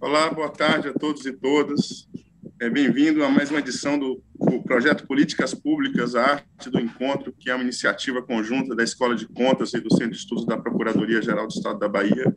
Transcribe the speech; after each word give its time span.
Olá, 0.00 0.30
boa 0.30 0.48
tarde 0.48 0.88
a 0.88 0.92
todos 0.92 1.24
e 1.26 1.32
todas. 1.32 2.08
É, 2.60 2.68
Bem-vindo 2.68 3.22
a 3.22 3.28
mais 3.28 3.50
uma 3.50 3.60
edição 3.60 3.98
do, 3.98 4.22
do, 4.34 4.62
projeto 4.62 5.06
Políticas 5.06 5.54
Públicas, 5.54 6.14
a 6.14 6.22
Arte 6.22 6.68
do 6.68 6.80
Encontro, 6.80 7.32
que 7.38 7.48
é 7.48 7.54
uma 7.54 7.62
iniciativa 7.62 8.20
conjunta 8.20 8.74
da 8.74 8.82
Escola 8.82 9.14
de 9.14 9.28
Contas 9.28 9.72
e 9.72 9.80
do 9.80 9.90
Centro 9.92 10.10
de 10.10 10.16
Estudos 10.16 10.46
da 10.46 10.56
Procuradoria-Geral 10.56 11.46
do 11.46 11.52
Estado 11.52 11.78
da 11.78 11.88
Bahia. 11.88 12.34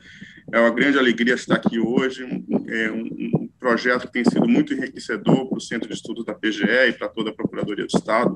É 0.51 0.59
uma 0.59 0.69
grande 0.69 0.99
alegria 0.99 1.33
estar 1.33 1.55
aqui 1.55 1.79
hoje, 1.79 2.23
é 2.67 2.91
um 2.91 3.22
projeto 3.63 4.07
que 4.07 4.11
tem 4.11 4.25
sido 4.25 4.45
muito 4.45 4.73
enriquecedor 4.73 5.47
para 5.47 5.57
o 5.57 5.61
Centro 5.61 5.87
de 5.87 5.95
Estudos 5.95 6.25
da 6.25 6.33
PGE 6.33 6.89
e 6.89 6.91
para 6.91 7.07
toda 7.07 7.29
a 7.29 7.33
Procuradoria 7.33 7.85
do 7.85 7.97
Estado, 7.97 8.35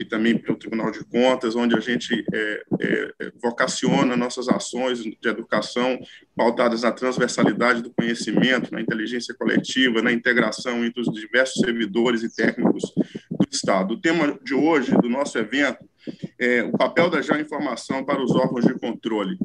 e 0.00 0.04
também 0.04 0.36
para 0.36 0.52
o 0.52 0.56
Tribunal 0.56 0.90
de 0.90 1.04
Contas, 1.04 1.54
onde 1.54 1.76
a 1.76 1.80
gente 1.80 2.24
é, 2.34 2.62
é, 2.80 3.12
é, 3.20 3.32
vocaciona 3.40 4.16
nossas 4.16 4.48
ações 4.48 5.00
de 5.00 5.16
educação 5.22 5.96
pautadas 6.34 6.82
na 6.82 6.90
transversalidade 6.90 7.82
do 7.82 7.92
conhecimento, 7.92 8.72
na 8.72 8.80
inteligência 8.80 9.32
coletiva, 9.32 10.02
na 10.02 10.12
integração 10.12 10.84
entre 10.84 11.02
os 11.02 11.08
diversos 11.14 11.60
servidores 11.64 12.24
e 12.24 12.34
técnicos 12.34 12.82
do 13.30 13.46
Estado. 13.52 13.94
O 13.94 14.00
tema 14.00 14.36
de 14.42 14.54
hoje, 14.54 14.90
do 14.90 15.08
nosso 15.08 15.38
evento, 15.38 15.88
é, 16.36 16.64
o 16.64 16.72
papel 16.72 17.08
da 17.08 17.22
geoinformação 17.22 18.04
para 18.04 18.20
os 18.20 18.34
órgãos 18.34 18.64
de 18.64 18.74
controle. 18.74 19.38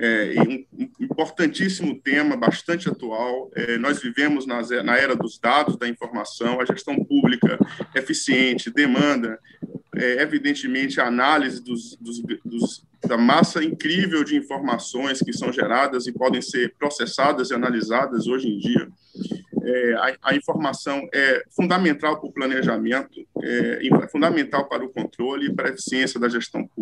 É, 0.00 0.34
um, 0.40 0.64
importantíssimo 1.00 2.00
tema, 2.00 2.36
bastante 2.36 2.88
atual. 2.88 3.50
É, 3.54 3.76
nós 3.78 4.00
vivemos 4.00 4.46
nas, 4.46 4.70
na 4.70 4.96
era 4.96 5.16
dos 5.16 5.38
dados, 5.38 5.76
da 5.76 5.88
informação, 5.88 6.60
a 6.60 6.64
gestão 6.64 6.94
pública 7.04 7.58
eficiente 7.94 8.70
demanda, 8.70 9.38
é, 9.96 10.22
evidentemente, 10.22 11.00
a 11.00 11.06
análise 11.06 11.62
dos, 11.62 11.96
dos, 11.96 12.22
dos, 12.44 12.84
da 13.04 13.18
massa 13.18 13.64
incrível 13.64 14.22
de 14.22 14.36
informações 14.36 15.18
que 15.18 15.32
são 15.32 15.52
geradas 15.52 16.06
e 16.06 16.12
podem 16.12 16.40
ser 16.40 16.74
processadas 16.78 17.50
e 17.50 17.54
analisadas 17.54 18.28
hoje 18.28 18.48
em 18.48 18.58
dia 18.58 18.88
é, 19.68 19.94
a, 19.94 20.30
a, 20.30 20.34
informação 20.34 21.06
é 21.12 21.44
fundamental 21.50 22.18
para 22.18 22.28
o 22.28 22.32
planejamento, 22.32 23.20
é, 23.42 23.86
é, 23.86 24.08
fundamental 24.08 24.66
para 24.68 24.84
o 24.84 24.88
controle 24.88 25.46
e 25.46 25.52
para 25.52 25.68
a 25.68 25.72
eficiência 25.72 26.18
da 26.18 26.28
gestão 26.28 26.66
pública. 26.66 26.77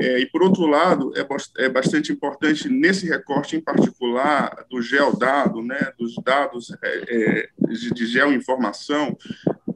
É, 0.00 0.20
e, 0.20 0.26
por 0.26 0.42
outro 0.42 0.66
lado, 0.66 1.12
é, 1.16 1.64
é, 1.64 1.68
bastante 1.68 2.12
importante, 2.12 2.68
nesse 2.68 3.06
recorte 3.06 3.56
em 3.56 3.60
particular 3.60 4.64
do 4.70 4.80
geodado, 4.80 5.62
né, 5.62 5.92
dos 5.98 6.14
dados 6.24 6.74
é, 6.82 7.04
é 7.08 7.48
de, 7.68 8.06
geoinformação, 8.06 9.16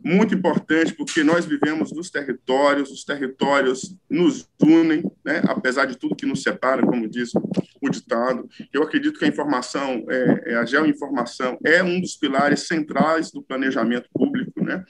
muito 0.06 0.34
importante 0.34 0.94
porque 0.94 1.24
nós 1.24 1.44
vivemos 1.44 1.90
nos 1.92 2.10
territórios, 2.10 2.92
os 2.92 3.04
territórios 3.04 3.96
nos 4.08 4.48
unem, 4.62 5.02
né? 5.24 5.42
apesar 5.48 5.86
de 5.86 5.96
tudo 5.96 6.14
que 6.14 6.24
nos 6.24 6.44
separa, 6.44 6.80
como 6.82 7.08
diz 7.08 7.32
o 7.80 7.90
ditado. 7.90 8.48
Eu 8.72 8.84
acredito 8.84 9.18
que 9.18 9.24
a 9.24 9.28
informação, 9.28 10.04
é, 10.08 10.52
é, 10.52 10.54
a 10.54 10.64
geoinformação 10.64 11.58
é 11.64 11.82
um 11.82 12.00
dos 12.00 12.16
pilares 12.16 12.68
centrais 12.68 13.32
do 13.32 13.42
planejamento 13.42 14.08
público, 14.12 14.62
né? 14.62 14.84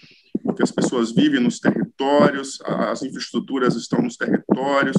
Porque 0.56 0.62
as 0.62 0.72
pessoas 0.72 1.12
vivem 1.12 1.38
nos 1.38 1.60
territórios, 1.60 2.58
as 2.64 3.02
infraestruturas 3.02 3.76
estão 3.76 4.00
nos 4.00 4.16
territórios, 4.16 4.96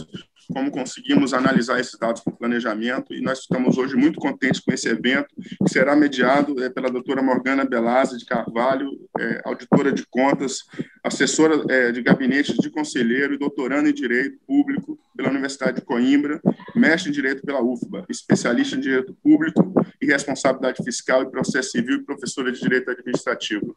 como 0.53 0.71
conseguimos 0.71 1.33
analisar 1.33 1.79
esses 1.79 1.97
dados 1.99 2.21
o 2.25 2.31
planejamento, 2.31 3.13
e 3.13 3.21
nós 3.21 3.39
estamos 3.39 3.77
hoje 3.77 3.95
muito 3.95 4.19
contentes 4.19 4.61
com 4.61 4.71
esse 4.71 4.87
evento, 4.87 5.27
que 5.35 5.69
será 5.69 5.95
mediado 5.95 6.63
é, 6.63 6.69
pela 6.69 6.91
doutora 6.91 7.21
Morgana 7.21 7.65
Belazzi 7.65 8.17
de 8.17 8.25
Carvalho, 8.25 8.89
é, 9.19 9.41
auditora 9.45 9.91
de 9.91 10.05
contas, 10.09 10.59
assessora 11.03 11.61
é, 11.69 11.91
de 11.91 12.01
gabinete 12.01 12.55
de 12.57 12.69
conselheiro 12.69 13.33
e 13.33 13.37
doutorando 13.37 13.89
em 13.89 13.93
Direito 13.93 14.37
Público 14.45 14.97
pela 15.15 15.29
Universidade 15.29 15.79
de 15.79 15.85
Coimbra, 15.85 16.39
mestre 16.75 17.09
em 17.09 17.13
Direito 17.13 17.41
pela 17.41 17.61
UFBA, 17.61 18.05
especialista 18.07 18.75
em 18.75 18.79
Direito 18.79 19.13
Público 19.23 19.73
e 20.01 20.05
Responsabilidade 20.05 20.83
Fiscal 20.83 21.23
e 21.23 21.31
Processo 21.31 21.71
Civil 21.71 21.95
e 21.95 22.05
professora 22.05 22.51
de 22.51 22.61
Direito 22.61 22.91
Administrativo. 22.91 23.75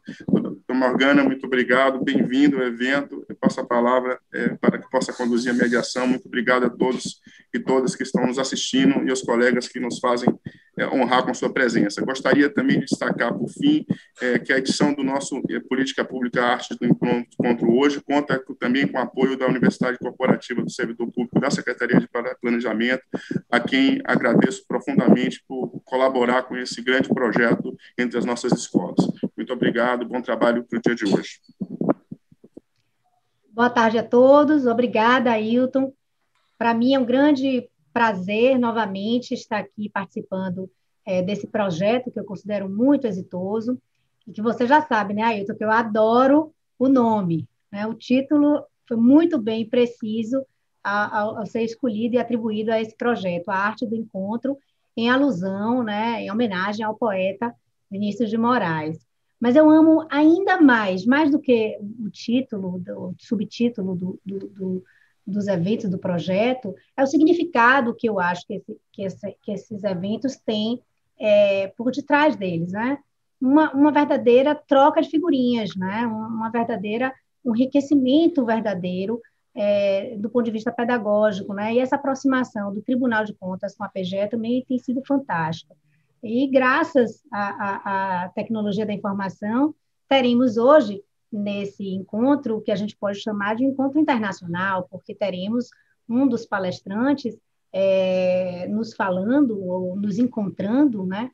Doutora 0.71 0.73
Morgana, 0.73 1.23
muito 1.23 1.45
obrigado, 1.45 2.03
bem-vindo 2.03 2.57
ao 2.57 2.63
evento, 2.63 3.25
eu 3.27 3.35
passo 3.35 3.59
a 3.59 3.65
palavra 3.65 4.19
é, 4.33 4.55
para 4.55 4.77
que 4.77 4.89
possa 4.89 5.11
conduzir 5.11 5.51
a 5.51 5.53
mediação. 5.53 6.07
Muito 6.07 6.27
obrigado 6.27 6.65
a 6.65 6.69
todos 6.69 7.21
e 7.53 7.59
todas 7.59 7.95
que 7.95 8.03
estão 8.03 8.25
nos 8.25 8.39
assistindo 8.39 9.05
e 9.05 9.09
aos 9.09 9.21
colegas 9.21 9.67
que 9.67 9.79
nos 9.79 9.99
fazem 9.99 10.29
é, 10.77 10.87
honrar 10.87 11.25
com 11.25 11.33
sua 11.33 11.51
presença. 11.51 12.01
Gostaria 12.01 12.49
também 12.49 12.79
de 12.79 12.85
destacar, 12.85 13.33
por 13.33 13.49
fim, 13.49 13.85
é, 14.21 14.39
que 14.39 14.53
a 14.53 14.57
edição 14.57 14.93
do 14.93 15.03
nosso 15.03 15.41
é, 15.49 15.59
Política 15.59 16.05
Pública 16.05 16.43
Arte 16.43 16.77
do 16.79 16.85
Encontro 16.85 17.77
hoje 17.77 18.01
conta 18.01 18.41
também 18.59 18.87
com 18.87 18.97
o 18.97 19.01
apoio 19.01 19.37
da 19.37 19.47
Universidade 19.47 19.97
Corporativa 19.99 20.61
do 20.61 20.71
Servidor 20.71 21.11
Público 21.11 21.39
da 21.39 21.51
Secretaria 21.51 21.99
de 21.99 22.07
Planejamento, 22.41 23.03
a 23.51 23.59
quem 23.59 24.01
agradeço 24.05 24.65
profundamente 24.65 25.43
por 25.47 25.81
colaborar 25.83 26.43
com 26.43 26.55
esse 26.55 26.81
grande 26.81 27.09
projeto 27.09 27.75
entre 27.97 28.17
as 28.17 28.25
nossas 28.25 28.53
escolas. 28.53 29.05
Muito 29.51 29.63
obrigado, 29.63 30.05
bom 30.05 30.21
trabalho 30.21 30.63
para 30.63 30.79
o 30.79 30.81
dia 30.81 30.95
de 30.95 31.03
hoje. 31.03 31.41
Boa 33.49 33.69
tarde 33.69 33.97
a 33.97 34.03
todos, 34.03 34.65
obrigada, 34.65 35.29
Ailton. 35.31 35.91
Para 36.57 36.73
mim 36.73 36.93
é 36.93 36.99
um 36.99 37.03
grande 37.03 37.69
prazer 37.91 38.57
novamente 38.57 39.33
estar 39.33 39.57
aqui 39.57 39.89
participando 39.89 40.71
é, 41.05 41.21
desse 41.21 41.47
projeto 41.47 42.09
que 42.09 42.17
eu 42.17 42.23
considero 42.23 42.69
muito 42.69 43.05
exitoso 43.07 43.77
e 44.25 44.31
que 44.31 44.41
você 44.41 44.65
já 44.65 44.81
sabe, 44.83 45.13
né, 45.13 45.23
Ailton, 45.23 45.55
que 45.55 45.65
eu 45.65 45.71
adoro 45.71 46.53
o 46.79 46.87
nome. 46.87 47.45
Né? 47.69 47.85
O 47.85 47.93
título 47.93 48.63
foi 48.87 48.95
muito 48.95 49.37
bem 49.37 49.67
preciso 49.67 50.45
ao, 50.81 51.39
ao 51.39 51.45
ser 51.45 51.63
escolhido 51.63 52.15
e 52.15 52.19
atribuído 52.19 52.71
a 52.71 52.79
esse 52.79 52.95
projeto, 52.95 53.49
a 53.49 53.55
arte 53.55 53.85
do 53.85 53.97
encontro, 53.97 54.57
em 54.95 55.09
alusão, 55.09 55.83
né, 55.83 56.21
em 56.21 56.31
homenagem 56.31 56.85
ao 56.85 56.95
poeta 56.95 57.53
Vinícius 57.91 58.29
de 58.29 58.37
Moraes. 58.37 59.10
Mas 59.41 59.55
eu 59.55 59.69
amo 59.69 60.05
ainda 60.09 60.61
mais, 60.61 61.05
mais 61.05 61.31
do 61.31 61.39
que 61.39 61.77
o 61.99 62.09
título, 62.09 62.81
o 62.95 63.15
subtítulo 63.17 63.95
do, 63.95 64.19
do, 64.23 64.39
do 64.47 64.83
dos 65.25 65.47
eventos 65.47 65.89
do 65.89 65.97
projeto 65.97 66.75
é 66.95 67.03
o 67.03 67.07
significado 67.07 67.95
que 67.95 68.07
eu 68.07 68.19
acho 68.19 68.45
que, 68.45 68.55
esse, 68.55 68.77
que, 68.91 69.03
esse, 69.03 69.37
que 69.41 69.51
esses 69.51 69.83
eventos 69.83 70.35
têm 70.37 70.81
é, 71.19 71.67
por 71.77 71.91
detrás 71.91 72.35
deles, 72.35 72.71
né? 72.71 72.97
Uma, 73.39 73.71
uma 73.71 73.91
verdadeira 73.91 74.53
troca 74.55 75.01
de 75.01 75.09
figurinhas, 75.09 75.75
né? 75.75 76.05
Uma, 76.05 76.49
verdadeira 76.49 77.13
um 77.43 77.55
enriquecimento 77.55 78.45
verdadeiro 78.45 79.19
é, 79.55 80.15
do 80.17 80.29
ponto 80.29 80.45
de 80.45 80.51
vista 80.51 80.71
pedagógico, 80.71 81.53
né? 81.53 81.73
E 81.73 81.79
essa 81.79 81.95
aproximação 81.95 82.73
do 82.73 82.81
Tribunal 82.81 83.25
de 83.25 83.33
Contas 83.33 83.75
com 83.75 83.83
a 83.83 83.89
PGE 83.89 84.27
também 84.29 84.63
tem 84.67 84.77
sido 84.79 85.01
fantástica. 85.05 85.75
E 86.23 86.47
graças 86.47 87.23
à, 87.31 87.49
à, 87.49 88.23
à 88.23 88.29
tecnologia 88.29 88.85
da 88.85 88.93
informação, 88.93 89.73
teremos 90.07 90.57
hoje 90.57 91.03
nesse 91.31 91.87
encontro, 91.87 92.61
que 92.61 92.71
a 92.71 92.75
gente 92.75 92.95
pode 92.97 93.19
chamar 93.19 93.55
de 93.55 93.63
encontro 93.63 93.99
internacional, 93.99 94.87
porque 94.91 95.15
teremos 95.15 95.69
um 96.07 96.27
dos 96.27 96.45
palestrantes 96.45 97.37
é, 97.71 98.67
nos 98.67 98.93
falando 98.93 99.63
ou 99.63 99.95
nos 99.95 100.19
encontrando, 100.19 101.05
né, 101.05 101.31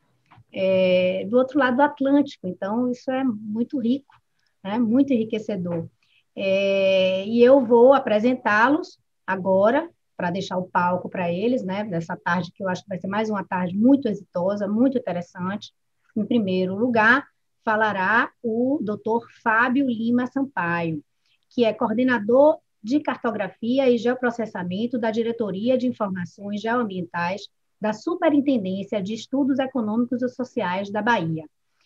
é, 0.53 1.25
do 1.27 1.37
outro 1.37 1.57
lado 1.57 1.77
do 1.77 1.81
Atlântico. 1.81 2.47
Então, 2.47 2.91
isso 2.91 3.09
é 3.09 3.23
muito 3.23 3.79
rico, 3.79 4.15
né, 4.63 4.77
muito 4.77 5.11
enriquecedor. 5.11 5.87
É, 6.35 7.25
e 7.25 7.43
eu 7.43 7.65
vou 7.65 7.93
apresentá-los 7.93 8.99
agora, 9.25 9.89
para 10.17 10.31
deixar 10.31 10.57
o 10.57 10.67
palco 10.67 11.07
para 11.07 11.31
eles, 11.31 11.63
né, 11.63 11.83
dessa 11.83 12.17
tarde, 12.17 12.51
que 12.51 12.63
eu 12.63 12.67
acho 12.67 12.81
que 12.81 12.89
vai 12.89 12.99
ser 12.99 13.07
mais 13.07 13.29
uma 13.29 13.43
tarde 13.43 13.77
muito 13.77 14.07
exitosa, 14.07 14.67
muito 14.67 14.97
interessante. 14.97 15.71
Em 16.15 16.25
primeiro 16.25 16.75
lugar, 16.75 17.23
falará 17.63 18.31
o 18.41 18.79
doutor 18.81 19.27
Fábio 19.43 19.85
Lima 19.87 20.25
Sampaio, 20.25 21.03
que 21.49 21.63
é 21.63 21.71
coordenador 21.71 22.57
de 22.81 22.99
cartografia 22.99 23.89
e 23.89 23.97
geoprocessamento 23.97 24.97
da 24.97 25.11
Diretoria 25.11 25.77
de 25.77 25.87
Informações 25.87 26.61
Geoambientais 26.61 27.41
da 27.79 27.93
Superintendência 27.93 29.01
de 29.01 29.13
Estudos 29.13 29.59
Econômicos 29.59 30.21
e 30.23 30.29
Sociais 30.29 30.89
da 30.89 31.01
Bahia. 31.01 31.45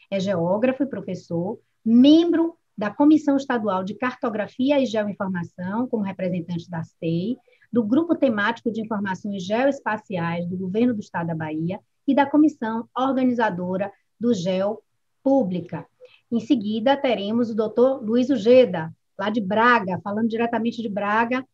É 0.09 0.19
geógrafo 0.19 0.83
e 0.83 0.87
professor, 0.87 1.59
membro 1.83 2.55
da 2.77 2.89
Comissão 2.89 3.35
Estadual 3.35 3.83
de 3.83 3.95
Cartografia 3.95 4.79
e 4.79 4.85
Geoinformação, 4.85 5.87
como 5.87 6.03
representante 6.03 6.69
da 6.69 6.81
STEI, 6.81 7.37
do 7.71 7.83
Grupo 7.83 8.15
Temático 8.15 8.71
de 8.71 8.81
Informações 8.81 9.43
Geoespaciais 9.43 10.45
do 10.47 10.57
Governo 10.57 10.93
do 10.93 10.99
Estado 10.99 11.27
da 11.27 11.35
Bahia 11.35 11.79
e 12.07 12.13
da 12.13 12.25
Comissão 12.25 12.87
Organizadora 12.95 13.91
do 14.19 14.33
GEO 14.33 14.81
pública. 15.23 15.85
Em 16.31 16.39
seguida, 16.39 16.97
teremos 16.97 17.49
o 17.49 17.55
doutor 17.55 18.03
Luiz 18.03 18.29
Ujeda, 18.29 18.91
lá 19.17 19.29
de 19.29 19.39
Braga, 19.39 19.99
falando 20.03 20.27
diretamente 20.27 20.81
de 20.81 20.89
Braga 20.89 21.45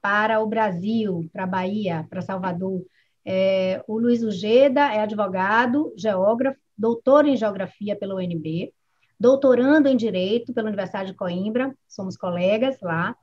para 0.00 0.40
o 0.40 0.46
Brasil, 0.46 1.28
para 1.32 1.44
a 1.44 1.46
Bahia, 1.46 2.06
para 2.08 2.22
Salvador. 2.22 2.84
É, 3.24 3.82
o 3.88 3.98
Luiz 3.98 4.22
Ujeda 4.22 4.92
é 4.94 5.00
advogado, 5.00 5.92
geógrafo, 5.96 6.58
doutor 6.78 7.26
em 7.26 7.36
geografia 7.36 7.96
pela 7.96 8.14
UNB, 8.14 8.72
doutorando 9.18 9.88
em 9.88 9.96
Direito 9.96 10.52
pela 10.52 10.68
Universidade 10.68 11.10
de 11.10 11.16
Coimbra, 11.16 11.74
somos 11.88 12.16
colegas 12.16 12.78
lá, 12.80 13.16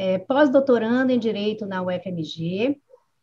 é, 0.00 0.16
pós-doutorando 0.16 1.12
em 1.12 1.18
Direito 1.18 1.66
na 1.66 1.82
UFMG, 1.82 2.80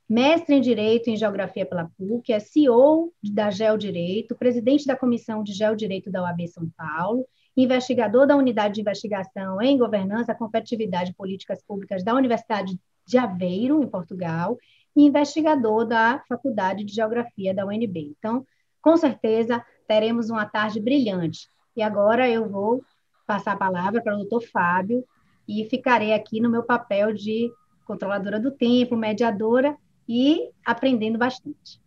mestre 0.07 0.53
em 0.53 0.61
Direito 0.61 1.09
em 1.09 1.17
Geografia 1.17 1.65
pela 1.65 1.89
PUC, 1.97 2.31
é 2.31 2.37
CEO 2.37 3.11
da 3.23 3.49
Geodireito, 3.49 4.35
presidente 4.35 4.85
da 4.85 4.95
Comissão 4.95 5.41
de 5.41 5.53
Geodireito 5.53 6.11
da 6.11 6.21
UAB 6.21 6.47
São 6.47 6.69
Paulo, 6.77 7.25
investigador 7.57 8.27
da 8.27 8.35
Unidade 8.35 8.75
de 8.75 8.81
Investigação 8.81 9.59
em 9.59 9.75
Governança, 9.75 10.35
Competitividade 10.35 11.09
e 11.09 11.15
Políticas 11.15 11.63
Públicas 11.63 12.03
da 12.03 12.13
Universidade 12.13 12.79
de 13.07 13.17
Aveiro, 13.17 13.81
em 13.81 13.87
Portugal, 13.87 14.55
e 14.95 15.01
investigador 15.01 15.83
da 15.83 16.23
Faculdade 16.29 16.83
de 16.83 16.93
Geografia 16.93 17.55
da 17.55 17.65
UNB. 17.65 18.13
Então, 18.19 18.45
com 18.83 18.95
certeza, 18.95 19.65
teremos 19.87 20.29
uma 20.29 20.45
tarde 20.45 20.79
brilhante. 20.79 21.49
E 21.75 21.81
agora 21.81 22.29
eu 22.29 22.47
vou 22.47 22.83
passar 23.25 23.53
a 23.53 23.57
palavra 23.57 23.99
para 23.99 24.13
o 24.13 24.17
doutor 24.17 24.43
Fábio 24.43 25.03
e 25.47 25.65
ficarei 25.69 26.13
aqui 26.13 26.39
no 26.41 26.49
meu 26.49 26.63
papel 26.63 27.13
de 27.13 27.51
controladora 27.85 28.39
do 28.39 28.51
tempo, 28.51 28.97
mediadora 28.97 29.75
e 30.07 30.49
aprendendo 30.65 31.17
bastante. 31.17 31.79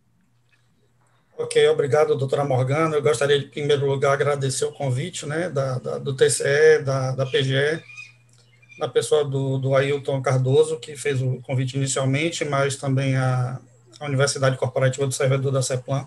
Ok, 1.36 1.66
obrigado, 1.68 2.16
doutora 2.16 2.44
Morgana. 2.44 2.96
Eu 2.96 3.02
gostaria, 3.02 3.38
de, 3.38 3.46
em 3.46 3.48
primeiro 3.48 3.86
lugar, 3.86 4.12
agradecer 4.12 4.64
o 4.64 4.72
convite 4.72 5.26
né, 5.26 5.48
da, 5.48 5.78
da 5.78 5.98
do 5.98 6.14
TCE, 6.14 6.82
da, 6.84 7.12
da 7.12 7.24
PGE, 7.24 7.82
na 8.78 8.88
pessoa 8.88 9.24
do, 9.24 9.58
do 9.58 9.74
Ailton 9.74 10.20
Cardoso, 10.20 10.78
que 10.78 10.96
fez 10.96 11.22
o 11.22 11.40
convite 11.40 11.76
inicialmente, 11.76 12.44
mas 12.44 12.76
também 12.76 13.16
a, 13.16 13.58
a 13.98 14.04
Universidade 14.06 14.56
Corporativa 14.58 15.06
do 15.06 15.12
Servidor 15.12 15.50
da 15.52 15.62
CEPLAN. 15.62 16.06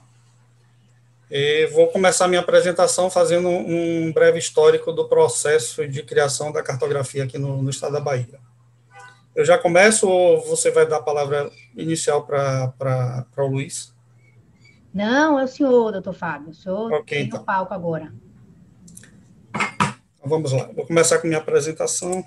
E 1.36 1.66
vou 1.74 1.88
começar 1.88 2.28
minha 2.28 2.42
apresentação 2.42 3.10
fazendo 3.10 3.50
um 3.50 4.14
breve 4.14 4.38
histórico 4.38 4.94
do 4.94 5.10
processo 5.10 5.88
de 5.88 6.04
criação 6.04 6.52
da 6.52 6.62
cartografia 6.62 7.24
aqui 7.24 7.40
no, 7.40 7.60
no 7.60 7.72
estado 7.72 7.94
da 7.94 8.00
Bahia. 8.00 8.40
Eu 9.36 9.44
já 9.44 9.58
começo 9.58 10.08
ou 10.08 10.40
você 10.44 10.70
vai 10.70 10.86
dar 10.86 10.98
a 10.98 11.02
palavra 11.02 11.50
inicial 11.76 12.24
para 12.24 13.26
o 13.36 13.48
Luiz? 13.48 13.96
Não, 14.94 15.40
é 15.40 15.46
o 15.46 15.48
senhor, 15.48 15.92
doutor 15.92 16.14
Fábio. 16.14 16.52
O 16.52 16.54
senhor 16.54 16.94
okay, 16.94 17.18
tem 17.18 17.26
então. 17.26 17.42
o 17.42 17.44
palco 17.44 17.74
agora. 17.74 18.14
Vamos 20.24 20.52
lá. 20.52 20.70
Vou 20.76 20.86
começar 20.86 21.18
com 21.18 21.26
minha 21.26 21.40
apresentação. 21.40 22.24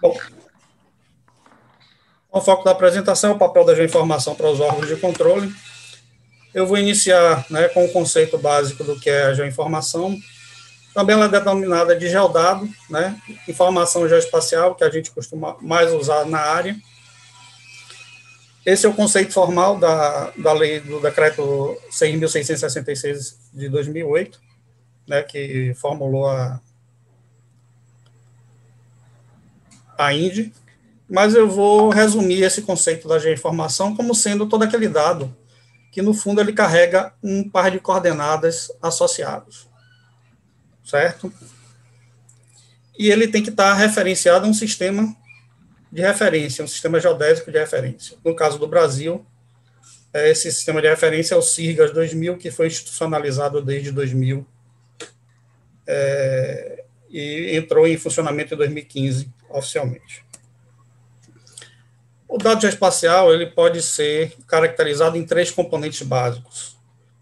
Bom, 0.00 0.16
o 2.30 2.40
foco 2.40 2.64
da 2.64 2.70
apresentação 2.70 3.32
o 3.32 3.38
papel 3.38 3.64
da 3.64 3.74
geoinformação 3.74 4.34
para 4.34 4.50
os 4.50 4.60
órgãos 4.60 4.86
de 4.86 4.96
controle. 4.96 5.52
Eu 6.54 6.66
vou 6.66 6.78
iniciar 6.78 7.44
né, 7.50 7.68
com 7.68 7.84
o 7.84 7.92
conceito 7.92 8.38
básico 8.38 8.84
do 8.84 8.98
que 8.98 9.10
é 9.10 9.24
a 9.24 9.34
geoinformação, 9.34 10.18
também 10.94 11.14
ela 11.14 11.26
é 11.26 11.28
denominada 11.28 11.94
de 11.94 12.08
geodado, 12.08 12.68
né? 12.90 13.16
informação 13.46 14.08
geoespacial, 14.08 14.74
que 14.74 14.82
a 14.82 14.90
gente 14.90 15.10
costuma 15.10 15.56
mais 15.60 15.92
usar 15.92 16.26
na 16.26 16.40
área. 16.40 16.76
Esse 18.66 18.84
é 18.84 18.88
o 18.88 18.94
conceito 18.94 19.32
formal 19.32 19.78
da, 19.78 20.32
da 20.36 20.52
lei 20.52 20.80
do 20.80 21.00
decreto 21.00 21.76
6.666 21.90 23.36
de 23.52 23.68
2008, 23.68 24.40
né, 25.06 25.22
que 25.22 25.72
formulou 25.74 26.26
a, 26.26 26.60
a 29.98 30.14
INDE, 30.14 30.52
mas 31.10 31.34
eu 31.34 31.50
vou 31.50 31.90
resumir 31.90 32.42
esse 32.42 32.62
conceito 32.62 33.08
da 33.08 33.18
geoinformação 33.18 33.94
como 33.94 34.14
sendo 34.14 34.46
todo 34.48 34.62
aquele 34.62 34.88
dado 34.88 35.36
que, 35.90 36.00
no 36.00 36.14
fundo, 36.14 36.40
ele 36.40 36.52
carrega 36.52 37.12
um 37.22 37.48
par 37.48 37.70
de 37.70 37.80
coordenadas 37.80 38.70
associados 38.80 39.68
certo? 40.88 41.32
E 42.98 43.10
ele 43.10 43.28
tem 43.28 43.42
que 43.42 43.50
estar 43.50 43.74
referenciado 43.74 44.46
a 44.46 44.48
um 44.48 44.54
sistema 44.54 45.14
de 45.92 46.02
referência, 46.02 46.64
um 46.64 46.68
sistema 46.68 46.98
geodésico 46.98 47.52
de 47.52 47.58
referência. 47.58 48.16
No 48.24 48.34
caso 48.34 48.58
do 48.58 48.66
Brasil, 48.66 49.24
é, 50.12 50.30
esse 50.30 50.50
sistema 50.50 50.80
de 50.80 50.88
referência 50.88 51.34
é 51.34 51.38
o 51.38 51.42
CIRGAS 51.42 51.92
2000, 51.92 52.38
que 52.38 52.50
foi 52.50 52.66
institucionalizado 52.66 53.62
desde 53.62 53.92
2000 53.92 54.46
é, 55.86 56.84
e 57.10 57.56
entrou 57.56 57.86
em 57.86 57.96
funcionamento 57.96 58.54
em 58.54 58.56
2015, 58.56 59.30
oficialmente. 59.50 60.24
O 62.28 62.36
dado 62.36 62.60
geoespacial 62.60 63.32
ele 63.32 63.46
pode 63.46 63.82
ser 63.82 64.36
caracterizado 64.46 65.16
em 65.16 65.24
três 65.24 65.50
componentes 65.50 66.02
básicos. 66.02 66.76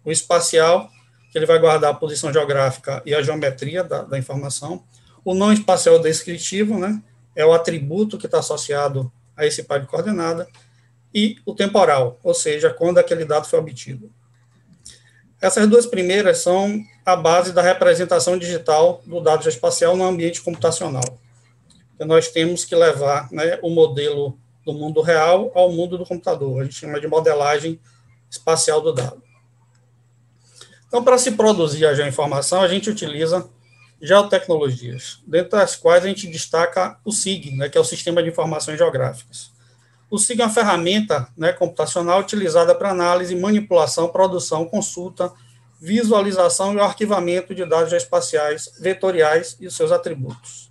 O 0.05 0.11
espacial, 0.11 0.91
que 1.31 1.39
ele 1.39 1.47
vai 1.47 1.59
guardar 1.59 1.93
a 1.93 1.95
posição 1.95 2.33
geográfica 2.33 3.03
e 3.07 3.15
a 3.15 3.23
geometria 3.23 3.85
da, 3.85 4.03
da 4.03 4.19
informação. 4.19 4.83
O 5.25 5.35
não 5.35 5.53
espacial 5.53 5.99
descritivo, 6.01 6.79
né, 6.79 7.01
é 7.37 7.45
o 7.45 7.53
atributo 7.53 8.19
que 8.19 8.27
está 8.27 8.41
associado 8.41 9.13
a 9.37 9.47
esse 9.47 9.63
par 9.63 9.81
de 9.81 9.87
coordenada, 9.87 10.49
e 11.15 11.37
o 11.47 11.55
temporal, 11.55 12.19
ou 12.23 12.35
seja, 12.35 12.71
quando 12.71 12.99
aquele 12.99 13.25
dado 13.25 13.47
foi 13.47 13.59
obtido. 13.59 14.11
Essas 15.41 15.69
duas 15.69 15.87
primeiras 15.87 16.39
são 16.39 16.83
a 17.05 17.15
base 17.15 17.53
da 17.53 17.63
representação 17.63 18.39
digital 18.39 19.03
do 19.07 19.21
dado 19.21 19.49
espacial 19.49 19.97
no 19.97 20.05
ambiente 20.05 20.41
computacional. 20.43 21.19
Nós 21.99 22.29
temos 22.29 22.65
que 22.65 22.75
levar 22.75 23.31
né, 23.33 23.59
o 23.63 23.71
modelo 23.71 24.39
do 24.65 24.73
mundo 24.73 25.01
real 25.01 25.51
ao 25.55 25.73
mundo 25.73 25.97
do 25.97 26.05
computador. 26.05 26.61
A 26.61 26.65
gente 26.65 26.77
chama 26.77 27.01
de 27.01 27.07
modelagem 27.07 27.81
espacial 28.29 28.81
do 28.81 28.93
dado. 28.93 29.23
Então, 30.89 31.03
para 31.03 31.19
se 31.19 31.33
produzir 31.33 31.87
a 31.87 31.95
geoinformação, 31.95 32.63
a 32.63 32.69
gente 32.69 32.91
utiliza 32.91 33.49
geotecnologias, 34.01 35.21
dentre 35.27 35.51
das 35.51 35.75
quais 35.75 36.05
a 36.05 36.09
gente 36.09 36.27
destaca 36.27 36.99
o 37.05 37.13
SIG, 37.13 37.57
né, 37.57 37.69
que 37.69 37.79
é 37.79 37.81
o 37.81 37.85
Sistema 37.85 38.23
de 38.23 38.29
Informações 38.29 38.79
Geográficas. 38.79 39.51
O 40.11 40.19
SIG 40.19 40.41
é 40.41 40.45
uma 40.45 40.53
ferramenta 40.53 41.29
né, 41.37 41.53
computacional 41.53 42.21
utilizada 42.21 42.75
para 42.75 42.91
análise, 42.91 43.35
manipulação, 43.35 44.09
produção, 44.09 44.65
consulta, 44.67 45.33
visualização 45.81 46.75
e 46.75 46.81
arquivamento 46.81 47.55
de 47.55 47.65
dados 47.65 47.91
geoespaciais, 47.91 48.73
vetoriais 48.81 49.57
e 49.61 49.71
seus 49.71 49.91
atributos. 49.91 50.71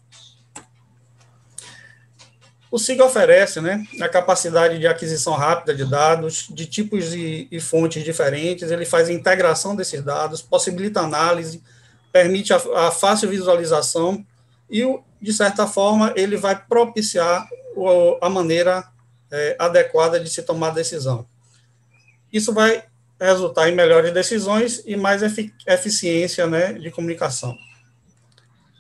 O 2.75 2.77
SIG 2.77 3.01
oferece 3.01 3.61
né, 3.61 3.87
a 4.01 4.09
capacidade 4.09 4.77
de 4.77 4.85
aquisição 4.85 5.31
rápida 5.31 5.73
de 5.73 5.89
dados, 5.89 6.45
de 6.49 6.65
tipos 6.65 7.13
e, 7.13 7.47
e 7.49 7.57
fontes 7.57 8.03
diferentes, 8.03 8.69
ele 8.69 8.83
faz 8.83 9.07
a 9.07 9.13
integração 9.13 9.77
desses 9.77 10.03
dados, 10.03 10.41
possibilita 10.41 10.99
análise, 10.99 11.63
permite 12.11 12.51
a, 12.51 12.57
a 12.57 12.91
fácil 12.91 13.29
visualização 13.29 14.25
e, 14.69 14.83
de 15.21 15.31
certa 15.31 15.65
forma, 15.65 16.11
ele 16.17 16.35
vai 16.35 16.61
propiciar 16.67 17.47
a 18.21 18.29
maneira 18.29 18.83
é, 19.31 19.55
adequada 19.57 20.19
de 20.19 20.29
se 20.29 20.43
tomar 20.43 20.71
decisão. 20.71 21.25
Isso 22.29 22.53
vai 22.53 22.83
resultar 23.17 23.69
em 23.69 23.73
melhores 23.73 24.13
decisões 24.13 24.83
e 24.85 24.97
mais 24.97 25.21
eficiência 25.65 26.45
né, 26.45 26.73
de 26.73 26.91
comunicação. 26.91 27.55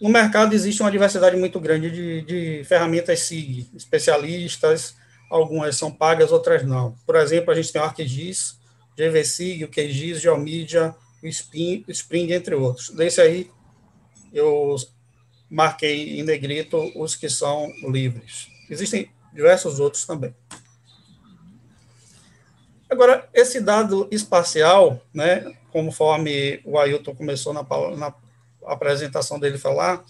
No 0.05 0.11
mercado 0.11 0.53
existe 0.53 0.83
uma 0.83 0.91
diversidade 0.91 1.35
muito 1.35 1.59
grande 1.59 1.89
de, 1.89 2.21
de 2.21 2.63
ferramentas 2.65 3.21
SIG, 3.21 3.67
especialistas, 3.75 4.95
algumas 5.31 5.77
são 5.77 5.91
pagas, 5.91 6.31
outras 6.31 6.63
não. 6.63 6.95
Por 7.07 7.15
exemplo, 7.15 7.49
a 7.49 7.55
gente 7.55 7.73
tem 7.73 7.81
o 7.81 7.83
ArcGIS, 7.83 8.59
GVSIG, 8.95 9.63
o 9.63 9.67
QGIS, 9.67 10.23
o 10.23 11.27
Spring, 11.27 11.83
o 11.87 11.91
Spring, 11.91 12.31
entre 12.33 12.53
outros. 12.53 12.91
Desse 12.91 13.19
aí, 13.19 13.49
eu 14.31 14.75
marquei 15.49 16.19
em 16.19 16.23
negrito 16.23 16.77
os 16.95 17.15
que 17.15 17.27
são 17.27 17.67
livres. 17.89 18.47
Existem 18.69 19.09
diversos 19.33 19.79
outros 19.79 20.05
também. 20.05 20.35
Agora, 22.87 23.27
esse 23.33 23.59
dado 23.59 24.07
espacial, 24.11 25.01
né, 25.11 25.51
conforme 25.71 26.61
o 26.63 26.77
Ailton 26.77 27.15
começou 27.15 27.51
na, 27.51 27.63
na 27.97 28.13
apresentação 28.73 29.39
dele 29.39 29.57
falar, 29.57 30.03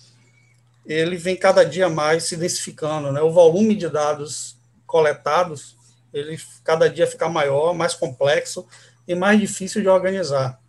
ele 0.85 1.15
vem 1.15 1.35
cada 1.35 1.63
dia 1.65 1.89
mais 1.89 2.23
se 2.23 2.37
densificando, 2.37 3.11
né? 3.11 3.21
O 3.21 3.31
volume 3.31 3.75
de 3.75 3.89
dados 3.89 4.57
coletados, 4.85 5.75
ele 6.13 6.39
cada 6.63 6.89
dia 6.89 7.07
fica 7.07 7.27
maior, 7.27 7.73
mais 7.73 7.93
complexo 7.93 8.67
e 9.07 9.15
mais 9.15 9.39
difícil 9.39 9.81
de 9.81 9.89
organizar. 9.89 10.59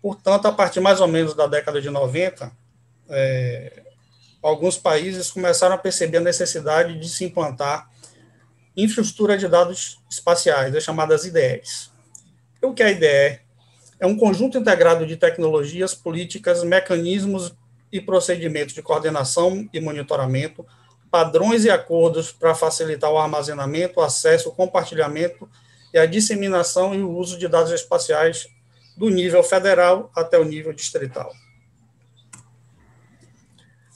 Portanto, 0.00 0.46
a 0.46 0.52
partir 0.52 0.80
mais 0.80 1.00
ou 1.00 1.08
menos 1.08 1.34
da 1.34 1.46
década 1.46 1.80
de 1.80 1.90
90, 1.90 2.50
é, 3.10 3.82
alguns 4.42 4.76
países 4.76 5.30
começaram 5.30 5.74
a 5.74 5.78
perceber 5.78 6.18
a 6.18 6.22
necessidade 6.22 6.98
de 6.98 7.08
se 7.08 7.24
implantar 7.24 7.90
infraestrutura 8.76 9.36
de 9.36 9.48
dados 9.48 9.98
espaciais, 10.08 10.74
as 10.74 10.84
chamadas 10.84 11.24
IDEs. 11.24 11.90
O 12.62 12.72
que 12.72 12.82
é 12.82 12.92
IDE? 12.92 13.40
É 14.00 14.06
um 14.06 14.16
conjunto 14.16 14.58
integrado 14.58 15.06
de 15.06 15.16
tecnologias, 15.16 15.94
políticas, 15.94 16.62
mecanismos 16.62 17.54
e 17.90 18.00
procedimentos 18.00 18.74
de 18.74 18.82
coordenação 18.82 19.68
e 19.72 19.80
monitoramento 19.80 20.64
padrões 21.10 21.64
e 21.64 21.70
acordos 21.70 22.32
para 22.32 22.54
facilitar 22.54 23.10
o 23.10 23.18
armazenamento, 23.18 24.00
o 24.00 24.02
acesso, 24.02 24.50
o 24.50 24.54
compartilhamento 24.54 25.48
e 25.92 25.98
a 25.98 26.06
disseminação 26.06 26.94
e 26.94 27.02
o 27.02 27.10
uso 27.10 27.38
de 27.38 27.48
dados 27.48 27.72
espaciais 27.72 28.48
do 28.96 29.08
nível 29.08 29.42
federal 29.42 30.10
até 30.14 30.38
o 30.38 30.44
nível 30.44 30.72
distrital. 30.72 31.32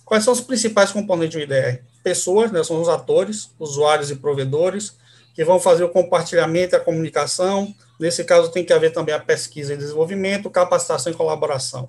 Quais 0.04 0.25
são 0.25 0.32
os 0.32 0.40
principais 0.40 0.90
componentes 0.90 1.37
do 1.37 1.42
IDR? 1.42 1.82
Pessoas, 2.02 2.50
né, 2.50 2.62
são 2.62 2.80
os 2.80 2.88
atores, 2.88 3.50
usuários 3.59 4.11
e 4.11 4.16
provedores, 4.16 4.97
que 5.35 5.44
vão 5.44 5.59
fazer 5.59 5.85
o 5.85 5.88
compartilhamento 5.88 6.75
e 6.75 6.76
a 6.76 6.80
comunicação. 6.80 7.75
Nesse 8.02 8.25
caso, 8.25 8.50
tem 8.50 8.64
que 8.64 8.73
haver 8.73 8.92
também 8.92 9.14
a 9.14 9.21
pesquisa 9.21 9.75
e 9.75 9.76
desenvolvimento, 9.76 10.50
capacitação 10.50 11.12
e 11.12 11.14
colaboração. 11.14 11.88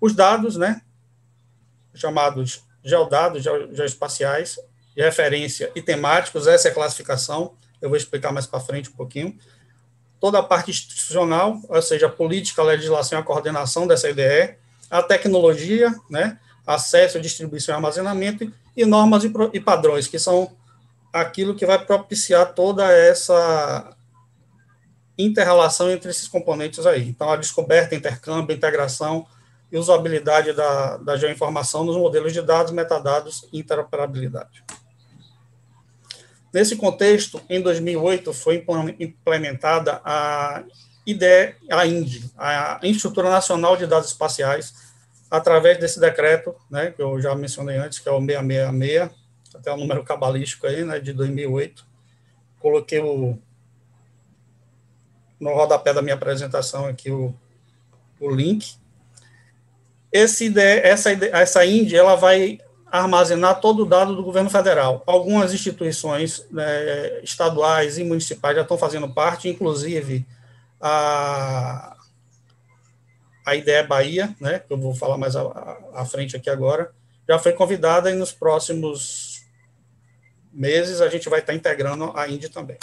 Os 0.00 0.12
dados, 0.12 0.56
né, 0.56 0.82
chamados 1.94 2.64
geodados, 2.82 3.44
geoespaciais, 3.44 4.58
de 4.96 5.02
referência 5.02 5.70
e 5.72 5.80
temáticos, 5.80 6.48
essa 6.48 6.66
é 6.66 6.72
a 6.72 6.74
classificação, 6.74 7.54
eu 7.80 7.88
vou 7.88 7.96
explicar 7.96 8.32
mais 8.32 8.44
para 8.44 8.58
frente 8.58 8.90
um 8.90 8.94
pouquinho. 8.94 9.38
Toda 10.18 10.40
a 10.40 10.42
parte 10.42 10.72
institucional, 10.72 11.60
ou 11.68 11.80
seja, 11.80 12.06
a 12.06 12.10
política, 12.10 12.60
a 12.60 12.64
legislação 12.64 13.16
e 13.16 13.22
a 13.22 13.24
coordenação 13.24 13.86
dessa 13.86 14.10
IDE, 14.10 14.56
a 14.90 15.00
tecnologia, 15.00 15.94
né, 16.10 16.40
acesso, 16.66 17.20
distribuição 17.20 17.72
e 17.72 17.76
armazenamento, 17.76 18.52
e 18.76 18.84
normas 18.84 19.22
e, 19.22 19.32
e 19.52 19.60
padrões, 19.60 20.08
que 20.08 20.18
são 20.18 20.56
aquilo 21.12 21.54
que 21.54 21.64
vai 21.64 21.78
propiciar 21.78 22.52
toda 22.52 22.90
essa 22.90 23.96
interrelação 25.16 25.90
entre 25.90 26.10
esses 26.10 26.28
componentes 26.28 26.86
aí. 26.86 27.08
Então, 27.08 27.30
a 27.30 27.36
descoberta, 27.36 27.94
intercâmbio, 27.94 28.54
integração 28.54 29.26
e 29.70 29.78
usabilidade 29.78 30.52
da, 30.52 30.96
da 30.98 31.16
geoinformação 31.16 31.84
nos 31.84 31.96
modelos 31.96 32.32
de 32.32 32.42
dados, 32.42 32.72
metadados 32.72 33.48
e 33.52 33.58
interoperabilidade. 33.58 34.64
Nesse 36.52 36.76
contexto, 36.76 37.40
em 37.48 37.60
2008, 37.60 38.32
foi 38.32 38.64
implementada 39.00 40.00
a 40.04 40.62
IDE, 41.04 41.56
a 41.68 41.86
INDE, 41.86 42.30
a 42.36 42.78
Infraestrutura 42.82 43.28
Nacional 43.28 43.76
de 43.76 43.86
Dados 43.86 44.08
Espaciais, 44.08 44.72
através 45.28 45.78
desse 45.78 45.98
decreto, 45.98 46.54
né, 46.70 46.92
que 46.92 47.02
eu 47.02 47.20
já 47.20 47.34
mencionei 47.34 47.76
antes, 47.76 47.98
que 47.98 48.08
é 48.08 48.12
o 48.12 48.20
666, 48.20 49.10
até 49.52 49.72
o 49.72 49.76
número 49.76 50.04
cabalístico 50.04 50.66
aí, 50.68 50.84
né, 50.84 51.00
de 51.00 51.12
2008. 51.12 51.84
Coloquei 52.60 53.00
o, 53.00 53.36
no 55.44 55.52
rodapé 55.52 55.92
da 55.92 56.00
minha 56.00 56.14
apresentação 56.14 56.86
aqui 56.86 57.10
o, 57.10 57.34
o 58.18 58.30
link. 58.30 58.76
Esse 60.10 60.50
essa, 60.58 61.12
essa 61.12 61.66
INDE, 61.66 61.94
ela 61.94 62.14
vai 62.14 62.58
armazenar 62.90 63.60
todo 63.60 63.82
o 63.82 63.84
dado 63.84 64.16
do 64.16 64.22
governo 64.22 64.48
federal. 64.48 65.02
Algumas 65.06 65.52
instituições 65.52 66.46
né, 66.50 67.20
estaduais 67.22 67.98
e 67.98 68.04
municipais 68.04 68.56
já 68.56 68.62
estão 68.62 68.78
fazendo 68.78 69.12
parte, 69.12 69.48
inclusive 69.48 70.24
a, 70.80 71.94
a 73.44 73.54
ideia 73.54 73.82
Bahia, 73.82 74.34
né, 74.40 74.60
que 74.60 74.72
eu 74.72 74.78
vou 74.78 74.94
falar 74.94 75.18
mais 75.18 75.36
à 75.36 76.06
frente 76.06 76.36
aqui 76.36 76.48
agora, 76.48 76.90
já 77.28 77.38
foi 77.38 77.52
convidada 77.52 78.10
e 78.10 78.14
nos 78.14 78.32
próximos 78.32 79.44
meses 80.50 81.02
a 81.02 81.08
gente 81.10 81.28
vai 81.28 81.40
estar 81.40 81.52
integrando 81.52 82.12
a 82.16 82.28
Índia 82.28 82.48
também. 82.48 82.78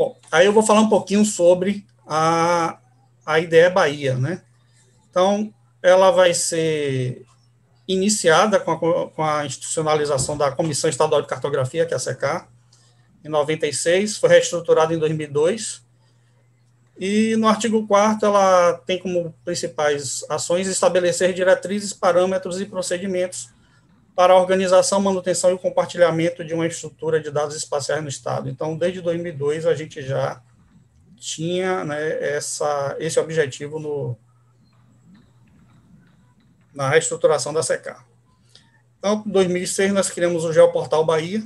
Bom, 0.00 0.16
aí 0.32 0.46
eu 0.46 0.52
vou 0.54 0.62
falar 0.62 0.80
um 0.80 0.88
pouquinho 0.88 1.26
sobre 1.26 1.84
a, 2.06 2.78
a 3.26 3.38
ideia 3.38 3.68
Bahia, 3.68 4.14
né? 4.14 4.40
Então, 5.10 5.52
ela 5.82 6.10
vai 6.10 6.32
ser 6.32 7.26
iniciada 7.86 8.58
com 8.58 8.70
a, 8.70 9.10
com 9.10 9.22
a 9.22 9.44
institucionalização 9.44 10.38
da 10.38 10.50
Comissão 10.52 10.88
Estadual 10.88 11.20
de 11.20 11.28
Cartografia, 11.28 11.84
que 11.84 11.92
é 11.92 11.98
a 11.98 12.00
SECAR, 12.00 12.48
em 13.22 13.28
96, 13.28 14.16
foi 14.16 14.30
reestruturada 14.30 14.94
em 14.94 14.98
2002, 14.98 15.82
e 16.98 17.36
no 17.36 17.46
artigo 17.46 17.86
4 17.86 18.26
ela 18.26 18.80
tem 18.86 18.98
como 18.98 19.34
principais 19.44 20.24
ações 20.30 20.66
estabelecer 20.66 21.34
diretrizes, 21.34 21.92
parâmetros 21.92 22.58
e 22.58 22.64
procedimentos 22.64 23.50
para 24.20 24.34
a 24.34 24.36
organização, 24.36 25.00
manutenção 25.00 25.50
e 25.50 25.58
compartilhamento 25.58 26.44
de 26.44 26.52
uma 26.52 26.66
estrutura 26.66 27.18
de 27.18 27.30
dados 27.30 27.56
espaciais 27.56 28.02
no 28.02 28.08
Estado. 28.10 28.50
Então, 28.50 28.76
desde 28.76 29.00
2002, 29.00 29.64
a 29.64 29.74
gente 29.74 30.02
já 30.02 30.42
tinha 31.16 31.86
né, 31.86 32.22
essa, 32.22 32.94
esse 32.98 33.18
objetivo 33.18 33.78
no, 33.78 34.14
na 36.74 36.90
reestruturação 36.90 37.50
da 37.50 37.62
SECAR. 37.62 38.06
Então, 38.98 39.24
em 39.26 39.30
2006, 39.30 39.94
nós 39.94 40.10
criamos 40.10 40.44
o 40.44 40.52
Geoportal 40.52 41.02
Bahia, 41.02 41.42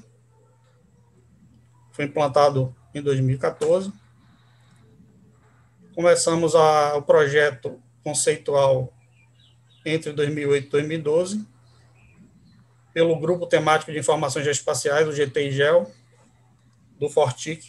foi 1.93 2.07
implantado 2.07 2.75
em 2.93 3.00
2014 3.00 3.93
começamos 5.95 6.57
a, 6.57 6.97
o 6.97 7.02
projeto 7.02 7.81
conceitual 8.02 8.93
entre 9.87 10.11
2008 10.11 10.66
e 10.66 10.71
2012, 10.71 11.53
pelo 12.95 13.19
Grupo 13.19 13.47
Temático 13.47 13.93
de 13.93 13.99
Informações 13.99 14.45
Geoespaciais, 14.45 15.07
o 15.07 15.13
GTIGEL, 15.13 15.91
do 16.99 17.11
Fortic, 17.11 17.63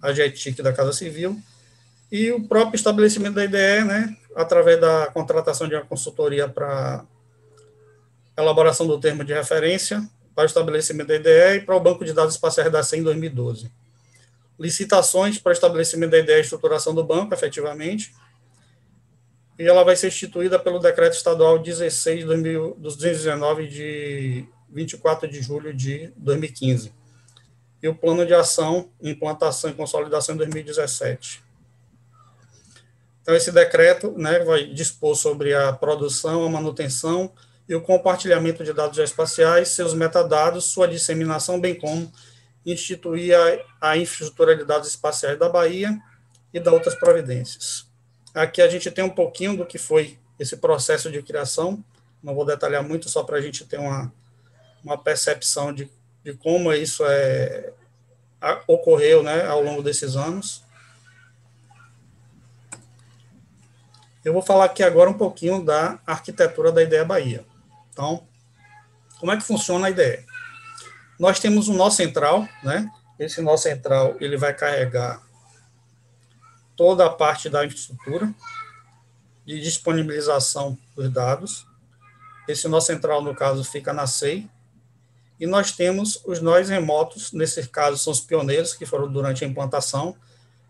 a 0.00 0.12
GETIC 0.12 0.62
da 0.62 0.72
Casa 0.72 0.92
Civil, 0.92 1.36
e 2.12 2.30
o 2.30 2.46
próprio 2.46 2.76
estabelecimento 2.76 3.34
da 3.34 3.44
IDE, 3.44 3.84
né, 3.84 4.16
através 4.36 4.80
da 4.80 5.08
contratação 5.08 5.66
de 5.66 5.74
uma 5.74 5.84
consultoria 5.84 6.48
para 6.48 7.04
elaboração 8.36 8.86
do 8.86 9.00
termo 9.00 9.24
de 9.24 9.32
referência 9.32 10.08
para 10.34 10.44
o 10.44 10.46
estabelecimento 10.46 11.08
da 11.08 11.16
IDE 11.16 11.56
e 11.56 11.60
para 11.60 11.74
o 11.74 11.80
Banco 11.80 12.04
de 12.04 12.12
Dados 12.12 12.34
Espaciais 12.34 12.70
da 12.70 12.82
CEM 12.82 13.00
em 13.00 13.02
2012 13.02 13.68
licitações 14.58 15.38
para 15.38 15.52
estabelecimento 15.52 16.10
da 16.10 16.18
ideia 16.18 16.38
e 16.38 16.40
estruturação 16.40 16.94
do 16.94 17.04
banco, 17.04 17.32
efetivamente, 17.32 18.12
e 19.58 19.66
ela 19.66 19.82
vai 19.82 19.96
ser 19.96 20.08
instituída 20.08 20.58
pelo 20.58 20.78
decreto 20.78 21.14
estadual 21.14 21.58
16 21.58 22.24
de 22.24 22.74
219 22.78 23.66
de 23.66 24.46
24 24.70 25.28
de 25.28 25.42
julho 25.42 25.74
de 25.74 26.12
2015 26.16 26.92
e 27.82 27.88
o 27.88 27.94
plano 27.94 28.26
de 28.26 28.34
ação, 28.34 28.90
implantação 29.00 29.70
e 29.70 29.74
consolidação 29.74 30.34
em 30.34 30.38
2017. 30.38 31.42
Então, 33.22 33.34
esse 33.34 33.52
decreto 33.52 34.12
né, 34.16 34.40
vai 34.40 34.64
dispor 34.66 35.14
sobre 35.14 35.54
a 35.54 35.72
produção, 35.72 36.44
a 36.44 36.48
manutenção 36.48 37.32
e 37.68 37.74
o 37.74 37.80
compartilhamento 37.80 38.64
de 38.64 38.72
dados 38.72 38.96
geoespaciais, 38.96 39.68
seus 39.68 39.92
metadados, 39.92 40.64
sua 40.64 40.88
disseminação, 40.88 41.60
bem 41.60 41.74
como 41.74 42.10
instituir 42.64 43.36
a, 43.80 43.90
a 43.90 43.96
infraestrutura 43.96 44.56
de 44.56 44.64
dados 44.64 44.88
espaciais 44.88 45.38
da 45.38 45.48
Bahia 45.48 45.96
e 46.52 46.58
da 46.58 46.72
outras 46.72 46.94
providências. 46.94 47.87
Aqui 48.34 48.62
a 48.62 48.68
gente 48.68 48.90
tem 48.90 49.04
um 49.04 49.10
pouquinho 49.10 49.56
do 49.56 49.66
que 49.66 49.78
foi 49.78 50.18
esse 50.38 50.56
processo 50.56 51.10
de 51.10 51.22
criação, 51.22 51.82
não 52.22 52.34
vou 52.34 52.44
detalhar 52.44 52.82
muito, 52.82 53.08
só 53.08 53.22
para 53.22 53.38
a 53.38 53.40
gente 53.40 53.64
ter 53.64 53.78
uma, 53.78 54.12
uma 54.84 54.96
percepção 54.96 55.72
de, 55.72 55.90
de 56.22 56.34
como 56.34 56.72
isso 56.72 57.04
é, 57.04 57.72
a, 58.40 58.60
ocorreu 58.66 59.22
né, 59.22 59.44
ao 59.46 59.62
longo 59.62 59.82
desses 59.82 60.16
anos. 60.16 60.62
Eu 64.24 64.32
vou 64.32 64.42
falar 64.42 64.66
aqui 64.66 64.82
agora 64.82 65.10
um 65.10 65.14
pouquinho 65.14 65.64
da 65.64 65.98
arquitetura 66.06 66.70
da 66.70 66.82
Ideia 66.82 67.04
Bahia. 67.04 67.44
Então, 67.92 68.26
como 69.18 69.32
é 69.32 69.36
que 69.36 69.42
funciona 69.42 69.86
a 69.86 69.90
ideia? 69.90 70.24
Nós 71.18 71.40
temos 71.40 71.68
um 71.68 71.74
nó 71.74 71.90
central, 71.90 72.46
né? 72.62 72.90
Esse 73.18 73.40
nó 73.40 73.56
central 73.56 74.16
ele 74.20 74.36
vai 74.36 74.54
carregar 74.54 75.20
toda 76.78 77.04
a 77.04 77.10
parte 77.10 77.50
da 77.50 77.66
infraestrutura 77.66 78.32
de 79.44 79.60
disponibilização 79.60 80.78
dos 80.94 81.10
dados. 81.10 81.66
Esse 82.46 82.68
nó 82.68 82.78
central, 82.78 83.20
no 83.20 83.34
caso, 83.34 83.64
fica 83.64 83.92
na 83.92 84.06
SEI. 84.06 84.48
E 85.40 85.46
nós 85.46 85.72
temos 85.72 86.22
os 86.24 86.40
nós 86.40 86.68
remotos, 86.68 87.32
nesse 87.32 87.66
caso 87.68 87.98
são 87.98 88.12
os 88.12 88.20
pioneiros 88.20 88.74
que 88.74 88.86
foram 88.86 89.10
durante 89.10 89.44
a 89.44 89.48
implantação, 89.48 90.16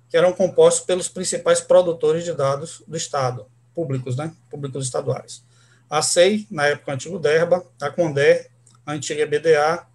que 0.08 0.16
eram 0.16 0.32
compostos 0.32 0.84
pelos 0.84 1.08
principais 1.08 1.60
produtores 1.60 2.24
de 2.24 2.32
dados 2.32 2.82
do 2.86 2.96
Estado, 2.96 3.46
públicos, 3.74 4.16
né? 4.16 4.32
Públicos 4.50 4.86
estaduais. 4.86 5.44
A 5.90 6.00
SEI, 6.00 6.46
na 6.50 6.66
época 6.66 6.92
antigo 6.92 7.18
DERBA, 7.18 7.66
a 7.80 7.90
CONDER, 7.90 8.50
a 8.86 8.92
antiga 8.92 9.26
BDA, 9.26 9.86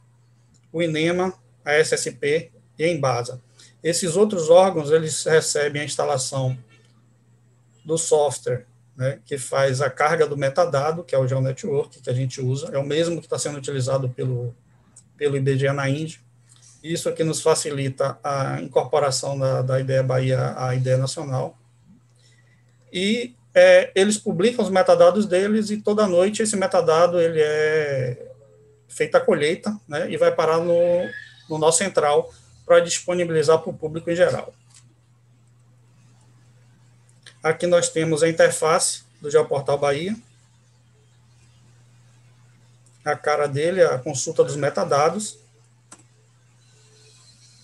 o 0.72 0.82
INEMA, 0.82 1.34
a 1.66 1.74
SSP 1.74 2.52
e 2.78 2.84
a 2.84 2.88
Embasa. 2.88 3.42
Esses 3.84 4.16
outros 4.16 4.50
órgãos, 4.50 4.92
eles 4.92 5.26
recebem 5.26 5.82
a 5.82 5.86
instalação 5.86 6.58
do 7.84 7.98
software, 7.98 8.66
né, 8.96 9.20
que 9.26 9.38
faz 9.38 9.82
a 9.82 9.90
carga 9.90 10.26
do 10.26 10.38
metadado, 10.38 11.04
que 11.04 11.14
é 11.14 11.18
o 11.18 11.28
GeoNetwork, 11.28 12.02
que 12.02 12.10
a 12.10 12.14
gente 12.14 12.40
usa, 12.40 12.70
é 12.72 12.78
o 12.78 12.86
mesmo 12.86 13.20
que 13.20 13.26
está 13.26 13.38
sendo 13.38 13.58
utilizado 13.58 14.08
pelo, 14.08 14.56
pelo 15.18 15.36
IBGE 15.36 15.72
na 15.74 15.90
Índia. 15.90 16.20
Isso 16.82 17.10
aqui 17.10 17.24
nos 17.24 17.42
facilita 17.42 18.18
a 18.24 18.62
incorporação 18.62 19.38
da, 19.38 19.62
da 19.62 19.80
ideia 19.80 20.04
Bahia 20.04 20.54
à 20.58 20.76
ideia 20.76 20.98
nacional. 20.98 21.58
E 22.92 23.36
é, 23.54 23.92
eles 23.96 24.18
publicam 24.18 24.64
os 24.64 24.72
metadados 24.72 25.26
deles 25.26 25.70
e 25.70 25.78
toda 25.78 26.08
noite 26.08 26.42
esse 26.42 26.56
metadado 26.56 27.20
ele 27.20 27.42
é 27.42 28.32
feita 28.88 29.18
a 29.18 29.22
colheita, 29.22 29.78
né, 29.88 30.10
e 30.10 30.16
vai 30.16 30.32
parar 30.34 30.60
no, 30.60 30.74
no 31.50 31.58
nosso 31.58 31.80
central 31.80 32.32
para 32.66 32.80
disponibilizar 32.80 33.60
para 33.60 33.70
o 33.70 33.74
público 33.74 34.10
em 34.10 34.16
geral. 34.16 34.54
Aqui 37.42 37.68
nós 37.68 37.90
temos 37.90 38.24
a 38.24 38.30
interface 38.30 39.04
do 39.22 39.30
Geoportal 39.30 39.78
Bahia, 39.78 40.16
a 43.04 43.16
cara 43.16 43.48
dele, 43.48 43.84
a 43.84 44.00
consulta 44.00 44.44
dos 44.44 44.56
metadados, 44.56 45.38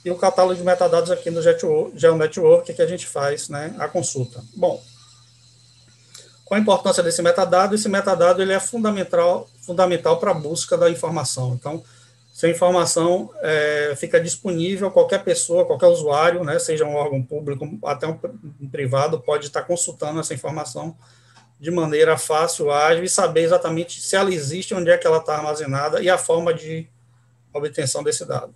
e 0.03 0.11
o 0.11 0.17
catálogo 0.17 0.55
de 0.55 0.63
metadados 0.63 1.11
aqui 1.11 1.29
no 1.29 1.41
GeoNetwork 1.41 2.73
que 2.73 2.81
a 2.81 2.87
gente 2.87 3.05
faz 3.05 3.49
né, 3.49 3.75
a 3.79 3.87
consulta. 3.87 4.43
Bom, 4.55 4.81
qual 6.45 6.57
a 6.57 6.61
importância 6.61 7.03
desse 7.03 7.21
metadado? 7.21 7.75
Esse 7.75 7.87
metadado 7.87 8.41
ele 8.41 8.53
é 8.53 8.59
fundamental, 8.59 9.47
fundamental 9.61 10.17
para 10.17 10.31
a 10.31 10.33
busca 10.33 10.77
da 10.77 10.89
informação. 10.89 11.53
Então, 11.53 11.83
se 12.39 12.45
a 12.45 12.49
informação 12.49 13.29
é, 13.41 13.93
fica 13.97 14.17
disponível, 14.17 14.89
qualquer 14.89 15.21
pessoa, 15.25 15.65
qualquer 15.65 15.87
usuário, 15.87 16.41
né, 16.41 16.57
seja 16.57 16.85
um 16.85 16.95
órgão 16.95 17.21
público, 17.21 17.67
até 17.83 18.07
um, 18.07 18.17
um 18.61 18.69
privado, 18.69 19.19
pode 19.19 19.47
estar 19.47 19.63
consultando 19.63 20.21
essa 20.21 20.33
informação 20.33 20.95
de 21.59 21.69
maneira 21.69 22.17
fácil, 22.17 22.71
ágil 22.71 23.03
e 23.03 23.09
saber 23.09 23.41
exatamente 23.41 24.01
se 24.01 24.15
ela 24.15 24.33
existe, 24.33 24.73
onde 24.73 24.89
é 24.89 24.97
que 24.97 25.05
ela 25.05 25.17
está 25.17 25.35
armazenada 25.35 26.01
e 26.01 26.09
a 26.09 26.17
forma 26.17 26.53
de 26.53 26.87
obtenção 27.53 28.03
desse 28.03 28.23
dado. 28.23 28.55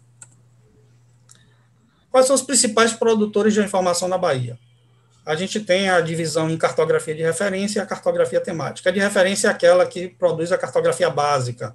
Quais 2.10 2.26
são 2.26 2.38
os 2.38 2.42
principais 2.42 2.94
produtores 2.94 3.54
de 3.54 3.60
informação 3.60 4.08
na 4.08 4.18
Bahia? 4.18 4.58
a 5.26 5.36
gente 5.36 5.60
tem 5.62 5.90
a 5.90 6.02
divisão 6.02 6.50
em 6.50 6.58
cartografia 6.58 7.16
de 7.16 7.22
referência 7.22 7.80
e 7.80 7.82
a 7.82 7.86
cartografia 7.86 8.42
temática. 8.42 8.90
A 8.90 8.94
de 8.94 9.00
referência 9.00 9.48
é 9.48 9.52
aquela 9.52 9.86
que 9.86 10.10
produz 10.10 10.52
a 10.52 10.58
cartografia 10.58 11.10
básica, 11.10 11.74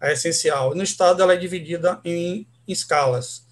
a 0.00 0.10
essencial. 0.10 0.74
No 0.74 0.82
estado, 0.82 1.22
ela 1.22 1.34
é 1.34 1.36
dividida 1.36 2.00
em 2.04 2.46
escalas. 2.66 3.44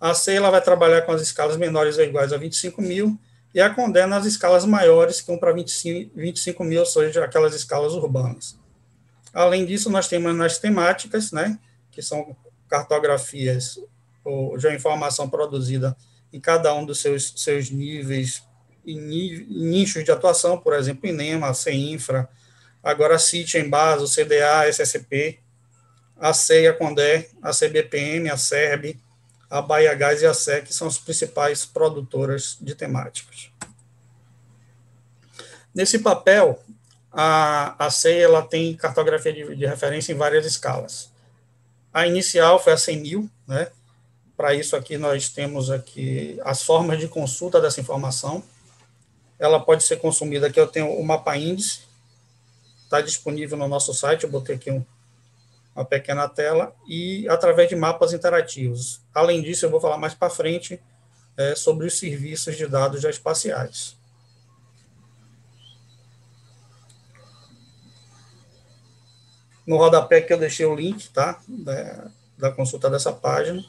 A 0.00 0.14
C 0.14 0.34
ela 0.34 0.50
vai 0.50 0.60
trabalhar 0.60 1.02
com 1.02 1.12
as 1.12 1.22
escalas 1.22 1.56
menores 1.56 1.98
ou 1.98 2.04
iguais 2.04 2.32
a 2.32 2.36
25 2.36 2.80
mil, 2.82 3.18
e 3.54 3.60
a 3.60 3.70
Condé 3.70 4.04
nas 4.06 4.26
escalas 4.26 4.66
maiores, 4.66 5.20
que 5.20 5.26
vão 5.28 5.38
para 5.38 5.52
25, 5.52 6.12
25 6.14 6.62
mil, 6.62 6.80
ou 6.80 6.86
seja, 6.86 7.24
aquelas 7.24 7.54
escalas 7.54 7.94
urbanas. 7.94 8.58
Além 9.32 9.64
disso, 9.64 9.88
nós 9.88 10.08
temos 10.08 10.34
nas 10.36 10.58
temáticas, 10.58 11.32
né, 11.32 11.58
que 11.90 12.02
são 12.02 12.36
cartografias 12.68 13.78
ou 14.22 14.58
já 14.58 14.74
informação 14.74 15.28
produzida 15.28 15.96
em 16.32 16.40
cada 16.40 16.74
um 16.74 16.84
dos 16.84 17.00
seus, 17.00 17.32
seus 17.36 17.70
níveis 17.70 18.42
em 18.86 19.00
nichos 19.00 20.04
de 20.04 20.10
atuação, 20.10 20.58
por 20.58 20.74
exemplo, 20.74 21.08
INEMA, 21.08 21.52
CINFRA, 21.54 22.28
agora 22.82 23.18
CIT, 23.18 23.58
Embasa, 23.58 24.04
o 24.04 24.08
CDA, 24.08 24.68
SSP, 24.68 25.40
a 26.18 26.32
CEI, 26.32 26.68
a 26.68 26.74
CONDE, 26.74 27.28
a 27.42 27.52
CBPM, 27.52 28.30
a 28.30 28.36
SERB, 28.36 28.98
a 29.48 29.60
Bahia 29.62 29.94
Gás 29.94 30.22
e 30.22 30.26
a 30.26 30.34
SEC 30.34 30.72
são 30.72 30.88
as 30.88 30.98
principais 30.98 31.64
produtoras 31.64 32.56
de 32.60 32.74
temáticas. 32.74 33.50
Nesse 35.74 35.98
papel, 35.98 36.62
a, 37.12 37.86
a 37.86 37.90
CEI 37.90 38.22
ela 38.22 38.42
tem 38.42 38.74
cartografia 38.74 39.32
de, 39.32 39.54
de 39.54 39.66
referência 39.66 40.12
em 40.12 40.16
várias 40.16 40.46
escalas. 40.46 41.10
A 41.92 42.06
inicial 42.06 42.62
foi 42.62 42.72
a 42.72 42.76
100 42.76 43.00
mil, 43.00 43.30
né? 43.46 43.68
Para 44.36 44.54
isso 44.54 44.76
aqui 44.76 44.98
nós 44.98 45.30
temos 45.30 45.70
aqui 45.70 46.38
as 46.44 46.62
formas 46.62 46.98
de 46.98 47.08
consulta 47.08 47.60
dessa 47.60 47.80
informação, 47.80 48.42
ela 49.38 49.60
pode 49.60 49.84
ser 49.84 49.96
consumida. 49.96 50.46
Aqui 50.46 50.60
eu 50.60 50.66
tenho 50.66 50.90
o 50.90 51.04
mapa 51.04 51.36
índice, 51.36 51.80
está 52.84 53.00
disponível 53.00 53.56
no 53.56 53.68
nosso 53.68 53.94
site, 53.94 54.24
eu 54.24 54.30
botei 54.30 54.56
aqui 54.56 54.70
um, 54.70 54.84
uma 55.76 55.84
pequena 55.84 56.26
tela, 56.26 56.74
e 56.88 57.28
através 57.28 57.68
de 57.68 57.76
mapas 57.76 58.14
interativos. 58.14 59.02
Além 59.14 59.42
disso, 59.42 59.66
eu 59.66 59.70
vou 59.70 59.80
falar 59.80 59.98
mais 59.98 60.14
para 60.14 60.30
frente 60.30 60.80
é, 61.36 61.54
sobre 61.54 61.86
os 61.86 61.98
serviços 61.98 62.56
de 62.56 62.66
dados 62.66 63.02
geoespaciais. 63.02 63.96
No 69.66 69.76
rodapé 69.76 70.20
que 70.20 70.32
eu 70.32 70.38
deixei 70.38 70.64
o 70.64 70.74
link, 70.74 71.10
tá? 71.10 71.40
Da, 71.46 72.08
da 72.38 72.52
consulta 72.52 72.88
dessa 72.88 73.12
página. 73.12 73.62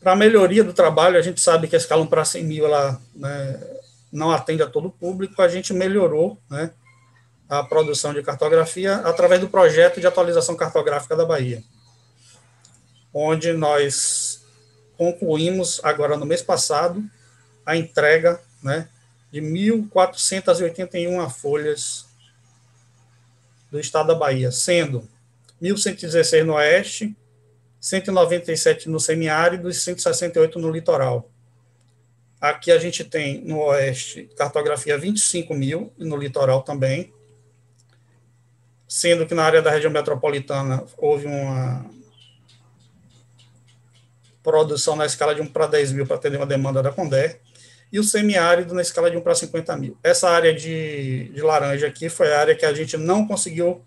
Para 0.00 0.14
melhoria 0.14 0.62
do 0.62 0.72
trabalho, 0.72 1.18
a 1.18 1.22
gente 1.22 1.40
sabe 1.40 1.66
que 1.66 1.74
a 1.74 1.78
escala 1.78 2.02
1 2.02 2.06
para 2.06 2.24
100 2.24 2.44
mil 2.44 2.66
ela, 2.66 3.00
né, 3.14 3.60
não 4.12 4.30
atende 4.30 4.62
a 4.62 4.66
todo 4.66 4.88
o 4.88 4.92
público, 4.92 5.42
a 5.42 5.48
gente 5.48 5.72
melhorou 5.72 6.38
né, 6.48 6.70
a 7.48 7.62
produção 7.62 8.12
de 8.12 8.22
cartografia 8.22 8.96
através 8.96 9.40
do 9.40 9.48
projeto 9.48 10.00
de 10.00 10.06
atualização 10.06 10.54
cartográfica 10.54 11.16
da 11.16 11.24
Bahia, 11.24 11.62
onde 13.12 13.52
nós 13.52 14.44
concluímos, 14.96 15.80
agora 15.82 16.16
no 16.16 16.26
mês 16.26 16.42
passado, 16.42 17.02
a 17.64 17.76
entrega 17.76 18.40
né, 18.62 18.88
de 19.30 19.40
1.481 19.40 21.30
folhas 21.30 22.06
do 23.70 23.78
estado 23.78 24.08
da 24.08 24.14
Bahia, 24.14 24.50
sendo 24.50 25.08
1.116 25.62 26.44
no 26.44 26.54
oeste, 26.54 27.16
197 27.80 28.88
no 28.88 28.98
semiárido 28.98 29.70
e 29.70 29.74
168 29.74 30.58
no 30.58 30.70
litoral. 30.70 31.30
Aqui 32.40 32.70
a 32.70 32.78
gente 32.78 33.04
tem 33.04 33.40
no 33.42 33.60
oeste 33.60 34.28
cartografia 34.36 34.98
25 34.98 35.54
mil 35.54 35.92
e 35.98 36.04
no 36.04 36.16
litoral 36.16 36.62
também, 36.62 37.12
sendo 38.88 39.26
que 39.26 39.34
na 39.34 39.44
área 39.44 39.60
da 39.60 39.70
região 39.70 39.92
metropolitana 39.92 40.82
houve 40.96 41.26
uma 41.26 41.84
produção 44.42 44.96
na 44.96 45.04
escala 45.04 45.34
de 45.34 45.42
1 45.42 45.46
para 45.48 45.66
10 45.66 45.92
mil 45.92 46.06
para 46.06 46.16
atender 46.16 46.38
uma 46.38 46.46
demanda 46.46 46.82
da 46.82 46.90
Condé, 46.90 47.38
e 47.92 47.98
o 47.98 48.04
semiárido 48.04 48.74
na 48.74 48.80
escala 48.80 49.10
de 49.10 49.16
1 49.16 49.20
para 49.20 49.34
50 49.34 49.76
mil. 49.76 49.96
Essa 50.02 50.30
área 50.30 50.54
de, 50.54 51.28
de 51.28 51.42
laranja 51.42 51.86
aqui 51.86 52.08
foi 52.08 52.32
a 52.32 52.40
área 52.40 52.54
que 52.54 52.64
a 52.64 52.72
gente 52.72 52.96
não 52.96 53.26
conseguiu 53.26 53.82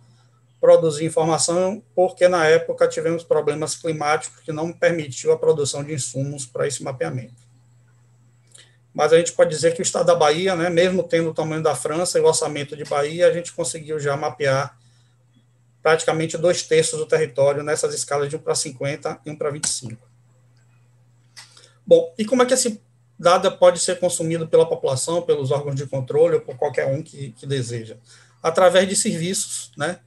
produzir 0.59 1.05
informação, 1.05 1.81
porque 1.95 2.27
na 2.27 2.45
época 2.45 2.87
tivemos 2.87 3.23
problemas 3.23 3.75
climáticos 3.75 4.41
que 4.41 4.51
não 4.51 4.71
permitiu 4.71 5.31
a 5.31 5.37
produção 5.37 5.83
de 5.83 5.93
insumos 5.93 6.45
para 6.45 6.67
esse 6.67 6.83
mapeamento. 6.83 7.49
Mas 8.93 9.13
a 9.13 9.17
gente 9.17 9.31
pode 9.31 9.49
dizer 9.49 9.73
que 9.73 9.81
o 9.81 9.83
estado 9.83 10.05
da 10.05 10.15
Bahia, 10.15 10.55
né, 10.55 10.69
mesmo 10.69 11.01
tendo 11.01 11.31
o 11.31 11.33
tamanho 11.33 11.63
da 11.63 11.75
França 11.75 12.19
e 12.19 12.21
o 12.21 12.25
orçamento 12.25 12.75
de 12.75 12.83
Bahia, 12.83 13.27
a 13.27 13.31
gente 13.31 13.53
conseguiu 13.53 13.99
já 13.99 14.15
mapear 14.15 14.77
praticamente 15.81 16.37
dois 16.37 16.63
terços 16.63 16.99
do 16.99 17.05
território 17.05 17.63
nessas 17.63 17.93
escalas 17.93 18.29
de 18.29 18.35
1 18.35 18.39
para 18.39 18.55
50 18.55 19.21
e 19.25 19.31
1 19.31 19.35
para 19.35 19.49
25. 19.49 20.07
Bom, 21.85 22.13
e 22.17 22.25
como 22.25 22.43
é 22.43 22.45
que 22.45 22.53
esse 22.53 22.81
dado 23.17 23.51
pode 23.57 23.79
ser 23.79 23.99
consumido 23.99 24.47
pela 24.47 24.67
população, 24.67 25.21
pelos 25.21 25.51
órgãos 25.51 25.75
de 25.75 25.85
controle 25.85 26.35
ou 26.35 26.41
por 26.41 26.55
qualquer 26.57 26.87
um 26.87 27.01
que, 27.01 27.31
que 27.31 27.45
deseja? 27.45 27.97
Através 28.41 28.87
de 28.87 28.95
serviços, 28.95 29.71
né, 29.77 29.99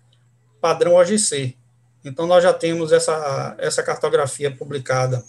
padrão 0.61 0.95
OGC. 0.95 1.57
Então, 2.05 2.27
nós 2.27 2.43
já 2.43 2.53
temos 2.53 2.93
essa, 2.93 3.55
essa 3.59 3.83
cartografia 3.83 4.55
publicada 4.55 5.25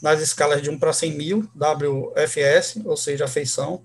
nas 0.00 0.20
escalas 0.20 0.62
de 0.62 0.70
1 0.70 0.78
para 0.78 0.92
100 0.92 1.12
mil, 1.16 1.50
WFS, 1.54 2.80
ou 2.84 2.96
seja, 2.96 3.28
feição, 3.28 3.82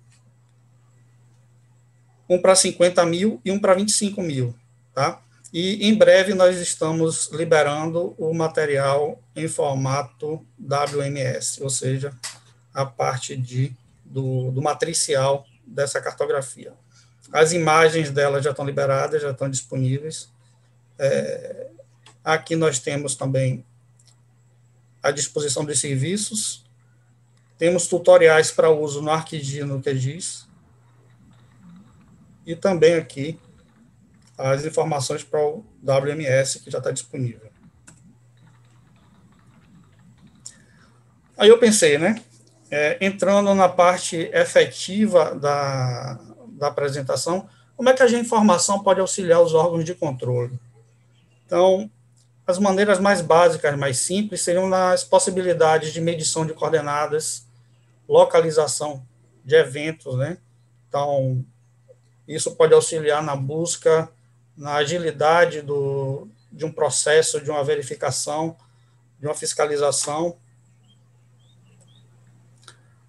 1 2.29 2.41
para 2.41 2.55
50 2.55 3.05
mil 3.05 3.41
e 3.43 3.51
1 3.51 3.59
para 3.59 3.73
25 3.73 4.21
mil, 4.21 4.55
tá? 4.93 5.21
E 5.57 5.87
em 5.87 5.95
breve 5.97 6.33
nós 6.33 6.57
estamos 6.57 7.29
liberando 7.31 8.13
o 8.17 8.33
material 8.33 9.23
em 9.33 9.47
formato 9.47 10.45
WMS, 10.59 11.63
ou 11.63 11.69
seja, 11.69 12.13
a 12.73 12.85
parte 12.85 13.37
de, 13.37 13.73
do, 14.03 14.51
do 14.51 14.61
matricial 14.61 15.47
dessa 15.65 16.01
cartografia. 16.01 16.73
As 17.31 17.53
imagens 17.53 18.11
dela 18.11 18.41
já 18.41 18.49
estão 18.51 18.65
liberadas, 18.65 19.21
já 19.21 19.31
estão 19.31 19.49
disponíveis. 19.49 20.29
É, 20.99 21.67
aqui 22.21 22.53
nós 22.57 22.79
temos 22.79 23.15
também 23.15 23.63
a 25.01 25.09
disposição 25.09 25.63
dos 25.63 25.79
serviços, 25.79 26.65
temos 27.57 27.87
tutoriais 27.87 28.51
para 28.51 28.69
uso 28.69 29.01
no 29.01 29.09
ArcGIS 29.09 29.63
que 29.81 29.93
diz 29.93 30.47
e 32.45 32.57
também 32.57 32.95
aqui 32.95 33.39
as 34.37 34.65
informações 34.65 35.23
para 35.23 35.39
o 35.39 35.65
WMS, 35.83 36.59
que 36.59 36.71
já 36.71 36.79
está 36.79 36.91
disponível. 36.91 37.49
Aí 41.37 41.49
eu 41.49 41.57
pensei, 41.57 41.97
né, 41.97 42.21
é, 42.71 42.97
entrando 43.05 43.53
na 43.53 43.67
parte 43.67 44.17
efetiva 44.33 45.35
da, 45.35 46.19
da 46.47 46.67
apresentação, 46.67 47.47
como 47.75 47.89
é 47.89 47.93
que 47.93 48.01
a 48.01 48.09
informação 48.09 48.79
pode 48.81 48.99
auxiliar 48.99 49.41
os 49.41 49.53
órgãos 49.53 49.83
de 49.83 49.93
controle? 49.93 50.57
Então, 51.45 51.89
as 52.47 52.57
maneiras 52.57 52.99
mais 52.99 53.21
básicas, 53.21 53.77
mais 53.77 53.97
simples, 53.97 54.41
seriam 54.41 54.67
nas 54.69 55.03
possibilidades 55.03 55.91
de 55.91 55.99
medição 55.99 56.45
de 56.45 56.53
coordenadas, 56.53 57.45
localização 58.07 59.05
de 59.43 59.55
eventos, 59.55 60.15
né? 60.15 60.37
Então, 60.87 61.43
isso 62.27 62.55
pode 62.55 62.73
auxiliar 62.73 63.21
na 63.21 63.35
busca, 63.35 64.09
na 64.57 64.75
agilidade 64.75 65.61
do, 65.61 66.27
de 66.51 66.65
um 66.65 66.71
processo, 66.71 67.41
de 67.41 67.49
uma 67.49 67.63
verificação, 67.63 68.55
de 69.19 69.27
uma 69.27 69.35
fiscalização. 69.35 70.37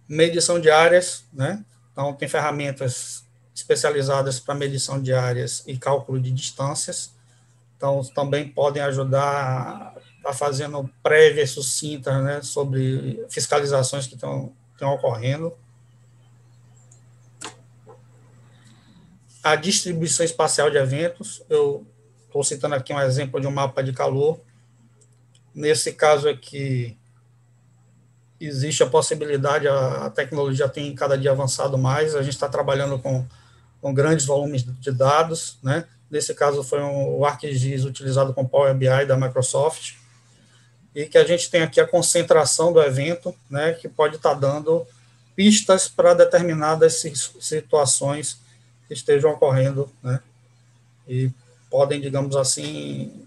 Medição 0.08 0.60
de 0.60 0.70
áreas, 0.70 1.24
né? 1.32 1.64
Então, 1.92 2.12
tem 2.12 2.28
ferramentas 2.28 3.24
especializadas 3.54 4.38
para 4.38 4.54
medição 4.54 5.00
de 5.00 5.12
áreas 5.12 5.62
e 5.66 5.78
cálculo 5.78 6.20
de 6.20 6.30
distâncias. 6.30 7.12
Então, 7.76 8.02
também 8.14 8.48
podem 8.48 8.82
ajudar 8.82 9.94
a 10.24 10.32
fazendo 10.32 10.90
prévias 11.02 11.50
sucintas 11.50 12.22
né, 12.22 12.42
sobre 12.42 13.24
fiscalizações 13.30 14.06
que 14.06 14.14
estão, 14.14 14.52
estão 14.72 14.92
ocorrendo. 14.92 15.52
A 19.46 19.54
distribuição 19.54 20.26
espacial 20.26 20.68
de 20.68 20.76
eventos, 20.76 21.40
eu 21.48 21.86
estou 22.26 22.42
citando 22.42 22.74
aqui 22.74 22.92
um 22.92 23.00
exemplo 23.00 23.40
de 23.40 23.46
um 23.46 23.50
mapa 23.52 23.80
de 23.80 23.92
calor. 23.92 24.40
Nesse 25.54 25.92
caso 25.92 26.28
aqui, 26.28 26.98
existe 28.40 28.82
a 28.82 28.88
possibilidade, 28.88 29.68
a, 29.68 30.10
tecnologia 30.10 30.68
tem 30.68 30.92
cada 30.96 31.16
dia 31.16 31.30
avançado 31.30 31.78
mais, 31.78 32.16
a 32.16 32.24
gente 32.24 32.34
está 32.34 32.48
trabalhando 32.48 32.98
com, 32.98 33.24
com 33.80 33.94
grandes 33.94 34.26
volumes 34.26 34.64
de 34.64 34.90
dados, 34.90 35.58
né? 35.62 35.84
Nesse 36.10 36.34
caso 36.34 36.64
foi 36.64 36.82
um, 36.82 37.16
o 37.16 37.24
ArcGIS 37.24 37.84
utilizado 37.84 38.34
com 38.34 38.44
Power 38.44 38.74
BI 38.74 39.06
da 39.06 39.16
Microsoft, 39.16 39.94
e 40.92 41.06
que 41.06 41.18
a 41.18 41.24
gente 41.24 41.48
tem 41.48 41.62
aqui 41.62 41.80
a 41.80 41.86
concentração 41.86 42.72
do 42.72 42.82
evento, 42.82 43.32
né, 43.48 43.74
que 43.74 43.88
pode 43.88 44.16
estar 44.16 44.34
tá 44.34 44.40
dando 44.40 44.84
pistas 45.36 45.86
para 45.86 46.14
determinadas 46.14 47.00
situações 47.38 48.44
estejam 48.90 49.32
ocorrendo, 49.32 49.90
né? 50.02 50.20
E 51.08 51.30
podem, 51.70 52.00
digamos 52.00 52.36
assim, 52.36 53.26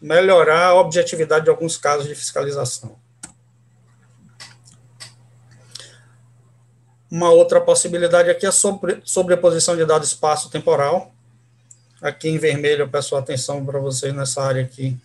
melhorar 0.00 0.66
a 0.66 0.74
objetividade 0.74 1.44
de 1.44 1.50
alguns 1.50 1.76
casos 1.76 2.06
de 2.06 2.14
fiscalização. 2.14 2.98
Uma 7.10 7.30
outra 7.30 7.60
possibilidade 7.60 8.30
aqui 8.30 8.46
é 8.46 8.48
a 8.48 8.52
sobre, 8.52 9.02
sobreposição 9.04 9.76
de 9.76 9.84
dado 9.84 10.04
espaço-temporal. 10.04 11.12
Aqui 12.00 12.28
em 12.28 12.38
vermelho 12.38 12.82
eu 12.82 12.88
peço 12.88 13.16
atenção 13.16 13.66
para 13.66 13.80
vocês 13.80 14.14
nessa 14.14 14.42
área 14.42 14.62
aqui 14.62 14.96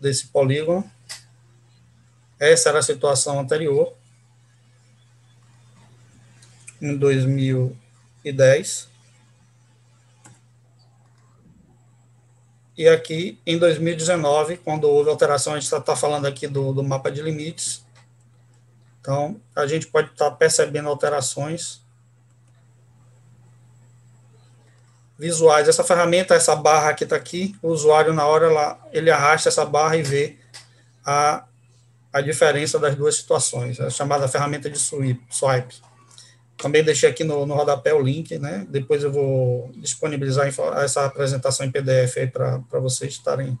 desse 0.00 0.26
polígono. 0.26 0.90
Essa 2.38 2.70
era 2.70 2.80
a 2.80 2.82
situação 2.82 3.38
anterior, 3.38 3.94
em 6.80 6.96
2000, 6.96 7.76
2010. 8.22 8.88
E 12.76 12.88
aqui, 12.88 13.38
em 13.46 13.58
2019, 13.58 14.56
quando 14.58 14.84
houve 14.84 15.10
alteração, 15.10 15.52
a 15.52 15.56
gente 15.56 15.64
está 15.64 15.80
tá 15.80 15.94
falando 15.94 16.26
aqui 16.26 16.46
do, 16.46 16.72
do 16.72 16.82
mapa 16.82 17.10
de 17.10 17.20
limites. 17.20 17.84
Então, 19.00 19.40
a 19.54 19.66
gente 19.66 19.88
pode 19.88 20.10
estar 20.10 20.30
tá 20.30 20.36
percebendo 20.36 20.88
alterações 20.88 21.82
visuais. 25.18 25.68
Essa 25.68 25.84
ferramenta, 25.84 26.34
essa 26.34 26.56
barra 26.56 26.94
que 26.94 27.04
está 27.04 27.16
aqui, 27.16 27.54
o 27.60 27.68
usuário, 27.68 28.12
na 28.12 28.26
hora, 28.26 28.50
lá, 28.50 28.78
ele 28.92 29.10
arrasta 29.10 29.48
essa 29.48 29.64
barra 29.66 29.96
e 29.96 30.02
vê 30.02 30.38
a, 31.04 31.44
a 32.12 32.20
diferença 32.20 32.78
das 32.78 32.94
duas 32.94 33.16
situações. 33.16 33.78
É 33.78 33.90
chamada 33.90 34.26
ferramenta 34.28 34.70
de 34.70 34.78
swipe. 34.78 35.91
Também 36.62 36.84
deixei 36.84 37.10
aqui 37.10 37.24
no, 37.24 37.44
no 37.44 37.54
rodapé 37.54 37.92
o 37.92 38.00
link, 38.00 38.38
né? 38.38 38.64
Depois 38.70 39.02
eu 39.02 39.10
vou 39.10 39.72
disponibilizar 39.74 40.46
essa 40.76 41.04
apresentação 41.04 41.66
em 41.66 41.72
PDF 41.72 42.18
aí 42.18 42.28
para 42.28 42.78
vocês 42.78 43.14
estarem 43.14 43.58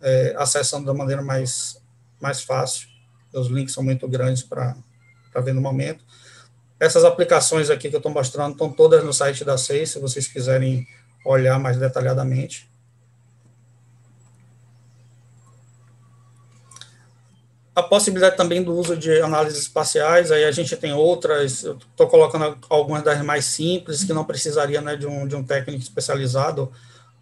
é, 0.00 0.34
acessando 0.36 0.84
da 0.84 0.92
maneira 0.92 1.22
mais, 1.22 1.80
mais 2.20 2.42
fácil. 2.42 2.88
Os 3.32 3.46
links 3.46 3.72
são 3.72 3.84
muito 3.84 4.08
grandes 4.08 4.42
para 4.42 4.74
ver 5.44 5.54
no 5.54 5.60
momento. 5.60 6.04
Essas 6.80 7.04
aplicações 7.04 7.70
aqui 7.70 7.88
que 7.88 7.94
eu 7.94 8.00
estou 8.00 8.10
mostrando 8.10 8.50
estão 8.52 8.68
todas 8.68 9.04
no 9.04 9.12
site 9.12 9.44
da 9.44 9.56
SEI, 9.56 9.86
se 9.86 10.00
vocês 10.00 10.26
quiserem 10.26 10.88
olhar 11.24 11.56
mais 11.60 11.76
detalhadamente. 11.76 12.67
A 17.78 17.82
possibilidade 17.84 18.36
também 18.36 18.60
do 18.60 18.74
uso 18.74 18.96
de 18.96 19.20
análises 19.20 19.60
espaciais, 19.62 20.32
aí 20.32 20.44
a 20.44 20.50
gente 20.50 20.76
tem 20.76 20.92
outras, 20.92 21.62
estou 21.62 22.08
colocando 22.08 22.58
algumas 22.68 23.04
das 23.04 23.22
mais 23.22 23.44
simples, 23.44 24.02
que 24.02 24.12
não 24.12 24.24
precisaria 24.24 24.80
né, 24.80 24.96
de, 24.96 25.06
um, 25.06 25.28
de 25.28 25.36
um 25.36 25.44
técnico 25.44 25.80
especializado, 25.80 26.72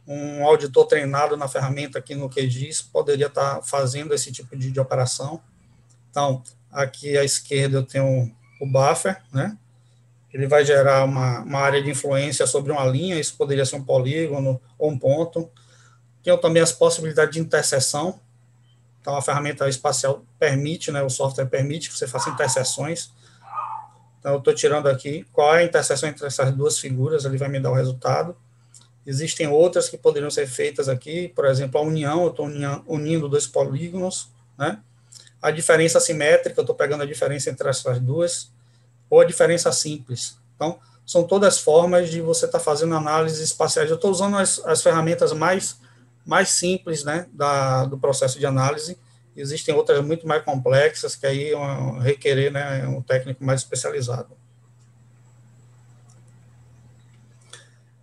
um 0.06 0.46
auditor 0.46 0.86
treinado 0.86 1.36
na 1.36 1.46
ferramenta 1.46 1.98
aqui 1.98 2.14
no 2.14 2.30
QGIS 2.30 2.80
poderia 2.80 3.26
estar 3.26 3.56
tá 3.56 3.62
fazendo 3.62 4.14
esse 4.14 4.32
tipo 4.32 4.56
de, 4.56 4.70
de 4.70 4.80
operação. 4.80 5.42
Então, 6.10 6.42
aqui 6.72 7.18
à 7.18 7.24
esquerda 7.24 7.78
eu 7.78 7.82
tenho 7.82 8.34
o 8.58 8.66
buffer, 8.66 9.20
né? 9.30 9.58
Ele 10.32 10.46
vai 10.46 10.64
gerar 10.64 11.04
uma, 11.04 11.40
uma 11.40 11.58
área 11.60 11.82
de 11.82 11.90
influência 11.90 12.46
sobre 12.46 12.72
uma 12.72 12.84
linha, 12.86 13.20
isso 13.20 13.36
poderia 13.36 13.66
ser 13.66 13.76
um 13.76 13.84
polígono 13.84 14.58
ou 14.78 14.90
um 14.90 14.98
ponto. 14.98 15.50
Tem 16.22 16.36
também 16.38 16.62
as 16.62 16.72
possibilidades 16.72 17.34
de 17.34 17.40
interseção, 17.40 18.20
então, 19.06 19.14
a 19.14 19.22
ferramenta 19.22 19.68
espacial 19.68 20.24
permite, 20.36 20.90
né, 20.90 21.00
o 21.00 21.08
software 21.08 21.46
permite 21.46 21.88
que 21.88 21.96
você 21.96 22.08
faça 22.08 22.28
interseções. 22.28 23.12
Então, 24.18 24.32
eu 24.32 24.38
estou 24.38 24.52
tirando 24.52 24.88
aqui 24.88 25.24
qual 25.32 25.54
é 25.54 25.60
a 25.60 25.62
interseção 25.62 26.08
entre 26.08 26.26
essas 26.26 26.50
duas 26.50 26.76
figuras, 26.80 27.24
ele 27.24 27.38
vai 27.38 27.48
me 27.48 27.60
dar 27.60 27.70
o 27.70 27.74
resultado. 27.74 28.36
Existem 29.06 29.46
outras 29.46 29.88
que 29.88 29.96
poderiam 29.96 30.28
ser 30.28 30.48
feitas 30.48 30.88
aqui, 30.88 31.28
por 31.36 31.44
exemplo, 31.44 31.80
a 31.80 31.84
união, 31.84 32.24
eu 32.24 32.30
estou 32.30 32.48
unindo 32.88 33.28
dois 33.28 33.46
polígonos, 33.46 34.28
né? 34.58 34.80
A 35.40 35.52
diferença 35.52 36.00
simétrica, 36.00 36.58
eu 36.58 36.62
estou 36.62 36.74
pegando 36.74 37.04
a 37.04 37.06
diferença 37.06 37.48
entre 37.48 37.68
essas 37.68 38.00
duas, 38.00 38.50
ou 39.08 39.20
a 39.20 39.24
diferença 39.24 39.70
simples. 39.70 40.36
Então, 40.56 40.80
são 41.06 41.22
todas 41.22 41.60
formas 41.60 42.10
de 42.10 42.20
você 42.20 42.46
estar 42.46 42.58
tá 42.58 42.64
fazendo 42.64 42.96
análises 42.96 43.38
espaciais. 43.38 43.88
Eu 43.88 43.94
estou 43.94 44.10
usando 44.10 44.36
as, 44.36 44.60
as 44.66 44.82
ferramentas 44.82 45.32
mais 45.32 45.78
mais 46.26 46.50
simples 46.50 47.04
né, 47.04 47.26
da, 47.32 47.84
do 47.84 47.96
processo 47.96 48.38
de 48.38 48.44
análise. 48.44 48.98
Existem 49.36 49.74
outras 49.74 50.04
muito 50.04 50.26
mais 50.26 50.42
complexas 50.42 51.14
que 51.14 51.26
aí 51.26 51.52
vão 51.52 51.98
requerer 51.98 52.50
né, 52.50 52.86
um 52.88 53.00
técnico 53.00 53.44
mais 53.44 53.60
especializado. 53.60 54.36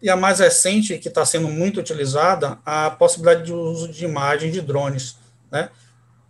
E 0.01 0.09
a 0.09 0.15
mais 0.15 0.39
recente, 0.39 0.97
que 0.97 1.07
está 1.07 1.25
sendo 1.25 1.47
muito 1.47 1.79
utilizada, 1.79 2.59
a 2.65 2.89
possibilidade 2.89 3.45
de 3.45 3.53
uso 3.53 3.88
de 3.88 4.05
imagem 4.05 4.51
de 4.51 4.62
drones. 4.62 5.17
Né? 5.51 5.69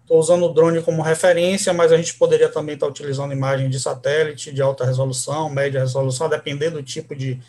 Estou 0.01 0.19
usando 0.19 0.45
o 0.45 0.53
drone 0.53 0.81
como 0.81 1.01
referência, 1.01 1.73
mas 1.73 1.91
a 1.91 1.97
gente 1.97 2.13
poderia 2.13 2.49
também 2.49 2.75
estar 2.75 2.85
tá 2.85 2.91
utilizando 2.91 3.33
imagem 3.33 3.69
de 3.69 3.79
satélite, 3.79 4.53
de 4.53 4.61
alta 4.61 4.85
resolução, 4.85 5.49
média 5.49 5.79
resolução, 5.79 6.29
dependendo 6.29 6.77
do 6.77 6.83
tipo 6.83 7.15
de, 7.15 7.39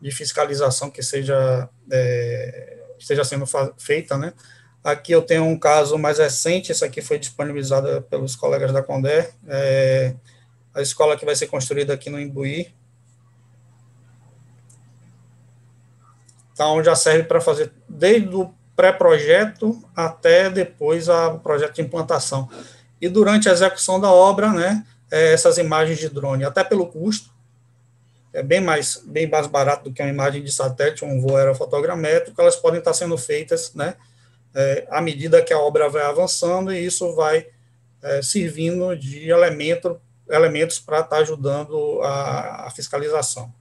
de 0.00 0.10
fiscalização 0.10 0.90
que 0.90 1.02
seja 1.02 1.68
é, 1.90 2.79
esteja 3.02 3.24
sendo 3.24 3.46
feita, 3.78 4.16
né? 4.16 4.32
Aqui 4.82 5.12
eu 5.12 5.20
tenho 5.20 5.44
um 5.44 5.58
caso 5.58 5.98
mais 5.98 6.18
recente, 6.18 6.72
esse 6.72 6.84
aqui 6.84 7.02
foi 7.02 7.18
disponibilizado 7.18 8.02
pelos 8.02 8.34
colegas 8.34 8.72
da 8.72 8.82
Condé, 8.82 9.30
é, 9.46 10.14
a 10.74 10.80
escola 10.80 11.16
que 11.16 11.24
vai 11.24 11.36
ser 11.36 11.48
construída 11.48 11.92
aqui 11.92 12.08
no 12.08 12.18
Imbuí. 12.18 12.72
Então, 16.52 16.82
já 16.82 16.94
serve 16.94 17.24
para 17.24 17.40
fazer 17.40 17.72
desde 17.88 18.34
o 18.34 18.52
pré-projeto 18.74 19.82
até 19.94 20.48
depois 20.48 21.08
o 21.08 21.38
projeto 21.40 21.74
de 21.74 21.82
implantação. 21.82 22.48
E 23.00 23.08
durante 23.08 23.48
a 23.48 23.52
execução 23.52 24.00
da 24.00 24.10
obra, 24.10 24.50
né, 24.52 24.84
é, 25.10 25.32
essas 25.32 25.58
imagens 25.58 25.98
de 25.98 26.08
drone, 26.08 26.44
até 26.44 26.64
pelo 26.64 26.86
custo, 26.86 27.30
é 28.32 28.42
bem 28.42 28.60
mais, 28.60 29.02
bem 29.04 29.28
mais 29.28 29.46
barato 29.46 29.84
do 29.84 29.92
que 29.92 30.02
uma 30.02 30.08
imagem 30.08 30.42
de 30.42 30.52
satélite, 30.52 31.04
um 31.04 31.20
voo 31.20 31.36
aerofotogramétrico, 31.36 32.40
elas 32.40 32.56
podem 32.56 32.78
estar 32.78 32.94
sendo 32.94 33.18
feitas, 33.18 33.74
né, 33.74 33.96
é, 34.54 34.86
à 34.90 35.00
medida 35.00 35.42
que 35.42 35.52
a 35.52 35.58
obra 35.58 35.88
vai 35.88 36.02
avançando, 36.02 36.72
e 36.72 36.84
isso 36.84 37.14
vai 37.14 37.46
é, 38.02 38.22
servindo 38.22 38.96
de 38.96 39.28
elemento, 39.28 40.00
elementos 40.28 40.78
para 40.78 41.00
estar 41.00 41.18
ajudando 41.18 42.00
a, 42.02 42.66
a 42.66 42.70
fiscalização. 42.70 43.52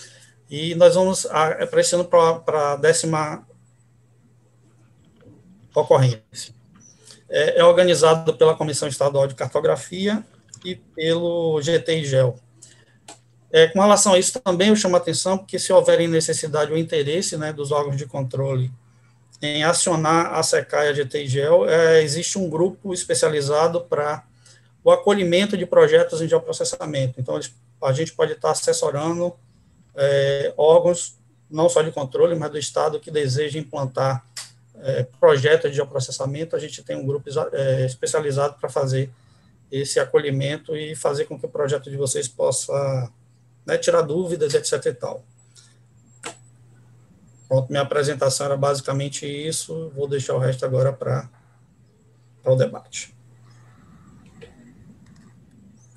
E 0.48 0.76
nós 0.76 0.94
vamos, 0.94 1.26
é 1.26 1.66
para 2.04 2.74
a 2.74 2.76
décima 2.76 3.44
ocorrência. 5.74 6.57
É, 7.30 7.60
é, 7.60 7.64
organizado 7.64 8.34
pela 8.36 8.56
Comissão 8.56 8.88
Estadual 8.88 9.28
de 9.28 9.36
Cartografia 9.36 10.24
e 10.64 10.76
pelo 10.76 11.60
GTIGEL. 11.62 12.40
É, 13.52 13.68
com 13.68 13.82
relação 13.82 14.14
a 14.14 14.20
isso, 14.20 14.40
também 14.40 14.70
eu 14.70 14.76
chamo 14.76 14.96
a 14.96 15.00
atenção, 15.00 15.38
porque 15.38 15.60
se 15.60 15.74
houver 15.74 16.08
necessidade 16.08 16.72
ou 16.72 16.78
interesse 16.78 17.36
né, 17.38 17.52
dos 17.52 17.72
órgãos 17.72 17.98
de 17.98 18.06
controle 18.06 18.72
em 19.42 19.64
acionar 19.64 20.34
a 20.34 20.42
SECA 20.42 20.86
e 20.86 20.90
a 20.90 20.94
GTIGEL, 20.94 21.70
é, 21.70 22.02
existe 22.02 22.38
um 22.40 22.50
grupo 22.50 22.94
especializado 22.94 23.82
para 23.82 24.24
o 24.84 24.90
acolhimento 24.90 25.58
de 25.58 25.66
projetos 25.66 26.22
em 26.22 26.30
geoprocessamento. 26.30 27.20
Então, 27.20 27.40
a 27.84 27.92
gente 27.92 28.14
pode 28.14 28.34
estar 28.34 28.52
assessorando 28.52 29.36
é, 29.96 30.54
órgãos, 30.56 31.18
não 31.52 31.68
só 31.68 31.82
de 31.82 31.92
controle, 31.92 32.36
mas 32.36 32.52
do 32.52 32.58
Estado, 32.58 33.00
que 33.00 33.12
desejam 33.12 33.62
implantar 33.62 34.26
é, 34.82 35.04
projetos 35.20 35.72
de 35.72 35.76
geoprocessamento. 35.76 36.56
A 36.56 36.60
gente 36.60 36.84
tem 36.84 36.96
um 36.96 37.06
grupo 37.06 37.30
é, 37.54 37.86
especializado 37.86 38.56
para 38.60 38.70
fazer 38.70 39.10
esse 39.72 40.00
acolhimento 40.00 40.76
e 40.76 40.96
fazer 40.96 41.26
com 41.26 41.38
que 41.38 41.46
o 41.46 41.50
projeto 41.50 41.90
de 41.90 41.98
vocês 41.98 42.28
possa 42.28 43.12
né, 43.66 43.78
tirar 43.78 44.02
dúvidas, 44.02 44.54
etc. 44.54 44.86
e 44.86 44.94
tal. 44.94 45.24
Pronto, 47.48 47.70
minha 47.70 47.82
apresentação 47.82 48.46
era 48.46 48.58
basicamente 48.58 49.26
isso. 49.26 49.92
Vou 49.96 50.08
deixar 50.08 50.36
o 50.36 50.40
resto 50.40 50.66
agora 50.66 50.92
para 50.92 51.30
o 52.46 52.56
debate. 52.56 53.16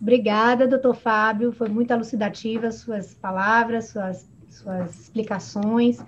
Obrigada, 0.00 0.66
doutor 0.66 0.94
Fábio. 0.94 1.52
Foi 1.52 1.68
muito 1.68 1.92
elucidativa 1.92 2.70
suas 2.70 3.14
palavras, 3.14 3.88
suas, 3.88 4.28
suas 4.48 4.98
explicações. 4.98 5.98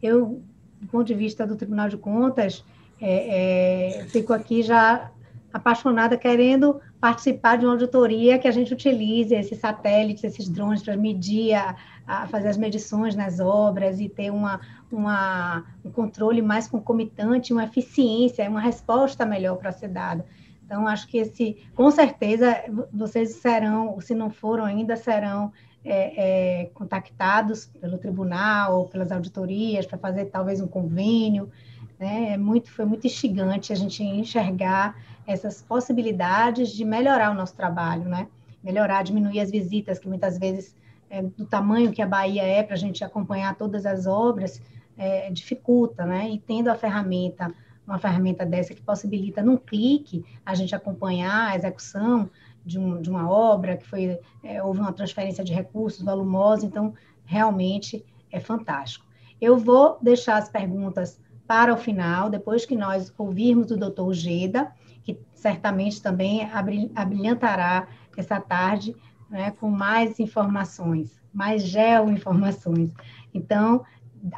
Eu, 0.00 0.42
do 0.80 0.86
ponto 0.86 1.04
de 1.04 1.14
vista 1.14 1.46
do 1.46 1.56
Tribunal 1.56 1.88
de 1.88 1.96
Contas, 1.96 2.64
é, 3.00 4.00
é, 4.00 4.04
fico 4.06 4.32
aqui 4.32 4.62
já 4.62 5.10
apaixonada, 5.52 6.16
querendo 6.16 6.80
participar 7.00 7.56
de 7.56 7.64
uma 7.64 7.72
auditoria 7.72 8.38
que 8.38 8.46
a 8.46 8.50
gente 8.50 8.72
utilize 8.72 9.34
esses 9.34 9.58
satélites, 9.58 10.22
esses 10.22 10.48
drones 10.48 10.82
para 10.82 10.96
medir, 10.96 11.54
a, 11.54 11.74
a, 12.06 12.26
fazer 12.28 12.48
as 12.48 12.56
medições 12.56 13.16
nas 13.16 13.40
obras 13.40 13.98
e 14.00 14.08
ter 14.08 14.30
uma, 14.30 14.60
uma, 14.92 15.64
um 15.84 15.90
controle 15.90 16.40
mais 16.40 16.68
concomitante, 16.68 17.52
uma 17.52 17.64
eficiência, 17.64 18.48
uma 18.48 18.60
resposta 18.60 19.26
melhor 19.26 19.56
para 19.56 19.72
ser 19.72 19.88
dada. 19.88 20.24
Então, 20.64 20.86
acho 20.86 21.08
que 21.08 21.18
esse, 21.18 21.56
com 21.74 21.90
certeza, 21.90 22.56
vocês 22.92 23.30
serão, 23.36 24.00
se 24.00 24.14
não 24.14 24.30
foram 24.30 24.64
ainda, 24.64 24.94
serão 24.94 25.52
é, 25.84 26.62
é, 26.62 26.64
contactados 26.74 27.66
pelo 27.66 27.98
tribunal 27.98 28.80
ou 28.80 28.88
pelas 28.88 29.10
auditorias 29.10 29.86
para 29.86 29.98
fazer 29.98 30.26
talvez 30.26 30.60
um 30.60 30.66
convênio. 30.66 31.50
Né? 31.98 32.32
É 32.32 32.36
muito, 32.36 32.70
foi 32.70 32.84
muito 32.84 33.06
instigante 33.06 33.72
a 33.72 33.76
gente 33.76 34.02
enxergar 34.02 34.96
essas 35.26 35.62
possibilidades 35.62 36.70
de 36.70 36.84
melhorar 36.84 37.30
o 37.30 37.34
nosso 37.34 37.54
trabalho, 37.54 38.04
né? 38.04 38.26
melhorar, 38.62 39.02
diminuir 39.02 39.40
as 39.40 39.50
visitas, 39.50 39.98
que 39.98 40.08
muitas 40.08 40.38
vezes, 40.38 40.76
é, 41.08 41.22
do 41.22 41.46
tamanho 41.46 41.92
que 41.92 42.02
a 42.02 42.06
Bahia 42.06 42.42
é 42.42 42.62
para 42.62 42.74
a 42.74 42.78
gente 42.78 43.02
acompanhar 43.02 43.54
todas 43.56 43.86
as 43.86 44.06
obras, 44.06 44.60
é, 44.98 45.30
dificulta, 45.30 46.04
né? 46.04 46.28
E 46.28 46.38
tendo 46.38 46.68
a 46.68 46.74
ferramenta 46.74 47.50
uma 47.86 47.98
ferramenta 47.98 48.46
dessa 48.46 48.72
que 48.72 48.82
possibilita, 48.82 49.42
num 49.42 49.56
clique, 49.56 50.24
a 50.46 50.54
gente 50.54 50.74
acompanhar 50.76 51.50
a 51.50 51.56
execução 51.56 52.30
de, 52.64 52.78
um, 52.78 53.00
de 53.00 53.10
uma 53.10 53.30
obra, 53.30 53.76
que 53.76 53.86
foi, 53.86 54.18
é, 54.42 54.62
houve 54.62 54.80
uma 54.80 54.92
transferência 54.92 55.44
de 55.44 55.52
recursos 55.52 56.04
volumosa, 56.04 56.66
então, 56.66 56.94
realmente 57.24 58.04
é 58.30 58.40
fantástico. 58.40 59.06
Eu 59.40 59.56
vou 59.56 59.98
deixar 60.02 60.36
as 60.36 60.48
perguntas 60.48 61.20
para 61.46 61.72
o 61.72 61.76
final, 61.76 62.30
depois 62.30 62.64
que 62.64 62.76
nós 62.76 63.12
ouvirmos 63.18 63.66
do 63.66 63.76
doutor 63.76 64.12
Geda, 64.12 64.70
que 65.02 65.18
certamente 65.34 66.00
também 66.00 66.48
abrilhantará 66.94 67.88
essa 68.16 68.40
tarde 68.40 68.94
né, 69.28 69.50
com 69.52 69.70
mais 69.70 70.20
informações, 70.20 71.20
mais 71.32 71.62
geoinformações. 71.62 72.92
Então, 73.32 73.84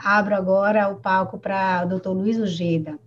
abro 0.05 0.35
agora 0.35 0.89
o 0.89 0.97
palco 0.97 1.39
para 1.39 1.83
o 1.85 1.89
doutor 1.89 2.13
Luiz 2.13 2.39
Ugeda. 2.39 2.99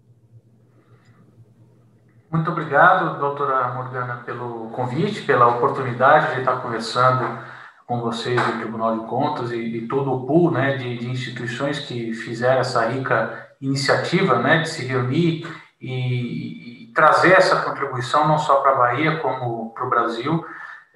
Muito 2.36 2.52
obrigado, 2.52 3.18
doutora 3.18 3.70
Morgana, 3.70 4.22
pelo 4.26 4.70
convite, 4.72 5.22
pela 5.22 5.48
oportunidade 5.48 6.34
de 6.34 6.40
estar 6.42 6.58
conversando 6.58 7.40
com 7.88 8.02
vocês 8.02 8.36
do 8.46 8.60
Tribunal 8.60 9.00
de 9.00 9.06
Contas 9.06 9.52
e, 9.52 9.56
e 9.56 9.88
todo 9.88 10.12
o 10.12 10.28
pool 10.28 10.52
né, 10.52 10.76
de, 10.76 10.98
de, 10.98 11.10
instituições 11.10 11.80
que 11.80 12.14
fizeram 12.14 12.60
essa 12.60 12.86
rica 12.90 13.48
iniciativa 13.62 14.38
né, 14.40 14.60
de 14.64 14.68
se 14.68 14.86
reunir 14.86 15.48
e, 15.80 16.84
e 16.84 16.94
trazer 16.94 17.32
essa 17.32 17.62
contribuição 17.62 18.28
não 18.28 18.38
só 18.38 18.56
para 18.56 18.72
a 18.72 18.76
Bahia, 18.80 19.20
como 19.20 19.74
para 19.74 19.86
o 19.86 19.90
Brasil. 19.90 20.46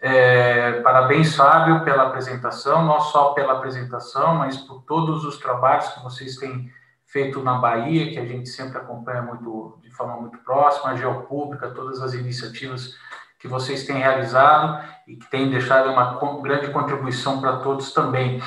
É, 0.02 0.82
parabéns, 0.82 1.38
Fábio, 1.38 1.86
pela 1.86 2.04
apresentação, 2.04 2.84
não 2.84 3.00
só 3.00 3.30
pela 3.30 3.54
apresentação, 3.54 4.36
mas 4.36 4.58
por 4.58 4.82
todos 4.82 5.24
os 5.24 5.38
trabalhos 5.38 5.88
que 5.88 6.04
vocês 6.04 6.36
têm 6.36 6.70
feito 7.06 7.42
na 7.42 7.54
Bahia, 7.54 8.12
que 8.12 8.20
a 8.20 8.26
gente 8.26 8.50
sempre 8.50 8.78
acompanha 8.78 9.22
muito 9.22 9.80
de 9.82 9.89
forma 10.00 10.16
muito 10.16 10.38
próxima, 10.38 10.92
a 10.92 10.96
Geopública, 10.96 11.70
todas 11.72 12.02
as 12.02 12.14
iniciativas 12.14 12.96
que 13.38 13.50
vocês 13.50 13.86
têm 13.86 13.98
realizado 13.98 14.82
e 15.06 15.18
que 15.18 15.30
têm 15.30 15.50
deixado 15.50 15.90
uma 15.90 16.18
grande 16.42 16.70
contribuição 16.70 17.42
para 17.42 17.58
todos 17.58 17.92
também. 17.92 18.42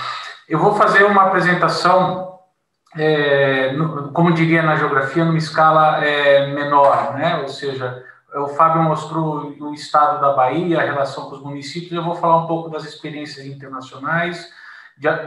Eu 0.48 0.58
vou 0.58 0.74
fazer 0.74 1.04
uma 1.04 1.24
apresentação, 1.24 2.38
é, 2.96 3.72
no, 3.72 4.12
como 4.12 4.32
diria 4.32 4.62
na 4.62 4.76
geografia, 4.76 5.24
numa 5.24 5.38
escala 5.38 6.02
é, 6.02 6.46
menor, 6.52 7.14
né? 7.14 7.36
ou 7.42 7.48
seja, 7.48 8.02
o 8.34 8.48
Fábio 8.48 8.82
mostrou 8.82 9.54
o 9.60 9.74
estado 9.74 10.20
da 10.20 10.32
Bahia, 10.32 10.80
a 10.80 10.84
relação 10.84 11.28
com 11.28 11.36
os 11.36 11.42
municípios, 11.42 11.92
eu 11.92 12.04
vou 12.04 12.14
falar 12.14 12.38
um 12.38 12.46
pouco 12.46 12.70
das 12.70 12.84
experiências 12.84 13.44
internacionais, 13.46 14.50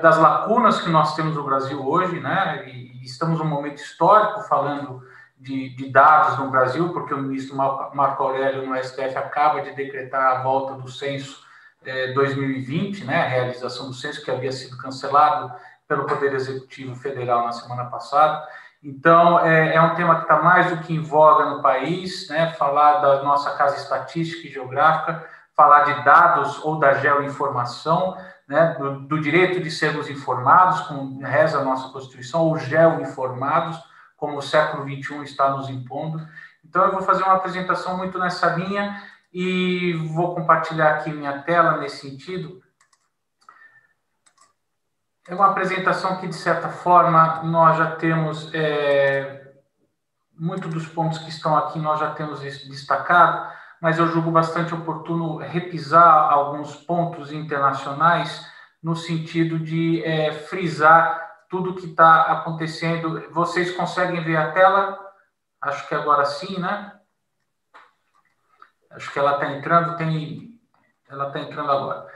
das 0.01 0.17
lacunas 0.17 0.81
que 0.81 0.89
nós 0.89 1.15
temos 1.15 1.35
no 1.35 1.43
Brasil 1.43 1.85
hoje, 1.85 2.19
né? 2.19 2.63
E 2.67 3.03
estamos 3.03 3.39
num 3.39 3.45
momento 3.45 3.77
histórico 3.77 4.41
falando 4.47 5.03
de, 5.37 5.75
de, 5.75 5.89
dados 5.89 6.39
no 6.39 6.49
Brasil, 6.49 6.93
porque 6.93 7.13
o 7.13 7.17
ministro 7.17 7.55
Marco 7.55 8.23
Aurélio 8.23 8.65
no 8.65 8.75
STF 8.81 9.17
acaba 9.17 9.61
de 9.61 9.71
decretar 9.73 10.37
a 10.37 10.43
volta 10.43 10.75
do 10.75 10.89
censo 10.89 11.43
eh, 11.85 12.13
2020, 12.13 13.03
né? 13.03 13.23
A 13.23 13.27
realização 13.27 13.87
do 13.87 13.93
censo 13.93 14.23
que 14.23 14.31
havia 14.31 14.51
sido 14.51 14.77
cancelado 14.77 15.53
pelo 15.87 16.05
Poder 16.05 16.33
Executivo 16.33 16.95
Federal 16.95 17.45
na 17.45 17.51
semana 17.51 17.85
passada. 17.85 18.47
Então, 18.83 19.39
é, 19.39 19.73
é 19.73 19.81
um 19.81 19.95
tema 19.95 20.17
que 20.17 20.21
está 20.21 20.43
mais 20.43 20.69
do 20.69 20.77
que 20.77 20.93
em 20.93 21.01
voga 21.01 21.45
no 21.49 21.61
país, 21.61 22.29
né? 22.29 22.51
falar 22.51 22.99
da 22.99 23.23
nossa 23.23 23.55
casa 23.55 23.77
estatística 23.77 24.47
e 24.47 24.51
geográfica, 24.51 25.27
falar 25.55 25.85
de 25.85 26.03
dados 26.03 26.63
ou 26.63 26.77
da 26.77 26.93
geoinformação, 26.93 28.15
né? 28.47 28.75
do, 28.77 28.99
do 28.99 29.19
direito 29.19 29.59
de 29.59 29.71
sermos 29.71 30.07
informados, 30.07 30.81
como 30.81 31.19
reza 31.19 31.57
a 31.57 31.63
nossa 31.63 31.91
Constituição, 31.91 32.41
ou 32.41 32.59
geoinformados, 32.59 33.75
como 34.15 34.37
o 34.37 34.41
século 34.41 34.83
XXI 34.83 35.23
está 35.23 35.49
nos 35.49 35.69
impondo. 35.69 36.25
Então, 36.63 36.83
eu 36.83 36.91
vou 36.91 37.01
fazer 37.01 37.23
uma 37.23 37.35
apresentação 37.35 37.97
muito 37.97 38.17
nessa 38.17 38.55
linha 38.55 39.01
e 39.33 39.93
vou 40.13 40.33
compartilhar 40.33 40.91
aqui 40.91 41.11
minha 41.11 41.41
tela 41.43 41.77
nesse 41.77 42.09
sentido 42.09 42.63
é 45.27 45.33
uma 45.33 45.47
apresentação 45.47 46.17
que, 46.17 46.27
de 46.27 46.35
certa 46.35 46.69
forma, 46.69 47.41
nós 47.43 47.77
já 47.77 47.95
temos, 47.95 48.53
é, 48.53 49.53
muitos 50.37 50.71
dos 50.71 50.87
pontos 50.87 51.17
que 51.17 51.29
estão 51.29 51.57
aqui 51.57 51.79
nós 51.79 51.99
já 51.99 52.11
temos 52.11 52.41
destacado, 52.41 53.51
mas 53.81 53.97
eu 53.97 54.07
julgo 54.07 54.29
bastante 54.29 54.73
oportuno 54.73 55.37
repisar 55.37 56.31
alguns 56.31 56.75
pontos 56.75 57.31
internacionais 57.31 58.45
no 58.83 58.95
sentido 58.95 59.57
de 59.57 60.03
é, 60.03 60.31
frisar 60.31 61.24
tudo 61.55 61.75
que 61.75 61.85
está 61.85 62.23
acontecendo. 62.23 63.23
Vocês 63.31 63.71
conseguem 63.71 64.21
ver 64.21 64.35
a 64.35 64.51
tela? 64.51 64.99
Acho 65.61 65.87
que 65.87 65.95
agora 65.95 66.25
sim, 66.25 66.59
né? 66.59 66.91
Acho 68.91 69.11
que 69.11 69.17
ela 69.17 69.35
está 69.35 69.53
entrando, 69.53 69.95
tem, 69.95 70.59
ela 71.09 71.27
está 71.27 71.39
entrando 71.39 71.71
agora. 71.71 72.07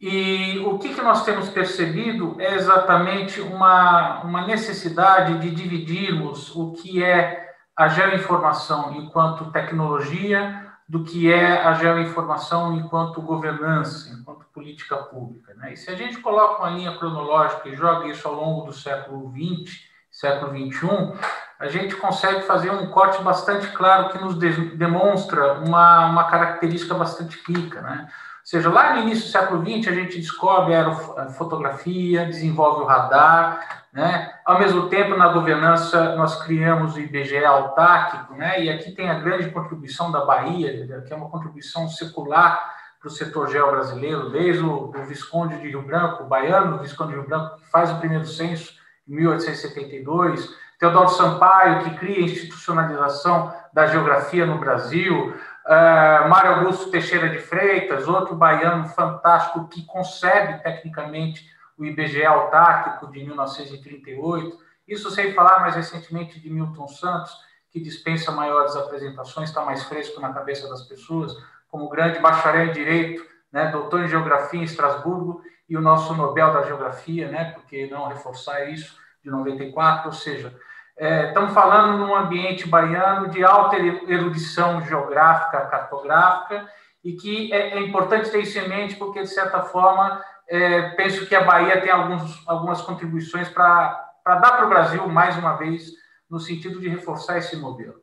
E 0.00 0.60
o 0.60 0.78
que, 0.78 0.94
que 0.94 1.02
nós 1.02 1.24
temos 1.24 1.48
percebido 1.48 2.40
é 2.40 2.54
exatamente 2.54 3.40
uma, 3.40 4.22
uma 4.22 4.46
necessidade 4.46 5.38
de 5.38 5.50
dividirmos 5.50 6.54
o 6.54 6.72
que 6.72 7.02
é 7.02 7.52
a 7.76 7.88
geoinformação 7.88 8.94
enquanto 8.94 9.50
tecnologia 9.50 10.63
do 10.94 11.02
que 11.02 11.32
é 11.32 11.60
a 11.60 11.74
geoinformação 11.74 12.76
enquanto 12.76 13.20
governança, 13.20 14.14
enquanto 14.14 14.46
política 14.54 14.94
pública. 14.94 15.52
Né? 15.54 15.72
E 15.72 15.76
se 15.76 15.90
a 15.90 15.96
gente 15.96 16.18
coloca 16.18 16.62
uma 16.62 16.70
linha 16.70 16.96
cronológica 16.96 17.68
e 17.68 17.74
joga 17.74 18.06
isso 18.06 18.28
ao 18.28 18.34
longo 18.34 18.66
do 18.66 18.72
século 18.72 19.28
XX, 19.32 19.76
século 20.08 20.52
XXI, 20.52 21.12
a 21.58 21.66
gente 21.66 21.96
consegue 21.96 22.42
fazer 22.42 22.70
um 22.70 22.86
corte 22.92 23.20
bastante 23.24 23.66
claro 23.72 24.10
que 24.10 24.18
nos 24.22 24.38
de 24.38 24.52
demonstra 24.76 25.54
uma, 25.54 26.06
uma 26.06 26.30
característica 26.30 26.94
bastante 26.94 27.42
rica. 27.44 27.80
Né? 27.80 28.08
seja, 28.44 28.70
lá 28.70 28.94
no 28.94 29.00
início 29.00 29.24
do 29.24 29.32
século 29.32 29.66
XX, 29.66 29.88
a 29.88 29.94
gente 29.96 30.20
descobre 30.20 30.76
a 30.76 30.92
fotografia, 31.30 32.24
desenvolve 32.24 32.82
o 32.82 32.86
radar, 32.86 33.83
né? 33.94 34.34
Ao 34.44 34.58
mesmo 34.58 34.88
tempo, 34.88 35.16
na 35.16 35.28
governança, 35.28 36.16
nós 36.16 36.42
criamos 36.42 36.96
o 36.96 37.00
IBGE 37.00 37.44
autárquico, 37.44 38.34
né? 38.34 38.60
E 38.60 38.68
aqui 38.68 38.90
tem 38.90 39.08
a 39.08 39.20
grande 39.20 39.50
contribuição 39.50 40.10
da 40.10 40.24
Bahia, 40.24 41.02
que 41.06 41.12
é 41.12 41.16
uma 41.16 41.30
contribuição 41.30 41.88
secular 41.88 42.74
para 42.98 43.06
o 43.06 43.10
setor 43.10 43.48
geo 43.48 43.70
brasileiro, 43.70 44.30
desde 44.30 44.64
o, 44.64 44.90
o 44.90 45.04
Visconde 45.04 45.60
de 45.60 45.68
Rio 45.68 45.82
Branco, 45.82 46.24
o 46.24 46.26
baiano, 46.26 46.76
o 46.76 46.78
Visconde 46.80 47.10
de 47.12 47.18
Rio 47.18 47.28
Branco, 47.28 47.56
que 47.58 47.70
faz 47.70 47.92
o 47.92 47.98
primeiro 47.98 48.26
censo 48.26 48.74
em 49.06 49.14
1872, 49.14 50.50
Teodoro 50.80 51.10
Sampaio, 51.10 51.84
que 51.84 51.96
cria 51.96 52.18
a 52.18 52.22
institucionalização 52.22 53.54
da 53.72 53.86
geografia 53.86 54.44
no 54.44 54.58
Brasil, 54.58 55.34
Uh, 55.66 56.28
Mário 56.28 56.56
Augusto 56.56 56.90
Teixeira 56.90 57.30
de 57.30 57.38
Freitas, 57.38 58.06
outro 58.06 58.36
baiano 58.36 58.86
fantástico 58.86 59.66
que 59.66 59.82
concebe 59.86 60.62
tecnicamente 60.62 61.53
o 61.78 61.84
IBGE 61.84 62.24
autárquico 62.24 63.10
de 63.10 63.24
1938. 63.24 64.58
Isso 64.86 65.10
sem 65.10 65.32
falar 65.32 65.60
mais 65.60 65.74
recentemente 65.74 66.40
de 66.40 66.50
Milton 66.50 66.88
Santos, 66.88 67.34
que 67.70 67.80
dispensa 67.80 68.30
maiores 68.30 68.76
apresentações, 68.76 69.48
está 69.48 69.64
mais 69.64 69.82
fresco 69.84 70.20
na 70.20 70.32
cabeça 70.32 70.68
das 70.68 70.82
pessoas, 70.82 71.36
como 71.68 71.88
grande 71.88 72.20
bacharel 72.20 72.66
em 72.66 72.72
Direito, 72.72 73.24
né, 73.50 73.66
doutor 73.70 74.04
em 74.04 74.08
Geografia 74.08 74.60
em 74.60 74.64
Estrasburgo 74.64 75.42
e 75.68 75.76
o 75.76 75.80
nosso 75.80 76.14
Nobel 76.14 76.52
da 76.52 76.62
Geografia, 76.62 77.28
né, 77.28 77.52
porque 77.52 77.86
não 77.86 78.06
reforçar 78.06 78.68
isso, 78.70 78.96
de 79.22 79.30
94, 79.30 80.06
ou 80.06 80.12
seja, 80.12 80.54
é, 80.96 81.28
estamos 81.28 81.52
falando 81.52 81.98
num 81.98 82.14
ambiente 82.14 82.68
baiano 82.68 83.28
de 83.28 83.42
alta 83.42 83.76
erudição 83.76 84.82
geográfica, 84.84 85.66
cartográfica, 85.66 86.68
e 87.02 87.14
que 87.14 87.52
é, 87.52 87.78
é 87.78 87.80
importante 87.80 88.30
ter 88.30 88.40
isso 88.40 88.58
em 88.58 88.68
mente, 88.68 88.96
porque, 88.96 89.20
de 89.22 89.28
certa 89.28 89.62
forma, 89.62 90.22
é, 90.48 90.90
penso 90.90 91.26
que 91.26 91.34
a 91.34 91.44
Bahia 91.44 91.80
tem 91.80 91.90
alguns, 91.90 92.46
algumas 92.46 92.82
contribuições 92.82 93.48
para 93.48 94.12
dar 94.24 94.56
para 94.56 94.66
o 94.66 94.68
Brasil, 94.68 95.06
mais 95.08 95.36
uma 95.36 95.54
vez, 95.54 95.90
no 96.28 96.38
sentido 96.38 96.80
de 96.80 96.88
reforçar 96.88 97.38
esse 97.38 97.56
modelo. 97.56 97.94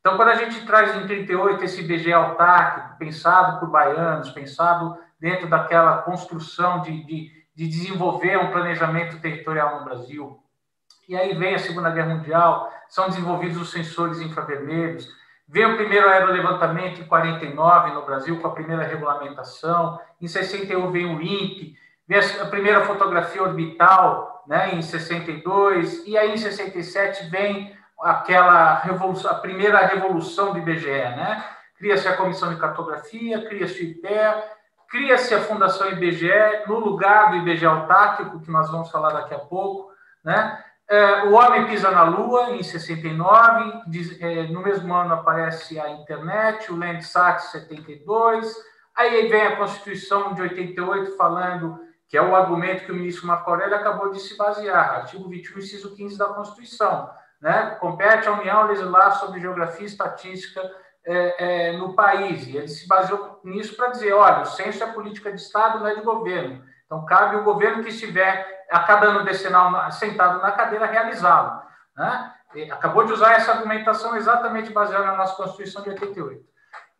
Então, 0.00 0.16
quando 0.16 0.28
a 0.28 0.34
gente 0.34 0.64
traz 0.64 0.96
em 0.96 1.06
38 1.06 1.62
esse 1.62 1.80
IBGE 1.80 2.12
autárquico, 2.12 2.98
pensado 2.98 3.60
por 3.60 3.68
baianos, 3.70 4.30
pensado 4.30 4.96
dentro 5.20 5.46
daquela 5.46 5.98
construção 5.98 6.80
de, 6.80 7.04
de, 7.04 7.30
de 7.54 7.68
desenvolver 7.68 8.38
um 8.38 8.50
planejamento 8.50 9.20
territorial 9.20 9.78
no 9.78 9.84
Brasil, 9.84 10.42
e 11.06 11.16
aí 11.16 11.34
vem 11.34 11.54
a 11.54 11.58
Segunda 11.58 11.90
Guerra 11.90 12.14
Mundial, 12.14 12.72
são 12.88 13.08
desenvolvidos 13.08 13.60
os 13.60 13.70
sensores 13.70 14.20
infravermelhos, 14.20 15.06
vem 15.46 15.66
o 15.66 15.76
primeiro 15.76 16.08
aerolevantamento 16.08 17.00
em 17.00 17.04
49 17.04 17.90
no 17.92 18.06
Brasil, 18.06 18.40
com 18.40 18.46
a 18.46 18.52
primeira 18.52 18.84
regulamentação, 18.84 20.00
em 20.20 20.26
61 20.26 20.90
vem 20.90 21.06
o 21.14 21.20
INPE, 21.20 21.76
a 22.16 22.46
primeira 22.46 22.84
fotografia 22.84 23.42
orbital, 23.42 24.44
né, 24.46 24.74
em 24.74 24.82
62, 24.82 26.06
e 26.06 26.18
aí 26.18 26.32
em 26.32 26.36
67 26.36 27.28
vem 27.30 27.76
aquela 28.00 28.74
revolução, 28.76 29.30
a 29.30 29.34
primeira 29.34 29.78
revolução 29.86 30.52
do 30.52 30.58
IBGE, 30.58 30.88
né? 30.88 31.44
Cria-se 31.76 32.08
a 32.08 32.16
Comissão 32.16 32.52
de 32.52 32.60
Cartografia, 32.60 33.46
cria-se 33.46 33.80
o 33.80 33.84
IPEA, 33.84 34.44
cria-se 34.88 35.34
a 35.34 35.40
Fundação 35.40 35.90
IBGE, 35.90 36.64
no 36.66 36.78
lugar 36.78 37.30
do 37.30 37.36
IBGE 37.36 37.66
autárquico, 37.66 38.40
que 38.40 38.50
nós 38.50 38.70
vamos 38.70 38.90
falar 38.90 39.12
daqui 39.12 39.34
a 39.34 39.38
pouco, 39.38 39.90
né? 40.24 40.62
É, 40.88 41.22
o 41.26 41.34
Homem 41.34 41.68
Pisa 41.68 41.88
na 41.92 42.02
Lua, 42.02 42.50
em 42.50 42.64
69. 42.64 43.82
Diz, 43.86 44.20
é, 44.20 44.42
no 44.48 44.60
mesmo 44.60 44.92
ano 44.92 45.14
aparece 45.14 45.78
a 45.78 45.88
internet, 45.90 46.72
o 46.72 46.76
Landsat 46.76 47.40
72. 47.42 48.52
Aí 48.96 49.28
vem 49.28 49.42
a 49.42 49.56
Constituição 49.56 50.34
de 50.34 50.42
88 50.42 51.16
falando 51.16 51.78
que 52.10 52.18
é 52.18 52.22
o 52.22 52.34
argumento 52.34 52.84
que 52.84 52.90
o 52.90 52.94
ministro 52.94 53.28
Marco 53.28 53.48
Aurélio 53.48 53.76
acabou 53.76 54.10
de 54.10 54.18
se 54.18 54.36
basear, 54.36 54.96
artigo 54.96 55.28
21, 55.28 55.58
inciso 55.60 55.94
15 55.94 56.18
da 56.18 56.26
Constituição. 56.26 57.08
Né? 57.40 57.76
Compete 57.78 58.26
à 58.26 58.32
União 58.32 58.66
legislar 58.66 59.12
sobre 59.12 59.40
geografia 59.40 59.84
e 59.84 59.86
estatística 59.86 60.60
é, 61.06 61.68
é, 61.68 61.72
no 61.76 61.94
país. 61.94 62.48
E 62.48 62.56
ele 62.56 62.66
se 62.66 62.88
baseou 62.88 63.40
nisso 63.44 63.76
para 63.76 63.90
dizer: 63.90 64.12
olha, 64.12 64.40
o 64.40 64.46
censo 64.46 64.82
é 64.82 64.88
política 64.88 65.30
de 65.30 65.40
Estado, 65.40 65.78
não 65.78 65.86
é 65.86 65.94
de 65.94 66.00
governo. 66.00 66.64
Então, 66.84 67.06
cabe 67.06 67.36
o 67.36 67.44
governo 67.44 67.84
que 67.84 67.90
estiver 67.90 68.66
a 68.68 68.80
cada 68.80 69.06
ano 69.06 69.24
decenal 69.24 69.92
sentado 69.92 70.42
na 70.42 70.50
cadeira 70.50 70.86
realizá-lo. 70.86 71.62
Né? 71.96 72.32
Acabou 72.72 73.04
de 73.04 73.12
usar 73.12 73.34
essa 73.34 73.52
argumentação 73.52 74.16
exatamente 74.16 74.72
baseada 74.72 75.04
na 75.04 75.16
nossa 75.16 75.36
Constituição 75.36 75.80
de 75.84 75.90
88. 75.90 76.49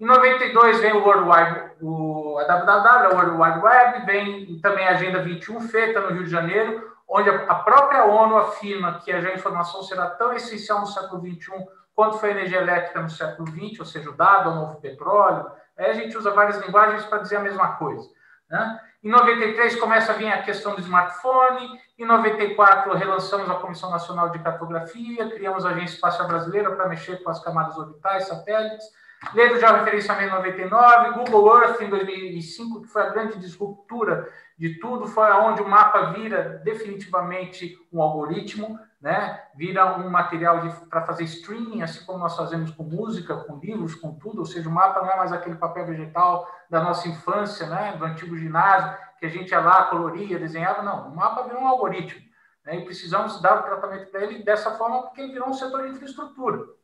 Em 0.00 0.06
92 0.06 0.80
vem 0.80 0.94
o 0.94 1.04
World 1.04 1.28
Wide, 1.28 1.72
o, 1.82 2.38
a 2.38 2.44
WWW, 2.44 3.06
a 3.06 3.08
World 3.10 3.36
Wide 3.42 3.58
Web, 3.58 4.06
vem 4.06 4.58
também 4.62 4.88
a 4.88 4.92
Agenda 4.92 5.22
21, 5.22 5.60
feita 5.68 6.00
no 6.00 6.14
Rio 6.14 6.24
de 6.24 6.30
Janeiro, 6.30 6.90
onde 7.06 7.28
a 7.28 7.54
própria 7.56 8.06
ONU 8.06 8.38
afirma 8.38 8.98
que 9.04 9.12
a 9.12 9.20
geoinformação 9.20 9.82
será 9.82 10.06
tão 10.06 10.32
essencial 10.32 10.80
no 10.80 10.86
século 10.86 11.20
XXI 11.20 11.52
quanto 11.94 12.16
foi 12.16 12.30
a 12.30 12.32
energia 12.32 12.60
elétrica 12.62 13.02
no 13.02 13.10
século 13.10 13.46
XX, 13.50 13.80
ou 13.80 13.84
seja, 13.84 14.08
o 14.08 14.14
dado, 14.14 14.48
o 14.48 14.54
novo 14.54 14.80
petróleo. 14.80 15.50
Aí 15.76 15.90
a 15.90 15.92
gente 15.92 16.16
usa 16.16 16.30
várias 16.30 16.58
linguagens 16.64 17.04
para 17.04 17.18
dizer 17.18 17.36
a 17.36 17.40
mesma 17.40 17.76
coisa. 17.76 18.08
Né? 18.48 18.80
Em 19.04 19.10
93 19.10 19.76
começa 19.78 20.12
a 20.12 20.14
vir 20.14 20.32
a 20.32 20.40
questão 20.40 20.74
do 20.74 20.80
smartphone. 20.80 21.78
Em 21.98 22.06
94 22.06 22.94
relançamos 22.94 23.50
a 23.50 23.56
Comissão 23.56 23.90
Nacional 23.90 24.30
de 24.30 24.38
Cartografia, 24.38 25.28
criamos 25.28 25.66
a 25.66 25.70
Agência 25.70 25.96
Espacial 25.96 26.26
Brasileira 26.26 26.74
para 26.74 26.88
mexer 26.88 27.22
com 27.22 27.28
as 27.28 27.44
camadas 27.44 27.76
orbitais, 27.76 28.28
satélites. 28.28 28.86
Lendo 29.34 29.60
já 29.60 29.76
referenciamento 29.76 30.28
em 30.28 30.36
99, 30.36 31.10
Google 31.12 31.62
Earth 31.62 31.80
em 31.82 31.90
2005, 31.90 32.82
que 32.82 32.88
foi 32.88 33.02
a 33.02 33.10
grande 33.10 33.38
disruptura 33.38 34.26
de 34.58 34.78
tudo, 34.78 35.06
foi 35.06 35.30
onde 35.32 35.60
o 35.60 35.68
mapa 35.68 36.12
vira 36.12 36.60
definitivamente 36.64 37.76
um 37.92 38.00
algoritmo, 38.00 38.78
né? 39.00 39.42
Vira 39.54 39.98
um 39.98 40.08
material 40.08 40.60
para 40.88 41.02
fazer 41.02 41.24
streaming, 41.24 41.82
assim 41.82 42.04
como 42.04 42.18
nós 42.18 42.34
fazemos 42.34 42.70
com 42.70 42.82
música, 42.82 43.36
com 43.36 43.58
livros, 43.58 43.94
com 43.94 44.14
tudo. 44.14 44.40
Ou 44.40 44.46
seja, 44.46 44.68
o 44.68 44.72
mapa 44.72 45.02
não 45.02 45.10
é 45.10 45.16
mais 45.16 45.32
aquele 45.32 45.56
papel 45.56 45.86
vegetal 45.86 46.48
da 46.68 46.82
nossa 46.82 47.06
infância, 47.06 47.66
né? 47.66 47.94
Do 47.98 48.04
antigo 48.06 48.36
ginásio, 48.36 48.96
que 49.18 49.26
a 49.26 49.30
gente 49.30 49.50
ia 49.50 49.60
lá, 49.60 49.84
coloria, 49.84 50.38
desenhava. 50.38 50.82
Não, 50.82 51.08
o 51.08 51.16
mapa 51.16 51.42
virou 51.42 51.60
um 51.62 51.68
algoritmo. 51.68 52.22
Né? 52.64 52.76
E 52.76 52.84
precisamos 52.84 53.40
dar 53.40 53.60
o 53.60 53.62
tratamento 53.62 54.10
para 54.10 54.22
ele 54.22 54.42
dessa 54.42 54.72
forma, 54.72 55.02
porque 55.02 55.20
ele 55.20 55.32
virou 55.32 55.48
um 55.48 55.54
setor 55.54 55.82
de 55.82 55.90
infraestrutura. 55.90 56.79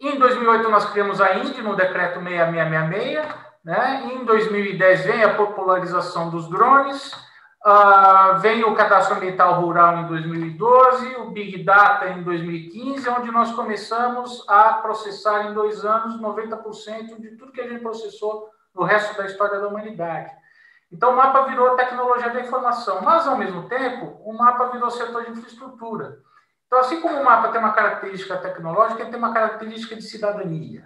Em 0.00 0.18
2008, 0.18 0.68
nós 0.68 0.90
criamos 0.90 1.20
a 1.20 1.34
INDE 1.34 1.62
no 1.62 1.74
decreto 1.74 2.20
6666. 2.20 3.26
Né? 3.64 4.10
Em 4.12 4.24
2010, 4.24 5.04
vem 5.04 5.24
a 5.24 5.34
popularização 5.34 6.30
dos 6.30 6.48
drones 6.48 7.12
Uh, 7.66 8.38
vem 8.38 8.62
o 8.62 8.74
cadastro 8.74 9.16
ambiental 9.16 9.60
rural 9.60 9.98
em 9.98 10.06
2012, 10.06 11.16
o 11.16 11.30
Big 11.30 11.64
Data 11.64 12.08
em 12.08 12.22
2015, 12.22 13.08
onde 13.10 13.32
nós 13.32 13.52
começamos 13.52 14.44
a 14.48 14.74
processar 14.74 15.48
em 15.48 15.54
dois 15.54 15.84
anos 15.84 16.20
90% 16.20 17.20
de 17.20 17.36
tudo 17.36 17.50
que 17.50 17.60
a 17.60 17.68
gente 17.68 17.82
processou 17.82 18.48
no 18.72 18.84
resto 18.84 19.16
da 19.18 19.26
história 19.26 19.58
da 19.60 19.66
humanidade. 19.66 20.30
Então, 20.90 21.12
o 21.12 21.16
mapa 21.16 21.42
virou 21.42 21.76
tecnologia 21.76 22.30
da 22.30 22.40
informação, 22.40 23.02
mas, 23.02 23.26
ao 23.26 23.36
mesmo 23.36 23.68
tempo, 23.68 24.18
o 24.24 24.32
mapa 24.32 24.68
virou 24.68 24.90
setor 24.90 25.24
de 25.24 25.32
infraestrutura. 25.32 26.20
Então, 26.68 26.80
assim 26.80 27.00
como 27.00 27.18
o 27.18 27.24
mapa 27.24 27.48
tem 27.48 27.58
uma 27.58 27.72
característica 27.72 28.36
tecnológica, 28.36 29.00
ele 29.00 29.10
tem 29.10 29.18
uma 29.18 29.32
característica 29.32 29.96
de 29.96 30.02
cidadania. 30.02 30.84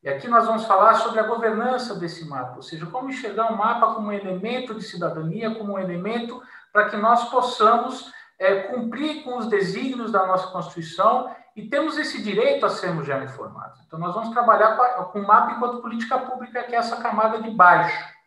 E 0.00 0.08
aqui 0.08 0.28
nós 0.28 0.46
vamos 0.46 0.64
falar 0.64 0.94
sobre 0.94 1.18
a 1.18 1.24
governança 1.24 1.96
desse 1.96 2.24
mapa, 2.28 2.54
ou 2.54 2.62
seja, 2.62 2.86
como 2.86 3.10
enxergar 3.10 3.52
o 3.52 3.56
mapa 3.56 3.94
como 3.94 4.08
um 4.08 4.12
elemento 4.12 4.72
de 4.74 4.84
cidadania, 4.84 5.52
como 5.56 5.72
um 5.72 5.78
elemento 5.78 6.40
para 6.72 6.88
que 6.88 6.96
nós 6.96 7.28
possamos 7.30 8.12
é, 8.38 8.60
cumprir 8.60 9.24
com 9.24 9.36
os 9.36 9.48
desígnios 9.48 10.12
da 10.12 10.24
nossa 10.24 10.52
Constituição 10.52 11.34
e 11.56 11.68
temos 11.68 11.98
esse 11.98 12.22
direito 12.22 12.64
a 12.64 12.68
sermos 12.68 13.04
já 13.04 13.18
informados. 13.18 13.80
Então, 13.84 13.98
nós 13.98 14.14
vamos 14.14 14.30
trabalhar 14.30 14.76
com 15.12 15.18
o 15.18 15.26
mapa 15.26 15.50
enquanto 15.50 15.82
política 15.82 16.16
pública, 16.16 16.62
que 16.62 16.76
é 16.76 16.78
essa 16.78 16.98
camada 16.98 17.42
de 17.42 17.50
baixo. 17.50 18.17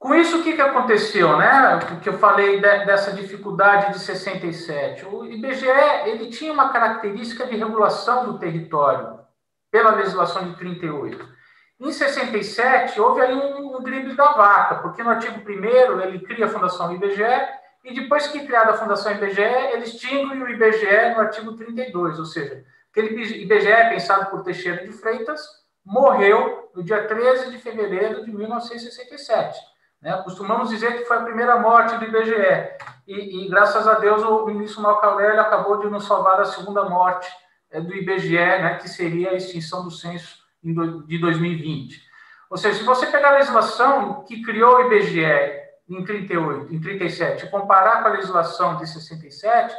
Com 0.00 0.14
isso, 0.14 0.40
o 0.40 0.42
que, 0.42 0.54
que 0.54 0.62
aconteceu, 0.62 1.36
né? 1.36 1.78
Que 2.02 2.08
eu 2.08 2.14
falei 2.14 2.58
de, 2.58 2.86
dessa 2.86 3.12
dificuldade 3.12 3.92
de 3.92 3.98
67. 3.98 5.04
O 5.04 5.26
IBGE 5.26 5.68
ele 6.06 6.30
tinha 6.30 6.50
uma 6.54 6.70
característica 6.70 7.46
de 7.46 7.54
regulação 7.54 8.24
do 8.24 8.38
território 8.38 9.20
pela 9.70 9.94
legislação 9.94 10.48
de 10.48 10.56
38. 10.56 11.28
Em 11.78 11.92
67, 11.92 12.98
houve 12.98 13.20
aí 13.20 13.34
um, 13.34 13.76
um 13.76 13.82
drible 13.82 14.16
da 14.16 14.32
vaca, 14.32 14.76
porque 14.76 15.02
no 15.02 15.10
artigo 15.10 15.38
1 15.38 16.00
ele 16.00 16.20
cria 16.20 16.46
a 16.46 16.48
Fundação 16.48 16.94
IBGE 16.94 17.22
e 17.84 17.92
depois 17.94 18.26
que 18.26 18.46
criada 18.46 18.70
a 18.70 18.78
Fundação 18.78 19.12
IBGE, 19.12 19.42
ele 19.42 19.84
extingue 19.84 20.42
o 20.42 20.48
IBGE 20.48 21.14
no 21.14 21.20
artigo 21.20 21.52
32, 21.52 22.18
ou 22.18 22.24
seja, 22.24 22.64
aquele 22.90 23.22
IBGE 23.42 23.90
pensado 23.90 24.30
por 24.30 24.42
Teixeira 24.44 24.82
de 24.82 24.92
Freitas 24.92 25.42
morreu 25.84 26.70
no 26.74 26.82
dia 26.82 27.06
13 27.06 27.50
de 27.50 27.58
fevereiro 27.58 28.24
de 28.24 28.32
1967. 28.32 29.69
Né? 30.00 30.16
Costumamos 30.22 30.70
dizer 30.70 30.96
que 30.96 31.04
foi 31.04 31.18
a 31.18 31.22
primeira 31.22 31.58
morte 31.58 31.96
do 31.96 32.04
IBGE. 32.04 32.70
E, 33.06 33.44
e 33.44 33.48
graças 33.48 33.86
a 33.86 33.94
Deus, 33.94 34.22
o 34.22 34.46
ministro 34.46 34.82
Marco 34.82 35.04
acabou 35.04 35.78
de 35.78 35.88
nos 35.88 36.06
salvar 36.06 36.38
da 36.38 36.44
segunda 36.44 36.88
morte 36.88 37.28
é, 37.70 37.80
do 37.80 37.94
IBGE, 37.94 38.36
né, 38.36 38.78
que 38.80 38.88
seria 38.88 39.30
a 39.30 39.34
extinção 39.34 39.84
do 39.84 39.90
censo 39.90 40.38
de 40.62 41.18
2020. 41.18 42.02
Ou 42.50 42.56
seja, 42.56 42.78
se 42.78 42.84
você 42.84 43.06
pegar 43.06 43.30
a 43.30 43.38
legislação 43.38 44.24
que 44.24 44.42
criou 44.42 44.76
o 44.76 44.80
IBGE 44.86 45.60
em 45.88 46.04
38, 46.04 46.74
em 46.74 46.80
37, 46.80 47.46
e 47.46 47.50
comparar 47.50 48.02
com 48.02 48.08
a 48.08 48.12
legislação 48.12 48.76
de 48.76 48.88
67, 48.88 49.74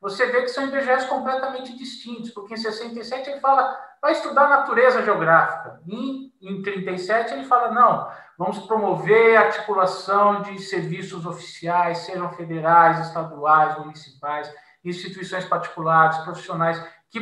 você 0.00 0.26
vê 0.26 0.42
que 0.42 0.48
são 0.48 0.66
IBGEs 0.66 1.04
completamente 1.06 1.76
distintos, 1.76 2.30
porque 2.30 2.54
em 2.54 2.58
67 2.58 3.30
ele 3.30 3.40
fala, 3.40 3.76
vai 4.00 4.12
estudar 4.12 4.48
natureza 4.48 5.02
geográfica. 5.02 5.80
E 5.86 6.32
em 6.48 6.62
37 6.62 7.32
ele 7.32 7.44
fala, 7.44 7.70
não, 7.70 8.08
vamos 8.38 8.58
promover 8.60 9.36
a 9.36 9.46
articulação 9.46 10.42
de 10.42 10.58
serviços 10.60 11.26
oficiais, 11.26 11.98
sejam 11.98 12.32
federais, 12.32 13.06
estaduais, 13.06 13.78
municipais, 13.78 14.52
instituições 14.84 15.44
particulares, 15.44 16.18
profissionais, 16.18 16.82
que, 17.10 17.20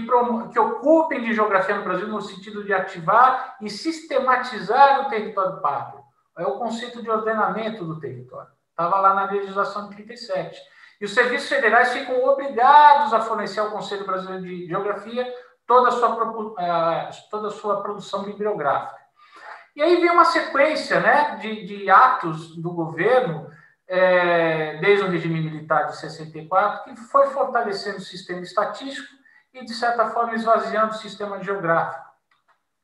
que 0.52 0.58
ocupem 0.58 1.22
de 1.22 1.32
geografia 1.32 1.76
no 1.76 1.84
Brasil 1.84 2.08
no 2.08 2.20
sentido 2.20 2.64
de 2.64 2.72
ativar 2.72 3.56
e 3.60 3.70
sistematizar 3.70 5.06
o 5.06 5.08
território 5.08 5.60
pátrio. 5.60 6.02
É 6.36 6.44
o 6.46 6.58
conceito 6.58 7.02
de 7.02 7.10
ordenamento 7.10 7.84
do 7.84 8.00
território. 8.00 8.50
Estava 8.70 8.98
lá 8.98 9.14
na 9.14 9.30
legislação 9.30 9.88
de 9.88 9.94
37. 9.94 10.60
E 11.00 11.04
os 11.04 11.14
serviços 11.14 11.48
federais 11.48 11.92
ficam 11.92 12.24
obrigados 12.24 13.14
a 13.14 13.20
fornecer 13.20 13.60
ao 13.60 13.70
Conselho 13.70 14.04
Brasileiro 14.04 14.42
de 14.42 14.66
Geografia 14.66 15.32
toda 15.66 15.88
a 15.88 15.92
sua, 15.92 16.54
eh, 16.58 17.10
toda 17.30 17.48
a 17.48 17.52
sua 17.52 17.82
produção 17.82 18.24
bibliográfica. 18.24 19.03
E 19.74 19.82
aí 19.82 20.00
vem 20.00 20.10
uma 20.10 20.24
sequência 20.24 21.00
né, 21.00 21.36
de, 21.40 21.66
de 21.66 21.90
atos 21.90 22.56
do 22.56 22.72
governo, 22.72 23.50
é, 23.88 24.76
desde 24.78 25.04
o 25.04 25.10
regime 25.10 25.40
militar 25.40 25.86
de 25.86 25.96
64, 25.96 26.84
que 26.84 26.96
foi 26.96 27.26
fortalecendo 27.28 27.98
o 27.98 28.02
sistema 28.02 28.40
estatístico 28.40 29.08
e, 29.52 29.64
de 29.64 29.74
certa 29.74 30.06
forma, 30.10 30.34
esvaziando 30.34 30.92
o 30.92 30.98
sistema 30.98 31.42
geográfico. 31.42 32.04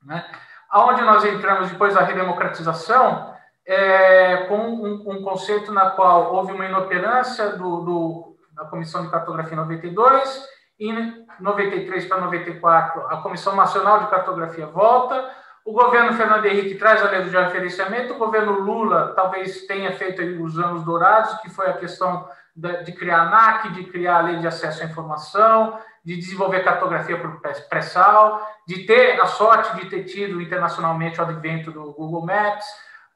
Né? 0.02 0.24
Onde 0.72 1.02
nós 1.02 1.24
entramos 1.24 1.70
depois 1.70 1.94
da 1.94 2.02
redemocratização, 2.02 3.34
é, 3.66 4.46
com 4.48 4.58
um, 4.58 5.10
um, 5.10 5.22
conceito 5.22 5.72
na 5.72 5.90
qual 5.90 6.34
houve 6.34 6.52
uma 6.52 6.66
inoperância 6.66 7.50
do, 7.50 7.80
do, 7.82 8.36
da 8.52 8.64
Comissão 8.64 9.04
de 9.04 9.10
Cartografia 9.10 9.52
em 9.52 9.60
92, 9.60 10.48
e 10.78 10.90
em 10.90 11.26
93 11.38 12.06
para 12.06 12.22
94 12.22 13.06
a 13.06 13.18
Comissão 13.18 13.54
Nacional 13.54 14.00
de 14.00 14.10
Cartografia 14.10 14.66
volta, 14.66 15.30
o 15.70 15.72
governo 15.72 16.12
Fernando 16.14 16.46
Henrique 16.46 16.74
traz 16.74 17.00
a 17.00 17.08
lei 17.08 17.22
de 17.22 17.30
referenciamento, 17.30 18.14
o 18.14 18.18
governo 18.18 18.58
Lula 18.58 19.12
talvez 19.14 19.66
tenha 19.66 19.92
feito 19.92 20.20
os 20.42 20.58
anos 20.58 20.84
dourados, 20.84 21.34
que 21.34 21.48
foi 21.48 21.68
a 21.68 21.74
questão 21.74 22.28
de 22.56 22.90
criar 22.90 23.18
a 23.18 23.22
ANAC, 23.22 23.72
de 23.74 23.84
criar 23.84 24.18
a 24.18 24.22
lei 24.22 24.36
de 24.38 24.48
acesso 24.48 24.82
à 24.82 24.86
informação, 24.86 25.78
de 26.04 26.16
desenvolver 26.16 26.64
cartografia 26.64 27.16
por 27.16 27.40
pré-sal, 27.68 28.44
de 28.66 28.84
ter 28.84 29.20
a 29.20 29.26
sorte 29.26 29.76
de 29.76 29.88
ter 29.88 30.02
tido 30.02 30.40
internacionalmente 30.42 31.20
o 31.20 31.22
advento 31.22 31.70
do 31.70 31.92
Google 31.92 32.26
Maps, 32.26 32.66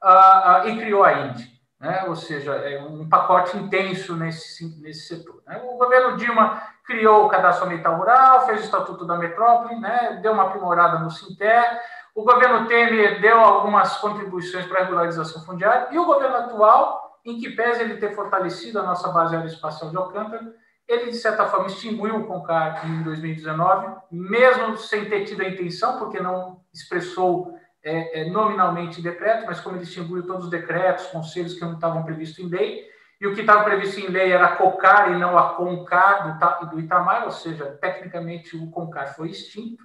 uh, 0.01 0.65
uh, 0.65 0.69
e 0.69 0.77
criou 0.77 1.03
a 1.03 1.11
Indy. 1.11 1.55
Né? 1.77 2.05
Ou 2.07 2.15
seja, 2.15 2.53
é 2.53 2.81
um 2.81 3.07
pacote 3.09 3.57
intenso 3.57 4.15
nesse, 4.15 4.81
nesse 4.81 5.09
setor. 5.09 5.43
Né? 5.45 5.61
O 5.61 5.77
governo 5.77 6.15
Dilma 6.15 6.63
criou 6.85 7.25
o 7.25 7.29
cadastro 7.29 7.65
ambiental 7.65 7.97
rural, 7.97 8.45
fez 8.45 8.61
o 8.61 8.63
Estatuto 8.63 9.05
da 9.05 9.17
Metrópole, 9.17 9.75
né? 9.77 10.19
deu 10.21 10.31
uma 10.31 10.43
aprimorada 10.43 10.99
no 10.99 11.11
Sinter, 11.11 11.81
o 12.15 12.23
governo 12.23 12.65
Temer 12.65 13.19
deu 13.19 13.37
algumas 13.37 13.97
contribuições 13.97 14.65
para 14.65 14.79
a 14.79 14.83
regularização 14.83 15.43
fundiária. 15.43 15.89
E 15.91 15.99
o 15.99 16.05
governo 16.05 16.37
atual, 16.37 17.19
em 17.25 17.37
que 17.37 17.49
pese 17.49 17.81
ele 17.81 17.97
ter 17.97 18.15
fortalecido 18.15 18.79
a 18.79 18.83
nossa 18.83 19.09
base 19.09 19.35
aeroespacial 19.35 19.91
de 19.91 19.97
Alcântara, 19.97 20.55
ele, 20.87 21.11
de 21.11 21.17
certa 21.17 21.45
forma, 21.47 21.67
extinguiu 21.67 22.15
o 22.15 22.25
CONCAR 22.25 22.87
em 22.87 23.03
2019, 23.03 23.97
mesmo 24.09 24.77
sem 24.77 25.09
ter 25.09 25.25
tido 25.25 25.41
a 25.41 25.49
intenção, 25.49 25.99
porque 25.99 26.19
não 26.21 26.61
expressou 26.73 27.53
é, 27.83 28.21
é, 28.21 28.29
nominalmente 28.29 29.01
decreto, 29.01 29.45
mas 29.45 29.59
como 29.59 29.75
ele 29.75 29.83
extinguiu 29.83 30.25
todos 30.25 30.45
os 30.45 30.51
decretos, 30.51 31.07
conselhos 31.07 31.55
que 31.55 31.61
não 31.61 31.73
estavam 31.73 32.03
previstos 32.03 32.39
em 32.39 32.47
lei, 32.47 32.85
e 33.19 33.27
o 33.27 33.33
que 33.33 33.41
estava 33.41 33.63
previsto 33.63 33.99
em 33.99 34.07
lei 34.07 34.31
era 34.31 34.45
a 34.45 34.55
COCAR 34.55 35.11
e 35.11 35.17
não 35.17 35.37
a 35.37 35.55
CONCAR 35.55 36.39
do, 36.39 36.69
do 36.69 36.79
Itamar, 36.79 37.25
ou 37.25 37.31
seja, 37.31 37.77
tecnicamente 37.81 38.55
o 38.55 38.69
CONCAR 38.69 39.15
foi 39.15 39.29
extinto, 39.29 39.83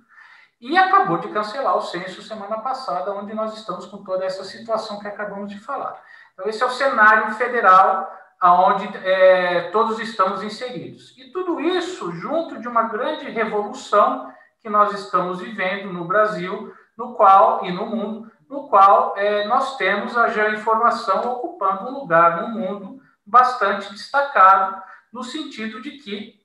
e 0.61 0.77
acabou 0.77 1.19
de 1.19 1.29
cancelar 1.29 1.77
o 1.77 1.83
censo 1.83 2.23
semana 2.23 2.59
passada, 2.59 3.13
onde 3.13 3.35
nós 3.35 3.57
estamos 3.57 3.87
com 3.87 4.05
toda 4.05 4.25
essa 4.25 4.45
situação 4.45 5.01
que 5.01 5.09
acabamos 5.09 5.51
de 5.51 5.59
falar. 5.59 6.01
Então, 6.35 6.47
esse 6.47 6.63
é 6.63 6.67
o 6.67 6.71
cenário 6.71 7.33
federal 7.35 8.17
onde 8.43 8.87
é, 9.07 9.71
todos 9.71 9.99
estamos 9.99 10.43
inseridos. 10.43 11.15
E 11.19 11.31
tudo 11.31 11.61
isso 11.61 12.11
junto 12.13 12.59
de 12.59 12.67
uma 12.67 12.85
grande 12.85 13.29
revolução 13.31 14.33
que 14.61 14.69
nós 14.69 14.93
estamos 14.93 15.41
vivendo 15.41 15.93
no 15.93 16.05
Brasil, 16.05 16.75
no 16.97 17.15
qual 17.15 17.65
e 17.65 17.73
no 17.73 17.87
mundo, 17.87 18.31
no 18.49 18.69
qual 18.69 19.15
é, 19.17 19.47
nós 19.47 19.77
temos 19.77 20.17
a 20.17 20.29
geoinformação 20.29 21.33
ocupando 21.33 21.91
um 21.91 22.01
lugar 22.01 22.43
no 22.43 22.49
mundo 22.49 23.01
bastante 23.25 23.91
destacado, 23.91 24.83
no 25.13 25.23
sentido 25.23 25.81
de 25.81 25.93
que 25.93 26.40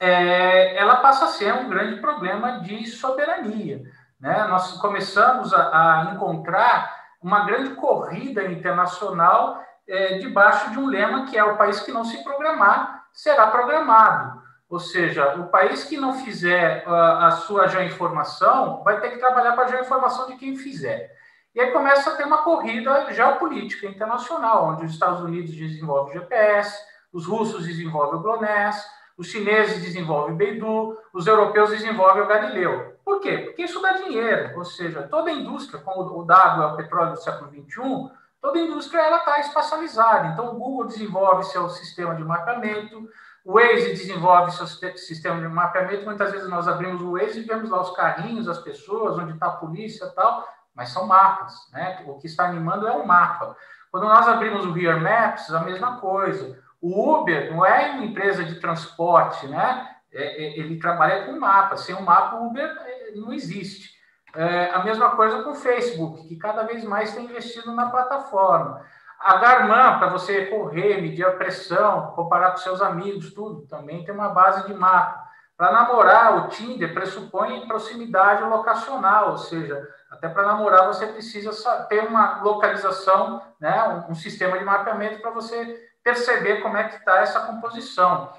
é, 0.00 0.76
ela 0.76 0.96
passa 0.96 1.26
a 1.26 1.28
ser 1.28 1.52
um 1.52 1.68
grande 1.68 2.00
problema 2.00 2.60
de 2.60 2.86
soberania. 2.86 3.82
Né? 4.18 4.44
Nós 4.48 4.72
começamos 4.80 5.52
a, 5.52 5.68
a 6.00 6.14
encontrar 6.14 6.98
uma 7.22 7.44
grande 7.44 7.74
corrida 7.74 8.44
internacional 8.46 9.62
é, 9.86 10.18
debaixo 10.18 10.70
de 10.70 10.78
um 10.78 10.86
lema 10.86 11.26
que 11.26 11.36
é 11.36 11.44
o 11.44 11.56
país 11.58 11.80
que 11.80 11.92
não 11.92 12.04
se 12.04 12.24
programar 12.24 13.04
será 13.12 13.46
programado. 13.48 14.40
Ou 14.70 14.78
seja, 14.78 15.34
o 15.34 15.48
país 15.48 15.84
que 15.84 15.96
não 15.96 16.14
fizer 16.14 16.84
a, 16.86 17.26
a 17.26 17.30
sua 17.32 17.66
geoinformação 17.66 18.82
vai 18.82 19.00
ter 19.00 19.10
que 19.10 19.18
trabalhar 19.18 19.54
com 19.54 19.60
a 19.60 19.66
geoinformação 19.66 20.28
de 20.28 20.36
quem 20.36 20.56
fizer. 20.56 21.10
E 21.54 21.60
aí 21.60 21.72
começa 21.72 22.10
a 22.10 22.16
ter 22.16 22.24
uma 22.24 22.38
corrida 22.38 23.12
geopolítica 23.12 23.86
internacional, 23.86 24.68
onde 24.68 24.86
os 24.86 24.92
Estados 24.92 25.20
Unidos 25.20 25.54
desenvolvem 25.54 26.16
o 26.16 26.20
GPS, 26.20 26.78
os 27.12 27.26
russos 27.26 27.66
desenvolvem 27.66 28.20
o 28.20 28.22
GLONASS, 28.22 28.86
os 29.20 29.26
chineses 29.26 29.82
desenvolvem 29.82 30.32
o 30.32 30.36
Beidou, 30.38 30.96
os 31.12 31.26
europeus 31.26 31.68
desenvolvem 31.68 32.22
o 32.22 32.26
Galileu. 32.26 32.98
Por 33.04 33.20
quê? 33.20 33.36
Porque 33.36 33.64
isso 33.64 33.82
dá 33.82 33.92
dinheiro, 33.92 34.56
ou 34.56 34.64
seja, 34.64 35.02
toda 35.02 35.30
indústria, 35.30 35.78
como 35.78 36.00
o 36.18 36.24
dado 36.24 36.62
é 36.62 36.66
o 36.66 36.76
petróleo 36.76 37.12
do 37.12 37.20
século 37.20 37.50
XXI, 37.50 38.10
toda 38.40 38.58
indústria 38.58 39.02
ela 39.02 39.18
está 39.18 39.38
espacializada. 39.40 40.28
Então, 40.28 40.48
o 40.48 40.58
Google 40.58 40.86
desenvolve 40.86 41.44
seu 41.44 41.68
sistema 41.68 42.14
de 42.14 42.24
mapeamento, 42.24 43.10
o 43.44 43.52
Waze 43.52 43.90
desenvolve 43.90 44.52
seu 44.52 44.66
sistema 44.96 45.38
de 45.38 45.48
mapeamento. 45.48 46.06
Muitas 46.06 46.32
vezes 46.32 46.48
nós 46.48 46.66
abrimos 46.66 47.02
o 47.02 47.12
Waze 47.12 47.40
e 47.40 47.44
vemos 47.44 47.68
lá 47.68 47.82
os 47.82 47.94
carrinhos, 47.94 48.48
as 48.48 48.58
pessoas, 48.58 49.18
onde 49.18 49.34
está 49.34 49.48
a 49.48 49.56
polícia 49.56 50.06
e 50.06 50.14
tal, 50.14 50.48
mas 50.74 50.88
são 50.88 51.06
mapas. 51.06 51.52
Né? 51.74 52.02
O 52.06 52.16
que 52.16 52.26
está 52.26 52.46
animando 52.46 52.88
é 52.88 52.92
um 52.92 53.04
mapa. 53.04 53.54
Quando 53.90 54.04
nós 54.04 54.26
abrimos 54.26 54.64
o 54.64 54.74
Here 54.74 54.98
Maps, 54.98 55.52
a 55.52 55.60
mesma 55.60 55.98
coisa. 55.98 56.58
O 56.80 57.20
Uber 57.20 57.52
não 57.52 57.64
é 57.64 57.90
uma 57.90 58.04
empresa 58.04 58.44
de 58.44 58.58
transporte, 58.58 59.46
né? 59.46 59.96
É, 60.12 60.22
é, 60.22 60.58
ele 60.58 60.78
trabalha 60.78 61.26
com 61.26 61.38
mapa. 61.38 61.76
Sem 61.76 61.94
um 61.94 62.02
mapa, 62.02 62.36
o 62.36 62.46
Uber 62.46 62.64
é, 62.64 63.12
não 63.14 63.32
existe. 63.32 63.90
É, 64.34 64.70
a 64.70 64.82
mesma 64.82 65.10
coisa 65.10 65.42
com 65.42 65.50
o 65.50 65.54
Facebook, 65.54 66.26
que 66.26 66.36
cada 66.36 66.62
vez 66.62 66.84
mais 66.84 67.14
tem 67.14 67.24
investido 67.24 67.72
na 67.74 67.90
plataforma. 67.90 68.84
A 69.18 69.36
Garmin, 69.36 69.98
para 69.98 70.08
você 70.08 70.46
correr, 70.46 71.02
medir 71.02 71.26
a 71.26 71.32
pressão, 71.32 72.12
comparar 72.12 72.52
com 72.52 72.56
seus 72.56 72.80
amigos, 72.80 73.34
tudo, 73.34 73.66
também 73.66 74.04
tem 74.04 74.14
uma 74.14 74.30
base 74.30 74.66
de 74.66 74.72
mapa. 74.72 75.28
Para 75.58 75.72
namorar, 75.72 76.38
o 76.38 76.48
Tinder 76.48 76.94
pressupõe 76.94 77.66
proximidade 77.66 78.42
locacional, 78.44 79.32
ou 79.32 79.36
seja, 79.36 79.86
até 80.10 80.26
para 80.26 80.46
namorar 80.46 80.86
você 80.86 81.06
precisa 81.06 81.52
ter 81.84 82.06
uma 82.06 82.40
localização, 82.42 83.42
né, 83.60 84.04
um, 84.08 84.12
um 84.12 84.14
sistema 84.14 84.58
de 84.58 84.64
mapeamento 84.64 85.20
para 85.20 85.30
você 85.30 85.89
perceber 86.02 86.62
como 86.62 86.76
é 86.76 86.84
que 86.84 86.96
está 86.96 87.18
essa 87.18 87.40
composição. 87.40 88.32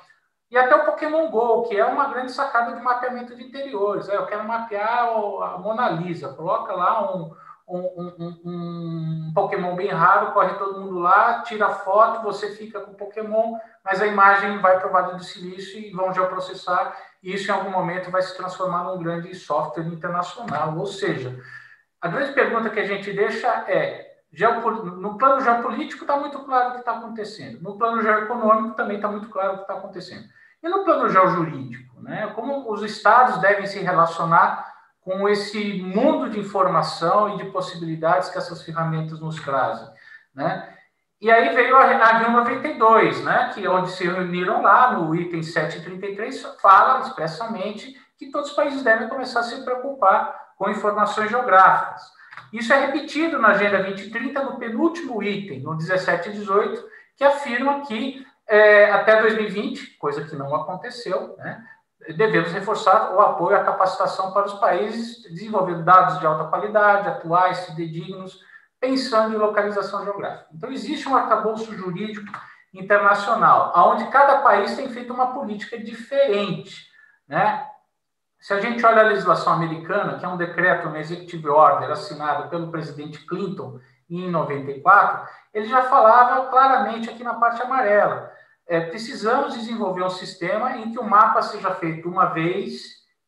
E 0.50 0.58
até 0.58 0.76
o 0.76 0.86
Pokémon 0.86 1.30
GO, 1.30 1.64
que 1.64 1.78
é 1.78 1.86
uma 1.86 2.10
grande 2.10 2.34
sacada 2.34 2.76
de 2.76 2.82
mapeamento 2.82 3.36
de 3.36 3.44
interiores. 3.44 4.10
É, 4.10 4.18
eu 4.18 4.26
quero 4.26 4.44
mapear 4.44 5.08
a 5.08 5.58
Mona 5.58 5.90
Lisa, 5.90 6.34
coloca 6.34 6.74
lá 6.74 7.16
um, 7.16 7.34
um, 7.66 8.14
um, 8.20 8.42
um, 8.46 9.32
Pokémon 9.34 9.76
bem 9.76 9.88
raro, 9.88 10.34
corre 10.34 10.54
todo 10.56 10.82
mundo 10.82 11.00
lá, 11.00 11.42
tira 11.44 11.70
foto, 11.70 12.22
você 12.22 12.54
fica 12.54 12.82
com 12.82 12.92
o 12.92 12.96
Pokémon, 12.96 13.58
mas 13.84 14.02
a 14.02 14.08
imagem 14.08 14.58
vai 14.60 14.78
para 14.78 14.90
o 14.90 14.92
Vale 14.92 15.16
do 15.16 15.24
Silício 15.24 15.80
e 15.80 15.92
vão 15.92 16.14
geoprocessar, 16.14 16.98
e 17.24 17.34
isso 17.34 17.50
em 17.50 17.54
algum 17.54 17.72
momento 17.72 18.12
vai 18.12 18.22
se 18.22 18.36
transformar 18.36 18.84
num 18.84 19.02
grande 19.02 19.34
software 19.34 19.86
internacional. 19.86 20.78
Ou 20.78 20.86
seja, 20.86 21.40
a 22.02 22.10
grande 22.10 22.34
pergunta 22.34 22.70
que 22.70 22.80
a 22.80 22.86
gente 22.86 23.14
deixa 23.14 23.48
é 23.70 24.11
no 24.34 25.18
plano 25.18 25.42
geopolítico 25.42 26.04
está 26.04 26.16
muito 26.16 26.40
claro 26.40 26.70
o 26.70 26.74
que 26.74 26.80
está 26.80 26.94
acontecendo. 26.94 27.62
No 27.62 27.78
plano 27.78 28.02
geoeconômico 28.02 28.76
também 28.76 28.96
está 28.96 29.10
muito 29.10 29.30
claro 29.30 29.54
o 29.54 29.56
que 29.58 29.62
está 29.64 29.74
acontecendo. 29.74 30.26
E 30.64 30.70
no 30.70 30.86
plano 30.86 31.10
geojurídico, 31.10 32.02
né? 32.02 32.32
como 32.34 32.72
os 32.72 32.82
estados 32.84 33.40
devem 33.40 33.66
se 33.66 33.80
relacionar 33.80 34.72
com 35.02 35.28
esse 35.28 35.82
mundo 35.82 36.30
de 36.30 36.40
informação 36.40 37.34
e 37.34 37.44
de 37.44 37.52
possibilidades 37.52 38.30
que 38.30 38.38
essas 38.38 38.62
ferramentas 38.64 39.20
nos 39.20 39.36
trazem. 39.42 39.90
Né? 40.34 40.78
E 41.20 41.30
aí 41.30 41.54
veio 41.54 41.76
a, 41.76 41.82
a 41.82 42.18
Rio 42.20 42.32
92, 42.32 43.24
né? 43.24 43.52
que 43.54 43.66
é 43.66 43.70
onde 43.70 43.92
se 43.92 44.06
reuniram 44.06 44.62
lá, 44.62 44.94
no 44.94 45.14
item 45.14 45.44
733, 45.44 46.58
fala 46.62 47.02
expressamente 47.02 48.00
que 48.18 48.30
todos 48.30 48.52
os 48.52 48.56
países 48.56 48.84
devem 48.84 49.10
começar 49.10 49.42
a 49.42 49.44
se 49.44 49.64
preocupar 49.66 50.54
com 50.56 50.70
informações 50.70 51.30
geográficas. 51.30 52.21
Isso 52.52 52.74
é 52.74 52.86
repetido 52.86 53.40
na 53.40 53.50
Agenda 53.50 53.84
2030, 53.84 54.44
no 54.44 54.58
penúltimo 54.58 55.22
item, 55.24 55.62
no 55.62 55.76
17 55.76 56.30
e 56.30 56.34
18, 56.34 56.84
que 57.16 57.24
afirma 57.24 57.82
que 57.82 58.26
é, 58.48 58.92
até 58.92 59.22
2020, 59.22 59.98
coisa 59.98 60.26
que 60.26 60.36
não 60.36 60.54
aconteceu, 60.54 61.36
né, 61.38 61.64
devemos 62.16 62.52
reforçar 62.52 63.14
o 63.14 63.22
apoio 63.22 63.56
à 63.56 63.64
capacitação 63.64 64.34
para 64.34 64.48
os 64.48 64.54
países, 64.56 65.24
desenvolvendo 65.24 65.84
dados 65.84 66.20
de 66.20 66.26
alta 66.26 66.46
qualidade, 66.46 67.08
atuais, 67.08 67.66
fidedignos, 67.66 68.40
pensando 68.80 69.36
em 69.36 69.40
localização 69.40 70.04
geográfica. 70.04 70.48
Então, 70.54 70.72
existe 70.72 71.08
um 71.08 71.16
arcabouço 71.16 71.74
jurídico 71.76 72.26
internacional, 72.74 73.72
onde 73.90 74.10
cada 74.10 74.40
país 74.40 74.76
tem 74.76 74.90
feito 74.90 75.14
uma 75.14 75.34
política 75.34 75.78
diferente. 75.78 76.88
Né? 77.28 77.66
Se 78.42 78.56
a 78.56 78.60
gente 78.60 78.84
olha 78.84 79.02
a 79.02 79.08
legislação 79.08 79.54
americana, 79.54 80.18
que 80.18 80.26
é 80.26 80.28
um 80.28 80.36
decreto, 80.36 80.90
um 80.90 80.96
executive 80.96 81.48
order 81.48 81.92
assinado 81.92 82.50
pelo 82.50 82.72
presidente 82.72 83.24
Clinton 83.28 83.80
em 84.10 84.32
94, 84.32 85.30
ele 85.54 85.68
já 85.68 85.84
falava 85.84 86.50
claramente 86.50 87.08
aqui 87.08 87.24
na 87.24 87.36
parte 87.36 87.62
amarela. 87.62 88.32
É, 88.68 88.82
precisamos 88.82 89.54
desenvolver 89.54 90.02
um 90.02 90.10
sistema 90.10 90.76
em 90.78 90.92
que 90.92 90.98
o 90.98 91.04
mapa 91.04 91.44
seja 91.44 91.76
feito 91.76 92.10
uma 92.10 92.26
vez 92.26 92.82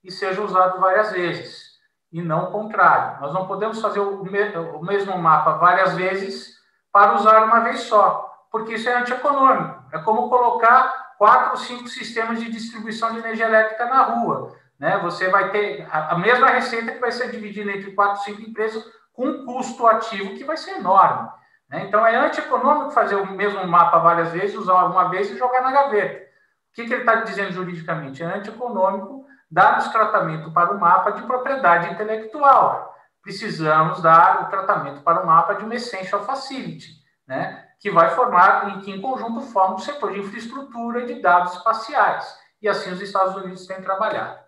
e 0.03 0.11
seja 0.11 0.41
usado 0.41 0.79
várias 0.79 1.11
vezes, 1.11 1.73
e 2.11 2.19
não 2.19 2.45
o 2.45 2.51
contrário. 2.51 3.21
Nós 3.21 3.33
não 3.35 3.45
podemos 3.45 3.79
fazer 3.79 3.99
o, 3.99 4.23
me 4.23 4.41
o 4.73 4.83
mesmo 4.83 5.15
mapa 5.19 5.57
várias 5.57 5.93
vezes 5.93 6.55
para 6.91 7.13
usar 7.13 7.43
uma 7.43 7.59
vez 7.59 7.81
só, 7.81 8.47
porque 8.51 8.73
isso 8.73 8.89
é 8.89 8.97
antieconômico. 8.97 9.79
É 9.91 9.99
como 9.99 10.27
colocar 10.27 11.13
quatro 11.19 11.51
ou 11.51 11.57
cinco 11.57 11.87
sistemas 11.87 12.39
de 12.39 12.51
distribuição 12.51 13.11
de 13.11 13.19
energia 13.19 13.45
elétrica 13.45 13.85
na 13.85 14.01
rua 14.01 14.62
né, 14.83 14.97
você 14.97 15.29
vai 15.29 15.49
ter 15.49 15.87
a, 15.89 16.17
mesma 16.17 16.47
receita 16.47 16.91
que 16.91 16.99
vai 16.99 17.09
ser 17.09 17.31
dividida 17.31 17.71
entre 17.71 17.93
quatro, 17.93 18.21
cinco 18.21 18.41
empresas 18.41 18.83
com 19.13 19.25
um 19.25 19.45
custo 19.45 19.87
ativo 19.87 20.35
que 20.35 20.43
vai 20.43 20.57
ser 20.57 20.71
enorme. 20.71 21.29
Né? 21.69 21.85
Então, 21.85 22.05
é 22.05 22.17
antieconômico 22.17 22.91
fazer 22.91 23.15
o 23.15 23.25
mesmo 23.25 23.65
mapa 23.65 23.99
várias 23.99 24.33
vezes, 24.33 24.57
usar 24.57 24.83
uma 24.83 25.07
vez 25.07 25.31
e 25.31 25.37
jogar 25.37 25.61
na 25.61 25.71
gaveta. 25.71 26.25
O 26.25 26.75
que, 26.75 26.85
que 26.85 26.93
ele 26.93 27.03
está 27.03 27.15
dizendo 27.15 27.53
juridicamente? 27.53 28.21
É 28.21 28.25
antieconômico 28.25 29.25
dar 29.49 29.79
o 29.79 29.89
tratamento 29.89 30.51
para 30.51 30.73
o 30.73 30.79
mapa 30.81 31.13
de 31.13 31.21
propriedade 31.21 31.89
intelectual. 31.93 32.93
Precisamos 33.21 34.01
dar 34.01 34.43
o 34.43 34.49
tratamento 34.49 35.01
para 35.01 35.23
o 35.23 35.25
mapa 35.25 35.53
de 35.53 35.63
uma 35.63 35.75
essential 35.75 36.25
facility, 36.25 36.89
né? 37.25 37.69
que 37.79 37.89
vai 37.89 38.09
formar, 38.09 38.67
em 38.67 38.81
que 38.81 38.91
em 38.91 38.99
conjunto 38.99 39.39
forma 39.43 39.75
o 39.75 39.79
setor 39.79 40.11
de 40.11 40.19
infraestrutura 40.19 41.05
de 41.05 41.21
dados 41.21 41.53
espaciais. 41.53 42.37
E 42.61 42.67
assim 42.67 42.91
os 42.91 42.99
Estados 42.99 43.33
Unidos 43.37 43.65
têm 43.65 43.81
trabalhado. 43.81 44.42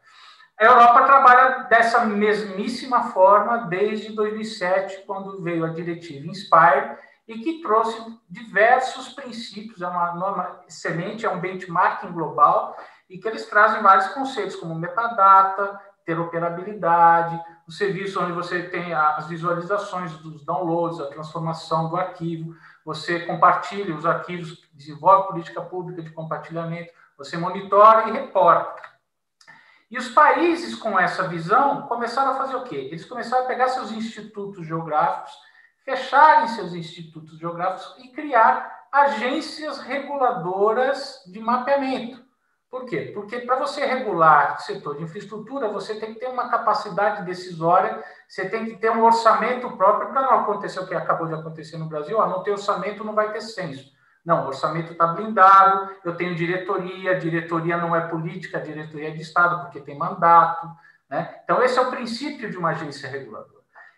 A 0.58 0.64
Europa 0.64 1.04
trabalha 1.04 1.64
dessa 1.70 2.06
mesmíssima 2.06 3.12
forma 3.12 3.68
desde 3.68 4.14
2007, 4.14 5.04
quando 5.06 5.42
veio 5.42 5.66
a 5.66 5.70
diretiva 5.70 6.28
Inspire, 6.28 6.98
e 7.28 7.40
que 7.40 7.62
trouxe 7.62 8.00
diversos 8.30 9.10
princípios, 9.10 9.82
é 9.82 9.88
uma 9.88 10.14
norma 10.14 10.62
excelente, 10.68 11.26
é 11.26 11.30
um 11.30 11.42
benchmarking 11.42 12.12
global, 12.12 12.78
e 13.10 13.18
que 13.18 13.28
eles 13.28 13.46
trazem 13.50 13.82
vários 13.82 14.08
conceitos, 14.10 14.56
como 14.56 14.76
metadata, 14.76 15.78
interoperabilidade, 16.04 17.38
o 17.68 17.72
serviço 17.72 18.22
onde 18.22 18.32
você 18.32 18.64
tem 18.64 18.94
as 18.94 19.28
visualizações 19.28 20.16
dos 20.20 20.46
downloads, 20.46 21.02
a 21.02 21.08
transformação 21.08 21.90
do 21.90 21.98
arquivo, 21.98 22.56
você 22.86 23.22
compartilha 23.22 23.96
os 23.96 24.06
arquivos, 24.06 24.64
desenvolve 24.72 25.28
política 25.28 25.62
pública 25.62 26.02
de 26.02 26.12
compartilhamento, 26.12 26.94
você 27.18 27.36
monitora 27.38 28.08
e 28.08 28.12
reporta. 28.12 28.95
E 29.96 29.98
os 29.98 30.10
países 30.10 30.76
com 30.76 31.00
essa 31.00 31.26
visão 31.26 31.84
começaram 31.84 32.32
a 32.32 32.36
fazer 32.36 32.58
o 32.58 32.64
quê? 32.64 32.76
Eles 32.76 33.06
começaram 33.06 33.46
a 33.46 33.48
pegar 33.48 33.70
seus 33.70 33.94
institutos 33.94 34.68
geográficos, 34.68 35.32
fecharem 35.86 36.50
seus 36.50 36.74
institutos 36.74 37.40
geográficos 37.40 37.96
e 38.04 38.10
criar 38.10 38.88
agências 38.92 39.80
reguladoras 39.80 41.24
de 41.26 41.40
mapeamento. 41.40 42.22
Por 42.70 42.84
quê? 42.84 43.12
Porque 43.14 43.40
para 43.40 43.56
você 43.56 43.86
regular 43.86 44.58
o 44.58 44.62
setor 44.64 44.98
de 44.98 45.04
infraestrutura, 45.04 45.70
você 45.70 45.96
tem 45.96 46.14
que 46.14 46.20
ter 46.20 46.28
uma 46.28 46.50
capacidade 46.50 47.24
decisória, 47.24 48.04
você 48.28 48.50
tem 48.50 48.66
que 48.66 48.76
ter 48.76 48.92
um 48.92 49.02
orçamento 49.02 49.78
próprio 49.78 50.10
para 50.10 50.24
não 50.24 50.42
acontecer 50.42 50.82
o 50.82 50.88
que 50.88 50.94
acabou 50.94 51.26
de 51.26 51.36
acontecer 51.36 51.78
no 51.78 51.88
Brasil. 51.88 52.20
Ah, 52.20 52.28
não 52.28 52.44
ter 52.44 52.52
orçamento, 52.52 53.02
não 53.02 53.16
vai 53.16 53.32
ter 53.32 53.40
censo. 53.40 53.95
Não, 54.26 54.44
o 54.44 54.48
orçamento 54.48 54.92
está 54.94 55.08
blindado, 55.08 55.90
eu 56.04 56.16
tenho 56.16 56.36
diretoria, 56.36 57.20
diretoria 57.20 57.78
não 57.78 57.96
é 57.96 58.02
política, 58.08 58.60
diretoria 58.60 59.10
é 59.10 59.12
de 59.12 59.22
Estado, 59.22 59.62
porque 59.62 59.80
tem 59.80 59.98
mandato. 59.98 60.68
Né? 61.10 61.36
Então, 61.44 61.62
esse 61.62 61.78
é 61.78 61.82
o 61.82 61.92
princípio 61.92 62.50
de 62.50 62.58
uma 62.58 62.72
agência 62.72 63.08
reguladora. 63.08 63.54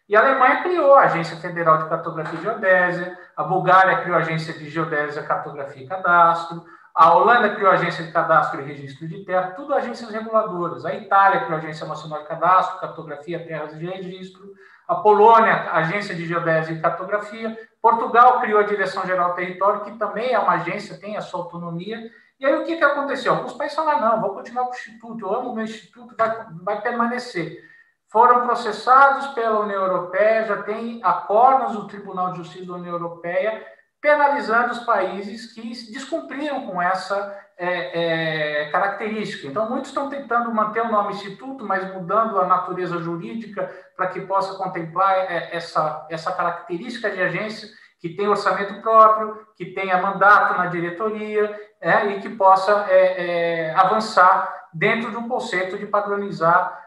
E 0.09 0.15
a 0.15 0.21
Alemanha 0.21 0.63
criou 0.63 0.95
a 0.95 1.03
Agência 1.03 1.38
Federal 1.38 1.78
de 1.80 1.89
Cartografia 1.89 2.39
e 2.39 2.41
Geodésia, 2.41 3.17
a 3.36 3.43
Bulgária 3.43 4.01
criou 4.01 4.17
a 4.17 4.19
Agência 4.19 4.53
de 4.53 4.69
Geodésia, 4.69 5.23
Cartografia 5.23 5.84
e 5.84 5.88
Cadastro, 5.88 6.65
a 6.97 7.13
Holanda 7.13 7.53
criou 7.53 7.69
a 7.69 7.75
Agência 7.75 8.03
de 8.03 8.11
Cadastro 8.11 8.59
e 8.59 8.63
Registro 8.63 9.07
de 9.07 9.23
Terra, 9.23 9.51
tudo 9.51 9.71
agências 9.71 10.09
reguladoras. 10.09 10.84
A 10.84 10.95
Itália 10.95 11.41
criou 11.41 11.55
a 11.55 11.61
Agência 11.61 11.86
Nacional 11.86 12.23
de 12.23 12.28
Cadastro, 12.28 12.80
Cartografia, 12.80 13.45
Terras 13.45 13.73
e 13.73 13.86
Registro. 13.86 14.51
A 14.88 14.95
Polônia, 14.95 15.69
Agência 15.73 16.15
de 16.15 16.25
Geodésia 16.25 16.73
e 16.73 16.82
Cartografia. 16.82 17.55
Portugal 17.89 18.41
criou 18.41 18.59
a 18.59 18.63
Direção-Geral 18.63 19.29
do 19.29 19.35
Território, 19.35 19.81
que 19.81 19.97
também 19.97 20.33
é 20.33 20.39
uma 20.39 20.53
agência, 20.53 20.99
tem 20.99 21.15
a 21.15 21.21
sua 21.21 21.41
autonomia. 21.41 22.11
E 22.39 22.45
aí 22.45 22.55
o 22.55 22.65
que, 22.65 22.75
que 22.75 22.83
aconteceu? 22.83 23.33
Alguns 23.33 23.53
países 23.53 23.75
falaram, 23.75 24.01
não, 24.01 24.21
vou 24.21 24.35
continuar 24.35 24.65
com 24.65 24.71
o 24.71 24.75
Instituto, 24.75 25.25
eu 25.25 25.33
amo 25.33 25.51
o 25.51 25.55
meu 25.55 25.63
Instituto, 25.63 26.15
vai, 26.17 26.47
vai 26.63 26.81
permanecer. 26.81 27.63
Foram 28.09 28.45
processados 28.45 29.27
pela 29.27 29.59
União 29.59 29.81
Europeia, 29.83 30.45
já 30.45 30.63
tem 30.63 30.99
acordos 31.03 31.73
do 31.73 31.88
Tribunal 31.88 32.31
de 32.31 32.39
Justiça 32.39 32.65
da 32.65 32.73
União 32.73 32.93
Europeia 32.93 33.65
penalizando 34.01 34.73
os 34.73 34.79
países 34.79 35.53
que 35.53 35.61
descumpriram 35.91 36.67
com 36.67 36.81
essa 36.81 37.47
é, 37.58 38.66
é, 38.66 38.70
característica. 38.70 39.47
Então, 39.47 39.68
muitos 39.68 39.89
estão 39.89 40.10
tentando 40.10 40.53
manter 40.53 40.82
o 40.82 40.91
nome 40.91 41.14
Instituto, 41.14 41.66
mas 41.66 41.91
mudando 41.91 42.39
a 42.39 42.45
natureza 42.45 42.99
jurídica 42.99 43.70
para 43.95 44.08
que 44.08 44.22
possa 44.22 44.55
contemplar 44.55 45.18
é, 45.18 45.49
essa, 45.51 46.05
essa 46.10 46.32
característica 46.32 47.10
de 47.10 47.22
agência 47.22 47.68
que 47.99 48.10
tem 48.10 48.28
orçamento 48.28 48.80
próprio, 48.82 49.47
que 49.55 49.66
tenha 49.66 49.99
mandato 49.99 50.55
na 50.55 50.68
diretoria 50.68 51.60
é, 51.82 52.05
e 52.05 52.20
que 52.22 52.30
possa 52.30 52.86
é, 52.89 53.70
é, 53.70 53.76
avançar 53.76 54.68
dentro 54.72 55.10
de 55.10 55.18
um 55.18 55.28
conceito 55.28 55.78
de 55.78 55.88
padronizar 55.88 56.86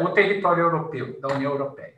o 0.00 0.10
território 0.10 0.62
europeu, 0.62 1.20
da 1.20 1.34
União 1.34 1.50
Europeia. 1.50 1.94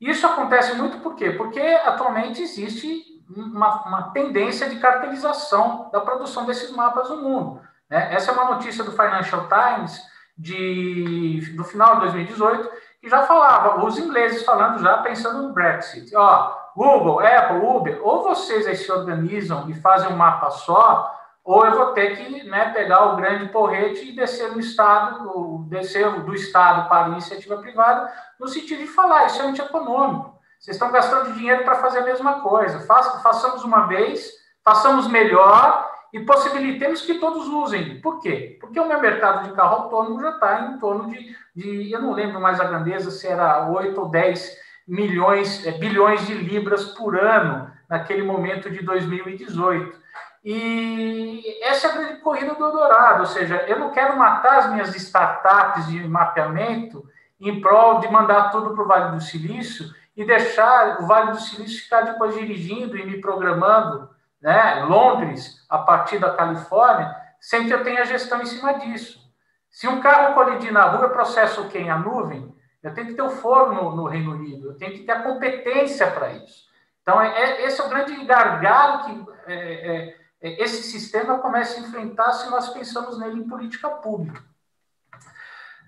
Isso 0.00 0.26
acontece 0.26 0.74
muito 0.74 0.98
por 0.98 1.14
quê? 1.14 1.30
Porque 1.30 1.60
atualmente 1.60 2.42
existe 2.42 3.13
uma, 3.36 3.82
uma 3.86 4.02
tendência 4.10 4.68
de 4.68 4.78
cartelização 4.78 5.90
da 5.92 6.00
produção 6.00 6.44
desses 6.46 6.70
mapas 6.70 7.08
no 7.08 7.22
mundo. 7.22 7.60
Né? 7.88 8.14
Essa 8.14 8.30
é 8.30 8.34
uma 8.34 8.54
notícia 8.54 8.84
do 8.84 8.92
Financial 8.92 9.48
Times 9.48 10.00
de, 10.36 11.54
do 11.56 11.64
final 11.64 11.96
de 11.96 12.00
2018, 12.02 12.70
que 13.00 13.08
já 13.08 13.22
falava, 13.22 13.84
os 13.84 13.98
ingleses 13.98 14.44
falando 14.44 14.80
já 14.80 14.98
pensando 14.98 15.42
no 15.42 15.52
Brexit. 15.52 16.14
Ó, 16.16 16.56
Google, 16.74 17.20
Apple, 17.20 17.64
Uber, 17.64 18.00
ou 18.02 18.22
vocês 18.22 18.66
aí 18.66 18.76
se 18.76 18.90
organizam 18.90 19.68
e 19.68 19.74
fazem 19.74 20.12
um 20.12 20.16
mapa 20.16 20.50
só, 20.50 21.14
ou 21.44 21.64
eu 21.66 21.76
vou 21.76 21.92
ter 21.92 22.16
que 22.16 22.44
né, 22.44 22.70
pegar 22.70 23.12
o 23.12 23.16
grande 23.16 23.48
porrete 23.50 24.08
e 24.08 24.16
descer 24.16 24.50
no 24.50 24.58
Estado, 24.58 25.64
descer 25.68 26.22
do 26.22 26.34
Estado 26.34 26.88
para 26.88 27.06
a 27.06 27.08
iniciativa 27.10 27.58
privada, 27.58 28.10
no 28.40 28.48
sentido 28.48 28.78
de 28.78 28.86
falar, 28.86 29.26
isso 29.26 29.42
é 29.42 29.44
antieconômico. 29.44 30.33
Vocês 30.64 30.76
estão 30.76 30.90
gastando 30.90 31.34
dinheiro 31.34 31.62
para 31.62 31.74
fazer 31.74 31.98
a 31.98 32.04
mesma 32.04 32.40
coisa. 32.40 32.80
Faça, 32.86 33.18
façamos 33.18 33.64
uma 33.64 33.86
vez, 33.86 34.30
façamos 34.64 35.06
melhor 35.06 35.86
e 36.10 36.20
possibilitemos 36.20 37.02
que 37.02 37.18
todos 37.18 37.46
usem. 37.48 38.00
Por 38.00 38.18
quê? 38.18 38.56
Porque 38.58 38.80
o 38.80 38.88
meu 38.88 38.98
mercado 38.98 39.46
de 39.46 39.54
carro 39.54 39.82
autônomo 39.82 40.22
já 40.22 40.30
está 40.30 40.62
em 40.62 40.78
torno 40.78 41.10
de, 41.10 41.36
de, 41.54 41.92
eu 41.92 42.00
não 42.00 42.14
lembro 42.14 42.40
mais 42.40 42.58
a 42.60 42.64
grandeza, 42.64 43.10
se 43.10 43.26
era 43.28 43.68
8 43.68 44.00
ou 44.00 44.08
10 44.08 44.56
milhões, 44.88 45.66
é, 45.66 45.72
bilhões 45.72 46.26
de 46.26 46.32
libras 46.32 46.86
por 46.94 47.14
ano 47.14 47.70
naquele 47.86 48.22
momento 48.22 48.70
de 48.70 48.82
2018. 48.82 49.94
E 50.42 51.62
essa 51.62 51.88
é 51.88 51.90
a 51.90 51.94
grande 51.94 52.20
corrida 52.22 52.54
do 52.54 52.64
Eldorado, 52.64 53.20
ou 53.20 53.26
seja, 53.26 53.66
eu 53.68 53.78
não 53.78 53.90
quero 53.90 54.16
matar 54.16 54.60
as 54.60 54.70
minhas 54.70 54.96
startups 54.96 55.88
de 55.88 56.08
mapeamento 56.08 57.04
em 57.38 57.60
prol 57.60 58.00
de 58.00 58.08
mandar 58.08 58.50
tudo 58.50 58.74
para 58.74 58.82
o 58.82 58.88
Vale 58.88 59.12
do 59.14 59.20
Silício 59.20 59.92
e 60.16 60.24
deixar 60.24 61.00
o 61.00 61.06
Vale 61.06 61.32
do 61.32 61.40
Silício 61.40 61.82
ficar 61.82 62.02
depois 62.02 62.34
dirigindo 62.34 62.96
e 62.96 63.04
me 63.04 63.20
programando, 63.20 64.08
né, 64.40 64.84
Londres, 64.84 65.64
a 65.68 65.78
partir 65.78 66.18
da 66.18 66.34
Califórnia, 66.34 67.14
sem 67.40 67.66
que 67.66 67.74
eu 67.74 67.82
tenha 67.82 68.04
gestão 68.04 68.40
em 68.40 68.46
cima 68.46 68.74
disso. 68.74 69.20
Se 69.70 69.88
um 69.88 70.00
carro 70.00 70.34
colidir 70.34 70.72
na 70.72 70.84
rua, 70.84 71.06
eu 71.06 71.10
processo 71.10 71.68
quem? 71.68 71.90
A 71.90 71.98
nuvem? 71.98 72.54
Eu 72.82 72.94
tenho 72.94 73.08
que 73.08 73.14
ter 73.14 73.22
o 73.22 73.30
forno 73.30 73.82
no, 73.82 73.96
no 73.96 74.04
Reino 74.04 74.32
Unido, 74.32 74.68
eu 74.68 74.76
tenho 74.76 74.92
que 74.92 75.04
ter 75.04 75.12
a 75.12 75.22
competência 75.22 76.10
para 76.10 76.32
isso. 76.32 76.64
Então, 77.02 77.20
é, 77.20 77.28
é, 77.28 77.66
esse 77.66 77.80
é 77.80 77.84
o 77.84 77.88
grande 77.88 78.24
gargalo 78.24 79.04
que 79.04 79.32
é, 79.46 79.54
é, 79.54 80.16
é, 80.40 80.62
esse 80.62 80.82
sistema 80.84 81.38
começa 81.38 81.78
a 81.78 81.82
enfrentar 81.82 82.32
se 82.32 82.50
nós 82.50 82.70
pensamos 82.70 83.18
nele 83.18 83.40
em 83.40 83.48
política 83.48 83.88
pública. 83.88 84.42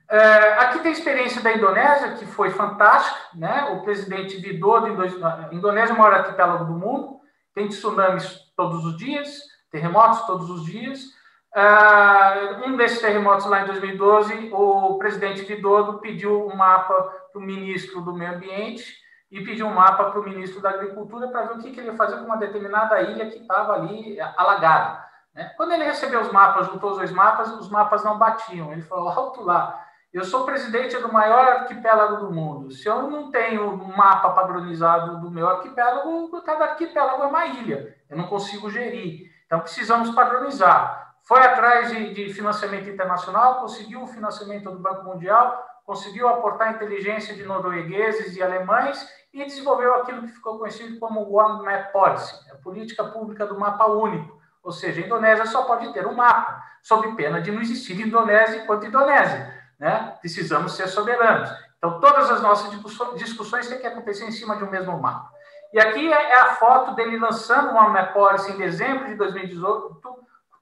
É, 0.08 0.52
aqui 0.60 0.78
tem 0.80 0.90
a 0.90 0.94
experiência 0.94 1.42
da 1.42 1.52
Indonésia, 1.52 2.12
que 2.12 2.26
foi 2.26 2.50
fantástica. 2.50 3.16
Né? 3.34 3.70
O 3.72 3.82
presidente 3.82 4.36
Widodo, 4.36 4.86
a 4.86 5.54
Indonésia 5.54 5.92
é 5.92 5.96
o 5.96 5.98
maior 5.98 6.14
arquipélago 6.14 6.64
do 6.64 6.72
mundo, 6.72 7.20
tem 7.54 7.68
tsunamis 7.68 8.52
todos 8.56 8.84
os 8.84 8.96
dias, 8.96 9.40
terremotos 9.70 10.26
todos 10.26 10.48
os 10.50 10.64
dias. 10.64 11.16
Uh, 11.56 12.68
um 12.68 12.76
desses 12.76 13.00
terremotos 13.00 13.46
lá 13.46 13.62
em 13.62 13.66
2012, 13.66 14.50
o 14.52 14.98
presidente 14.98 15.50
Widodo 15.50 15.98
pediu 16.00 16.46
um 16.46 16.54
mapa 16.54 16.94
para 17.32 17.40
o 17.40 17.42
ministro 17.42 18.02
do 18.02 18.12
Meio 18.12 18.34
Ambiente 18.34 18.94
e 19.30 19.42
pediu 19.42 19.66
um 19.66 19.74
mapa 19.74 20.10
para 20.10 20.20
o 20.20 20.24
ministro 20.24 20.60
da 20.60 20.70
Agricultura 20.70 21.28
para 21.28 21.46
ver 21.46 21.54
o 21.54 21.58
que, 21.58 21.70
que, 21.70 21.80
ele 21.80 21.88
ia 21.88 21.96
fazer 21.96 22.18
com 22.18 22.26
uma 22.26 22.36
determinada 22.36 23.00
ilha 23.00 23.30
que 23.30 23.38
estava 23.38 23.72
ali 23.72 24.20
alagada. 24.36 25.04
Né? 25.34 25.52
Quando 25.56 25.72
ele 25.72 25.84
recebeu 25.84 26.20
os 26.20 26.30
mapas, 26.30 26.66
juntou 26.66 26.90
os 26.90 26.98
dois 26.98 27.10
mapas, 27.10 27.50
os 27.52 27.68
mapas 27.70 28.04
não 28.04 28.18
batiam. 28.18 28.72
Ele 28.72 28.82
falou, 28.82 29.08
alto 29.08 29.42
lá, 29.42 29.85
eu 30.12 30.24
sou 30.24 30.44
presidente 30.44 30.96
do 30.96 31.12
maior 31.12 31.46
arquipélago 31.48 32.16
do 32.26 32.32
mundo. 32.32 32.70
Se 32.70 32.88
eu 32.88 33.02
não 33.02 33.30
tenho 33.30 33.76
mapa 33.76 34.30
padronizado 34.30 35.20
do 35.20 35.30
meu 35.30 35.48
arquipélago, 35.48 36.40
cada 36.42 36.64
arquipélago 36.66 37.22
é 37.22 37.26
uma 37.26 37.46
ilha. 37.46 37.94
Eu 38.08 38.16
não 38.16 38.26
consigo 38.26 38.70
gerir. 38.70 39.30
Então, 39.44 39.60
precisamos 39.60 40.10
padronizar. 40.14 41.14
Foi 41.22 41.40
atrás 41.40 41.90
de, 41.90 42.14
de 42.14 42.32
financiamento 42.32 42.88
internacional, 42.88 43.60
conseguiu 43.60 44.02
o 44.02 44.06
financiamento 44.06 44.70
do 44.70 44.78
Banco 44.78 45.04
Mundial, 45.04 45.64
conseguiu 45.84 46.28
aportar 46.28 46.74
inteligência 46.74 47.34
de 47.34 47.44
noruegueses 47.44 48.36
e 48.36 48.42
alemães 48.42 49.06
e 49.32 49.44
desenvolveu 49.44 49.96
aquilo 49.96 50.22
que 50.22 50.28
ficou 50.28 50.58
conhecido 50.58 50.98
como 50.98 51.30
One 51.30 51.64
Map 51.64 51.92
Policy, 51.92 52.50
a 52.50 52.56
política 52.56 53.04
pública 53.04 53.44
do 53.44 53.58
mapa 53.58 53.86
único. 53.86 54.40
Ou 54.62 54.72
seja, 54.72 55.00
a 55.00 55.04
Indonésia 55.04 55.46
só 55.46 55.64
pode 55.64 55.92
ter 55.92 56.06
um 56.06 56.14
mapa, 56.14 56.62
sob 56.82 57.14
pena 57.16 57.40
de 57.40 57.52
não 57.52 57.60
existir 57.60 58.00
Indonésia 58.00 58.62
enquanto 58.62 58.86
Indonésia 58.86 59.55
né? 59.78 60.16
Precisamos 60.20 60.72
ser 60.72 60.88
soberanos. 60.88 61.50
Então, 61.78 62.00
todas 62.00 62.30
as 62.30 62.42
nossas 62.42 62.70
discussões 63.16 63.68
têm 63.68 63.78
que 63.78 63.86
acontecer 63.86 64.24
em 64.24 64.32
cima 64.32 64.56
de 64.56 64.64
um 64.64 64.70
mesmo 64.70 64.98
mapa. 65.00 65.30
E 65.72 65.78
aqui 65.78 66.12
é, 66.12 66.30
é 66.30 66.40
a 66.40 66.54
foto 66.54 66.94
dele 66.94 67.18
lançando 67.18 67.70
uma 67.70 67.88
Maporice 67.88 68.52
em 68.52 68.56
dezembro 68.56 69.06
de 69.06 69.14
2018, 69.14 70.00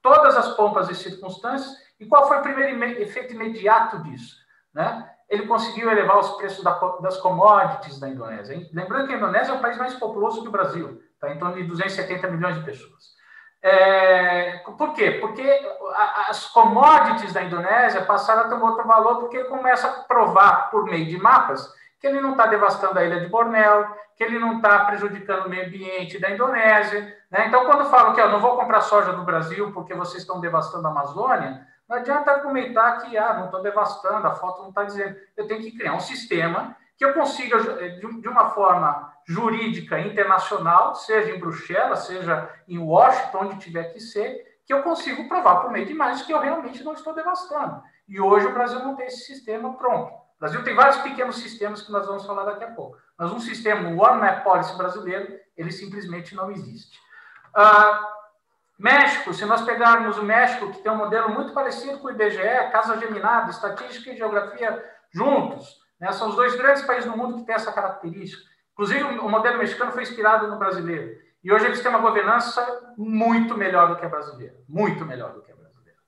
todas 0.02 0.36
as 0.36 0.48
pompas 0.56 0.88
e 0.90 0.94
circunstâncias. 0.94 1.72
E 2.00 2.06
qual 2.06 2.26
foi 2.26 2.38
o 2.38 2.42
primeiro 2.42 3.00
efeito 3.00 3.34
imediato 3.34 4.02
disso? 4.02 4.36
Né? 4.72 5.08
Ele 5.28 5.46
conseguiu 5.46 5.90
elevar 5.90 6.18
os 6.18 6.30
preços 6.32 6.64
das 7.00 7.16
commodities 7.18 8.00
da 8.00 8.08
Indonésia. 8.08 8.68
Lembrando 8.72 9.06
que 9.06 9.14
a 9.14 9.16
Indonésia 9.16 9.52
é 9.52 9.56
o 9.56 9.60
país 9.60 9.78
mais 9.78 9.94
populoso 9.94 10.42
que 10.42 10.48
o 10.48 10.52
Brasil, 10.52 11.00
está 11.12 11.30
em 11.30 11.38
torno 11.38 11.54
de 11.54 11.64
270 11.64 12.28
milhões 12.28 12.56
de 12.56 12.64
pessoas. 12.64 13.13
É, 13.66 14.58
por 14.76 14.92
quê? 14.92 15.12
Porque 15.12 15.42
as 16.28 16.48
commodities 16.48 17.32
da 17.32 17.42
Indonésia 17.42 18.04
passaram 18.04 18.42
a 18.42 18.48
ter 18.48 18.56
um 18.56 18.62
outro 18.62 18.86
valor, 18.86 19.20
porque 19.20 19.38
ele 19.38 19.48
começa 19.48 19.88
a 19.88 20.02
provar, 20.02 20.70
por 20.70 20.84
meio 20.84 21.06
de 21.06 21.16
mapas, 21.16 21.72
que 21.98 22.06
ele 22.06 22.20
não 22.20 22.32
está 22.32 22.46
devastando 22.46 22.98
a 22.98 23.04
ilha 23.04 23.20
de 23.20 23.26
Bornéu, 23.26 23.88
que 24.18 24.22
ele 24.22 24.38
não 24.38 24.56
está 24.56 24.84
prejudicando 24.84 25.46
o 25.46 25.48
meio 25.48 25.66
ambiente 25.66 26.18
da 26.18 26.30
Indonésia. 26.30 27.16
Né? 27.30 27.46
Então, 27.48 27.64
quando 27.64 27.88
falo 27.88 28.12
que 28.12 28.20
eu 28.20 28.28
não 28.28 28.38
vou 28.38 28.58
comprar 28.58 28.82
soja 28.82 29.14
do 29.14 29.24
Brasil 29.24 29.72
porque 29.72 29.94
vocês 29.94 30.22
estão 30.22 30.40
devastando 30.40 30.86
a 30.86 30.90
Amazônia, 30.90 31.66
não 31.88 31.96
adianta 31.96 32.32
argumentar 32.32 32.98
que 32.98 33.16
ah, 33.16 33.32
não 33.32 33.46
estou 33.46 33.62
devastando, 33.62 34.26
a 34.26 34.34
foto 34.34 34.60
não 34.60 34.68
está 34.68 34.84
dizendo. 34.84 35.16
Eu 35.34 35.46
tenho 35.46 35.62
que 35.62 35.74
criar 35.74 35.94
um 35.94 36.00
sistema 36.00 36.76
que 36.98 37.04
eu 37.04 37.14
consiga, 37.14 37.58
de 37.98 38.28
uma 38.28 38.50
forma 38.50 39.13
jurídica 39.26 39.98
internacional, 40.00 40.94
seja 40.94 41.34
em 41.34 41.40
Bruxelas, 41.40 42.06
seja 42.06 42.50
em 42.68 42.78
Washington, 42.78 43.38
onde 43.38 43.58
tiver 43.58 43.92
que 43.92 44.00
ser, 44.00 44.58
que 44.66 44.72
eu 44.72 44.82
consigo 44.82 45.28
provar 45.28 45.56
por 45.56 45.70
meio 45.70 45.86
de 45.86 45.92
imagens 45.92 46.22
que 46.22 46.32
eu 46.32 46.40
realmente 46.40 46.82
não 46.82 46.92
estou 46.92 47.14
devastando. 47.14 47.82
E 48.08 48.20
hoje 48.20 48.46
o 48.46 48.52
Brasil 48.52 48.80
não 48.80 48.96
tem 48.96 49.06
esse 49.06 49.24
sistema 49.24 49.74
pronto. 49.74 50.12
O 50.12 50.40
Brasil 50.40 50.62
tem 50.62 50.74
vários 50.74 50.98
pequenos 50.98 51.36
sistemas 51.36 51.82
que 51.82 51.92
nós 51.92 52.06
vamos 52.06 52.26
falar 52.26 52.44
daqui 52.44 52.64
a 52.64 52.70
pouco. 52.70 52.98
Mas 53.16 53.32
um 53.32 53.40
sistema, 53.40 53.88
o 53.88 54.02
One 54.02 54.20
Map 54.20 54.42
Policy 54.42 54.76
brasileiro, 54.76 55.38
ele 55.56 55.70
simplesmente 55.70 56.34
não 56.34 56.50
existe. 56.50 56.98
Uh, 57.56 58.14
México, 58.78 59.32
se 59.32 59.44
nós 59.44 59.62
pegarmos 59.62 60.18
o 60.18 60.22
México, 60.22 60.70
que 60.72 60.82
tem 60.82 60.90
um 60.90 60.96
modelo 60.96 61.30
muito 61.30 61.52
parecido 61.52 61.98
com 61.98 62.08
o 62.08 62.10
IBGE, 62.10 62.70
Casa 62.72 62.98
Geminada, 62.98 63.50
Estatística 63.50 64.10
e 64.10 64.16
Geografia 64.16 64.84
juntos, 65.10 65.80
né, 66.00 66.10
são 66.12 66.28
os 66.28 66.34
dois 66.34 66.56
grandes 66.56 66.82
países 66.82 67.08
no 67.08 67.16
mundo 67.16 67.38
que 67.38 67.44
têm 67.44 67.54
essa 67.54 67.72
característica. 67.72 68.42
Inclusive, 68.74 69.02
o 69.02 69.28
modelo 69.28 69.58
mexicano 69.58 69.92
foi 69.92 70.02
inspirado 70.02 70.48
no 70.48 70.58
brasileiro. 70.58 71.16
E 71.42 71.52
hoje 71.52 71.66
eles 71.66 71.80
têm 71.80 71.90
uma 71.90 72.00
governança 72.00 72.94
muito 72.98 73.56
melhor 73.56 73.88
do 73.88 73.96
que 73.96 74.04
a 74.04 74.08
brasileira. 74.08 74.54
Muito 74.68 75.04
melhor 75.04 75.32
do 75.32 75.42
que 75.42 75.52
a 75.52 75.54
brasileira. 75.54 75.98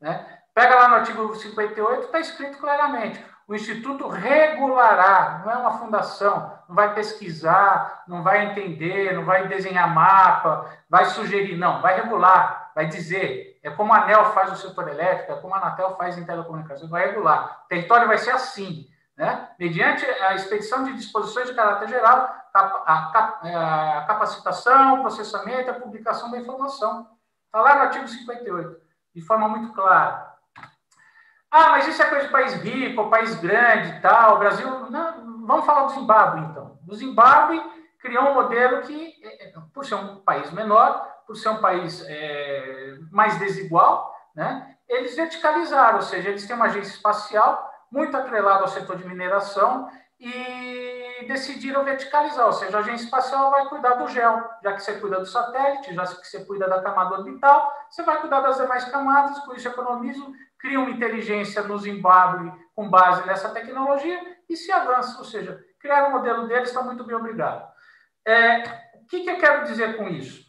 Né? 0.00 0.38
Pega 0.54 0.74
lá 0.74 0.88
no 0.88 0.94
artigo 0.94 1.34
58, 1.34 2.04
está 2.04 2.18
escrito 2.18 2.56
claramente: 2.56 3.22
o 3.46 3.54
Instituto 3.54 4.08
regulará, 4.08 5.42
não 5.44 5.52
é 5.52 5.56
uma 5.56 5.78
fundação, 5.78 6.58
não 6.66 6.74
vai 6.74 6.94
pesquisar, 6.94 8.04
não 8.08 8.22
vai 8.22 8.46
entender, 8.46 9.14
não 9.14 9.24
vai 9.24 9.46
desenhar 9.46 9.92
mapa, 9.94 10.70
vai 10.88 11.04
sugerir, 11.04 11.56
não, 11.56 11.82
vai 11.82 12.00
regular, 12.00 12.72
vai 12.74 12.86
dizer. 12.86 13.60
É 13.62 13.70
como 13.70 13.92
a 13.92 14.02
ANEL 14.02 14.32
faz 14.32 14.50
no 14.50 14.56
setor 14.56 14.88
elétrico, 14.88 15.32
é 15.32 15.36
como 15.36 15.54
a 15.54 15.58
Anatel 15.58 15.96
faz 15.96 16.16
em 16.16 16.24
telecomunicações, 16.24 16.90
vai 16.90 17.06
regular. 17.06 17.62
O 17.64 17.68
território 17.68 18.08
vai 18.08 18.16
ser 18.16 18.30
assim 18.30 18.88
né? 19.16 19.48
mediante 19.58 20.04
a 20.04 20.34
expedição 20.34 20.84
de 20.84 20.92
disposições 20.94 21.48
de 21.48 21.54
caráter 21.54 21.88
geral, 21.88 22.34
a, 22.52 24.04
capacitação, 24.06 24.94
o 24.94 25.00
processamento 25.00 25.68
e 25.68 25.70
a 25.70 25.80
publicação 25.80 26.30
da 26.30 26.38
informação. 26.38 27.08
Está 27.46 27.60
lá 27.60 27.74
no 27.76 27.80
artigo 27.82 28.06
58, 28.06 28.80
de 29.14 29.22
forma 29.22 29.48
muito 29.48 29.72
clara. 29.72 30.34
Ah, 31.50 31.70
mas 31.70 31.86
isso 31.86 32.02
é 32.02 32.10
coisa 32.10 32.26
de 32.26 32.32
país 32.32 32.54
rico, 32.54 33.08
país 33.08 33.34
grande 33.36 33.90
e 33.90 34.00
tal, 34.00 34.38
Brasil... 34.38 34.90
Não, 34.90 35.46
vamos 35.46 35.64
falar 35.64 35.84
do 35.84 35.92
Zimbábue, 35.92 36.40
então. 36.40 36.78
O 36.86 36.94
Zimbábue 36.94 37.62
criou 38.00 38.30
um 38.30 38.34
modelo 38.34 38.82
que, 38.82 39.14
é, 39.22 39.48
é, 39.48 39.52
por 39.72 39.84
ser 39.84 39.94
um 39.94 40.16
país 40.16 40.50
menor, 40.52 41.06
por 41.26 41.36
ser 41.36 41.48
um 41.48 41.60
país 41.60 42.04
é, 42.06 42.96
mais 43.10 43.38
desigual, 43.38 44.14
né, 44.34 44.76
eles 44.88 45.16
verticalizaram, 45.16 45.96
ou 45.96 46.02
seja, 46.02 46.28
eles 46.28 46.46
têm 46.46 46.54
uma 46.54 46.66
agência 46.66 46.92
espacial 46.92 47.72
muito 47.90 48.16
atrelado 48.16 48.62
ao 48.62 48.68
setor 48.68 48.96
de 48.96 49.06
mineração 49.06 49.88
e 50.18 51.26
decidiram 51.26 51.84
verticalizar, 51.84 52.46
ou 52.46 52.52
seja, 52.52 52.76
a 52.76 52.80
agência 52.80 53.04
espacial 53.04 53.50
vai 53.50 53.66
cuidar 53.66 53.94
do 53.94 54.08
gel, 54.08 54.48
já 54.62 54.72
que 54.72 54.82
você 54.82 54.98
cuida 54.98 55.18
do 55.18 55.26
satélite, 55.26 55.94
já 55.94 56.06
que 56.06 56.26
você 56.26 56.44
cuida 56.44 56.68
da 56.68 56.82
camada 56.82 57.16
orbital, 57.16 57.70
você 57.90 58.02
vai 58.02 58.20
cuidar 58.20 58.40
das 58.40 58.56
demais 58.56 58.84
camadas, 58.86 59.38
com 59.40 59.54
isso 59.54 59.68
economizam, 59.68 60.32
cria 60.58 60.80
uma 60.80 60.90
inteligência 60.90 61.62
no 61.62 61.78
Zimbábue 61.78 62.52
com 62.74 62.88
base 62.88 63.26
nessa 63.26 63.50
tecnologia 63.50 64.20
e 64.48 64.56
se 64.56 64.72
avança, 64.72 65.18
ou 65.18 65.24
seja, 65.24 65.62
criaram 65.78 66.08
o 66.08 66.12
modelo 66.12 66.46
deles, 66.46 66.68
está 66.68 66.82
muito 66.82 67.04
bem 67.04 67.16
obrigado. 67.16 67.66
É, 68.26 68.62
o 68.94 69.06
que, 69.08 69.20
que 69.20 69.30
eu 69.30 69.38
quero 69.38 69.64
dizer 69.64 69.96
com 69.96 70.08
isso? 70.08 70.44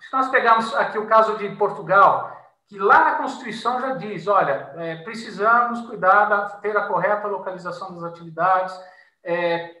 Se 0.00 0.12
nós 0.12 0.28
pegarmos 0.28 0.74
aqui 0.74 0.98
o 0.98 1.06
caso 1.06 1.36
de 1.36 1.48
Portugal, 1.56 2.35
que 2.68 2.78
lá 2.78 3.04
na 3.04 3.14
Constituição 3.16 3.80
já 3.80 3.94
diz, 3.94 4.26
olha, 4.26 4.72
é, 4.76 4.96
precisamos 4.96 5.86
cuidar 5.86 6.26
da 6.26 6.48
ter 6.50 6.76
a 6.76 6.86
correta 6.86 7.28
localização 7.28 7.94
das 7.94 8.02
atividades, 8.02 8.78
é, 9.22 9.76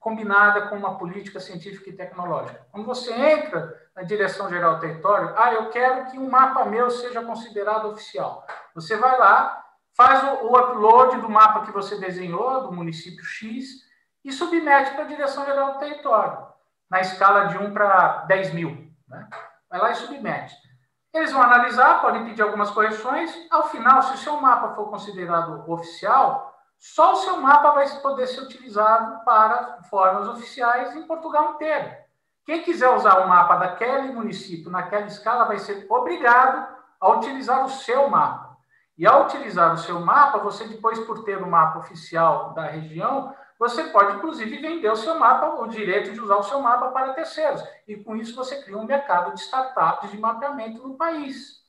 combinada 0.00 0.68
com 0.68 0.76
uma 0.76 0.98
política 0.98 1.40
científica 1.40 1.88
e 1.88 1.94
tecnológica. 1.94 2.66
Quando 2.70 2.84
você 2.84 3.12
entra 3.12 3.74
na 3.96 4.02
Direção-Geral 4.02 4.74
do 4.74 4.80
Território, 4.80 5.34
ah, 5.36 5.52
eu 5.54 5.70
quero 5.70 6.10
que 6.10 6.18
um 6.18 6.28
mapa 6.28 6.64
meu 6.66 6.90
seja 6.90 7.22
considerado 7.22 7.88
oficial. 7.88 8.46
Você 8.74 8.96
vai 8.96 9.18
lá, 9.18 9.64
faz 9.96 10.22
o, 10.24 10.46
o 10.46 10.58
upload 10.58 11.18
do 11.22 11.28
mapa 11.28 11.64
que 11.64 11.72
você 11.72 11.98
desenhou, 11.98 12.62
do 12.62 12.72
município 12.72 13.24
X, 13.24 13.84
e 14.24 14.32
submete 14.32 14.92
para 14.92 15.04
a 15.04 15.08
Direção-Geral 15.08 15.74
do 15.74 15.78
Território, 15.78 16.46
na 16.90 17.00
escala 17.00 17.46
de 17.46 17.58
1 17.58 17.72
para 17.72 18.24
10 18.26 18.54
mil. 18.54 18.90
Né? 19.08 19.28
Vai 19.70 19.80
lá 19.80 19.90
e 19.90 19.94
submete. 19.94 20.54
Eles 21.14 21.30
vão 21.30 21.40
analisar, 21.40 22.02
podem 22.02 22.24
pedir 22.24 22.42
algumas 22.42 22.72
correções. 22.72 23.32
Ao 23.48 23.68
final, 23.68 24.02
se 24.02 24.14
o 24.14 24.18
seu 24.18 24.40
mapa 24.40 24.74
for 24.74 24.90
considerado 24.90 25.62
oficial, 25.70 26.52
só 26.76 27.12
o 27.12 27.16
seu 27.16 27.40
mapa 27.40 27.70
vai 27.70 27.88
poder 28.00 28.26
ser 28.26 28.40
utilizado 28.40 29.24
para 29.24 29.78
formas 29.88 30.26
oficiais 30.26 30.96
em 30.96 31.06
Portugal 31.06 31.52
inteiro. 31.54 31.94
Quem 32.44 32.62
quiser 32.62 32.90
usar 32.90 33.20
o 33.20 33.28
mapa 33.28 33.56
daquele 33.56 34.12
município 34.12 34.70
naquela 34.70 35.06
escala 35.06 35.44
vai 35.44 35.58
ser 35.58 35.86
obrigado 35.88 36.66
a 37.00 37.08
utilizar 37.12 37.64
o 37.64 37.68
seu 37.68 38.10
mapa. 38.10 38.58
E 38.98 39.06
ao 39.06 39.24
utilizar 39.24 39.72
o 39.72 39.78
seu 39.78 40.00
mapa, 40.00 40.38
você 40.38 40.66
depois, 40.66 40.98
por 41.00 41.24
ter 41.24 41.40
o 41.40 41.50
mapa 41.50 41.78
oficial 41.78 42.52
da 42.54 42.66
região, 42.66 43.34
você 43.58 43.84
pode, 43.84 44.16
inclusive, 44.16 44.58
vender 44.58 44.90
o 44.90 44.96
seu 44.96 45.18
mapa, 45.18 45.60
o 45.60 45.68
direito 45.68 46.12
de 46.12 46.20
usar 46.20 46.36
o 46.36 46.42
seu 46.42 46.60
mapa 46.60 46.88
para 46.88 47.14
terceiros. 47.14 47.62
E 47.86 47.96
com 47.96 48.16
isso 48.16 48.34
você 48.34 48.62
cria 48.62 48.76
um 48.76 48.84
mercado 48.84 49.32
de 49.32 49.40
startups 49.40 50.10
de 50.10 50.18
mapeamento 50.18 50.86
no 50.86 50.96
país. 50.96 51.62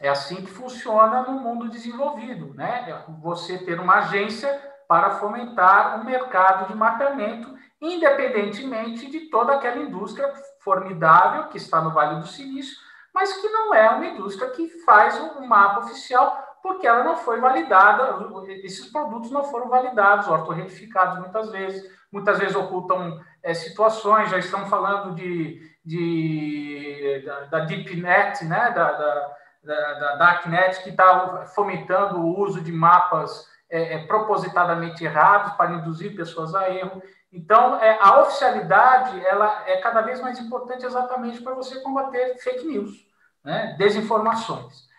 É 0.00 0.08
assim 0.08 0.36
que 0.36 0.50
funciona 0.50 1.22
no 1.22 1.32
mundo 1.32 1.68
desenvolvido, 1.68 2.52
né? 2.54 2.90
É 2.90 3.12
você 3.20 3.58
ter 3.58 3.78
uma 3.78 3.96
agência 3.96 4.50
para 4.88 5.12
fomentar 5.12 6.00
um 6.00 6.04
mercado 6.04 6.68
de 6.68 6.74
mapeamento, 6.74 7.54
independentemente 7.80 9.10
de 9.10 9.30
toda 9.30 9.54
aquela 9.54 9.78
indústria 9.78 10.32
formidável 10.60 11.48
que 11.48 11.56
está 11.56 11.80
no 11.80 11.92
Vale 11.92 12.20
do 12.20 12.26
Silício, 12.26 12.76
mas 13.14 13.32
que 13.34 13.48
não 13.48 13.72
é 13.72 13.88
uma 13.90 14.06
indústria 14.06 14.50
que 14.50 14.68
faz 14.84 15.18
um 15.20 15.46
mapa 15.46 15.80
oficial, 15.80 16.43
porque 16.64 16.86
ela 16.86 17.04
não 17.04 17.14
foi 17.14 17.38
validada, 17.38 18.26
esses 18.64 18.86
produtos 18.86 19.30
não 19.30 19.44
foram 19.44 19.68
validados, 19.68 20.28
ortorretificados 20.28 21.18
muitas 21.18 21.50
vezes, 21.50 21.84
muitas 22.10 22.38
vezes 22.38 22.56
ocultam 22.56 23.20
é, 23.42 23.52
situações, 23.52 24.30
já 24.30 24.38
estamos 24.38 24.70
falando 24.70 25.14
de, 25.14 25.60
de 25.84 27.22
da, 27.26 27.40
da 27.42 27.58
DeepNet, 27.66 28.46
né? 28.46 28.70
da, 28.70 28.92
da 28.92 29.34
da, 29.64 29.92
da 29.94 30.16
Darknet, 30.16 30.82
que 30.82 30.90
está 30.90 31.46
fomentando 31.54 32.18
o 32.18 32.38
uso 32.38 32.60
de 32.60 32.70
mapas 32.70 33.48
é, 33.70 33.94
é, 33.94 34.06
propositadamente 34.06 35.02
errados 35.02 35.54
para 35.54 35.72
induzir 35.72 36.14
pessoas 36.14 36.54
a 36.54 36.68
erro. 36.70 37.02
Então, 37.32 37.80
é, 37.80 37.98
a 38.00 38.20
oficialidade 38.20 39.24
ela 39.24 39.64
é 39.66 39.78
cada 39.78 40.02
vez 40.02 40.20
mais 40.20 40.38
importante 40.38 40.84
exatamente 40.84 41.40
para 41.40 41.54
você 41.54 41.80
combater 41.80 42.36
fake 42.38 42.66
news, 42.66 43.06
né? 43.42 43.74
desinformações. 43.78 44.92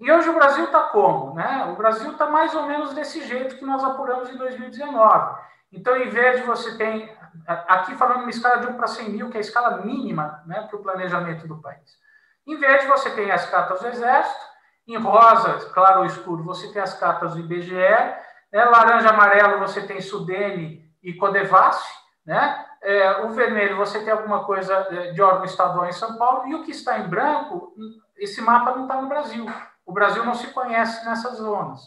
E 0.00 0.10
hoje 0.12 0.28
o 0.28 0.34
Brasil 0.34 0.64
está 0.64 0.82
como? 0.82 1.34
Né? 1.34 1.68
O 1.72 1.76
Brasil 1.76 2.12
está 2.12 2.26
mais 2.26 2.54
ou 2.54 2.64
menos 2.64 2.94
desse 2.94 3.22
jeito 3.26 3.56
que 3.56 3.64
nós 3.64 3.82
apuramos 3.82 4.30
em 4.30 4.36
2019. 4.36 5.36
Então, 5.72 5.96
em 5.96 6.08
vez 6.08 6.40
de 6.40 6.46
você 6.46 6.76
ter, 6.76 7.18
aqui 7.46 7.94
falando 7.96 8.20
uma 8.20 8.30
escala 8.30 8.58
de 8.58 8.68
1 8.68 8.74
para 8.74 8.86
100 8.86 9.10
mil, 9.10 9.30
que 9.30 9.36
é 9.36 9.38
a 9.38 9.40
escala 9.40 9.78
mínima 9.78 10.42
né, 10.46 10.62
para 10.62 10.76
o 10.76 10.82
planejamento 10.82 11.46
do 11.48 11.60
país. 11.60 11.98
Em 12.46 12.56
verde, 12.56 12.86
você 12.86 13.10
tem 13.10 13.30
as 13.30 13.50
cartas 13.50 13.80
do 13.80 13.88
Exército, 13.88 14.48
em 14.86 14.96
rosa, 14.96 15.68
claro 15.74 16.00
ou 16.00 16.06
escuro, 16.06 16.42
você 16.42 16.72
tem 16.72 16.80
as 16.80 16.94
cartas 16.94 17.34
do 17.34 17.40
IBGE, 17.40 17.74
né? 17.74 18.64
laranja 18.64 19.10
amarelo, 19.10 19.58
você 19.58 19.86
tem 19.86 20.00
Sudene 20.00 20.82
e 21.02 21.12
Codevasf, 21.12 21.86
né? 22.24 22.64
É, 22.80 23.22
o 23.22 23.30
vermelho, 23.30 23.76
você 23.76 24.02
tem 24.02 24.12
alguma 24.12 24.44
coisa 24.44 24.86
é, 24.90 25.10
de 25.10 25.20
órgão 25.20 25.44
estadual 25.44 25.86
em 25.86 25.92
São 25.92 26.16
Paulo, 26.16 26.46
e 26.48 26.54
o 26.54 26.62
que 26.62 26.70
está 26.70 26.98
em 26.98 27.08
branco, 27.08 27.74
esse 28.16 28.40
mapa 28.40 28.74
não 28.74 28.84
está 28.84 29.02
no 29.02 29.08
Brasil. 29.08 29.44
O 29.88 29.92
Brasil 29.92 30.22
não 30.22 30.34
se 30.34 30.48
conhece 30.48 31.02
nessas 31.06 31.38
zonas. 31.38 31.80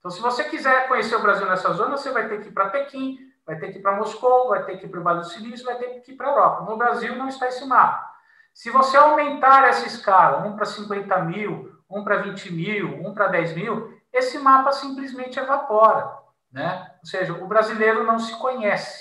Então, 0.00 0.10
se 0.10 0.20
você 0.20 0.42
quiser 0.42 0.88
conhecer 0.88 1.14
o 1.14 1.22
Brasil 1.22 1.46
nessas 1.46 1.76
zonas, 1.76 2.00
você 2.00 2.10
vai 2.10 2.28
ter 2.28 2.40
que 2.40 2.48
ir 2.48 2.52
para 2.52 2.68
Pequim, 2.68 3.16
vai 3.46 3.56
ter 3.56 3.70
que 3.70 3.78
ir 3.78 3.80
para 3.80 3.94
Moscou, 3.94 4.48
vai 4.48 4.64
ter 4.64 4.76
que 4.76 4.86
ir 4.86 4.88
para 4.88 4.98
o 4.98 5.04
Vale 5.04 5.20
do 5.20 5.26
Silício, 5.26 5.64
vai 5.64 5.76
ter 5.76 6.00
que 6.00 6.10
ir 6.10 6.16
para 6.16 6.26
a 6.26 6.30
Europa. 6.30 6.64
No 6.68 6.76
Brasil 6.76 7.14
não 7.14 7.28
está 7.28 7.46
esse 7.46 7.64
mapa. 7.64 8.10
Se 8.52 8.70
você 8.70 8.96
aumentar 8.96 9.68
essa 9.68 9.86
escala, 9.86 10.44
1 10.48 10.56
para 10.56 10.64
50 10.64 11.16
mil, 11.20 11.72
1 11.88 12.02
para 12.02 12.16
20 12.22 12.52
mil, 12.52 12.88
1 13.06 13.14
para 13.14 13.28
10 13.28 13.54
mil, 13.54 14.00
esse 14.12 14.36
mapa 14.40 14.72
simplesmente 14.72 15.38
evapora. 15.38 16.10
Né? 16.50 16.90
Ou 16.98 17.06
seja, 17.06 17.34
o 17.34 17.46
brasileiro 17.46 18.02
não 18.02 18.18
se 18.18 18.36
conhece. 18.40 19.00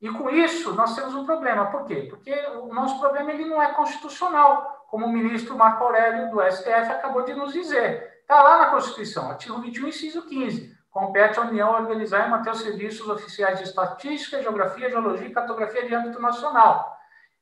E 0.00 0.08
com 0.10 0.30
isso, 0.30 0.72
nós 0.74 0.94
temos 0.94 1.12
um 1.16 1.26
problema. 1.26 1.66
Por 1.66 1.86
quê? 1.86 2.06
Porque 2.08 2.32
o 2.62 2.72
nosso 2.72 3.00
problema 3.00 3.32
ele 3.32 3.46
não 3.46 3.60
é 3.60 3.72
constitucional, 3.74 4.79
como 4.90 5.06
o 5.06 5.12
ministro 5.12 5.56
Marco 5.56 5.84
Aurélio 5.84 6.30
do 6.30 6.42
STF 6.42 6.92
acabou 6.92 7.22
de 7.22 7.34
nos 7.34 7.52
dizer. 7.52 8.20
Está 8.20 8.42
lá 8.42 8.58
na 8.58 8.66
Constituição, 8.66 9.30
artigo 9.30 9.60
21, 9.60 9.88
inciso 9.88 10.22
15. 10.22 10.78
Compete 10.90 11.38
à 11.38 11.42
União 11.42 11.72
organizar 11.72 12.26
e 12.26 12.30
manter 12.30 12.50
os 12.50 12.60
serviços 12.60 13.08
oficiais 13.08 13.58
de 13.58 13.64
estatística, 13.64 14.42
geografia, 14.42 14.90
geologia 14.90 15.28
e 15.28 15.32
cartografia 15.32 15.86
de 15.86 15.94
âmbito 15.94 16.20
nacional 16.20 17.00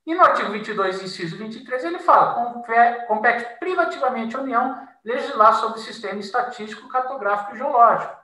e 0.09 0.15
no 0.15 0.23
artigo 0.23 0.51
22, 0.53 1.03
inciso 1.03 1.37
23, 1.37 1.85
ele 1.85 1.99
fala: 1.99 2.63
compete 3.07 3.59
privativamente 3.59 4.35
à 4.35 4.41
União 4.41 4.89
legislar 5.05 5.53
sobre 5.57 5.79
o 5.79 5.83
sistema 5.83 6.19
estatístico, 6.19 6.89
cartográfico 6.89 7.55
e 7.55 7.59
geológico. 7.59 8.17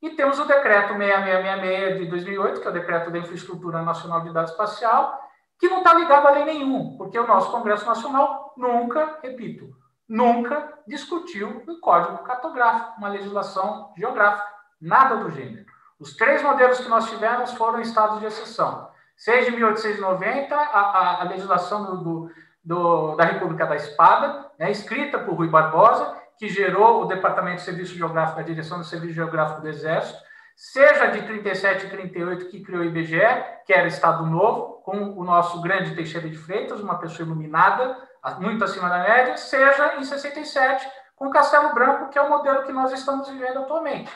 E 0.00 0.08
temos 0.10 0.38
o 0.38 0.46
decreto 0.46 0.96
6666 0.96 1.98
de 1.98 2.06
2008, 2.06 2.60
que 2.62 2.66
é 2.66 2.70
o 2.70 2.72
decreto 2.72 3.10
da 3.10 3.18
Infraestrutura 3.18 3.82
Nacional 3.82 4.22
de 4.22 4.32
Dados 4.32 4.52
Espacial, 4.52 5.25
que 5.58 5.68
não 5.68 5.78
está 5.78 5.94
ligado 5.94 6.26
a 6.26 6.30
lei 6.30 6.44
nenhum, 6.44 6.96
porque 6.96 7.18
o 7.18 7.26
nosso 7.26 7.50
Congresso 7.50 7.86
Nacional 7.86 8.52
nunca, 8.56 9.18
repito, 9.22 9.74
nunca 10.08 10.74
discutiu 10.86 11.62
um 11.66 11.80
código 11.80 12.18
cartográfico, 12.18 12.98
uma 12.98 13.08
legislação 13.08 13.92
geográfica, 13.96 14.46
nada 14.80 15.16
do 15.16 15.30
gênero. 15.30 15.66
Os 15.98 16.14
três 16.14 16.42
modelos 16.42 16.80
que 16.80 16.88
nós 16.88 17.08
tivemos 17.08 17.52
foram 17.54 17.80
estados 17.80 18.20
de 18.20 18.26
exceção. 18.26 18.90
Desde 19.24 19.50
1890, 19.50 20.54
a, 20.54 20.60
a, 20.60 21.20
a 21.22 21.24
legislação 21.24 21.84
do, 21.86 21.96
do, 21.96 22.30
do, 22.62 23.16
da 23.16 23.24
República 23.24 23.66
da 23.66 23.76
Espada, 23.76 24.50
né, 24.58 24.70
escrita 24.70 25.18
por 25.18 25.34
Rui 25.34 25.48
Barbosa, 25.48 26.14
que 26.38 26.48
gerou 26.50 27.02
o 27.02 27.06
Departamento 27.06 27.56
de 27.56 27.62
Serviço 27.62 27.94
Geográfico, 27.94 28.38
a 28.38 28.42
Direção 28.42 28.78
do 28.78 28.84
Serviço 28.84 29.14
Geográfico 29.14 29.62
do 29.62 29.68
Exército, 29.68 30.18
seja 30.56 31.08
de 31.08 31.22
37 31.22 31.86
e 31.86 31.90
38, 31.90 32.48
que 32.48 32.62
criou 32.64 32.80
o 32.80 32.84
IBGE, 32.84 33.20
que 33.66 33.74
era 33.74 33.86
Estado 33.86 34.24
Novo, 34.24 34.80
com 34.82 34.96
o 34.96 35.22
nosso 35.22 35.60
grande 35.60 35.94
Teixeira 35.94 36.28
de 36.28 36.38
Freitas, 36.38 36.80
uma 36.80 36.98
pessoa 36.98 37.26
iluminada, 37.26 37.96
muito 38.40 38.64
acima 38.64 38.88
da 38.88 39.00
média, 39.00 39.36
seja 39.36 39.96
em 39.96 40.02
67, 40.02 40.88
com 41.14 41.30
Castelo 41.30 41.74
Branco, 41.74 42.08
que 42.08 42.18
é 42.18 42.22
o 42.22 42.30
modelo 42.30 42.64
que 42.64 42.72
nós 42.72 42.90
estamos 42.92 43.28
vivendo 43.28 43.58
atualmente. 43.58 44.10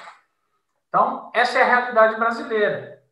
Então, 0.89 1.31
essa 1.35 1.59
é 1.59 1.63
a 1.63 1.67
realidade 1.67 2.17
brasileira. 2.17 3.03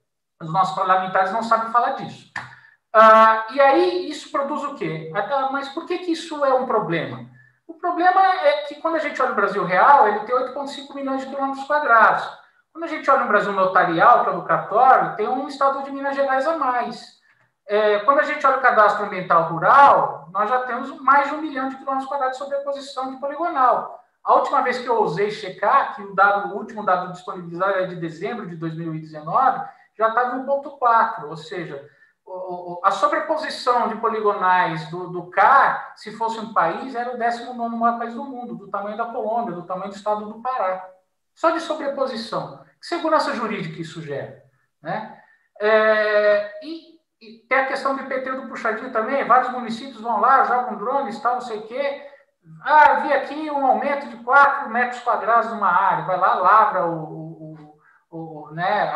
Os 0.40 0.50
nossos 0.50 0.74
parlamentares 0.74 1.30
não 1.30 1.42
sabem 1.42 1.70
falar 1.70 1.90
disso. 1.90 2.32
Ah, 2.92 3.46
e 3.50 3.60
aí 3.60 4.10
isso 4.10 4.30
produz 4.32 4.64
o 4.64 4.74
quê? 4.74 5.12
Ah, 5.14 5.50
mas 5.52 5.68
por 5.68 5.86
que, 5.86 5.98
que 5.98 6.12
isso 6.12 6.44
é 6.44 6.54
um 6.54 6.66
problema? 6.66 7.28
O 7.66 7.74
problema 7.74 8.20
é 8.42 8.62
que 8.62 8.76
quando 8.76 8.96
a 8.96 9.00
gente 9.00 9.20
olha 9.20 9.32
o 9.32 9.36
Brasil 9.36 9.64
real, 9.64 10.08
ele 10.08 10.20
tem 10.20 10.34
8,5 10.34 10.94
milhões 10.94 11.20
de 11.20 11.28
quilômetros 11.28 11.66
quadrados. 11.66 12.37
Quando 12.78 12.92
a 12.92 12.96
gente 12.96 13.10
olha 13.10 13.24
o 13.24 13.28
Brasil 13.28 13.52
notarial, 13.52 14.22
que 14.22 14.30
é 14.30 14.32
o 14.34 14.44
cartório, 14.44 15.16
tem 15.16 15.26
um 15.26 15.48
estado 15.48 15.82
de 15.82 15.90
Minas 15.90 16.14
Gerais 16.14 16.46
a 16.46 16.56
mais. 16.56 17.18
É, 17.66 17.98
quando 17.98 18.20
a 18.20 18.22
gente 18.22 18.46
olha 18.46 18.58
o 18.58 18.62
cadastro 18.62 19.04
ambiental 19.04 19.50
rural, 19.50 20.28
nós 20.32 20.48
já 20.48 20.60
temos 20.60 20.88
mais 21.00 21.28
de 21.28 21.34
um 21.34 21.42
milhão 21.42 21.68
de 21.68 21.74
quilômetros 21.74 22.08
quadrados 22.08 22.38
sobre 22.38 22.54
a 22.54 22.60
posição 22.60 23.10
de 23.10 23.16
poligonal. 23.18 24.00
A 24.22 24.32
última 24.34 24.62
vez 24.62 24.78
que 24.78 24.88
eu 24.88 24.94
ousei 24.94 25.32
checar, 25.32 25.96
que 25.96 26.02
o, 26.02 26.14
dado, 26.14 26.54
o 26.54 26.56
último 26.56 26.86
dado 26.86 27.10
disponibilizado 27.10 27.78
é 27.80 27.86
de 27.86 27.96
dezembro 27.96 28.46
de 28.46 28.54
2019, 28.54 29.60
já 29.98 30.10
estava 30.10 30.36
em 30.36 30.46
1.4, 30.46 31.24
ou 31.24 31.36
seja, 31.36 31.84
a 32.84 32.92
sobreposição 32.92 33.88
de 33.88 33.96
poligonais 33.96 34.88
do, 34.88 35.08
do 35.08 35.24
CAR, 35.30 35.94
se 35.96 36.16
fosse 36.16 36.38
um 36.38 36.52
país, 36.52 36.94
era 36.94 37.12
o 37.12 37.18
19 37.18 37.74
maior 37.74 37.98
país 37.98 38.14
do 38.14 38.22
mundo, 38.22 38.54
do 38.54 38.68
tamanho 38.68 38.96
da 38.96 39.06
Colômbia, 39.06 39.56
do 39.56 39.64
tamanho 39.64 39.90
do 39.90 39.96
estado 39.96 40.26
do 40.26 40.40
Pará. 40.40 40.88
Só 41.34 41.50
de 41.50 41.60
sobreposição. 41.60 42.67
Que 42.80 42.86
segurança 42.86 43.34
jurídica 43.34 43.80
isso 43.80 44.02
gera? 44.02 44.42
Né? 44.82 45.18
É, 45.60 46.52
e, 46.62 46.98
e, 47.20 47.38
tem 47.48 47.58
a 47.58 47.66
questão 47.66 47.96
do 47.96 48.02
IPT 48.02 48.30
do 48.32 48.48
puxadinho 48.48 48.92
também, 48.92 49.24
vários 49.24 49.50
municípios 49.50 50.00
vão 50.00 50.20
lá, 50.20 50.44
jogam 50.44 50.78
drones, 50.78 51.20
tal, 51.20 51.34
não 51.34 51.40
sei 51.40 51.58
o 51.58 51.66
quê. 51.66 52.06
Ah, 52.62 52.94
vi 53.00 53.12
aqui 53.12 53.50
um 53.50 53.66
aumento 53.66 54.08
de 54.08 54.16
4 54.18 54.70
metros 54.70 55.02
quadrados 55.02 55.50
numa 55.50 55.68
área, 55.68 56.04
vai 56.04 56.18
lá, 56.18 56.34
lavra 56.34 56.86
o, 56.86 57.56
o, 57.60 57.78
o 58.10 58.50
né, 58.52 58.90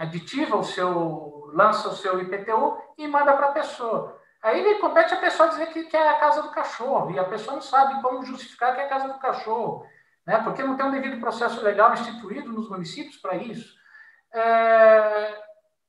aditiva 0.00 0.56
o 0.56 0.64
seu, 0.64 1.50
lança 1.54 1.88
o 1.88 1.96
seu 1.96 2.20
IPTU 2.20 2.78
e 2.98 3.08
manda 3.08 3.32
para 3.32 3.48
a 3.48 3.52
pessoa. 3.52 4.20
Aí 4.42 4.60
ele 4.60 4.78
compete 4.78 5.14
a 5.14 5.18
pessoa 5.18 5.48
dizer 5.48 5.66
que, 5.68 5.84
que 5.84 5.96
é 5.96 6.08
a 6.08 6.18
casa 6.18 6.42
do 6.42 6.50
cachorro, 6.50 7.10
e 7.10 7.18
a 7.18 7.24
pessoa 7.24 7.54
não 7.54 7.62
sabe 7.62 8.02
como 8.02 8.24
justificar 8.26 8.74
que 8.74 8.80
é 8.82 8.84
a 8.84 8.88
casa 8.88 9.08
do 9.08 9.18
cachorro, 9.18 9.86
né, 10.26 10.38
porque 10.38 10.62
não 10.62 10.76
tem 10.76 10.86
um 10.86 10.90
devido 10.90 11.20
processo 11.20 11.62
legal 11.62 11.92
instituído 11.92 12.52
nos 12.52 12.68
municípios 12.68 13.16
para 13.16 13.36
isso. 13.36 13.74
É, 14.32 15.42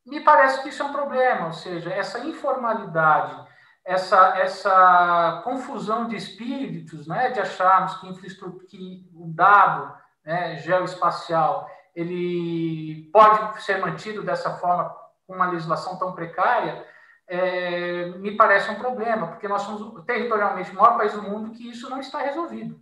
me 0.05 0.19
parece 0.21 0.61
que 0.61 0.69
isso 0.69 0.83
é 0.83 0.85
um 0.85 0.91
problema, 0.91 1.47
ou 1.47 1.53
seja, 1.53 1.91
essa 1.91 2.19
informalidade, 2.19 3.47
essa, 3.83 4.37
essa 4.37 5.41
confusão 5.43 6.07
de 6.07 6.15
espíritos, 6.15 7.07
né, 7.07 7.31
de 7.31 7.39
acharmos 7.39 7.97
que, 7.97 8.07
infraestrutura, 8.07 8.65
que 8.67 9.09
o 9.13 9.27
dado 9.33 9.95
né, 10.23 10.57
geoespacial 10.57 11.69
ele 11.95 13.09
pode 13.13 13.63
ser 13.63 13.79
mantido 13.79 14.21
dessa 14.21 14.57
forma 14.57 14.93
com 15.25 15.33
uma 15.33 15.49
legislação 15.49 15.97
tão 15.97 16.13
precária, 16.13 16.85
é, 17.27 18.09
me 18.17 18.35
parece 18.35 18.69
um 18.69 18.75
problema, 18.75 19.27
porque 19.27 19.47
nós 19.47 19.63
somos 19.63 20.03
territorialmente 20.05 20.71
o 20.71 20.75
maior 20.75 20.97
país 20.97 21.13
do 21.13 21.23
mundo 21.23 21.51
que 21.51 21.69
isso 21.69 21.89
não 21.89 21.99
está 21.99 22.19
resolvido. 22.19 22.79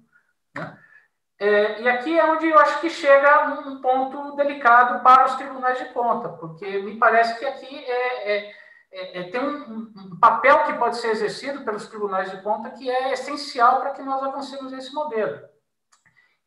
É, 1.39 1.81
e 1.81 1.89
aqui 1.89 2.17
é 2.17 2.25
onde 2.31 2.47
eu 2.47 2.57
acho 2.59 2.79
que 2.79 2.89
chega 2.89 3.49
um 3.65 3.81
ponto 3.81 4.35
delicado 4.35 5.03
para 5.03 5.25
os 5.25 5.35
tribunais 5.35 5.79
de 5.79 5.85
conta, 5.85 6.29
porque 6.29 6.79
me 6.79 6.97
parece 6.97 7.37
que 7.39 7.45
aqui 7.45 7.75
é, 7.85 8.31
é, 8.31 8.51
é, 8.91 9.19
é 9.19 9.23
tem 9.29 9.41
um, 9.41 9.91
um, 9.95 10.19
papel 10.19 10.63
que 10.65 10.73
pode 10.73 10.97
ser 10.97 11.09
exercido 11.09 11.65
pelos 11.65 11.87
tribunais 11.87 12.29
de 12.31 12.41
conta 12.41 12.69
que 12.69 12.89
é 12.89 13.13
essencial 13.13 13.81
para 13.81 13.91
que 13.91 14.01
nós 14.03 14.21
avancemos 14.21 14.71
nesse 14.71 14.93
modelo. 14.93 15.41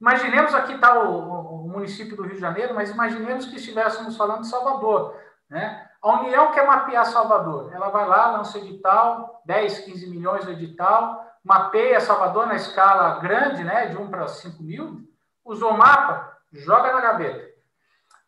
Imaginemos 0.01 0.55
aqui 0.55 0.75
está 0.75 0.99
o, 1.01 1.65
o, 1.65 1.69
município 1.69 2.17
do 2.17 2.23
Rio 2.23 2.35
de 2.35 2.41
Janeiro, 2.41 2.75
mas 2.75 2.91
imaginemos 2.91 3.47
que 3.47 3.57
estivéssemos 3.57 4.17
falando 4.17 4.43
de 4.43 4.49
Salvador. 4.49 5.19
Né? 5.49 5.89
A 6.03 6.21
União 6.21 6.53
quer 6.53 6.67
mapear 6.67 7.05
Salvador. 7.07 7.73
Ela 7.75 7.89
vai 7.89 8.07
lá, 8.07 8.33
lança 8.33 8.59
edital, 8.59 9.43
10, 9.47 9.81
15 9.81 10.07
milhões 10.11 10.45
de 10.45 10.53
edital, 10.53 11.26
mapeia 11.47 12.01
Salvador 12.01 12.47
na 12.47 12.57
escala 12.57 13.21
grande, 13.21 13.63
né, 13.63 13.87
de 13.87 13.97
1 13.97 14.11
para 14.11 14.27
5 14.27 14.61
mil, 14.63 15.09
usou 15.45 15.73
mapa, 15.73 16.37
joga 16.53 16.93
na 16.93 17.01
gaveta. 17.01 17.55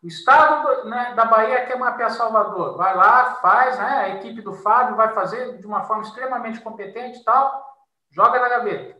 O 0.01 0.07
estado 0.07 0.85
né, 0.85 1.13
da 1.13 1.25
Bahia 1.25 1.65
quer 1.65 1.77
mapear 1.77 2.09
Salvador, 2.11 2.77
vai 2.77 2.95
lá, 2.95 3.35
faz, 3.35 3.77
né, 3.77 3.97
a 3.97 4.09
equipe 4.15 4.41
do 4.41 4.53
Fábio 4.53 4.95
vai 4.95 5.13
fazer 5.13 5.57
de 5.57 5.67
uma 5.67 5.83
forma 5.83 6.03
extremamente 6.03 6.61
competente 6.61 7.21
tal, 7.25 7.77
joga 8.09 8.39
na 8.39 8.47
gaveta. 8.47 8.97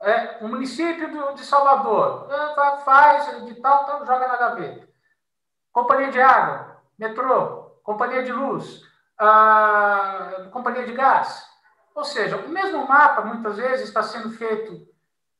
É, 0.00 0.38
o 0.40 0.48
município 0.48 1.10
do, 1.10 1.34
de 1.34 1.44
Salvador 1.44 2.26
é, 2.30 2.80
faz 2.80 3.44
de 3.44 3.54
tal, 3.56 3.84
tal, 3.84 4.06
joga 4.06 4.26
na 4.26 4.36
gaveta. 4.36 4.88
Companhia 5.70 6.10
de 6.10 6.20
água, 6.20 6.78
metrô, 6.98 7.78
companhia 7.82 8.22
de 8.22 8.32
luz, 8.32 8.80
ah, 9.18 10.48
companhia 10.50 10.86
de 10.86 10.92
gás, 10.94 11.53
ou 11.94 12.04
seja, 12.04 12.36
o 12.36 12.48
mesmo 12.48 12.86
mapa, 12.86 13.22
muitas 13.22 13.56
vezes, 13.56 13.88
está 13.88 14.02
sendo 14.02 14.30
feito 14.30 14.86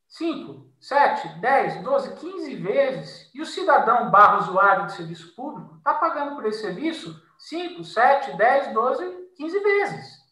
5, 0.06 0.70
7, 0.80 1.40
10, 1.40 1.82
12, 1.82 2.14
15 2.16 2.54
vezes, 2.56 3.30
e 3.34 3.42
o 3.42 3.46
cidadão 3.46 4.10
barra 4.10 4.38
usuário 4.38 4.86
de 4.86 4.92
serviço 4.92 5.34
público 5.34 5.76
está 5.76 5.94
pagando 5.94 6.36
por 6.36 6.46
esse 6.46 6.60
serviço 6.60 7.20
5, 7.38 7.82
7, 7.82 8.36
10, 8.36 8.72
12, 8.72 9.28
15 9.36 9.60
vezes. 9.60 10.24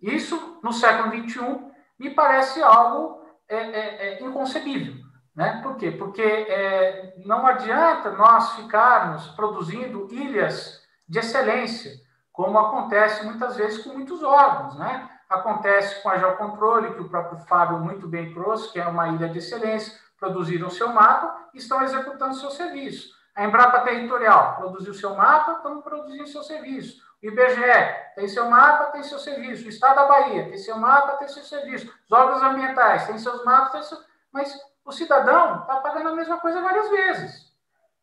Isso, 0.00 0.60
no 0.62 0.72
século 0.72 1.10
XXI, 1.10 1.72
me 1.98 2.10
parece 2.10 2.62
algo 2.62 3.24
é, 3.48 3.56
é, 3.56 4.14
é 4.14 4.22
inconcebível. 4.22 4.94
Né? 5.34 5.60
Por 5.62 5.76
quê? 5.76 5.90
Porque 5.90 6.22
é, 6.22 7.14
não 7.24 7.46
adianta 7.46 8.10
nós 8.10 8.54
ficarmos 8.56 9.28
produzindo 9.28 10.08
ilhas 10.12 10.82
de 11.08 11.18
excelência 11.18 11.92
como 12.32 12.58
acontece 12.58 13.24
muitas 13.24 13.56
vezes 13.56 13.84
com 13.84 13.90
muitos 13.90 14.22
órgãos, 14.22 14.78
né? 14.78 15.10
Acontece 15.28 16.02
com 16.02 16.08
a 16.08 16.18
Geocontrole, 16.18 16.94
que 16.94 17.00
o 17.00 17.08
próprio 17.08 17.38
Fábio 17.40 17.78
muito 17.78 18.08
bem 18.08 18.32
trouxe, 18.32 18.72
que 18.72 18.80
é 18.80 18.86
uma 18.86 19.08
ilha 19.08 19.28
de 19.28 19.38
excelência, 19.38 19.98
produziram 20.18 20.70
seu 20.70 20.88
mapa 20.88 21.48
e 21.52 21.58
estão 21.58 21.82
executando 21.82 22.34
seu 22.34 22.50
serviço. 22.50 23.12
A 23.34 23.44
Embrapa 23.44 23.80
Territorial 23.80 24.56
produziu 24.56 24.92
seu 24.92 25.14
mapa, 25.14 25.52
estão 25.52 25.80
produzindo 25.80 26.26
seu 26.26 26.42
serviço. 26.42 27.02
O 27.22 27.26
IBGE 27.26 28.12
tem 28.14 28.28
seu 28.28 28.50
mapa, 28.50 28.86
tem 28.86 29.02
seu 29.02 29.18
serviço. 29.18 29.66
O 29.66 29.68
Estado 29.68 29.96
da 29.96 30.06
Bahia 30.06 30.48
tem 30.48 30.58
seu 30.58 30.76
mapa, 30.76 31.16
tem 31.16 31.28
seu 31.28 31.42
serviço. 31.42 31.86
Os 32.04 32.12
órgãos 32.12 32.42
ambientais 32.42 33.06
têm 33.06 33.16
seus 33.16 33.44
mapas, 33.44 33.72
têm 33.72 33.82
seu... 33.84 33.98
mas 34.32 34.54
o 34.84 34.92
cidadão 34.92 35.60
está 35.60 35.76
pagando 35.76 36.08
a 36.10 36.16
mesma 36.16 36.38
coisa 36.40 36.60
várias 36.60 36.90
vezes. 36.90 37.52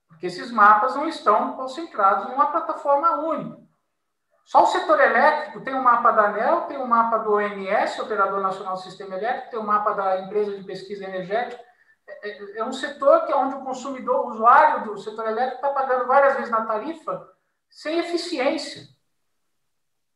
Porque 0.07 0.27
esses 0.27 0.51
mapas 0.51 0.95
não 0.95 1.07
estão 1.07 1.53
concentrados 1.53 2.29
numa 2.29 2.47
plataforma 2.47 3.17
única. 3.19 3.68
Só 4.49 4.63
o 4.63 4.65
setor 4.65 4.99
elétrico 4.99 5.61
tem 5.61 5.75
o 5.75 5.77
um 5.77 5.83
mapa 5.83 6.09
da 6.09 6.23
ANEL, 6.23 6.61
tem 6.61 6.77
o 6.77 6.81
um 6.81 6.87
mapa 6.87 7.19
do 7.19 7.35
ONS, 7.35 7.99
Operador 7.99 8.41
Nacional 8.41 8.73
do 8.73 8.81
Sistema 8.81 9.15
Elétrico, 9.15 9.51
tem 9.51 9.59
o 9.59 9.61
um 9.61 9.65
mapa 9.67 9.93
da 9.93 10.21
Empresa 10.21 10.57
de 10.57 10.63
Pesquisa 10.63 11.03
Energética. 11.05 11.63
É, 12.07 12.29
é, 12.29 12.57
é 12.57 12.65
um 12.65 12.73
setor 12.73 13.27
que 13.27 13.31
é 13.31 13.35
onde 13.35 13.53
o 13.53 13.63
consumidor, 13.63 14.25
o 14.25 14.29
usuário 14.29 14.85
do 14.85 14.97
setor 14.97 15.27
elétrico 15.27 15.57
está 15.57 15.69
pagando 15.69 16.07
várias 16.07 16.33
vezes 16.33 16.49
na 16.49 16.65
tarifa 16.65 17.29
sem 17.69 17.99
eficiência. 17.99 18.87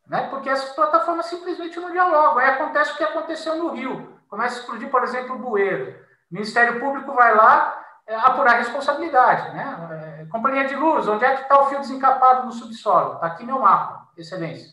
Né? 0.08 0.28
Porque 0.32 0.50
essas 0.50 0.74
plataformas 0.74 1.28
simplesmente 1.28 1.80
não 1.80 1.92
dialogam. 1.92 2.40
Aí 2.40 2.50
acontece 2.50 2.94
o 2.94 2.98
que 2.98 3.04
aconteceu 3.04 3.56
no 3.56 3.70
Rio. 3.70 4.20
Começa 4.28 4.56
a 4.56 4.60
explodir, 4.62 4.90
por 4.90 5.04
exemplo, 5.04 5.36
o 5.36 5.40
bueiro. 5.40 5.92
O 6.32 6.34
Ministério 6.34 6.80
Público 6.80 7.14
vai 7.14 7.36
lá 7.36 7.86
é, 8.08 8.16
apurar 8.16 8.58
responsabilidade. 8.58 9.56
Né? 9.56 10.22
É, 10.22 10.26
companhia 10.32 10.66
de 10.66 10.76
luz, 10.76 11.08
onde 11.08 11.24
é 11.24 11.36
que 11.36 11.44
está 11.44 11.62
o 11.62 11.68
fio 11.68 11.82
desencapado 11.82 12.48
no 12.48 12.52
subsolo? 12.52 13.14
Está 13.14 13.28
aqui 13.28 13.44
meu 13.44 13.60
mapa. 13.60 14.03
Excelência. 14.18 14.72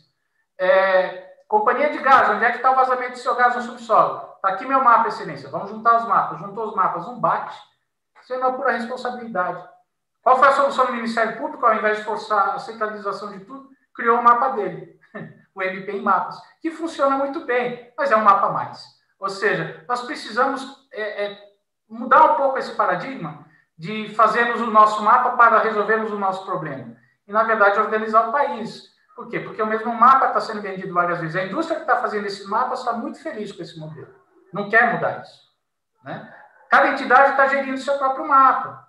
É, 0.58 1.34
companhia 1.48 1.90
de 1.90 1.98
gás, 1.98 2.30
onde 2.30 2.44
é 2.44 2.50
que 2.50 2.56
está 2.56 2.70
o 2.70 2.76
vazamento 2.76 3.12
do 3.12 3.18
seu 3.18 3.34
gás 3.34 3.56
no 3.56 3.62
subsolo? 3.62 4.30
Está 4.36 4.48
aqui 4.48 4.66
meu 4.66 4.82
mapa, 4.82 5.08
Excelência. 5.08 5.48
Vamos 5.50 5.70
juntar 5.70 5.98
os 5.98 6.06
mapas. 6.06 6.38
Juntou 6.38 6.68
os 6.68 6.74
mapas, 6.74 7.06
um 7.06 7.18
bate. 7.18 7.58
Isso 8.22 8.34
é 8.34 8.38
uma 8.38 8.52
pura 8.52 8.72
responsabilidade. 8.72 9.62
Qual 10.22 10.38
foi 10.38 10.48
a 10.48 10.52
solução 10.52 10.86
do 10.86 10.92
Ministério 10.92 11.38
Público? 11.38 11.64
Ao 11.64 11.74
invés 11.74 11.98
de 11.98 12.04
forçar 12.04 12.54
a 12.54 12.58
centralização 12.58 13.30
de 13.30 13.40
tudo, 13.40 13.70
criou 13.94 14.18
o 14.18 14.22
mapa 14.22 14.50
dele, 14.50 14.98
o 15.54 15.62
MP 15.62 15.92
em 15.92 16.02
mapas, 16.02 16.40
que 16.60 16.70
funciona 16.70 17.16
muito 17.16 17.44
bem, 17.44 17.92
mas 17.96 18.10
é 18.10 18.16
um 18.16 18.22
mapa 18.22 18.46
a 18.46 18.50
mais. 18.50 18.84
Ou 19.18 19.28
seja, 19.28 19.84
nós 19.88 20.02
precisamos 20.02 20.88
é, 20.92 21.24
é, 21.24 21.38
mudar 21.88 22.32
um 22.32 22.34
pouco 22.36 22.58
esse 22.58 22.74
paradigma 22.74 23.44
de 23.76 24.14
fazermos 24.14 24.60
o 24.60 24.66
nosso 24.66 25.02
mapa 25.02 25.30
para 25.36 25.60
resolvermos 25.60 26.12
o 26.12 26.18
nosso 26.18 26.44
problema. 26.44 26.96
E, 27.26 27.32
na 27.32 27.42
verdade, 27.42 27.80
organizar 27.80 28.28
o 28.28 28.32
país. 28.32 28.89
Por 29.14 29.28
quê? 29.28 29.40
Porque 29.40 29.62
o 29.62 29.66
mesmo 29.66 29.92
mapa 29.94 30.28
está 30.28 30.40
sendo 30.40 30.62
vendido 30.62 30.94
várias 30.94 31.20
vezes. 31.20 31.36
A 31.36 31.44
indústria 31.44 31.76
que 31.76 31.82
está 31.82 32.00
fazendo 32.00 32.26
esse 32.26 32.48
mapa 32.48 32.74
está 32.74 32.92
muito 32.92 33.22
feliz 33.22 33.52
com 33.52 33.62
esse 33.62 33.78
modelo. 33.78 34.14
Não 34.52 34.68
quer 34.68 34.94
mudar 34.94 35.20
isso. 35.20 35.40
Né? 36.04 36.34
Cada 36.68 36.88
entidade 36.88 37.30
está 37.30 37.46
gerindo 37.48 37.78
seu 37.78 37.98
próprio 37.98 38.26
mapa. 38.26 38.88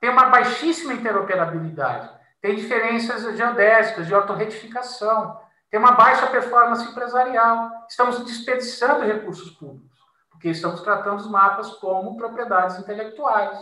Tem 0.00 0.10
uma 0.10 0.26
baixíssima 0.26 0.92
interoperabilidade. 0.92 2.10
Tem 2.40 2.54
diferenças 2.54 3.22
geodésicas, 3.36 4.06
de 4.06 4.14
autorretificação. 4.14 5.40
Tem 5.70 5.80
uma 5.80 5.92
baixa 5.92 6.26
performance 6.26 6.84
empresarial. 6.84 7.70
Estamos 7.88 8.24
desperdiçando 8.24 9.04
recursos 9.04 9.50
públicos, 9.52 9.98
porque 10.30 10.50
estamos 10.50 10.82
tratando 10.82 11.16
os 11.16 11.26
mapas 11.26 11.70
como 11.76 12.16
propriedades 12.16 12.78
intelectuais. 12.78 13.58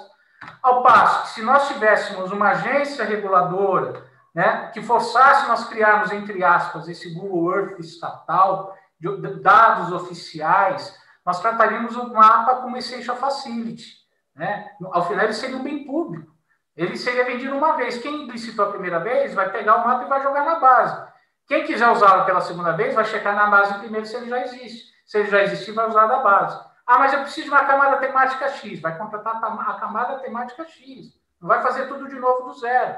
Ao 0.61 0.82
passo 0.82 1.22
que, 1.22 1.28
se 1.30 1.42
nós 1.42 1.68
tivéssemos 1.68 2.32
uma 2.32 2.50
agência 2.50 3.05
reguladora 3.05 4.05
né, 4.35 4.70
que 4.72 4.83
forçasse 4.83 5.47
nós 5.49 5.64
criarmos, 5.68 6.11
entre 6.11 6.43
aspas, 6.43 6.89
esse 6.89 7.12
Google 7.12 7.55
Earth 7.55 7.78
estatal, 7.80 8.76
de 8.99 9.41
dados 9.41 9.93
oficiais, 9.93 10.97
nós 11.24 11.41
trataríamos 11.41 11.97
o 11.97 12.12
mapa 12.12 12.57
como 12.57 12.76
essential 12.76 13.16
facility. 13.16 13.97
Né? 14.35 14.70
Ao 14.93 15.07
final, 15.07 15.24
ele 15.24 15.33
seria 15.33 15.57
um 15.57 15.62
bem 15.62 15.85
público. 15.85 16.33
Ele 16.76 16.97
seria 16.97 17.24
vendido 17.24 17.57
uma 17.57 17.76
vez. 17.76 17.99
Quem 17.99 18.26
licitou 18.26 18.64
a 18.64 18.70
primeira 18.70 18.99
vez 19.01 19.35
vai 19.35 19.51
pegar 19.51 19.76
o 19.76 19.87
mapa 19.87 20.05
e 20.05 20.09
vai 20.09 20.22
jogar 20.22 20.45
na 20.45 20.59
base. 20.59 21.12
Quem 21.47 21.64
quiser 21.64 21.89
usá-lo 21.91 22.24
pela 22.24 22.41
segunda 22.41 22.72
vez 22.72 22.95
vai 22.95 23.05
checar 23.05 23.35
na 23.35 23.47
base 23.47 23.78
primeiro 23.78 24.07
se 24.07 24.16
ele 24.16 24.28
já 24.28 24.41
existe. 24.43 24.93
Se 25.05 25.18
ele 25.18 25.28
já 25.28 25.43
existir, 25.43 25.72
vai 25.72 25.89
usar 25.89 26.07
da 26.07 26.18
base. 26.18 26.59
Ah, 26.87 26.99
mas 26.99 27.12
eu 27.12 27.20
preciso 27.20 27.47
de 27.47 27.51
uma 27.51 27.64
camada 27.64 27.97
temática 27.97 28.49
X. 28.49 28.80
Vai 28.80 28.97
contratar 28.97 29.43
a 29.45 29.74
camada 29.74 30.18
temática 30.20 30.64
X. 30.64 31.20
Não 31.41 31.49
vai 31.49 31.61
fazer 31.61 31.89
tudo 31.89 32.09
de 32.09 32.18
novo 32.18 32.45
do 32.45 32.55
zero. 32.55 32.97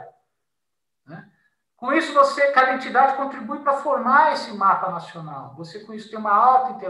Com 1.84 1.92
isso, 1.92 2.14
você, 2.14 2.50
cada 2.52 2.72
entidade 2.72 3.14
contribui 3.14 3.58
para 3.58 3.74
formar 3.74 4.32
esse 4.32 4.50
mapa 4.54 4.90
nacional. 4.90 5.52
Você, 5.58 5.80
com 5.80 5.92
isso, 5.92 6.08
tem 6.08 6.18
uma 6.18 6.32
alta 6.32 6.82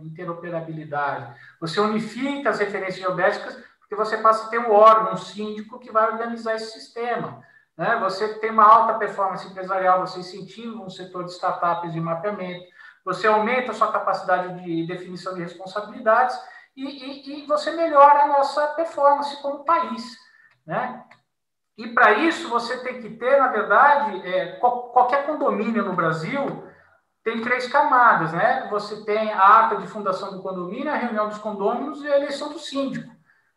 interoperabilidade. 0.00 1.32
Você 1.60 1.80
unifica 1.80 2.50
as 2.50 2.58
referências 2.58 2.96
geodésicas, 2.96 3.56
porque 3.78 3.94
você 3.94 4.16
passa 4.16 4.46
a 4.46 4.48
ter 4.48 4.58
um 4.58 4.72
órgão, 4.72 5.12
um 5.12 5.16
síndico, 5.16 5.78
que 5.78 5.92
vai 5.92 6.10
organizar 6.10 6.56
esse 6.56 6.72
sistema. 6.72 7.40
Né? 7.78 7.96
Você 8.00 8.34
tem 8.40 8.50
uma 8.50 8.64
alta 8.64 8.94
performance 8.94 9.46
empresarial, 9.46 10.04
você 10.04 10.18
incentiva 10.18 10.82
um 10.82 10.90
setor 10.90 11.22
de 11.22 11.30
startups 11.30 11.92
de 11.92 12.00
mapeamento, 12.00 12.66
você 13.04 13.28
aumenta 13.28 13.70
a 13.70 13.74
sua 13.74 13.92
capacidade 13.92 14.60
de 14.60 14.84
definição 14.88 15.34
de 15.34 15.42
responsabilidades 15.42 16.36
e, 16.76 16.84
e, 16.84 17.44
e 17.44 17.46
você 17.46 17.70
melhora 17.70 18.24
a 18.24 18.26
nossa 18.26 18.66
performance 18.74 19.40
como 19.40 19.64
país. 19.64 20.02
Né? 20.66 21.00
E 21.76 21.88
para 21.88 22.12
isso 22.12 22.48
você 22.48 22.78
tem 22.78 23.00
que 23.00 23.10
ter, 23.10 23.38
na 23.38 23.48
verdade, 23.48 24.26
é, 24.26 24.56
qualquer 24.56 25.26
condomínio 25.26 25.84
no 25.84 25.94
Brasil 25.94 26.64
tem 27.24 27.40
três 27.40 27.66
camadas, 27.68 28.32
né? 28.32 28.66
Você 28.70 29.04
tem 29.04 29.32
a 29.32 29.60
ata 29.60 29.76
de 29.76 29.86
fundação 29.86 30.32
do 30.32 30.42
condomínio, 30.42 30.92
a 30.92 30.96
reunião 30.96 31.28
dos 31.28 31.38
condôminos 31.38 32.02
e 32.02 32.08
a 32.08 32.16
eleição 32.16 32.52
do 32.52 32.58
síndico. 32.58 33.10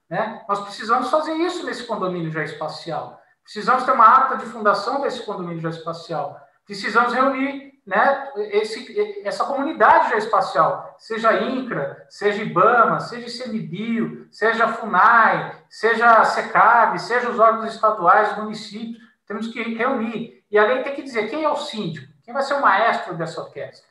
Né? 0.10 0.44
Nós 0.48 0.60
precisamos 0.62 1.10
fazer 1.10 1.34
isso 1.34 1.66
nesse 1.66 1.84
condomínio 1.84 2.32
já 2.32 2.44
espacial. 2.44 3.20
Precisamos 3.44 3.84
ter 3.84 3.92
uma 3.92 4.08
ata 4.08 4.38
de 4.38 4.46
fundação 4.46 5.02
desse 5.02 5.26
condomínio 5.26 5.62
já 5.62 5.70
espacial. 5.70 6.40
Precisamos 6.66 7.14
reunir 7.14 7.75
né, 7.86 8.32
esse, 8.52 9.22
essa 9.24 9.46
comunidade 9.46 10.10
já 10.10 10.18
espacial, 10.18 10.96
seja 10.98 11.40
INCRA, 11.40 12.06
seja 12.10 12.42
IBAMA, 12.42 13.00
seja 13.00 13.28
ICMBio, 13.28 14.28
seja 14.32 14.68
FUNAI, 14.68 15.56
seja 15.70 16.18
a 16.18 16.26
SECAB, 16.26 17.00
seja 17.00 17.30
os 17.30 17.38
órgãos 17.38 17.74
estaduais, 17.74 18.36
municípios, 18.38 19.04
temos 19.28 19.48
que 19.48 19.62
reunir. 19.76 20.44
E 20.50 20.58
a 20.58 20.66
lei 20.66 20.84
tem 20.84 20.96
que 20.96 21.04
dizer 21.04 21.30
quem 21.30 21.44
é 21.44 21.50
o 21.50 21.56
síndico, 21.56 22.12
quem 22.24 22.34
vai 22.34 22.42
ser 22.42 22.56
o 22.56 22.62
maestro 22.62 23.14
dessa 23.14 23.42
orquestra. 23.42 23.88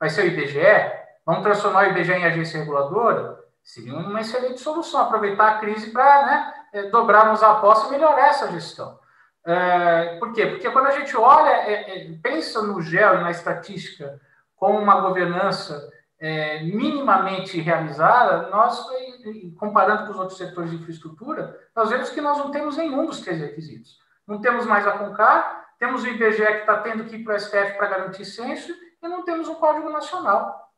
Vai 0.00 0.08
ser 0.08 0.22
o 0.22 0.26
IBGE? 0.26 1.04
Vamos 1.26 1.42
transformar 1.42 1.86
o 1.86 1.90
IBGE 1.90 2.12
em 2.12 2.24
agência 2.24 2.60
reguladora? 2.60 3.44
Seria 3.62 3.94
uma 3.94 4.20
excelente 4.20 4.60
solução, 4.60 5.00
aproveitar 5.00 5.48
a 5.48 5.58
crise 5.58 5.90
para 5.90 6.26
né, 6.26 6.54
é, 6.72 6.82
dobrarmos 6.84 7.42
a 7.42 7.52
aposta 7.52 7.88
e 7.88 7.90
melhorar 7.92 8.28
essa 8.28 8.50
gestão. 8.52 8.98
É, 9.46 10.16
por 10.18 10.32
quê? 10.32 10.46
Porque 10.46 10.70
quando 10.70 10.86
a 10.86 10.98
gente 10.98 11.14
olha, 11.16 11.50
é, 11.50 12.06
é, 12.08 12.18
pensa 12.22 12.62
no 12.62 12.80
GEL 12.80 13.18
e 13.18 13.22
na 13.22 13.30
estatística 13.30 14.20
como 14.56 14.78
uma 14.78 15.00
governança 15.00 15.90
é, 16.18 16.62
minimamente 16.62 17.60
realizada, 17.60 18.48
nós, 18.48 18.86
comparando 19.58 20.06
com 20.06 20.12
os 20.12 20.18
outros 20.18 20.38
setores 20.38 20.70
de 20.70 20.76
infraestrutura, 20.76 21.60
nós 21.76 21.90
vemos 21.90 22.08
que 22.08 22.20
nós 22.20 22.38
não 22.38 22.50
temos 22.50 22.76
nenhum 22.76 23.04
dos 23.04 23.20
três 23.20 23.38
requisitos. 23.40 23.98
Não 24.26 24.40
temos 24.40 24.64
mais 24.64 24.86
a 24.86 24.92
CONCAR, 24.92 25.66
temos 25.78 26.02
o 26.02 26.06
IBGE 26.06 26.46
que 26.46 26.52
está 26.60 26.78
tendo 26.78 27.04
que 27.04 27.16
ir 27.16 27.24
para 27.24 27.34
o 27.34 27.38
STF 27.38 27.76
para 27.76 27.88
garantir 27.88 28.24
censo, 28.24 28.72
e 29.02 29.08
não 29.08 29.22
temos 29.22 29.48
um 29.48 29.56
Código 29.56 29.90
Nacional, 29.90 30.72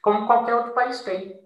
como 0.00 0.26
qualquer 0.26 0.54
outro 0.54 0.72
país 0.72 1.02
tem. 1.02 1.38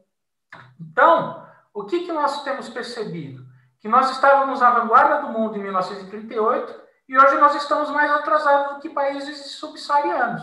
Então, 0.81 1.45
o 1.75 1.85
que, 1.85 2.05
que 2.05 2.13
nós 2.13 2.45
temos 2.45 2.69
percebido? 2.69 3.45
Que 3.83 3.89
nós 3.89 4.11
estávamos 4.11 4.61
na 4.61 4.71
vanguarda 4.71 5.23
do 5.23 5.29
mundo 5.29 5.59
em 5.59 5.63
1938 5.63 6.81
e 7.09 7.19
hoje 7.19 7.37
nós 7.37 7.55
estamos 7.57 7.91
mais 7.91 8.11
atrasados 8.11 8.75
do 8.75 8.81
que 8.81 8.89
países 8.89 9.57
subsaarianos. 9.57 10.43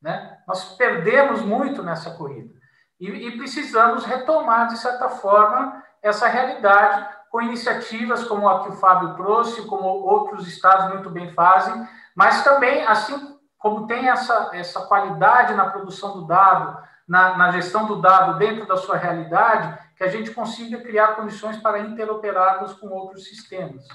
Né? 0.00 0.38
Nós 0.46 0.76
perdemos 0.76 1.40
muito 1.40 1.82
nessa 1.82 2.10
corrida 2.10 2.54
e, 3.00 3.08
e 3.08 3.36
precisamos 3.38 4.04
retomar, 4.04 4.68
de 4.68 4.76
certa 4.78 5.08
forma, 5.08 5.82
essa 6.02 6.28
realidade 6.28 7.08
com 7.30 7.40
iniciativas 7.40 8.22
como 8.24 8.48
a 8.48 8.62
que 8.62 8.68
o 8.68 8.76
Fábio 8.76 9.14
trouxe, 9.16 9.66
como 9.66 9.84
outros 9.84 10.46
estados 10.46 10.92
muito 10.92 11.10
bem 11.10 11.32
fazem, 11.32 11.88
mas 12.14 12.44
também, 12.44 12.86
assim 12.86 13.34
como 13.58 13.86
tem 13.86 14.08
essa, 14.08 14.50
essa 14.52 14.82
qualidade 14.82 15.54
na 15.54 15.70
produção 15.70 16.12
do 16.12 16.26
dado, 16.26 16.78
na, 17.08 17.36
na 17.36 17.50
gestão 17.50 17.86
do 17.86 17.96
dado 18.00 18.38
dentro 18.38 18.66
da 18.66 18.76
sua 18.76 18.96
realidade, 18.96 19.78
que 19.96 20.04
a 20.04 20.08
gente 20.08 20.30
consiga 20.30 20.80
criar 20.80 21.16
condições 21.16 21.56
para 21.58 21.80
interoperarmos 21.80 22.72
com 22.74 22.88
outros 22.88 23.24
sistemas. 23.24 23.86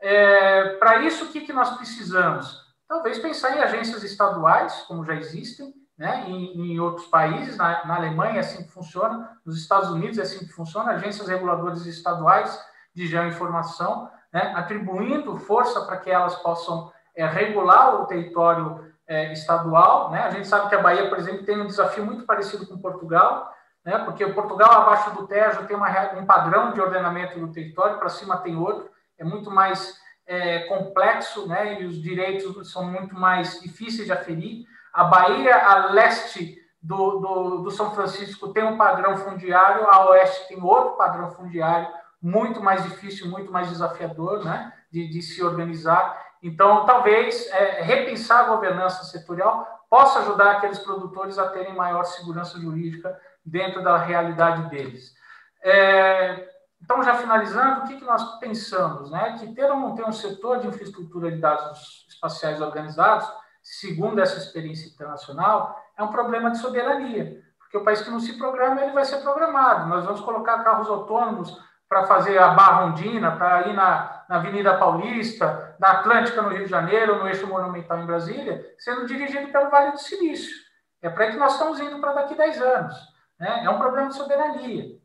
É, 0.00 0.76
para 0.76 1.02
isso, 1.02 1.24
o 1.24 1.28
que, 1.28 1.40
que 1.40 1.52
nós 1.52 1.76
precisamos? 1.76 2.62
Talvez 2.86 3.18
pensar 3.18 3.56
em 3.56 3.60
agências 3.60 4.02
estaduais, 4.02 4.82
como 4.82 5.04
já 5.04 5.14
existem, 5.14 5.72
né? 5.96 6.24
em, 6.28 6.72
em 6.72 6.80
outros 6.80 7.06
países, 7.06 7.56
na, 7.56 7.84
na, 7.86 7.96
Alemanha 7.96 8.36
é 8.36 8.40
assim 8.40 8.64
que 8.64 8.70
funciona, 8.70 9.38
nos 9.44 9.58
Estados 9.58 9.90
Unidos 9.90 10.18
é 10.18 10.22
assim 10.22 10.40
que 10.40 10.52
funciona, 10.52 10.92
agências 10.92 11.28
reguladoras 11.28 11.86
estaduais 11.86 12.60
de 12.94 13.06
geoinformação, 13.06 14.10
né? 14.32 14.52
atribuindo 14.54 15.38
força 15.38 15.80
para 15.86 15.96
que 15.96 16.10
elas 16.10 16.34
possam 16.36 16.92
é, 17.14 17.26
regular 17.26 18.02
o 18.02 18.06
território 18.06 18.92
é, 19.06 19.32
estadual. 19.32 20.10
Né? 20.10 20.22
A 20.22 20.30
gente 20.30 20.46
sabe 20.46 20.68
que 20.68 20.74
a 20.74 20.82
Bahia, 20.82 21.08
por 21.08 21.18
exemplo, 21.18 21.44
tem 21.44 21.60
um 21.60 21.66
desafio 21.66 22.04
muito 22.04 22.24
parecido 22.26 22.66
com 22.66 22.78
Portugal, 22.78 23.54
né? 23.84 23.98
porque 23.98 24.26
Portugal, 24.28 24.72
abaixo 24.72 25.10
do 25.10 25.26
Tejo, 25.26 25.66
tem 25.66 25.76
uma, 25.76 25.90
um 26.14 26.24
padrão 26.24 26.72
de 26.72 26.80
ordenamento 26.80 27.38
do 27.38 27.52
território, 27.52 27.98
para 27.98 28.08
cima 28.08 28.38
tem 28.38 28.56
outro, 28.56 28.90
é 29.18 29.24
muito 29.24 29.50
mais 29.50 30.00
é, 30.26 30.60
complexo, 30.60 31.46
né? 31.46 31.80
e 31.80 31.84
os 31.84 32.00
direitos 32.02 32.72
são 32.72 32.84
muito 32.84 33.14
mais 33.14 33.60
difíceis 33.60 34.06
de 34.06 34.12
aferir. 34.12 34.64
A 34.92 35.04
Bahia, 35.04 35.56
a 35.56 35.90
leste 35.90 36.56
do, 36.82 37.18
do, 37.18 37.58
do 37.58 37.70
São 37.70 37.94
Francisco, 37.94 38.52
tem 38.52 38.64
um 38.64 38.76
padrão 38.76 39.16
fundiário, 39.18 39.88
a 39.88 40.06
oeste 40.10 40.48
tem 40.48 40.62
outro 40.62 40.96
padrão 40.96 41.30
fundiário, 41.32 41.88
muito 42.22 42.62
mais 42.62 42.82
difícil, 42.82 43.28
muito 43.28 43.52
mais 43.52 43.68
desafiador 43.68 44.44
né? 44.44 44.72
de, 44.90 45.08
de 45.08 45.20
se 45.20 45.42
organizar. 45.42 46.22
Então, 46.42 46.86
talvez 46.86 47.46
é, 47.48 47.82
repensar 47.82 48.40
a 48.40 48.48
governança 48.48 49.04
setorial 49.04 49.66
possa 49.90 50.20
ajudar 50.20 50.52
aqueles 50.52 50.78
produtores 50.78 51.38
a 51.38 51.48
terem 51.48 51.74
maior 51.74 52.04
segurança 52.04 52.58
jurídica 52.58 53.18
dentro 53.44 53.82
da 53.82 53.96
realidade 53.96 54.68
deles. 54.70 55.14
É, 55.62 56.48
então, 56.82 57.02
já 57.02 57.14
finalizando, 57.14 57.80
o 57.80 57.88
que, 57.88 57.96
que 57.96 58.04
nós 58.04 58.38
pensamos? 58.38 59.10
Né? 59.10 59.38
Que 59.38 59.54
ter 59.54 59.70
ou 59.70 59.80
não 59.80 59.94
ter 59.94 60.04
um 60.04 60.12
setor 60.12 60.60
de 60.60 60.68
infraestrutura 60.68 61.30
de 61.30 61.38
dados 61.38 62.06
espaciais 62.08 62.60
organizados, 62.60 63.26
segundo 63.62 64.20
essa 64.20 64.36
experiência 64.36 64.88
internacional, 64.88 65.82
é 65.96 66.02
um 66.02 66.08
problema 66.08 66.50
de 66.50 66.58
soberania, 66.58 67.42
porque 67.58 67.78
o 67.78 67.84
país 67.84 68.02
que 68.02 68.10
não 68.10 68.20
se 68.20 68.36
programa, 68.36 68.82
ele 68.82 68.92
vai 68.92 69.04
ser 69.04 69.18
programado. 69.22 69.88
Nós 69.88 70.04
vamos 70.04 70.20
colocar 70.20 70.62
carros 70.62 70.88
autônomos 70.88 71.58
para 71.88 72.06
fazer 72.06 72.38
a 72.38 72.48
Barra 72.48 72.84
Ondina, 72.86 73.36
para 73.36 73.68
ir 73.68 73.72
na, 73.72 74.24
na 74.28 74.36
Avenida 74.36 74.76
Paulista, 74.76 75.76
na 75.78 75.92
Atlântica 75.92 76.42
no 76.42 76.50
Rio 76.50 76.64
de 76.64 76.70
Janeiro, 76.70 77.18
no 77.18 77.28
Eixo 77.28 77.46
Monumental 77.46 77.98
em 77.98 78.06
Brasília, 78.06 78.64
sendo 78.78 79.06
dirigido 79.06 79.50
pelo 79.50 79.70
Vale 79.70 79.92
do 79.92 79.98
Silício. 79.98 80.54
É 81.00 81.08
para 81.08 81.30
que 81.30 81.36
nós 81.36 81.52
estamos 81.52 81.80
indo 81.80 81.98
para 81.98 82.12
daqui 82.12 82.34
a 82.34 82.38
10 82.38 82.62
anos. 82.62 83.13
Né? 83.38 83.64
É 83.64 83.70
um 83.70 83.78
problema 83.78 84.08
de 84.08 84.16
soberania. 84.16 84.98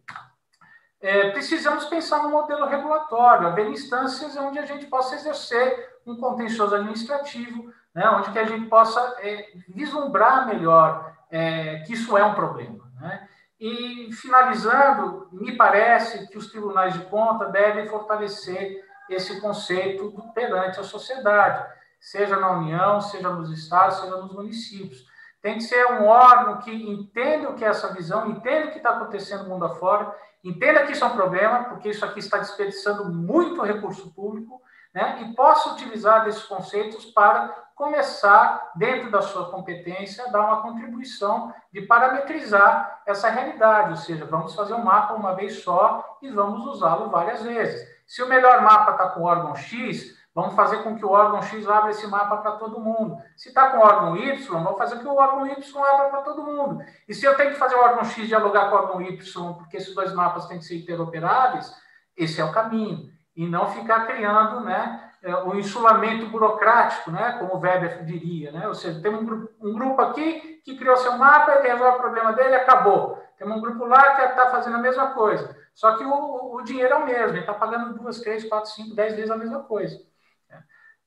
É, 1.02 1.32
precisamos 1.32 1.86
pensar 1.86 2.24
no 2.24 2.30
modelo 2.30 2.66
regulatório, 2.66 3.48
haver 3.48 3.70
instâncias 3.70 4.36
onde 4.36 4.60
a 4.60 4.66
gente 4.66 4.86
possa 4.88 5.16
exercer 5.16 5.98
um 6.06 6.18
contencioso 6.18 6.76
administrativo, 6.76 7.74
né? 7.94 8.10
onde 8.10 8.32
que 8.32 8.40
a 8.40 8.46
gente 8.46 8.68
possa 8.68 9.00
é, 9.20 9.50
vislumbrar 9.70 10.46
melhor 10.46 11.16
é, 11.32 11.80
que 11.80 11.94
isso 11.94 12.18
é 12.18 12.26
um 12.26 12.34
problema. 12.34 12.90
Né? 13.00 13.28
E, 13.60 14.12
finalizando, 14.14 15.30
me 15.32 15.56
parece 15.56 16.28
que 16.28 16.38
os 16.38 16.50
tribunais 16.50 16.94
de 16.94 17.06
conta 17.06 17.46
devem 17.46 17.88
fortalecer 17.88 18.84
esse 19.10 19.42
conceito 19.42 20.14
perante 20.34 20.80
a 20.80 20.84
sociedade, 20.84 21.66
seja 22.00 22.38
na 22.38 22.52
União, 22.52 23.02
seja 23.02 23.30
nos 23.30 23.52
estados, 23.52 23.98
seja 23.98 24.16
nos 24.18 24.32
municípios. 24.32 25.06
Tem 25.42 25.56
que 25.56 25.64
ser 25.64 25.86
um 25.94 26.06
órgão 26.06 26.58
que 26.58 26.72
entenda 26.72 27.50
o 27.50 27.56
que 27.56 27.64
é 27.64 27.70
essa 27.70 27.94
visão, 27.94 28.30
entenda 28.30 28.68
o 28.68 28.72
que 28.72 28.78
está 28.78 28.92
acontecendo 28.92 29.44
no 29.44 29.50
mundo 29.50 29.66
afora, 29.66 30.14
entenda 30.44 30.86
que 30.86 30.92
isso 30.92 31.04
é 31.04 31.08
um 31.08 31.16
problema, 31.16 31.66
porque 31.66 31.90
isso 31.90 32.04
aqui 32.04 32.20
está 32.20 32.38
desperdiçando 32.38 33.06
muito 33.06 33.62
recurso 33.62 34.14
público, 34.14 34.62
né, 34.94 35.22
e 35.22 35.36
possa 35.36 35.74
utilizar 35.74 36.24
desses 36.24 36.44
conceitos 36.44 37.06
para 37.06 37.56
começar, 37.76 38.72
dentro 38.76 39.10
da 39.10 39.22
sua 39.22 39.50
competência, 39.50 40.30
dar 40.32 40.42
uma 40.42 40.62
contribuição 40.62 41.54
de 41.72 41.84
parametrizar 41.84 43.02
essa 43.06 43.30
realidade, 43.30 43.92
ou 43.92 43.96
seja, 43.96 44.26
vamos 44.26 44.54
fazer 44.54 44.74
um 44.74 44.84
mapa 44.84 45.14
uma 45.14 45.34
vez 45.34 45.64
só 45.64 46.18
e 46.22 46.30
vamos 46.30 46.66
usá-lo 46.66 47.10
várias 47.10 47.42
vezes. 47.42 47.88
Se 48.06 48.22
o 48.22 48.28
melhor 48.28 48.62
mapa 48.64 48.92
está 48.92 49.08
com 49.12 49.24
órgão 49.24 49.56
X, 49.56 50.19
vamos 50.34 50.56
fazer 50.56 50.84
com 50.84 50.96
que 50.96 51.06
o 51.06 51.12
órgão 51.12 51.42
X 51.42 51.68
abra 51.68 51.92
esse 51.92 52.08
mapa 52.08 52.38
para 52.38 52.54
todo 52.54 52.80
mundo. 52.80 53.18
Se 53.36 53.50
está 53.50 53.70
com 53.70 53.78
o 53.78 53.82
órgão 53.82 54.16
Y, 54.18 54.48
vamos 54.48 54.78
fazer 54.78 54.96
com 54.96 55.02
que 55.02 55.08
o 55.08 55.16
órgão 55.16 55.48
Y 55.48 55.84
abra 55.84 56.10
para 56.10 56.22
todo 56.22 56.44
mundo. 56.44 56.84
E 57.08 57.14
se 57.14 57.26
eu 57.26 57.36
tenho 57.36 57.52
que 57.52 57.60
fazer 57.60 57.76
o 57.76 57.82
órgão 57.82 58.04
X 58.04 58.28
dialogar 58.28 58.70
com 58.70 58.76
o 58.76 58.80
órgão 58.80 59.02
Y, 59.02 59.54
porque 59.54 59.78
esses 59.78 59.94
dois 59.94 60.14
mapas 60.14 60.48
têm 60.48 60.60
que 60.60 60.66
ser 60.66 60.78
interoperáveis, 60.78 61.74
esse 62.16 62.40
é 62.40 62.46
o 62.46 62.52
caminho. 62.52 63.10
E 63.36 63.48
não 63.48 63.68
ficar 63.68 64.06
criando, 64.06 64.62
né, 64.62 65.10
é, 65.22 65.36
o 65.36 65.56
insulamento 65.56 66.28
burocrático, 66.28 67.12
né, 67.12 67.38
como 67.40 67.56
o 67.56 67.60
Weber 67.60 68.06
diria, 68.06 68.52
né? 68.52 68.68
ou 68.68 68.74
seja, 68.74 69.02
tem 69.02 69.14
um 69.14 69.26
grupo, 69.26 69.50
um 69.62 69.74
grupo 69.74 70.02
aqui 70.02 70.62
que 70.64 70.78
criou 70.78 70.96
seu 70.98 71.18
mapa, 71.18 71.58
que 71.58 71.68
resolve 71.68 71.98
o 71.98 72.02
problema 72.02 72.34
dele 72.34 72.56
acabou. 72.56 73.22
Tem 73.38 73.48
um 73.48 73.60
grupo 73.60 73.86
lá 73.86 74.16
que 74.16 74.22
está 74.22 74.50
fazendo 74.50 74.78
a 74.78 74.82
mesma 74.82 75.12
coisa. 75.12 75.58
Só 75.74 75.98
que 75.98 76.04
o, 76.04 76.56
o 76.56 76.62
dinheiro 76.62 76.94
é 76.94 76.98
o 76.98 77.06
mesmo, 77.06 77.30
ele 77.30 77.40
está 77.40 77.54
pagando 77.54 77.98
duas, 77.98 78.20
três, 78.20 78.44
quatro, 78.48 78.70
cinco, 78.70 78.96
dez 78.96 79.16
vezes 79.16 79.32
a 79.32 79.38
mesma 79.38 79.64
coisa. 79.64 79.98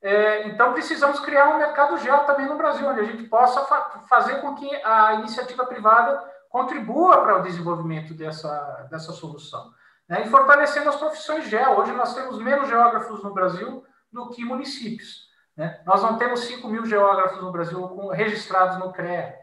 É, 0.02 0.48
então, 0.48 0.72
precisamos 0.72 1.20
criar 1.20 1.50
um 1.50 1.58
mercado 1.58 1.96
gel 1.98 2.20
também 2.24 2.46
no 2.46 2.56
Brasil, 2.56 2.88
onde 2.88 3.00
a 3.00 3.04
gente 3.04 3.22
possa 3.24 3.64
fa 3.64 4.02
fazer 4.08 4.40
com 4.40 4.54
que 4.56 4.68
a 4.84 5.14
iniciativa 5.14 5.64
privada 5.64 6.22
contribua 6.50 7.22
para 7.22 7.38
o 7.38 7.42
desenvolvimento 7.42 8.12
dessa, 8.12 8.86
dessa 8.90 9.12
solução. 9.12 9.72
Né? 10.08 10.26
E 10.26 10.28
fortalecendo 10.28 10.88
as 10.88 10.96
profissões 10.96 11.48
gel. 11.48 11.78
Hoje 11.78 11.92
nós 11.92 12.14
temos 12.14 12.38
menos 12.38 12.68
geógrafos 12.68 13.22
no 13.22 13.32
Brasil 13.32 13.84
do 14.12 14.28
que 14.30 14.44
municípios. 14.44 15.28
Né? 15.56 15.80
Nós 15.86 16.02
não 16.02 16.18
temos 16.18 16.40
5 16.40 16.66
mil 16.68 16.84
geógrafos 16.84 17.40
no 17.40 17.52
Brasil 17.52 18.08
registrados 18.08 18.78
no 18.78 18.92
CREA. 18.92 19.38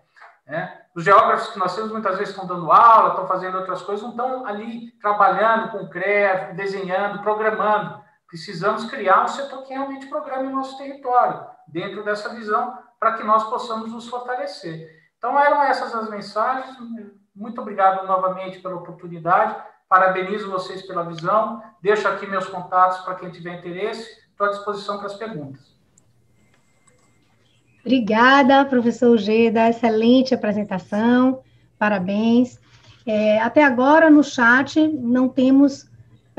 Né? 0.46 0.82
Os 0.96 1.04
geógrafos 1.04 1.50
que 1.50 1.60
nós 1.60 1.76
temos 1.76 1.92
muitas 1.92 2.18
vezes 2.18 2.34
estão 2.34 2.48
dando 2.48 2.72
aula, 2.72 3.10
estão 3.10 3.28
fazendo 3.28 3.58
outras 3.58 3.82
coisas, 3.82 4.04
não 4.04 4.12
estão 4.12 4.46
ali 4.46 4.92
trabalhando 5.00 5.72
com 5.72 5.78
o 5.86 5.90
CREA, 5.90 6.54
desenhando, 6.54 7.22
programando, 7.22 8.04
precisamos 8.30 8.86
criar 8.86 9.26
um 9.26 9.28
setor 9.28 9.64
que 9.64 9.74
realmente 9.74 10.08
programe 10.08 10.48
o 10.48 10.56
nosso 10.56 10.78
território, 10.78 11.46
dentro 11.68 12.04
dessa 12.04 12.30
visão, 12.30 12.78
para 13.00 13.14
que 13.14 13.24
nós 13.24 13.50
possamos 13.50 13.92
nos 13.92 14.08
fortalecer. 14.08 14.88
Então, 15.18 15.38
eram 15.38 15.64
essas 15.64 15.94
as 15.94 16.10
mensagens. 16.10 16.78
Muito 17.36 17.60
obrigado 17.60 18.06
novamente 18.06 18.60
pela 18.60 18.76
oportunidade. 18.76 19.56
Parabenizo 19.90 20.52
vocês 20.52 20.86
pela 20.86 21.04
visão. 21.04 21.62
Deixo 21.82 22.08
aqui 22.08 22.28
meus 22.28 22.48
contatos 22.48 23.00
para 23.00 23.16
quem 23.16 23.32
tiver 23.32 23.58
interesse. 23.58 24.08
Estou 24.30 24.46
à 24.46 24.50
disposição 24.52 24.98
para 24.98 25.08
as 25.08 25.16
perguntas. 25.16 25.76
Obrigada, 27.82 28.64
professor 28.66 29.18
Geda. 29.18 29.70
Excelente 29.70 30.36
apresentação. 30.36 31.42
Parabéns. 31.80 32.60
É, 33.06 33.40
até 33.42 33.64
agora, 33.64 34.10
no 34.10 34.24
chat, 34.24 34.88
não 34.88 35.28
temos 35.28 35.89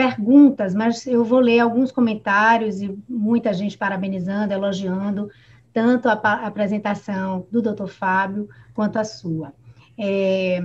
perguntas, 0.01 0.75
mas 0.75 1.07
eu 1.07 1.23
vou 1.23 1.41
ler 1.41 1.61
alguns 1.61 1.93
comentários 1.93 2.81
e 2.81 2.99
muita 3.07 3.53
gente 3.53 3.77
parabenizando, 3.77 4.55
elogiando 4.55 5.31
tanto 5.75 6.09
a, 6.09 6.13
a 6.15 6.47
apresentação 6.47 7.47
do 7.51 7.61
Dr. 7.61 7.87
Fábio 7.87 8.49
quanto 8.73 8.99
a 8.99 9.05
sua. 9.05 9.53
É, 9.99 10.65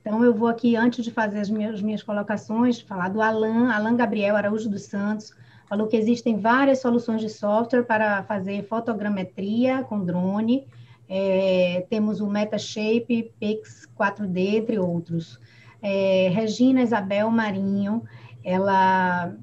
então, 0.00 0.24
eu 0.24 0.32
vou 0.32 0.48
aqui, 0.48 0.74
antes 0.74 1.04
de 1.04 1.10
fazer 1.10 1.38
as 1.38 1.50
minhas, 1.50 1.74
as 1.74 1.82
minhas 1.82 2.02
colocações, 2.02 2.80
falar 2.80 3.10
do 3.10 3.20
Alan, 3.20 3.70
Alan 3.70 3.94
Gabriel 3.94 4.36
Araújo 4.36 4.70
dos 4.70 4.84
Santos, 4.84 5.34
falou 5.68 5.86
que 5.86 5.96
existem 5.98 6.38
várias 6.38 6.80
soluções 6.80 7.20
de 7.20 7.28
software 7.28 7.82
para 7.82 8.22
fazer 8.22 8.66
fotogrametria 8.66 9.82
com 9.82 10.02
drone, 10.02 10.66
é, 11.06 11.84
temos 11.90 12.22
o 12.22 12.26
Metashape, 12.26 13.34
Pix 13.38 13.86
4D, 13.98 14.56
entre 14.56 14.78
outros. 14.78 15.38
É, 15.86 16.30
Regina 16.32 16.80
Isabel 16.80 17.30
Marinho, 17.30 18.02
ela 18.42 19.34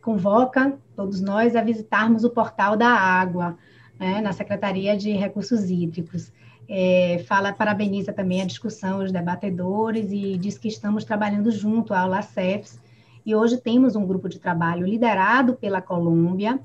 convoca 0.00 0.78
todos 0.96 1.20
nós 1.20 1.54
a 1.54 1.62
visitarmos 1.62 2.24
o 2.24 2.30
portal 2.30 2.74
da 2.74 2.88
água, 2.88 3.58
né, 4.00 4.22
na 4.22 4.32
Secretaria 4.32 4.96
de 4.96 5.12
Recursos 5.12 5.68
Hídricos. 5.68 6.32
É, 6.66 7.22
fala, 7.28 7.52
parabeniza 7.52 8.14
também 8.14 8.40
a 8.40 8.46
discussão, 8.46 9.04
os 9.04 9.12
debatedores, 9.12 10.10
e 10.10 10.38
diz 10.38 10.56
que 10.56 10.68
estamos 10.68 11.04
trabalhando 11.04 11.50
junto 11.50 11.92
ao 11.92 12.08
LACEFS, 12.08 12.80
e 13.26 13.34
hoje 13.34 13.58
temos 13.58 13.94
um 13.94 14.06
grupo 14.06 14.26
de 14.26 14.38
trabalho 14.38 14.86
liderado 14.86 15.54
pela 15.54 15.82
Colômbia, 15.82 16.58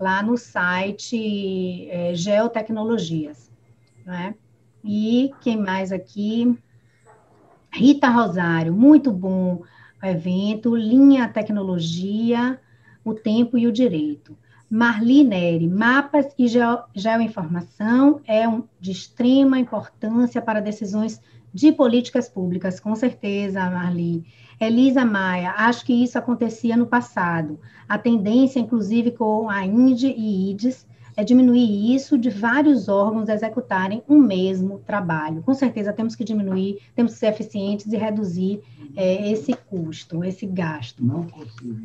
lá 0.00 0.22
no 0.22 0.38
site 0.38 1.90
é, 1.90 2.14
Geotecnologias. 2.14 3.50
Né? 4.06 4.34
E 4.82 5.30
quem 5.42 5.58
mais 5.58 5.92
aqui? 5.92 6.58
Rita 7.74 8.08
Rosário, 8.08 8.72
muito 8.72 9.10
bom 9.10 9.62
o 10.02 10.06
evento, 10.06 10.76
linha 10.76 11.26
tecnologia, 11.26 12.60
o 13.02 13.14
tempo 13.14 13.56
e 13.56 13.66
o 13.66 13.72
direito. 13.72 14.36
Marli 14.68 15.24
Neri, 15.24 15.66
mapas 15.66 16.34
e 16.38 16.48
geo, 16.48 16.80
geoinformação 16.94 18.20
é 18.26 18.46
um, 18.46 18.64
de 18.78 18.90
extrema 18.90 19.58
importância 19.58 20.42
para 20.42 20.60
decisões 20.60 21.20
de 21.52 21.72
políticas 21.72 22.28
públicas, 22.28 22.78
com 22.78 22.94
certeza, 22.94 23.60
Marli. 23.70 24.24
Elisa 24.60 25.04
Maia, 25.04 25.54
acho 25.56 25.84
que 25.84 25.92
isso 25.92 26.18
acontecia 26.18 26.76
no 26.76 26.86
passado. 26.86 27.58
A 27.88 27.98
tendência, 27.98 28.60
inclusive, 28.60 29.12
com 29.12 29.48
a 29.48 29.64
INDE 29.64 30.08
e 30.08 30.50
IDES, 30.50 30.86
é 31.16 31.24
diminuir 31.24 31.94
isso 31.94 32.16
de 32.16 32.30
vários 32.30 32.88
órgãos 32.88 33.28
executarem 33.28 34.02
o 34.08 34.16
mesmo 34.16 34.78
trabalho. 34.80 35.42
Com 35.42 35.54
certeza 35.54 35.92
temos 35.92 36.14
que 36.14 36.24
diminuir, 36.24 36.78
temos 36.94 37.12
que 37.12 37.18
ser 37.18 37.26
eficientes 37.26 37.92
e 37.92 37.96
reduzir 37.96 38.60
é, 38.96 39.30
esse 39.30 39.52
custo, 39.54 40.24
esse 40.24 40.46
gasto. 40.46 41.04
Não 41.04 41.26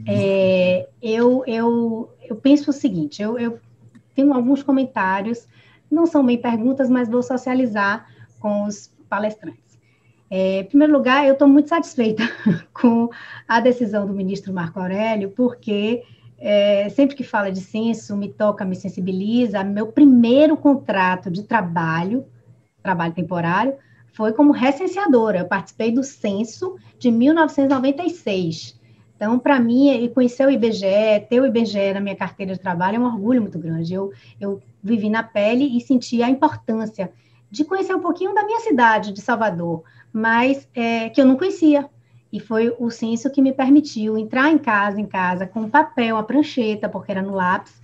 É, 0.07 0.87
eu, 1.01 1.43
eu, 1.45 2.09
eu 2.29 2.35
penso 2.35 2.69
o 2.69 2.73
seguinte, 2.73 3.21
eu, 3.21 3.37
eu 3.37 3.59
tenho 4.15 4.33
alguns 4.33 4.63
comentários, 4.63 5.47
não 5.91 6.05
são 6.05 6.25
bem 6.25 6.37
perguntas, 6.37 6.89
mas 6.89 7.09
vou 7.09 7.21
socializar 7.21 8.07
com 8.39 8.65
os 8.65 8.91
palestrantes. 9.09 9.67
É, 10.29 10.59
em 10.59 10.65
primeiro 10.65 10.93
lugar, 10.93 11.25
eu 11.25 11.33
estou 11.33 11.47
muito 11.47 11.69
satisfeita 11.69 12.23
com 12.73 13.09
a 13.47 13.59
decisão 13.59 14.05
do 14.05 14.13
ministro 14.13 14.53
Marco 14.53 14.79
Aurélio, 14.79 15.31
porque 15.31 16.03
é, 16.39 16.89
sempre 16.89 17.15
que 17.15 17.23
fala 17.23 17.51
de 17.51 17.61
censo, 17.61 18.15
me 18.15 18.29
toca, 18.29 18.63
me 18.63 18.75
sensibiliza. 18.75 19.63
Meu 19.63 19.87
primeiro 19.87 20.55
contrato 20.55 21.31
de 21.31 21.43
trabalho, 21.43 22.25
trabalho 22.83 23.13
temporário, 23.13 23.75
foi 24.13 24.33
como 24.33 24.51
recenseadora. 24.51 25.39
Eu 25.39 25.45
participei 25.45 25.91
do 25.91 26.03
censo 26.03 26.75
de 26.99 27.11
1996. 27.11 28.77
Então, 29.15 29.39
para 29.39 29.59
mim, 29.59 30.09
conhecer 30.13 30.45
o 30.45 30.51
IBGE, 30.51 31.25
ter 31.27 31.41
o 31.41 31.45
IBGE 31.45 31.93
na 31.93 31.99
minha 31.99 32.15
carteira 32.15 32.53
de 32.53 32.59
trabalho 32.59 32.97
é 32.97 32.99
um 32.99 33.05
orgulho 33.05 33.41
muito 33.41 33.57
grande. 33.57 33.93
Eu, 33.93 34.13
eu 34.39 34.61
vivi 34.81 35.09
na 35.09 35.23
pele 35.23 35.75
e 35.75 35.81
senti 35.81 36.21
a 36.21 36.29
importância 36.29 37.11
de 37.49 37.65
conhecer 37.65 37.95
um 37.95 37.99
pouquinho 37.99 38.35
da 38.35 38.45
minha 38.45 38.59
cidade, 38.59 39.11
de 39.11 39.21
Salvador, 39.21 39.83
mas 40.13 40.67
é, 40.75 41.09
que 41.09 41.19
eu 41.19 41.25
não 41.25 41.35
conhecia. 41.35 41.89
E 42.31 42.39
foi 42.39 42.75
o 42.77 42.89
censo 42.89 43.31
que 43.31 43.41
me 43.41 43.53
permitiu 43.53 44.17
entrar 44.17 44.51
em 44.51 44.57
casa, 44.57 44.99
em 44.99 45.05
casa, 45.05 45.47
com 45.47 45.69
papel, 45.69 46.15
uma 46.15 46.23
prancheta, 46.23 46.89
porque 46.89 47.11
era 47.11 47.21
no 47.21 47.33
lápis, 47.33 47.81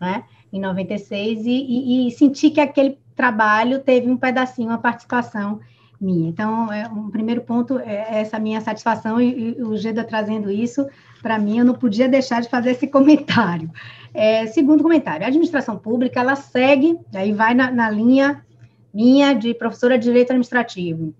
né, 0.00 0.24
em 0.52 0.60
96, 0.60 1.46
e, 1.46 1.50
e, 1.50 2.08
e 2.08 2.10
sentir 2.10 2.50
que 2.50 2.60
aquele 2.60 2.98
trabalho 3.14 3.80
teve 3.80 4.10
um 4.10 4.16
pedacinho, 4.16 4.68
uma 4.68 4.78
participação 4.78 5.60
minha. 6.00 6.28
Então, 6.28 6.70
é, 6.70 6.86
um 6.88 7.10
primeiro 7.10 7.40
ponto 7.40 7.78
é 7.78 8.20
essa 8.20 8.38
minha 8.38 8.60
satisfação, 8.60 9.20
e, 9.20 9.56
e 9.58 9.62
o 9.62 9.76
Geda 9.76 10.04
trazendo 10.04 10.50
isso, 10.50 10.86
para 11.22 11.38
mim, 11.38 11.58
eu 11.58 11.64
não 11.64 11.74
podia 11.74 12.08
deixar 12.08 12.42
de 12.42 12.48
fazer 12.48 12.70
esse 12.70 12.86
comentário. 12.88 13.70
É, 14.12 14.46
segundo 14.46 14.82
comentário, 14.82 15.24
a 15.24 15.28
administração 15.28 15.76
pública, 15.78 16.20
ela 16.20 16.36
segue, 16.36 16.98
aí 17.14 17.32
vai 17.32 17.54
na, 17.54 17.70
na 17.70 17.90
linha 17.90 18.44
minha 18.92 19.34
de 19.34 19.52
professora 19.52 19.98
de 19.98 20.04
Direito 20.04 20.30
Administrativo, 20.30 21.12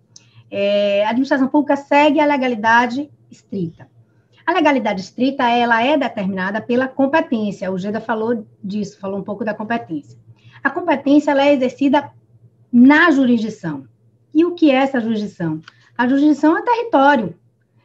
é, 0.50 1.04
a 1.04 1.10
administração 1.10 1.48
pública 1.48 1.76
segue 1.76 2.20
a 2.20 2.26
legalidade 2.26 3.10
estrita. 3.30 3.88
A 4.46 4.52
legalidade 4.52 5.00
estrita, 5.00 5.48
ela 5.48 5.82
é 5.82 5.98
determinada 5.98 6.60
pela 6.60 6.86
competência. 6.86 7.70
O 7.70 7.78
Geda 7.78 8.00
falou 8.00 8.46
disso, 8.62 8.98
falou 8.98 9.18
um 9.18 9.24
pouco 9.24 9.44
da 9.44 9.52
competência. 9.52 10.16
A 10.62 10.70
competência, 10.70 11.32
ela 11.32 11.44
é 11.44 11.52
exercida 11.52 12.10
na 12.72 13.10
jurisdição. 13.10 13.84
E 14.32 14.44
o 14.44 14.54
que 14.54 14.70
é 14.70 14.74
essa 14.74 15.00
jurisdição? 15.00 15.60
A 15.98 16.06
jurisdição 16.06 16.56
é 16.56 16.62
território. 16.62 17.34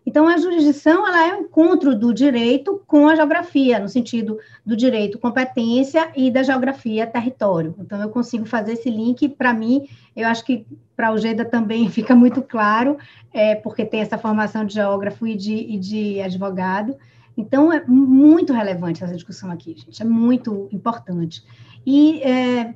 Então, 0.05 0.27
a 0.27 0.37
jurisdição 0.37 1.07
ela 1.07 1.27
é 1.27 1.35
o 1.35 1.41
encontro 1.41 1.95
do 1.95 2.11
direito 2.13 2.81
com 2.87 3.07
a 3.07 3.15
geografia, 3.15 3.79
no 3.79 3.87
sentido 3.87 4.39
do 4.65 4.75
direito 4.75 5.19
competência 5.19 6.11
e 6.15 6.31
da 6.31 6.41
geografia 6.41 7.05
território. 7.05 7.75
Então, 7.77 8.01
eu 8.01 8.09
consigo 8.09 8.45
fazer 8.45 8.73
esse 8.73 8.89
link, 8.89 9.29
para 9.29 9.53
mim, 9.53 9.87
eu 10.15 10.27
acho 10.27 10.43
que 10.43 10.65
para 10.95 11.11
o 11.11 11.17
Geda 11.17 11.45
também 11.45 11.87
fica 11.89 12.15
muito 12.15 12.41
claro, 12.41 12.97
é, 13.31 13.55
porque 13.55 13.85
tem 13.85 14.01
essa 14.01 14.17
formação 14.17 14.65
de 14.65 14.73
geógrafo 14.73 15.27
e 15.27 15.35
de, 15.35 15.53
e 15.53 15.77
de 15.77 16.19
advogado. 16.19 16.95
Então, 17.37 17.71
é 17.71 17.85
muito 17.85 18.53
relevante 18.53 19.03
essa 19.03 19.13
discussão 19.13 19.51
aqui, 19.51 19.75
gente, 19.77 20.01
é 20.01 20.05
muito 20.05 20.67
importante. 20.71 21.43
E 21.85 22.21
é, 22.23 22.73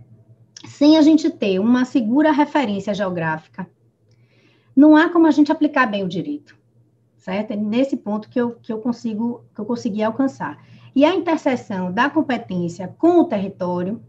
sem 0.67 0.95
a 0.95 1.01
gente 1.01 1.29
ter 1.31 1.59
uma 1.59 1.85
segura 1.85 2.31
referência 2.31 2.93
geográfica, 2.93 3.67
não 4.75 4.95
há 4.95 5.09
como 5.09 5.25
a 5.25 5.31
gente 5.31 5.51
aplicar 5.51 5.87
bem 5.87 6.03
o 6.03 6.07
direito 6.07 6.55
certo? 7.25 7.51
É 7.51 7.55
nesse 7.55 7.97
ponto 7.97 8.29
que 8.29 8.39
eu, 8.39 8.51
que 8.61 8.71
eu 8.71 8.77
consigo 8.77 9.43
que 9.53 9.59
eu 9.59 9.65
consegui 9.65 10.03
alcançar. 10.03 10.63
E 10.95 11.03
a 11.03 11.13
interseção 11.13 11.91
da 11.91 12.07
competência 12.07 12.93
com 12.99 13.19
o 13.19 13.25
território 13.25 13.99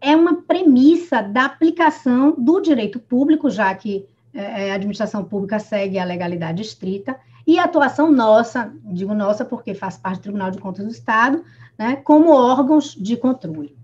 é 0.00 0.14
uma 0.14 0.42
premissa 0.42 1.20
da 1.20 1.44
aplicação 1.44 2.34
do 2.38 2.60
direito 2.60 3.00
público, 3.00 3.50
já 3.50 3.74
que 3.74 4.06
é, 4.32 4.68
é, 4.68 4.72
a 4.72 4.76
administração 4.76 5.24
pública 5.24 5.58
segue 5.58 5.98
a 5.98 6.04
legalidade 6.04 6.62
estrita, 6.62 7.18
e 7.44 7.58
a 7.58 7.64
atuação 7.64 8.10
nossa, 8.10 8.72
digo 8.84 9.12
nossa 9.12 9.44
porque 9.44 9.74
faz 9.74 9.98
parte 9.98 10.18
do 10.18 10.22
Tribunal 10.22 10.52
de 10.52 10.58
Contas 10.58 10.84
do 10.84 10.92
Estado, 10.92 11.42
né, 11.76 11.96
como 11.96 12.30
órgãos 12.30 12.94
de 12.94 13.16
controle. 13.16 13.76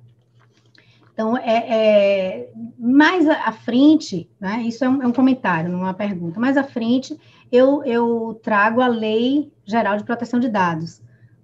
Então, 1.13 1.37
é, 1.37 1.67
é 1.69 2.53
mais 2.79 3.29
à 3.29 3.51
frente, 3.51 4.31
né, 4.39 4.63
isso 4.63 4.85
é 4.85 4.89
um, 4.89 5.03
é 5.03 5.07
um 5.09 5.13
comentário, 5.13 5.69
não 5.69 5.81
é 5.81 5.83
uma 5.83 5.95
pergunta, 5.95 6.39
mais 6.39 6.57
à 6.57 6.63
frente, 6.63 7.19
eu, 7.51 7.83
eu 7.85 8.39
trago 8.43 8.81
a 8.81 8.87
Lei 8.87 9.53
Geral 9.65 9.97
de 9.97 10.05
Proteção 10.05 10.39
de 10.39 10.49
Dados. 10.49 11.03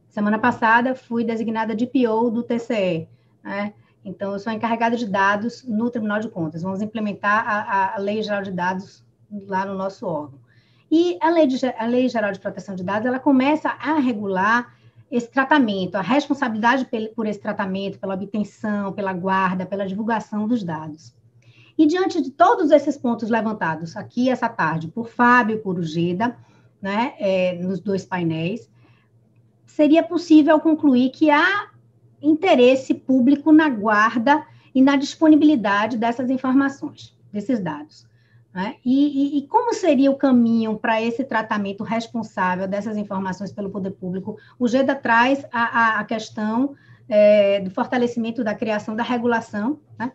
Semana 0.09 0.39
passada, 0.39 0.95
fui 0.95 1.25
designada 1.25 1.75
de 1.75 1.87
PO 1.87 2.31
do 2.31 2.43
TCE, 2.43 3.09
né? 3.43 3.75
Então, 4.05 4.33
eu 4.33 4.39
sou 4.39 4.53
encarregada 4.53 4.97
de 4.97 5.07
dados 5.07 5.65
no 5.65 5.89
Tribunal 5.91 6.21
de 6.21 6.29
Contas. 6.29 6.63
Vamos 6.63 6.83
implementar 6.83 7.45
a, 7.49 7.95
a 7.95 7.99
Lei 7.99 8.23
Geral 8.23 8.43
de 8.43 8.53
Dados 8.53 9.03
lá 9.47 9.65
no 9.65 9.75
nosso 9.75 10.07
órgão. 10.07 10.39
E 10.91 11.19
a 11.21 11.31
lei, 11.31 11.47
de, 11.47 11.67
a 11.67 11.87
lei 11.87 12.09
Geral 12.09 12.31
de 12.31 12.39
Proteção 12.39 12.75
de 12.75 12.85
Dados, 12.85 13.07
ela 13.07 13.19
começa 13.19 13.71
a 13.71 13.99
regular 13.99 14.75
esse 15.11 15.31
tratamento, 15.31 15.97
a 15.97 16.03
responsabilidade 16.03 16.87
por 17.15 17.27
esse 17.27 17.41
tratamento, 17.41 17.99
pela 17.99 18.15
obtenção, 18.15 18.93
pela 18.93 19.13
guarda, 19.13 19.65
pela 19.65 19.87
divulgação 19.87 20.47
dos 20.47 20.63
dados. 20.63 21.15
E 21.77 21.87
diante 21.87 22.21
de 22.21 22.31
todos 22.31 22.71
esses 22.71 22.97
pontos 22.97 23.29
levantados 23.29 23.97
aqui 23.97 24.31
essa 24.31 24.49
tarde 24.49 24.89
por 24.89 25.09
Fábio, 25.09 25.61
por 25.61 25.79
Ugeda, 25.79 26.37
né, 26.81 27.15
é, 27.19 27.55
nos 27.55 27.81
dois 27.81 28.05
painéis, 28.05 28.71
seria 29.67 30.03
possível 30.03 30.61
concluir 30.61 31.11
que 31.11 31.31
há 31.31 31.71
interesse 32.23 32.95
público 32.95 33.53
na 33.53 33.69
guarda 33.69 34.45
e 34.75 34.81
na 34.81 34.97
disponibilidade 34.97 35.97
dessas 35.97 36.31
informações, 36.31 37.17
desses 37.33 37.61
dados. 37.61 38.07
Né? 38.53 38.77
E, 38.85 39.37
e, 39.37 39.39
e, 39.39 39.47
como 39.49 39.75
seria 39.75 40.11
o 40.13 40.17
caminho 40.17 40.79
para 40.79 41.03
esse 41.03 41.25
tratamento 41.25 41.83
responsável 41.83 42.69
dessas 42.69 42.97
informações 42.97 43.53
pelo 43.53 43.69
poder 43.69 43.91
público? 43.91 44.39
O 44.59 44.69
GEDA 44.69 44.95
traz 44.95 45.45
a, 45.53 45.99
a 45.99 46.05
questão 46.05 46.77
é, 47.09 47.61
do 47.61 47.71
fortalecimento 47.71 48.45
da 48.45 48.55
criação 48.55 48.95
da 48.95 49.03
regulação 49.03 49.81
né, 49.99 50.13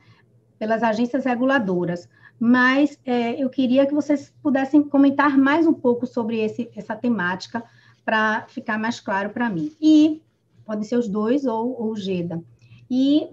pelas 0.60 0.84
agências 0.84 1.23
reguladoras, 1.23 2.07
mas 2.38 2.99
é, 3.06 3.41
eu 3.41 3.49
queria 3.49 3.88
que 3.88 3.94
vocês 3.94 4.34
pudessem 4.44 4.84
comentar 4.84 5.38
mais 5.38 5.65
um 5.65 5.73
pouco 5.73 6.06
sobre 6.06 6.40
esse, 6.40 6.69
essa 6.76 6.95
temática 6.95 7.64
para 8.06 8.45
ficar 8.48 8.77
mais 8.77 8.99
claro 8.99 9.30
para 9.30 9.49
mim. 9.49 9.72
E 9.81 10.22
podem 10.65 10.84
ser 10.84 10.98
os 10.98 11.07
dois 11.07 11.45
ou, 11.45 11.90
o 11.90 11.95
GEDA. 11.95 12.44
E 12.91 13.30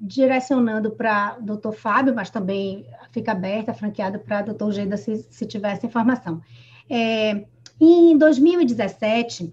direcionando 0.00 0.92
para 0.92 1.36
o 1.40 1.42
doutor 1.42 1.72
Fábio, 1.72 2.14
mas 2.14 2.30
também 2.30 2.86
fica 3.10 3.32
aberta, 3.32 3.74
franqueada 3.74 4.18
para 4.18 4.42
o 4.42 4.44
doutor 4.46 4.72
Geda, 4.72 4.96
se, 4.96 5.26
se 5.28 5.46
tiver 5.46 5.72
essa 5.72 5.86
informação. 5.86 6.40
É, 6.88 7.44
em 7.80 8.16
2017, 8.16 9.52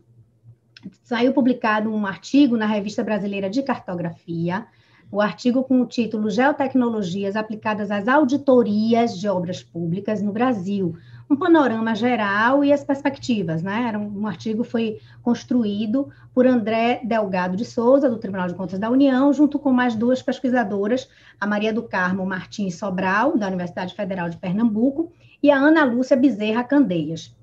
saiu 1.03 1.33
publicado 1.33 1.91
um 1.91 2.05
artigo 2.05 2.55
na 2.57 2.65
Revista 2.65 3.03
Brasileira 3.03 3.49
de 3.49 3.63
Cartografia, 3.63 4.67
o 5.11 5.21
artigo 5.21 5.63
com 5.63 5.81
o 5.81 5.85
título 5.85 6.29
Geotecnologias 6.29 7.35
aplicadas 7.35 7.91
às 7.91 8.07
auditorias 8.07 9.17
de 9.17 9.27
obras 9.27 9.63
públicas 9.63 10.21
no 10.21 10.31
Brasil, 10.31 10.95
um 11.29 11.35
panorama 11.35 11.95
geral 11.95 12.63
e 12.63 12.71
as 12.71 12.83
perspectivas, 12.83 13.63
né? 13.63 13.85
Era 13.87 13.97
um, 13.97 14.21
um 14.21 14.27
artigo 14.27 14.63
foi 14.63 14.99
construído 15.23 16.09
por 16.33 16.45
André 16.45 17.01
Delgado 17.03 17.55
de 17.55 17.65
Souza, 17.65 18.09
do 18.09 18.17
Tribunal 18.17 18.47
de 18.47 18.53
Contas 18.53 18.77
da 18.77 18.89
União, 18.89 19.31
junto 19.33 19.57
com 19.57 19.71
mais 19.71 19.95
duas 19.95 20.21
pesquisadoras, 20.21 21.09
a 21.39 21.47
Maria 21.47 21.73
do 21.73 21.83
Carmo 21.83 22.25
Martins 22.25 22.75
Sobral, 22.75 23.37
da 23.37 23.47
Universidade 23.47 23.95
Federal 23.95 24.29
de 24.29 24.37
Pernambuco, 24.37 25.11
e 25.41 25.49
a 25.49 25.57
Ana 25.57 25.83
Lúcia 25.83 26.17
Bezerra 26.17 26.63
Candeias. 26.63 27.35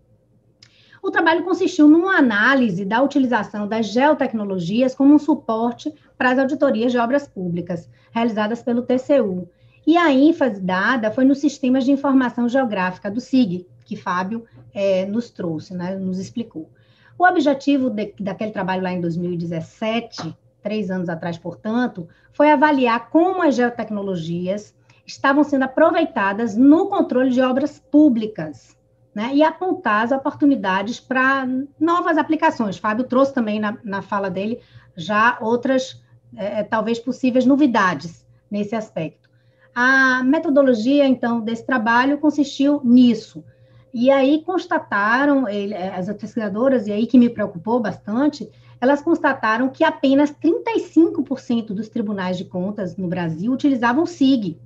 O 1.02 1.10
trabalho 1.10 1.42
consistiu 1.42 1.88
numa 1.88 2.16
análise 2.16 2.84
da 2.84 3.02
utilização 3.02 3.66
das 3.66 3.86
geotecnologias 3.86 4.94
como 4.94 5.12
um 5.12 5.18
suporte 5.18 5.92
para 6.16 6.30
as 6.30 6.38
auditorias 6.38 6.92
de 6.92 6.98
obras 6.98 7.26
públicas, 7.26 7.90
realizadas 8.12 8.62
pelo 8.62 8.82
TCU. 8.82 9.48
E 9.84 9.96
a 9.96 10.12
ênfase 10.12 10.60
dada 10.60 11.10
foi 11.10 11.24
nos 11.24 11.38
sistemas 11.38 11.84
de 11.84 11.90
informação 11.90 12.48
geográfica 12.48 13.10
do 13.10 13.20
SIG, 13.20 13.66
que 13.84 13.96
Fábio 13.96 14.44
é, 14.72 15.04
nos 15.04 15.28
trouxe, 15.28 15.74
né, 15.74 15.96
nos 15.96 16.20
explicou. 16.20 16.70
O 17.18 17.26
objetivo 17.26 17.90
de, 17.90 18.14
daquele 18.20 18.52
trabalho 18.52 18.84
lá 18.84 18.92
em 18.92 19.00
2017, 19.00 20.36
três 20.62 20.88
anos 20.88 21.08
atrás, 21.08 21.36
portanto, 21.36 22.08
foi 22.32 22.48
avaliar 22.52 23.10
como 23.10 23.42
as 23.42 23.56
geotecnologias 23.56 24.72
estavam 25.04 25.42
sendo 25.42 25.64
aproveitadas 25.64 26.56
no 26.56 26.86
controle 26.86 27.30
de 27.30 27.40
obras 27.40 27.80
públicas, 27.80 28.76
né, 29.14 29.30
e 29.34 29.43
apontar 29.43 30.05
as 30.05 30.12
oportunidades 30.12 30.98
para 30.98 31.47
novas 31.78 32.16
aplicações. 32.16 32.78
Fábio 32.78 33.05
trouxe 33.05 33.34
também 33.34 33.60
na, 33.60 33.76
na 33.84 34.02
fala 34.02 34.30
dele 34.30 34.60
já 34.97 35.39
outras, 35.40 36.02
é, 36.36 36.60
é 36.60 36.62
talvez 36.62 36.98
possíveis 36.98 37.44
novidades 37.44 38.26
nesse 38.51 38.74
aspecto. 38.74 39.30
A 39.74 40.22
metodologia, 40.22 41.06
então, 41.06 41.40
desse 41.40 41.64
trabalho 41.64 42.18
consistiu 42.18 42.80
nisso, 42.84 43.44
e 43.93 44.10
aí 44.10 44.43
constataram, 44.43 45.47
ele, 45.48 45.74
eh, 45.74 45.94
as 45.94 46.06
pesquisadoras, 46.14 46.86
e 46.86 46.93
aí 46.93 47.06
que 47.06 47.18
me 47.18 47.28
preocupou 47.28 47.78
bastante, 47.78 48.51
elas 48.80 49.02
constataram 49.02 49.68
que 49.68 49.84
apenas 49.84 50.32
35% 50.32 51.68
dos 51.68 51.89
tribunais 51.89 52.39
de 52.39 52.44
contas 52.44 52.97
no 52.97 53.06
Brasil 53.06 53.52
utilizavam 53.52 54.06
SIG 54.06 54.59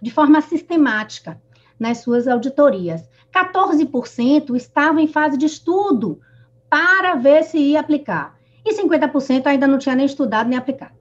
de 0.00 0.10
forma 0.10 0.40
sistemática 0.40 1.40
nas 1.80 1.98
suas 1.98 2.28
auditorias. 2.28 3.08
14% 3.34 4.54
estavam 4.54 5.00
em 5.00 5.08
fase 5.08 5.38
de 5.38 5.46
estudo 5.46 6.20
para 6.68 7.14
ver 7.16 7.42
se 7.42 7.58
ia 7.58 7.80
aplicar. 7.80 8.38
E 8.64 8.74
50% 8.74 9.46
ainda 9.46 9.66
não 9.66 9.78
tinha 9.78 9.96
nem 9.96 10.06
estudado 10.06 10.48
nem 10.48 10.58
aplicado. 10.58 10.94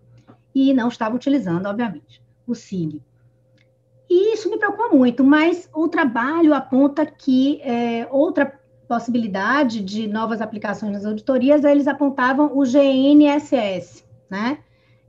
E 0.56 0.74
não 0.74 0.88
estavam 0.88 1.18
utilizando, 1.18 1.66
obviamente, 1.68 2.24
o 2.48 2.56
SIG. 2.56 3.04
E 4.10 4.34
isso 4.34 4.50
me 4.50 4.58
preocupa 4.58 4.96
muito, 4.96 5.24
mas 5.24 5.70
o 5.74 5.88
trabalho 5.88 6.54
aponta 6.54 7.06
que 7.06 7.62
é, 7.62 8.08
outra 8.10 8.60
possibilidade 8.88 9.82
de 9.82 10.08
novas 10.08 10.42
aplicações 10.42 10.94
nas 10.94 11.06
auditorias, 11.06 11.64
eles 11.64 11.88
apontavam 11.88 12.58
o 12.58 12.64
GNSS, 12.64 14.04
né? 14.28 14.58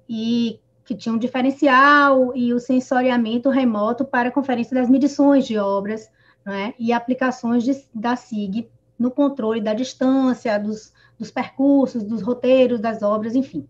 E 0.07 0.61
que 0.91 0.97
tinha 0.97 1.15
um 1.15 1.19
diferencial 1.19 2.33
e 2.35 2.53
o 2.53 2.59
sensoriamento 2.59 3.49
remoto 3.49 4.05
para 4.05 4.29
conferência 4.29 4.75
das 4.75 4.91
medições 4.91 5.47
de 5.47 5.57
obras, 5.57 6.11
né? 6.45 6.75
E 6.81 6.93
aplicações 6.93 7.63
de, 7.63 7.81
da 7.95 8.17
SIG 8.17 8.69
no 8.99 9.09
controle 9.09 9.61
da 9.61 9.73
distância, 9.73 10.59
dos, 10.59 10.93
dos 11.17 11.31
percursos, 11.31 12.03
dos 12.03 12.23
roteiros 12.23 12.81
das 12.81 13.05
obras, 13.05 13.37
enfim, 13.37 13.69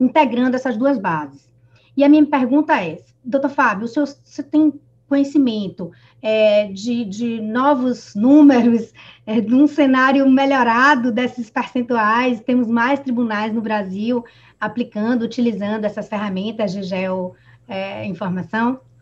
integrando 0.00 0.56
essas 0.56 0.74
duas 0.74 0.96
bases. 0.96 1.52
E 1.94 2.02
a 2.02 2.08
minha 2.08 2.24
pergunta 2.24 2.82
é, 2.82 3.02
doutor 3.22 3.50
Fábio, 3.50 3.84
o 3.84 3.88
senhor 3.88 4.08
tem 4.50 4.72
conhecimento 5.08 5.92
é, 6.22 6.68
de, 6.68 7.04
de, 7.04 7.40
novos 7.40 8.14
números, 8.14 8.92
é, 9.26 9.40
de 9.40 9.54
um 9.54 9.66
cenário 9.66 10.28
melhorado 10.28 11.12
desses 11.12 11.50
percentuais, 11.50 12.40
temos 12.40 12.68
mais 12.68 13.00
tribunais 13.00 13.52
no 13.52 13.60
Brasil 13.60 14.24
aplicando, 14.58 15.22
utilizando 15.22 15.84
essas 15.84 16.08
ferramentas 16.08 16.72
de 16.72 16.82
geoinformação? 16.82 18.80
É, 18.90 18.94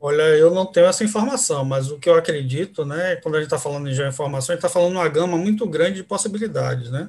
Olha, 0.00 0.22
eu 0.36 0.50
não 0.50 0.66
tenho 0.66 0.86
essa 0.86 1.02
informação, 1.02 1.64
mas 1.64 1.90
o 1.90 1.98
que 1.98 2.10
eu 2.10 2.14
acredito, 2.14 2.84
né, 2.84 3.16
quando 3.16 3.36
a 3.36 3.38
gente 3.38 3.46
está 3.46 3.58
falando 3.58 3.88
em 3.88 3.94
geoinformação, 3.94 4.52
a 4.52 4.56
gente 4.56 4.64
está 4.64 4.68
falando 4.68 4.96
uma 4.96 5.08
gama 5.08 5.38
muito 5.38 5.66
grande 5.66 5.94
de 5.96 6.04
possibilidades, 6.04 6.90
né? 6.90 7.08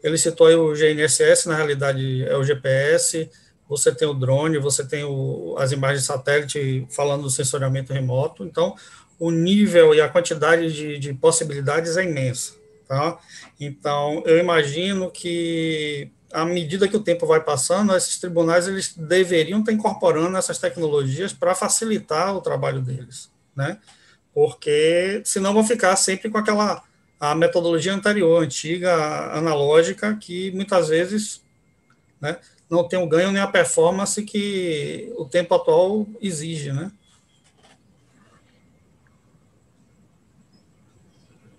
Ele 0.00 0.16
citou 0.16 0.46
aí 0.46 0.54
o 0.54 0.72
GNSS, 0.72 1.48
na 1.48 1.56
realidade 1.56 2.24
é 2.24 2.36
o 2.36 2.44
GPS, 2.44 3.28
você 3.68 3.94
tem 3.94 4.06
o 4.06 4.14
drone, 4.14 4.58
você 4.58 4.84
tem 4.84 5.04
o, 5.04 5.56
as 5.58 5.72
imagens 5.72 6.02
de 6.02 6.06
satélite 6.06 6.86
falando 6.90 7.22
do 7.22 7.30
sensoriamento 7.30 7.92
remoto, 7.92 8.44
então 8.44 8.76
o 9.18 9.30
nível 9.30 9.94
e 9.94 10.00
a 10.00 10.08
quantidade 10.08 10.72
de, 10.72 10.98
de 10.98 11.14
possibilidades 11.14 11.96
é 11.96 12.04
imensa, 12.04 12.54
tá? 12.86 13.18
Então, 13.58 14.22
eu 14.26 14.38
imagino 14.38 15.10
que 15.10 16.10
à 16.32 16.44
medida 16.44 16.88
que 16.88 16.96
o 16.96 17.02
tempo 17.02 17.26
vai 17.26 17.40
passando, 17.40 17.96
esses 17.96 18.18
tribunais 18.18 18.68
eles 18.68 18.94
deveriam 18.96 19.60
estar 19.60 19.72
incorporando 19.72 20.36
essas 20.36 20.58
tecnologias 20.58 21.32
para 21.32 21.54
facilitar 21.54 22.36
o 22.36 22.40
trabalho 22.42 22.80
deles, 22.80 23.30
né? 23.54 23.78
Porque 24.34 25.22
senão 25.24 25.54
vão 25.54 25.64
ficar 25.64 25.96
sempre 25.96 26.28
com 26.28 26.36
aquela 26.36 26.82
a 27.18 27.34
metodologia 27.34 27.94
anterior, 27.94 28.42
antiga, 28.42 28.94
analógica, 29.32 30.14
que 30.16 30.50
muitas 30.52 30.88
vezes, 30.88 31.42
né, 32.20 32.36
não 32.68 32.86
tem 32.86 32.98
o 32.98 33.08
ganho 33.08 33.32
nem 33.32 33.40
a 33.40 33.46
performance 33.46 34.22
que 34.22 35.12
o 35.16 35.24
tempo 35.24 35.54
atual 35.54 36.06
exige, 36.20 36.72
né? 36.72 36.90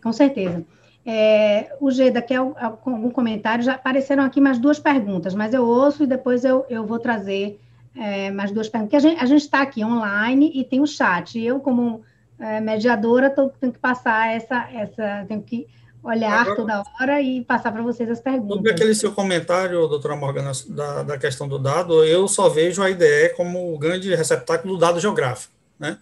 Com 0.03 0.13
certeza. 0.13 0.65
É, 1.05 1.73
o 1.79 1.89
G, 1.89 2.11
daqui 2.11 2.33
a 2.33 2.39
algum 2.39 3.09
comentário, 3.09 3.63
já 3.63 3.75
apareceram 3.75 4.23
aqui 4.23 4.41
mais 4.41 4.59
duas 4.59 4.77
perguntas, 4.77 5.33
mas 5.33 5.53
eu 5.53 5.65
ouço 5.65 6.03
e 6.03 6.07
depois 6.07 6.43
eu, 6.43 6.65
eu 6.69 6.85
vou 6.85 6.99
trazer 6.99 7.59
é, 7.95 8.29
mais 8.29 8.51
duas 8.51 8.67
perguntas. 8.67 9.01
Porque 9.01 9.17
a 9.17 9.25
gente 9.25 9.41
está 9.41 9.61
aqui 9.61 9.83
online 9.83 10.51
e 10.53 10.63
tem 10.65 10.81
o 10.81 10.87
chat. 10.87 11.39
E 11.39 11.45
eu, 11.45 11.59
como 11.61 12.01
é, 12.39 12.59
mediadora, 12.59 13.29
tô, 13.29 13.49
tenho 13.49 13.71
que 13.71 13.79
passar 13.79 14.35
essa, 14.35 14.69
essa 14.71 15.25
tenho 15.27 15.41
que 15.41 15.67
olhar 16.07 16.41
Agora, 16.41 16.55
toda 16.55 16.83
hora 16.99 17.21
e 17.21 17.43
passar 17.43 17.71
para 17.71 17.81
vocês 17.81 18.09
as 18.09 18.19
perguntas. 18.19 18.55
Sobre 18.55 18.71
aquele 18.71 18.95
seu 18.95 19.11
comentário, 19.11 19.87
doutora 19.87 20.15
Morgana, 20.15 20.51
da, 20.69 21.03
da 21.03 21.17
questão 21.17 21.47
do 21.47 21.59
dado, 21.59 22.03
eu 22.03 22.27
só 22.27 22.49
vejo 22.49 22.81
a 22.81 22.89
IDE 22.89 23.33
como 23.35 23.73
o 23.73 23.77
grande 23.77 24.13
receptáculo 24.15 24.75
do 24.75 24.79
dado 24.79 24.99
geográfico. 24.99 25.53
Né? 25.79 25.97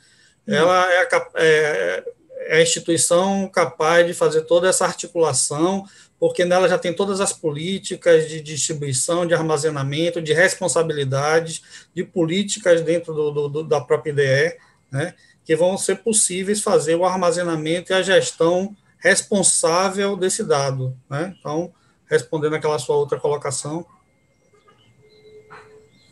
Hum. 0.48 0.54
Ela 0.54 0.92
é 0.94 1.02
a, 1.02 1.28
é, 1.36 2.04
é 2.48 2.58
a 2.58 2.62
instituição 2.62 3.48
capaz 3.48 4.06
de 4.06 4.14
fazer 4.14 4.42
toda 4.42 4.70
essa 4.70 4.86
articulação, 4.86 5.86
porque 6.20 6.46
nela 6.46 6.70
já 6.70 6.78
tem 6.78 6.94
todas 6.94 7.20
as 7.20 7.34
políticas 7.34 8.30
de 8.30 8.42
distribuição, 8.42 9.26
de 9.26 9.34
armazenamento, 9.34 10.22
de 10.22 10.34
responsabilidades, 10.34 11.62
de 11.94 12.04
políticas 12.04 12.82
dentro 12.82 13.14
do, 13.14 13.50
do, 13.50 13.64
da 13.64 13.82
própria 13.82 14.12
IDE, 14.12 14.58
né, 14.92 15.14
que 15.44 15.56
vão 15.56 15.78
ser 15.78 15.98
possíveis 15.98 16.62
fazer 16.62 16.96
o 16.96 17.06
armazenamento 17.06 17.92
e 17.92 17.96
a 17.96 18.02
gestão 18.02 18.76
responsável 19.10 20.18
desse 20.18 20.44
dado. 20.44 20.98
Né? 21.10 21.36
Então, 21.40 21.74
respondendo 22.06 22.56
aquela 22.56 22.80
sua 22.80 22.96
outra 22.96 23.20
colocação. 23.20 23.86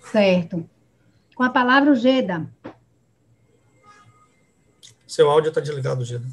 Certo. 0.04 0.70
Com 1.36 1.44
a 1.44 1.50
palavra, 1.50 1.92
o 1.92 1.96
Geda. 1.96 2.48
Seu 5.08 5.30
áudio 5.30 5.50
está 5.50 5.60
desligado, 5.60 6.06
Geda. 6.06 6.28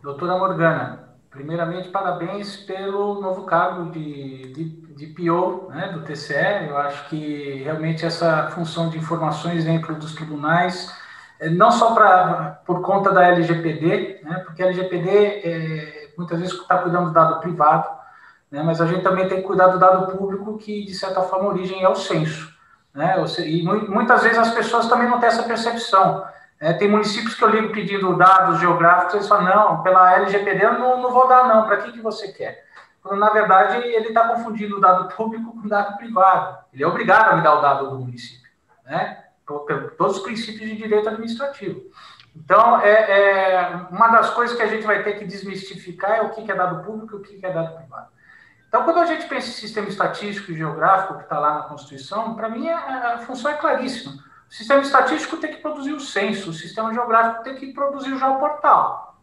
Doutora 0.00 0.38
Morgana, 0.38 1.08
Primeiramente, 1.30 1.90
parabéns 1.90 2.56
pelo 2.56 3.20
novo 3.20 3.44
cargo 3.44 3.92
de, 3.92 4.52
de, 4.52 4.64
de 4.64 5.06
PO 5.08 5.68
né, 5.70 5.92
do 5.92 6.02
TCE. 6.02 6.68
Eu 6.68 6.76
acho 6.78 7.08
que 7.08 7.62
realmente 7.62 8.04
essa 8.04 8.48
função 8.50 8.88
de 8.88 8.98
informações 8.98 9.64
dentro 9.64 9.94
dos 9.94 10.14
tribunais, 10.14 10.92
não 11.50 11.70
só 11.70 11.94
pra, 11.94 12.60
por 12.66 12.82
conta 12.82 13.12
da 13.12 13.26
LGPD, 13.26 14.20
né, 14.24 14.42
porque 14.44 14.62
a 14.62 14.66
LGPD 14.66 15.10
é, 15.44 16.10
muitas 16.16 16.40
vezes 16.40 16.54
está 16.54 16.78
cuidando 16.78 17.06
do 17.06 17.12
dado 17.12 17.40
privado, 17.40 17.88
né, 18.50 18.62
mas 18.62 18.80
a 18.80 18.86
gente 18.86 19.02
também 19.02 19.28
tem 19.28 19.38
que 19.38 19.46
cuidar 19.46 19.68
do 19.68 19.78
dado 19.78 20.16
público, 20.16 20.58
que 20.58 20.84
de 20.84 20.94
certa 20.94 21.22
forma 21.22 21.46
a 21.46 21.52
origem 21.52 21.82
é 21.82 21.88
o 21.88 21.94
censo. 21.94 22.56
Né, 22.92 23.14
e 23.46 23.62
muitas 23.62 24.22
vezes 24.22 24.38
as 24.38 24.52
pessoas 24.52 24.88
também 24.88 25.08
não 25.08 25.20
têm 25.20 25.28
essa 25.28 25.44
percepção. 25.44 26.24
É, 26.60 26.72
tem 26.72 26.88
municípios 26.88 27.34
que 27.34 27.44
eu 27.44 27.50
ligo 27.50 27.72
pedindo 27.72 28.16
dados 28.16 28.58
geográficos, 28.58 29.14
eles 29.14 29.28
falam, 29.28 29.44
não, 29.44 29.82
pela 29.82 30.16
LGPD 30.16 30.64
eu 30.64 30.78
não, 30.78 31.00
não 31.00 31.12
vou 31.12 31.28
dar 31.28 31.46
não, 31.46 31.66
para 31.66 31.76
que, 31.76 31.92
que 31.92 32.00
você 32.00 32.32
quer? 32.32 32.64
Quando, 33.00 33.20
na 33.20 33.30
verdade, 33.30 33.78
ele 33.78 34.08
está 34.08 34.28
confundindo 34.28 34.76
o 34.76 34.80
dado 34.80 35.14
público 35.14 35.52
com 35.52 35.66
o 35.66 35.68
dado 35.68 35.96
privado. 35.96 36.58
Ele 36.72 36.82
é 36.82 36.86
obrigado 36.86 37.32
a 37.32 37.36
me 37.36 37.42
dar 37.42 37.54
o 37.54 37.60
dado 37.60 37.90
do 37.90 38.00
município, 38.00 38.50
né? 38.84 39.24
Todos 39.96 40.18
os 40.18 40.22
princípios 40.22 40.68
de 40.68 40.76
direito 40.76 41.08
administrativo. 41.08 41.82
Então, 42.36 42.80
é, 42.80 42.90
é, 42.90 43.86
uma 43.90 44.08
das 44.08 44.30
coisas 44.30 44.56
que 44.56 44.62
a 44.62 44.66
gente 44.66 44.86
vai 44.86 45.02
ter 45.02 45.18
que 45.18 45.24
desmistificar 45.24 46.12
é 46.12 46.22
o 46.22 46.30
que, 46.30 46.50
é 46.50 46.54
dado 46.54 46.84
público 46.84 47.16
e 47.16 47.18
o 47.18 47.22
que, 47.22 47.38
que 47.38 47.46
é 47.46 47.52
dado 47.52 47.76
privado. 47.76 48.08
Então, 48.68 48.84
quando 48.84 48.98
a 48.98 49.06
gente 49.06 49.26
pensa 49.26 49.48
em 49.48 49.52
sistema 49.52 49.88
estatístico 49.88 50.52
e 50.52 50.56
geográfico, 50.56 51.16
que 51.16 51.22
está 51.22 51.38
lá 51.38 51.54
na 51.54 51.62
Constituição, 51.62 52.34
para 52.34 52.48
mim 52.48 52.68
a, 52.68 53.14
a 53.14 53.18
função 53.18 53.50
é 53.50 53.54
claríssima 53.54 54.28
o 54.48 54.54
sistema 54.54 54.80
estatístico 54.80 55.36
tem 55.36 55.52
que 55.52 55.60
produzir 55.60 55.92
o 55.92 56.00
censo, 56.00 56.50
o 56.50 56.54
sistema 56.54 56.92
geográfico 56.92 57.44
tem 57.44 57.54
que 57.54 57.72
produzir 57.72 58.16
já 58.18 58.30
o 58.30 58.38
portal. 58.38 59.20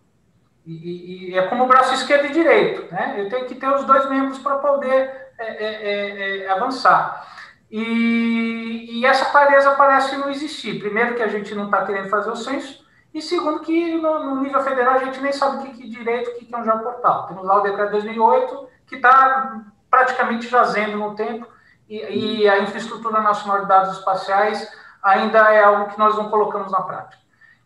E, 0.66 0.72
e, 0.72 1.32
e 1.32 1.38
é 1.38 1.48
como 1.48 1.64
o 1.64 1.68
braço 1.68 1.96
esquerdo 1.96 2.28
e 2.28 2.32
direito, 2.32 2.92
né? 2.94 3.16
Eu 3.18 3.30
tenho 3.30 3.46
que 3.46 3.56
ter 3.56 3.68
os 3.68 3.84
dois 3.86 4.08
membros 4.08 4.38
para 4.40 4.58
poder 4.58 5.34
é, 5.38 5.46
é, 5.46 5.66
é, 5.66 6.38
é, 6.44 6.50
avançar. 6.50 7.28
E, 7.78 9.00
e, 9.00 9.06
essa 9.06 9.26
clareza 9.26 9.72
parece 9.72 10.16
não 10.16 10.30
existir. 10.30 10.80
Primeiro, 10.80 11.14
que 11.14 11.22
a 11.22 11.28
gente 11.28 11.54
não 11.54 11.66
está 11.66 11.86
querendo 11.86 12.08
fazer 12.08 12.32
o 12.32 12.36
censo, 12.38 12.86
e 13.14 13.22
segundo, 13.22 13.60
que 13.60 13.98
no, 13.98 14.24
no, 14.24 14.42
nível 14.42 14.62
federal 14.62 14.96
a 14.96 15.04
gente 15.04 15.20
nem 15.20 15.34
sabe 15.34 15.58
o 15.58 15.62
que, 15.62 15.82
que 15.82 15.90
direito, 15.90 16.30
o 16.30 16.34
que, 16.36 16.46
que 16.46 16.56
é 16.56 16.58
um 16.58 16.64
geoportal. 16.64 17.28
Temos 17.28 17.44
lá 17.44 17.58
o 17.58 17.64
decreto 17.64 17.92
2008, 17.92 18.70
que 18.88 18.96
está 18.96 19.62
praticamente 19.90 20.48
jazendo 20.48 20.96
no 20.96 21.16
tempo, 21.16 21.46
e, 21.90 22.44
e 22.44 22.50
a 22.50 22.60
infraestrutura 22.60 23.20
nacional 23.20 23.64
de 23.64 23.68
dados 23.68 23.98
espaciais 23.98 24.72
ainda 25.04 25.54
é 25.54 25.62
algo 25.62 25.92
que 25.92 26.00
nós 26.00 26.16
não 26.16 26.30
colocamos 26.30 26.72
na 26.72 26.80
prática. 26.80 27.22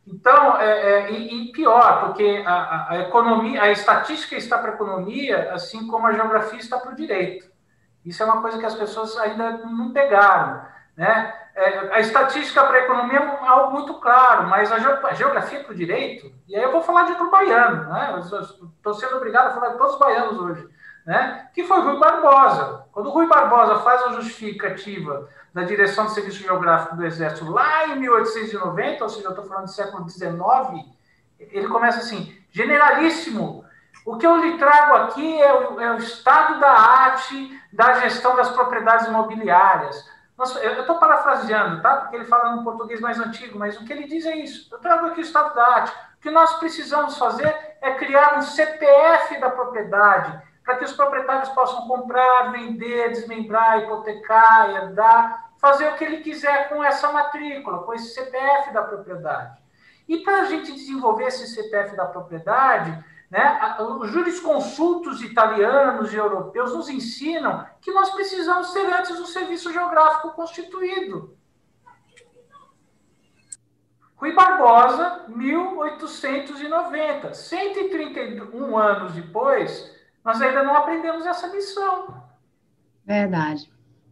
Então, 0.07 0.60
é, 0.60 0.72
é, 0.72 1.11
e, 1.11 1.49
e, 1.49 1.52
pior, 1.52 2.07
porque 2.07 2.44
a, 2.48 2.88
a, 2.90 2.99
economia, 3.02 3.61
a 3.61 3.72
estatística 3.72 4.36
está 4.36 4.57
para 4.57 4.72
a 4.72 4.73
economia, 4.73 5.53
assim 5.53 5.86
como 5.86 6.07
a 6.07 6.14
geografia 6.14 6.57
está 6.57 6.80
para 6.80 6.94
o 6.94 6.95
direito. 6.95 7.49
Isso 8.06 8.24
é 8.24 8.26
uma 8.26 8.42
coisa 8.42 8.58
que 8.58 8.66
as 8.66 8.76
pessoas 8.76 9.18
ainda 9.18 9.52
não 9.52 9.92
pegaram. 9.92 10.62
Né? 10.96 11.34
É, 11.56 11.96
a 11.96 12.00
estatística 12.00 12.64
para 12.64 12.78
a 12.78 12.84
economia 12.84 13.20
é 13.20 13.48
algo 13.48 13.74
muito 13.74 13.94
claro, 13.96 14.48
mas 14.48 14.72
a, 14.72 14.80
geografia 15.14 15.64
para 15.64 15.74
o 15.74 15.76
direito, 15.76 16.32
e 16.48 16.56
aí 16.56 16.64
eu 16.64 16.72
vou 16.72 16.82
falar 16.82 17.04
de 17.04 17.12
outro 17.12 17.30
baiano, 17.30 17.90
né? 17.90 18.20
estou 18.20 18.94
sendo 18.94 19.18
obrigado 19.18 19.48
a 19.48 19.54
falar 19.54 19.70
de 19.70 19.78
todos 19.78 19.94
os 19.94 20.00
baianos 20.00 20.40
hoje, 20.40 20.70
né? 21.06 21.48
que 21.54 21.64
foi 21.64 21.82
Rui 21.82 22.00
Barbosa. 22.00 22.86
Quando 22.92 23.10
Rui 23.10 23.28
Barbosa 23.28 23.80
faz 23.80 24.04
a 24.04 24.12
justificativa 24.14 25.28
da 25.54 25.64
Direção 25.64 26.06
de 26.06 26.14
Serviço 26.14 26.44
Geográfico 26.44 26.96
do 26.96 27.06
Exército 27.06 27.52
lá 27.52 27.88
em 27.88 28.00
1890, 28.00 29.04
ou 29.04 29.10
seja, 29.10 29.28
eu 29.28 29.32
estou 29.32 29.46
falando 29.46 29.66
do 29.66 29.72
século 29.72 30.10
XIX, 30.10 30.86
ele 31.40 31.68
começa 31.68 32.00
assim: 32.00 32.38
generalíssimo, 32.52 33.66
o 34.06 34.18
que 34.18 34.26
eu 34.26 34.38
lhe 34.38 34.58
trago 34.58 34.96
aqui 34.96 35.42
é 35.42 35.54
o, 35.54 35.82
é 35.82 35.92
o 35.94 35.98
estado 35.98 36.60
da 36.60 36.72
arte 36.72 37.59
da 37.72 37.94
gestão 38.02 38.36
das 38.36 38.50
propriedades 38.50 39.08
imobiliárias. 39.08 40.08
Nossa, 40.38 40.60
eu 40.60 40.82
estou 40.82 40.98
parafraseando, 40.98 41.82
tá? 41.82 41.98
Porque 41.98 42.16
ele 42.16 42.26
fala 42.26 42.56
no 42.56 42.64
português 42.64 43.02
mais 43.02 43.20
antigo, 43.20 43.60
mas 43.60 43.80
o 43.80 43.86
que 43.86 43.91
ele 43.91 44.08
diz 44.08 44.26
é 44.26 44.38
isso. 44.38 44.74
Eu 44.74 44.80
trago 44.80 45.08
aqui 45.08 45.20
o 45.20 45.22
estado 45.22 45.54
da 45.54 45.68
arte. 45.68 45.91
O 46.18 46.22
que 46.22 46.32
nós 46.32 46.54
precisamos 46.60 47.18
fazer 47.18 47.54
é 47.82 47.94
criar 47.96 48.38
um 48.38 48.41
CPF 48.41 49.40
da 49.40 49.50
propriedade, 49.50 50.41
para 50.64 50.78
que 50.78 50.86
os 50.86 50.94
proprietários 50.94 51.50
possam 51.50 51.88
comprar, 51.88 52.52
vender, 52.52 53.10
desmembrar, 53.10 53.80
hipotecar, 53.80 54.70
herdar, 54.70 55.50
fazer 55.60 55.90
o 55.90 55.96
que 55.96 56.06
ele 56.06 56.18
quiser 56.22 56.70
com 56.70 56.84
essa 56.84 57.12
matrícula, 57.12 57.84
com 57.84 57.94
esse 57.94 58.14
CPF 58.14 58.72
da 58.72 58.84
propriedade. 58.84 59.58
E 60.08 60.20
para 60.20 60.41
a 60.41 60.46
gente 60.46 60.72
desenvolver 60.72 61.26
esse 61.26 61.48
CPF 61.48 61.96
da 61.96 62.06
propriedade, 62.06 62.98
né, 63.30 63.77
os 63.80 64.11
jurisconsultos 64.11 65.22
italianos 65.22 66.11
e 66.11 66.15
europeus 66.15 66.73
nos 66.73 66.89
ensinam 66.89 67.64
que 67.80 67.91
nós 67.91 68.10
precisamos 68.10 68.72
ter 68.72 68.91
antes 68.91 69.19
um 69.19 69.26
serviço 69.26 69.72
geográfico 69.72 70.31
constituído. 70.31 71.38
Rui 74.15 74.34
Barbosa, 74.34 75.26
1890, 75.30 77.34
131 77.34 78.77
anos 78.77 79.14
depois, 79.14 79.95
nós 80.26 80.41
ainda 80.41 80.64
não 80.64 80.76
aprendemos 80.76 81.26
essa 81.26 81.47
lição. 81.47 82.22
Verdade. 83.06 83.72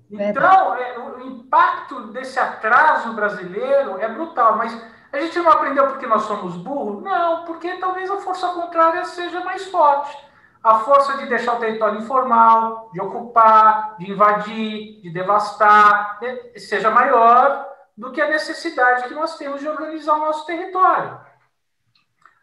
Então, 0.10 0.76
é, 0.76 0.98
o 0.98 1.28
impacto 1.28 2.08
desse 2.08 2.40
atraso 2.40 3.12
brasileiro 3.14 3.98
é 3.98 4.08
brutal, 4.08 4.58
mas 4.58 4.74
a 5.12 5.20
gente 5.20 5.40
não 5.40 5.52
aprendeu 5.52 5.88
porque 5.88 6.06
nós 6.06 6.24
somos 6.24 6.56
burros? 6.58 7.04
Não, 7.04 7.46
porque 7.46 7.78
talvez 7.78 8.10
a 8.10 8.18
força 8.18 8.48
contrária 8.50 9.04
seja 9.06 9.40
mais 9.42 9.66
forte. 9.68 10.18
A 10.64 10.80
força 10.80 11.18
de 11.18 11.28
deixar 11.28 11.54
o 11.54 11.60
território 11.60 12.00
informal, 12.00 12.90
de 12.94 13.00
ocupar, 13.00 13.96
de 13.98 14.12
invadir, 14.12 15.02
de 15.02 15.10
devastar, 15.10 16.20
né, 16.22 16.38
seja 16.58 16.92
maior 16.92 17.66
do 17.96 18.12
que 18.12 18.22
a 18.22 18.30
necessidade 18.30 19.08
que 19.08 19.14
nós 19.14 19.38
temos 19.38 19.62
de 19.62 19.68
organizar 19.68 20.16
o 20.16 20.20
nosso 20.20 20.46
território. 20.46 21.20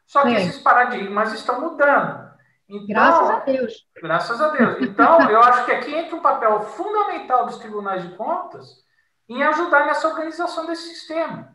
Só 0.07 0.23
que 0.23 0.29
Sim. 0.31 0.37
esses 0.37 0.63
paradigmas 0.63 1.33
estão 1.33 1.61
mudando. 1.61 2.25
Então, 2.69 2.87
graças 2.89 3.31
a 3.31 3.39
Deus. 3.41 3.87
Graças 4.03 4.41
a 4.41 4.49
Deus. 4.49 4.77
Então, 4.81 5.31
eu 5.31 5.41
acho 5.41 5.65
que 5.65 5.73
aqui 5.73 5.95
entra 5.95 6.17
um 6.17 6.21
papel 6.21 6.61
fundamental 6.63 7.47
dos 7.47 7.59
tribunais 7.59 8.03
de 8.03 8.17
contas 8.17 8.83
em 9.29 9.43
ajudar 9.43 9.87
nessa 9.87 10.09
organização 10.09 10.67
desse 10.67 10.89
sistema, 10.89 11.54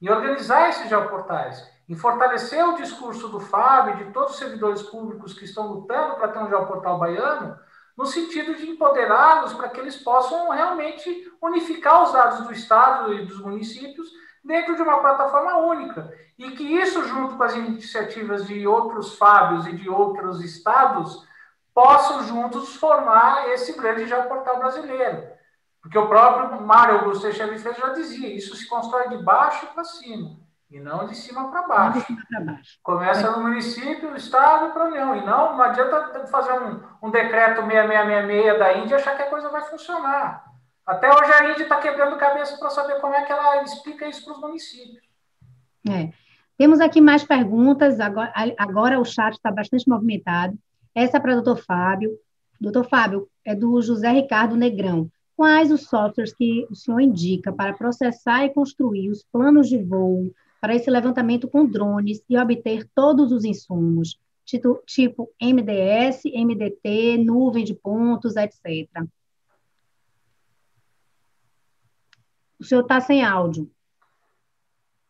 em 0.00 0.08
organizar 0.08 0.68
esses 0.68 0.88
geoportais, 0.88 1.66
em 1.88 1.94
fortalecer 1.94 2.64
o 2.68 2.76
discurso 2.76 3.28
do 3.28 3.40
Fábio 3.40 3.94
e 3.94 4.04
de 4.04 4.12
todos 4.12 4.32
os 4.32 4.38
servidores 4.38 4.82
públicos 4.82 5.32
que 5.32 5.44
estão 5.44 5.66
lutando 5.66 6.16
para 6.16 6.28
ter 6.28 6.38
um 6.38 6.48
geoportal 6.48 6.98
baiano, 6.98 7.58
no 7.96 8.06
sentido 8.06 8.54
de 8.54 8.70
empoderá-los 8.70 9.54
para 9.54 9.68
que 9.70 9.80
eles 9.80 9.96
possam 9.96 10.50
realmente 10.50 11.32
unificar 11.42 12.02
os 12.04 12.12
dados 12.12 12.46
do 12.46 12.52
Estado 12.52 13.12
e 13.12 13.26
dos 13.26 13.40
municípios 13.40 14.08
dentro 14.44 14.76
de 14.76 14.82
uma 14.82 15.00
plataforma 15.00 15.56
única. 15.58 16.12
E 16.38 16.52
que 16.52 16.62
isso, 16.62 17.02
junto 17.08 17.36
com 17.36 17.42
as 17.42 17.54
iniciativas 17.56 18.46
de 18.46 18.66
outros 18.66 19.16
Fábios 19.16 19.66
e 19.66 19.72
de 19.72 19.88
outros 19.88 20.44
estados, 20.44 21.26
possam 21.74 22.22
juntos 22.22 22.76
formar 22.76 23.48
esse 23.48 23.72
grande 23.72 24.06
geoportal 24.06 24.58
brasileiro. 24.58 25.37
Porque 25.82 25.98
o 25.98 26.08
próprio 26.08 26.60
Mário 26.60 26.98
Augusto 26.98 27.32
Freitas 27.32 27.76
já 27.76 27.88
dizia, 27.90 28.34
isso 28.34 28.54
se 28.56 28.68
constrói 28.68 29.08
de 29.08 29.22
baixo 29.22 29.66
para 29.68 29.84
cima, 29.84 30.36
e 30.70 30.78
não 30.80 31.06
de 31.06 31.14
cima 31.14 31.50
para 31.50 31.62
baixo. 31.66 32.06
baixo. 32.44 32.78
Começa 32.82 33.30
no 33.30 33.42
município, 33.42 34.14
estado 34.16 34.66
e 34.66 34.72
para 34.72 34.84
a 34.84 34.88
União. 34.88 35.16
E 35.16 35.24
não, 35.24 35.56
não 35.56 35.62
adianta 35.62 36.26
fazer 36.26 36.52
um, 36.52 36.82
um 37.02 37.10
decreto 37.10 37.62
6666 37.62 38.58
da 38.58 38.76
Índia 38.76 38.94
e 38.94 38.96
achar 38.96 39.16
que 39.16 39.22
a 39.22 39.30
coisa 39.30 39.48
vai 39.48 39.62
funcionar. 39.62 40.44
Até 40.84 41.10
hoje 41.10 41.32
a 41.32 41.50
Índia 41.50 41.62
está 41.62 41.76
quebrando 41.76 42.16
cabeça 42.16 42.58
para 42.58 42.70
saber 42.70 43.00
como 43.00 43.14
é 43.14 43.22
que 43.22 43.32
ela 43.32 43.62
explica 43.62 44.06
isso 44.06 44.24
para 44.24 44.34
os 44.34 44.40
municípios. 44.40 45.06
É. 45.88 46.10
Temos 46.56 46.80
aqui 46.80 47.00
mais 47.00 47.22
perguntas, 47.22 48.00
agora, 48.00 48.32
agora 48.58 48.98
o 48.98 49.04
chat 49.04 49.34
está 49.34 49.50
bastante 49.50 49.88
movimentado. 49.88 50.58
Essa 50.94 51.18
é 51.18 51.20
para 51.20 51.32
o 51.32 51.42
doutor 51.42 51.62
Fábio. 51.62 52.10
Doutor 52.60 52.88
Fábio, 52.88 53.28
é 53.44 53.54
do 53.54 53.80
José 53.80 54.10
Ricardo 54.10 54.56
Negrão. 54.56 55.08
Quais 55.38 55.70
os 55.70 55.82
softwares 55.82 56.34
que 56.34 56.66
o 56.68 56.74
senhor 56.74 56.98
indica 56.98 57.52
para 57.52 57.72
processar 57.72 58.44
e 58.44 58.52
construir 58.52 59.08
os 59.08 59.22
planos 59.22 59.68
de 59.68 59.80
voo 59.80 60.34
para 60.60 60.74
esse 60.74 60.90
levantamento 60.90 61.46
com 61.46 61.64
drones 61.64 62.20
e 62.28 62.36
obter 62.36 62.90
todos 62.92 63.30
os 63.30 63.44
insumos, 63.44 64.18
tipo, 64.44 64.82
tipo 64.84 65.32
MDS, 65.40 66.24
MDT, 66.24 67.18
nuvem 67.18 67.64
de 67.64 67.72
pontos, 67.72 68.34
etc.? 68.34 68.88
O 72.58 72.64
senhor 72.64 72.80
está 72.80 73.00
sem 73.00 73.22
áudio. 73.22 73.70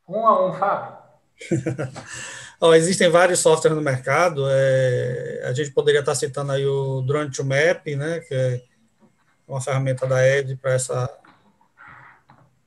Um 0.07 0.27
a 0.27 0.47
um, 0.47 0.53
Fábio. 0.53 0.99
oh, 2.61 2.75
existem 2.75 3.09
vários 3.09 3.39
softwares 3.39 3.79
no 3.79 3.83
mercado. 3.83 4.45
É, 4.47 5.45
a 5.47 5.55
gente 5.55 5.71
poderia 5.71 6.01
estar 6.01 6.15
citando 6.15 6.53
aí 6.53 6.67
o 6.67 7.01
Drone 7.01 7.31
to 7.31 7.43
Map, 7.47 7.87
né, 7.97 8.21
que 8.21 8.35
é 8.35 8.69
uma 9.49 9.61
ferramenta 9.61 10.07
da 10.07 10.27
Ed 10.27 10.57
para 10.57 10.73
essa 10.73 11.19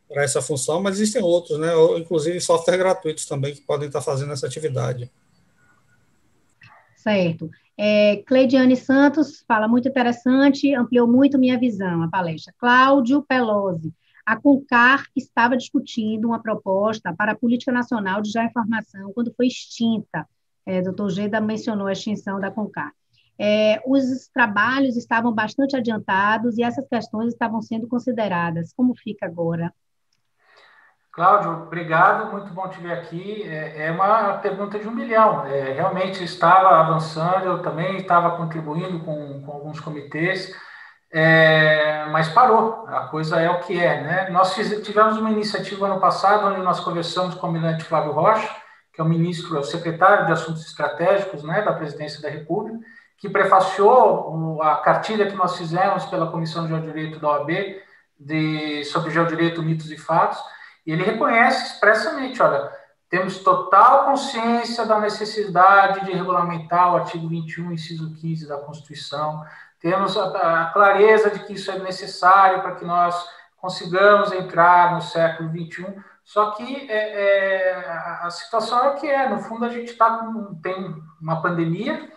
para 0.09 0.23
essa 0.23 0.41
função, 0.41 0.81
mas 0.83 0.95
existem 0.95 1.23
outros, 1.23 1.57
né, 1.57 1.69
inclusive 1.97 2.41
softwares 2.41 2.81
gratuitos 2.81 3.25
também 3.25 3.53
que 3.53 3.61
podem 3.61 3.87
estar 3.87 4.01
fazendo 4.01 4.33
essa 4.33 4.45
atividade. 4.45 5.09
Certo. 6.97 7.49
É, 7.77 8.17
Cleidiane 8.27 8.75
Santos 8.75 9.43
fala 9.47 9.69
muito 9.69 9.87
interessante, 9.87 10.75
ampliou 10.75 11.07
muito 11.07 11.39
minha 11.39 11.57
visão, 11.57 12.03
a 12.03 12.09
palestra. 12.09 12.53
Cláudio 12.57 13.23
Pelosi, 13.23 13.93
a 14.25 14.35
CONCAR 14.35 15.05
estava 15.15 15.57
discutindo 15.57 16.27
uma 16.27 16.41
proposta 16.41 17.13
para 17.15 17.31
a 17.31 17.35
Política 17.35 17.71
Nacional 17.71 18.21
de 18.21 18.31
Geoinformação 18.31 19.11
quando 19.13 19.33
foi 19.33 19.47
extinta. 19.47 20.27
É, 20.65 20.81
doutor 20.81 21.09
Geda 21.09 21.41
mencionou 21.41 21.87
a 21.87 21.93
extinção 21.93 22.39
da 22.39 22.51
CONCAR. 22.51 22.91
É, 23.43 23.81
os 23.87 24.27
trabalhos 24.31 24.95
estavam 24.95 25.33
bastante 25.33 25.75
adiantados 25.75 26.59
e 26.59 26.63
essas 26.63 26.87
questões 26.87 27.33
estavam 27.33 27.59
sendo 27.59 27.87
consideradas. 27.87 28.71
Como 28.71 28.93
fica 28.95 29.25
agora? 29.25 29.73
Cláudio, 31.11 31.63
obrigado, 31.63 32.31
muito 32.31 32.53
bom 32.53 32.69
te 32.69 32.79
ver 32.79 32.93
aqui. 32.93 33.41
É, 33.43 33.87
é 33.87 33.91
uma 33.91 34.37
pergunta 34.37 34.77
de 34.77 34.87
um 34.87 34.91
milhão. 34.91 35.43
É, 35.47 35.73
realmente 35.73 36.23
estava 36.23 36.69
avançando, 36.81 37.45
eu 37.45 37.63
também 37.63 37.97
estava 37.97 38.37
contribuindo 38.37 38.99
com, 38.99 39.41
com 39.41 39.51
alguns 39.51 39.79
comitês, 39.79 40.55
é, 41.11 42.05
mas 42.11 42.29
parou. 42.29 42.85
A 42.89 43.07
coisa 43.07 43.41
é 43.41 43.49
o 43.49 43.59
que 43.61 43.77
é. 43.77 44.03
Né? 44.03 44.29
Nós 44.29 44.53
tivemos 44.53 45.17
uma 45.17 45.31
iniciativa 45.31 45.87
ano 45.87 45.99
passado, 45.99 46.45
onde 46.45 46.61
nós 46.61 46.79
conversamos 46.79 47.33
com 47.33 47.41
o 47.41 47.45
almirante 47.47 47.85
Flávio 47.85 48.11
Rocha, 48.11 48.55
que 48.93 49.01
é 49.01 49.03
o 49.03 49.09
ministro, 49.09 49.57
é 49.57 49.59
o 49.59 49.63
secretário 49.63 50.27
de 50.27 50.31
Assuntos 50.31 50.63
Estratégicos 50.63 51.43
né, 51.43 51.63
da 51.63 51.73
Presidência 51.73 52.21
da 52.21 52.29
República, 52.29 52.77
que 53.21 53.29
prefaciou 53.29 54.59
a 54.63 54.77
cartilha 54.77 55.27
que 55.27 55.35
nós 55.35 55.55
fizemos 55.55 56.05
pela 56.05 56.31
Comissão 56.31 56.63
de 56.63 56.69
Geodireito 56.69 57.19
da 57.19 57.29
OAB 57.29 57.51
de, 58.19 58.83
sobre 58.85 59.11
geodireito, 59.11 59.61
mitos 59.61 59.91
e 59.91 59.97
fatos, 59.97 60.39
e 60.85 60.91
ele 60.91 61.03
reconhece 61.03 61.73
expressamente, 61.73 62.41
olha, 62.41 62.71
temos 63.07 63.37
total 63.37 64.05
consciência 64.05 64.87
da 64.87 64.99
necessidade 64.99 66.03
de 66.03 66.13
regulamentar 66.13 66.93
o 66.93 66.97
artigo 66.97 67.27
21, 67.27 67.71
inciso 67.71 68.11
15 68.15 68.47
da 68.47 68.57
Constituição, 68.57 69.45
temos 69.79 70.17
a, 70.17 70.63
a 70.63 70.65
clareza 70.71 71.29
de 71.29 71.39
que 71.45 71.53
isso 71.53 71.69
é 71.69 71.77
necessário 71.77 72.63
para 72.63 72.75
que 72.75 72.85
nós 72.85 73.23
consigamos 73.57 74.31
entrar 74.31 74.95
no 74.95 75.01
século 75.01 75.49
21, 75.49 76.01
só 76.23 76.51
que 76.51 76.89
é, 76.89 77.75
é, 77.75 77.91
a 78.23 78.29
situação 78.31 78.83
é 78.83 78.89
o 78.89 78.95
que 78.95 79.07
é, 79.07 79.29
no 79.29 79.39
fundo 79.39 79.65
a 79.65 79.69
gente 79.69 79.93
tá 79.93 80.27
tem 80.63 80.95
uma 81.21 81.39
pandemia, 81.39 82.09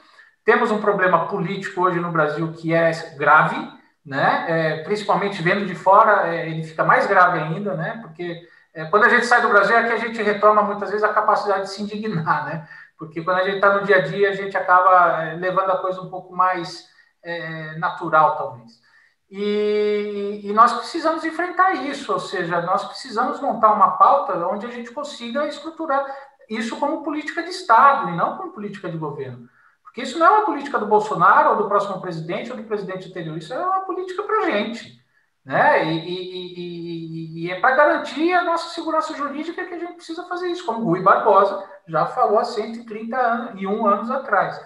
temos 0.44 0.70
um 0.70 0.80
problema 0.80 1.26
político 1.26 1.82
hoje 1.82 1.98
no 1.98 2.12
Brasil 2.12 2.52
que 2.52 2.74
é 2.74 2.90
grave, 3.16 3.56
né? 4.04 4.44
É, 4.48 4.82
principalmente 4.82 5.42
vendo 5.42 5.64
de 5.64 5.74
fora, 5.74 6.28
é, 6.28 6.48
ele 6.48 6.62
fica 6.64 6.84
mais 6.84 7.06
grave 7.06 7.38
ainda, 7.38 7.74
né? 7.74 7.98
Porque 8.02 8.46
é, 8.74 8.84
quando 8.86 9.04
a 9.04 9.08
gente 9.08 9.24
sai 9.24 9.40
do 9.40 9.48
Brasil 9.48 9.76
é 9.76 9.86
que 9.86 9.92
a 9.92 9.98
gente 9.98 10.22
retoma 10.22 10.62
muitas 10.62 10.90
vezes 10.90 11.04
a 11.04 11.12
capacidade 11.12 11.62
de 11.62 11.70
se 11.70 11.82
indignar, 11.82 12.44
né? 12.44 12.68
Porque 12.98 13.22
quando 13.22 13.38
a 13.38 13.44
gente 13.44 13.56
está 13.56 13.74
no 13.74 13.84
dia 13.84 13.96
a 13.96 14.00
dia, 14.00 14.30
a 14.30 14.34
gente 14.34 14.56
acaba 14.56 15.22
é, 15.22 15.34
levando 15.34 15.70
a 15.70 15.78
coisa 15.78 16.00
um 16.00 16.10
pouco 16.10 16.34
mais 16.34 16.86
é, 17.22 17.76
natural, 17.78 18.36
talvez. 18.36 18.84
E, 19.30 20.42
e, 20.44 20.52
nós 20.52 20.72
precisamos 20.74 21.24
enfrentar 21.24 21.72
isso, 21.72 22.12
ou 22.12 22.20
seja, 22.20 22.60
nós 22.60 22.84
precisamos 22.84 23.40
montar 23.40 23.72
uma 23.72 23.92
pauta 23.92 24.34
onde 24.46 24.66
a 24.66 24.70
gente 24.70 24.92
consiga 24.92 25.46
estruturar 25.48 26.06
isso 26.48 26.76
como 26.78 27.02
política 27.02 27.42
de 27.42 27.48
Estado 27.48 28.10
e 28.10 28.16
não 28.16 28.36
como 28.36 28.52
política 28.52 28.88
de 28.88 28.98
governo. 28.98 29.48
Porque 29.94 30.08
isso 30.08 30.18
não 30.18 30.26
é 30.26 30.30
uma 30.30 30.44
política 30.44 30.76
do 30.76 30.86
Bolsonaro 30.86 31.50
ou 31.50 31.56
do 31.56 31.68
próximo 31.68 32.00
presidente 32.00 32.50
ou 32.50 32.56
do 32.56 32.64
presidente 32.64 33.08
anterior, 33.08 33.38
isso 33.38 33.54
é 33.54 33.64
uma 33.64 33.82
política 33.82 34.24
para 34.24 34.38
a 34.38 34.50
gente. 34.50 35.00
Né? 35.44 35.84
E, 35.84 35.98
e, 36.00 36.54
e, 36.58 37.46
e 37.46 37.50
é 37.52 37.60
para 37.60 37.76
garantir 37.76 38.32
a 38.32 38.42
nossa 38.42 38.74
segurança 38.74 39.14
jurídica 39.14 39.64
que 39.64 39.72
a 39.72 39.78
gente 39.78 39.94
precisa 39.94 40.24
fazer 40.24 40.48
isso, 40.48 40.66
como 40.66 40.84
Rui 40.84 41.00
Barbosa 41.00 41.64
já 41.86 42.06
falou 42.06 42.40
há 42.40 42.44
130 42.44 43.16
anos 43.16 43.62
e 43.62 43.68
um 43.68 43.86
anos 43.86 44.10
atrás. 44.10 44.60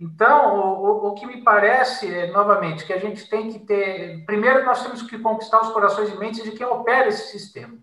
Então, 0.00 0.58
o, 0.58 1.08
o, 1.08 1.14
que 1.14 1.26
me 1.26 1.44
parece, 1.44 2.10
é, 2.14 2.30
novamente, 2.30 2.86
que 2.86 2.94
a 2.94 2.98
gente 2.98 3.28
tem 3.28 3.52
que 3.52 3.58
ter. 3.58 4.24
Primeiro, 4.24 4.64
nós 4.64 4.82
temos 4.82 5.02
que 5.02 5.18
conquistar 5.18 5.60
os 5.60 5.72
corações 5.72 6.08
e 6.08 6.16
mentes 6.16 6.42
de 6.42 6.52
quem 6.52 6.64
opera 6.64 7.06
esse 7.06 7.30
sistema. 7.32 7.76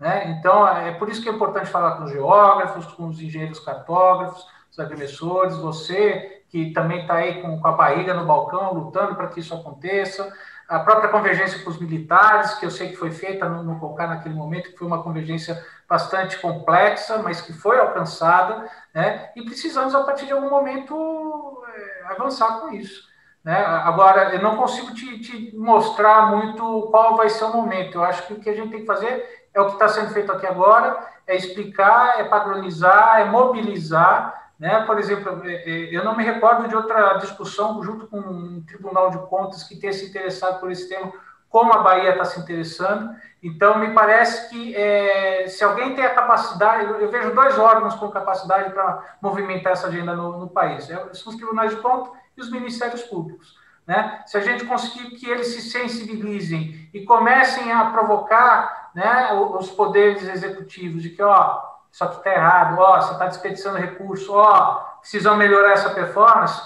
Né? 0.00 0.32
Então, 0.32 0.66
é 0.66 0.90
por 0.94 1.08
isso 1.08 1.22
que 1.22 1.28
é 1.28 1.32
importante 1.32 1.70
falar 1.70 1.96
com 1.96 2.04
os 2.04 2.10
geógrafos, 2.10 2.86
com 2.94 3.06
os 3.06 3.20
engenheiros 3.20 3.60
cartógrafos, 3.60 4.44
os 4.68 4.80
agrimensores, 4.80 5.56
você 5.56 6.39
que 6.50 6.72
também 6.72 7.02
está 7.02 7.14
aí 7.14 7.40
com, 7.40 7.58
com 7.60 7.68
a 7.68 7.72
barriga 7.72 8.12
no 8.12 8.26
balcão, 8.26 8.74
lutando 8.74 9.14
para 9.14 9.28
que 9.28 9.40
isso 9.40 9.54
aconteça 9.54 10.30
a 10.70 10.78
própria 10.78 11.10
convergência 11.10 11.64
com 11.64 11.70
os 11.70 11.80
militares, 11.80 12.54
que 12.54 12.64
eu 12.64 12.70
sei 12.70 12.90
que 12.90 12.96
foi 12.96 13.10
feita 13.10 13.48
no, 13.48 13.64
no 13.64 13.80
COCAR 13.80 14.08
naquele 14.08 14.36
momento, 14.36 14.70
que 14.70 14.78
foi 14.78 14.86
uma 14.86 15.02
convergência 15.02 15.60
bastante 15.88 16.38
complexa, 16.38 17.18
mas 17.18 17.40
que 17.40 17.52
foi 17.52 17.76
alcançada, 17.76 18.70
né? 18.94 19.30
e 19.34 19.42
precisamos, 19.42 19.96
a 19.96 20.04
partir 20.04 20.26
de 20.26 20.32
algum 20.32 20.48
momento, 20.48 21.60
é, 21.74 22.12
avançar 22.12 22.60
com 22.60 22.72
isso. 22.72 23.02
Né? 23.42 23.56
Agora, 23.56 24.32
eu 24.32 24.40
não 24.40 24.56
consigo 24.56 24.94
te, 24.94 25.18
te, 25.18 25.56
mostrar 25.56 26.30
muito 26.30 26.88
qual 26.92 27.16
vai 27.16 27.28
ser 27.28 27.44
o 27.44 27.52
momento. 27.52 27.96
Eu 27.96 28.04
acho 28.04 28.24
que 28.28 28.34
o 28.34 28.40
que 28.40 28.48
a 28.48 28.54
gente 28.54 28.70
tem 28.70 28.80
que 28.80 28.86
fazer 28.86 29.48
é 29.52 29.60
o 29.60 29.66
que 29.66 29.72
está 29.72 29.88
sendo 29.88 30.10
feito 30.10 30.30
aqui 30.30 30.46
agora, 30.46 31.04
é 31.26 31.34
explicar, 31.34 32.20
é 32.20 32.24
padronizar, 32.24 33.18
é 33.18 33.24
mobilizar, 33.24 34.39
né? 34.60 34.84
Por 34.84 34.98
exemplo, 34.98 35.40
é, 35.46 35.54
é, 35.54 35.96
eu 35.96 36.04
não 36.04 36.14
me 36.14 36.22
recordo 36.22 36.68
de 36.68 36.76
outra 36.76 37.14
discussão 37.14 37.82
junto 37.82 38.06
com 38.06 38.18
um 38.18 38.62
Tribunal 38.62 39.10
de 39.10 39.18
Contas 39.26 39.62
que 39.62 39.74
tenha 39.74 39.92
se 39.92 40.04
interessado 40.04 40.60
por 40.60 40.70
esse 40.70 40.86
tema, 40.86 41.10
como 41.48 41.72
a 41.72 41.78
Bahia 41.78 42.10
está 42.10 42.26
se 42.26 42.38
interessando. 42.38 43.10
Então, 43.42 43.78
me 43.78 43.94
parece 43.94 44.50
que 44.50 44.76
é, 44.76 45.48
se 45.48 45.64
alguém 45.64 45.94
tem 45.94 46.04
a 46.04 46.14
capacidade, 46.14 46.84
eu, 46.84 47.00
eu, 47.00 47.10
vejo 47.10 47.34
dois 47.34 47.58
órgãos 47.58 47.94
com 47.94 48.10
capacidade 48.10 48.70
para 48.74 49.16
movimentar 49.22 49.72
essa 49.72 49.86
agenda 49.86 50.14
no, 50.14 50.38
no 50.38 50.48
país: 50.50 50.90
é, 50.90 50.94
são 51.14 51.32
os 51.32 51.36
tribunais 51.36 51.70
de 51.70 51.80
contas 51.80 52.12
e 52.36 52.40
os 52.42 52.50
ministérios 52.50 53.02
públicos. 53.04 53.58
Né? 53.86 54.22
Se 54.26 54.36
a 54.36 54.40
gente 54.40 54.66
conseguir 54.66 55.16
que 55.16 55.26
eles 55.26 55.48
se 55.48 55.62
sensibilizem 55.62 56.90
e 56.92 57.02
comecem 57.06 57.72
a 57.72 57.86
provocar 57.86 58.90
né, 58.94 59.32
os 59.32 59.70
poderes 59.70 60.22
executivos 60.28 61.02
de 61.02 61.08
que, 61.08 61.22
ó, 61.22 61.62
isso 61.90 62.04
aqui 62.04 62.16
está 62.16 62.32
errado, 62.32 62.78
ó, 62.78 63.00
você 63.00 63.12
está 63.12 63.26
desperdiçando 63.26 63.78
recurso, 63.78 64.32
ó, 64.32 64.76
precisam 65.00 65.36
melhorar 65.36 65.72
essa 65.72 65.90
performance, 65.90 66.62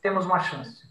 temos 0.00 0.24
uma 0.24 0.38
chance. 0.38 0.86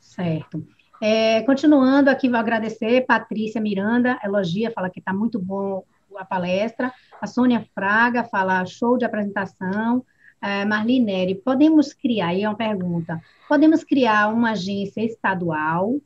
Certo. 0.00 0.66
É, 1.00 1.42
continuando 1.42 2.10
aqui, 2.10 2.28
vou 2.28 2.38
agradecer, 2.38 3.04
Patrícia 3.06 3.60
Miranda, 3.60 4.18
elogia, 4.24 4.70
fala 4.70 4.90
que 4.90 5.00
está 5.00 5.12
muito 5.12 5.38
bom 5.38 5.84
a 6.16 6.24
palestra, 6.24 6.92
a 7.20 7.26
Sônia 7.26 7.66
Fraga 7.74 8.22
fala 8.24 8.64
show 8.64 8.96
de 8.96 9.04
apresentação, 9.04 10.04
é, 10.40 10.64
Marli 10.64 11.00
Neri, 11.00 11.34
podemos 11.34 11.92
criar, 11.92 12.28
aí 12.28 12.42
é 12.42 12.48
uma 12.48 12.56
pergunta, 12.56 13.20
podemos 13.48 13.82
criar 13.82 14.28
uma 14.28 14.52
agência 14.52 15.02
estadual 15.02 15.96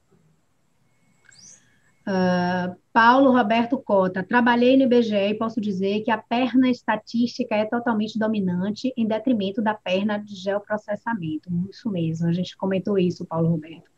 Uh, 2.09 2.75
Paulo 2.91 3.33
Roberto 3.33 3.77
Cota, 3.77 4.23
trabalhei 4.23 4.79
no 4.79 4.85
IBGE 4.85 5.15
e 5.15 5.35
posso 5.35 5.61
dizer 5.61 6.01
que 6.01 6.11
a 6.11 6.17
perna 6.17 6.71
estatística 6.71 7.55
é 7.55 7.67
totalmente 7.67 8.19
dominante 8.19 8.95
em 8.97 9.07
detrimento 9.07 9.61
da 9.61 9.75
perna 9.75 10.17
de 10.17 10.35
geoprocessamento. 10.35 11.51
Isso 11.69 11.91
mesmo, 11.91 12.27
a 12.27 12.33
gente 12.33 12.57
comentou 12.57 12.99
isso, 12.99 13.27
Paulo 13.27 13.51
Roberto. 13.51 13.91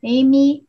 M, 0.00 0.64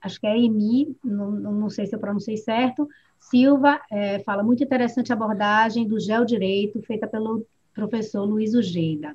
acho 0.00 0.18
que 0.18 0.26
é 0.26 0.38
Emi, 0.38 0.96
não, 1.04 1.30
não 1.30 1.68
sei 1.68 1.84
se 1.84 1.94
eu 1.94 2.00
pronunciei 2.00 2.38
certo, 2.38 2.88
Silva 3.18 3.78
é, 3.90 4.20
fala 4.20 4.42
muito 4.42 4.64
interessante 4.64 5.12
a 5.12 5.14
abordagem 5.14 5.86
do 5.86 6.00
geodireito 6.00 6.80
feita 6.80 7.06
pelo 7.06 7.46
professor 7.74 8.24
Luiz 8.24 8.54
Ugeda. 8.54 9.14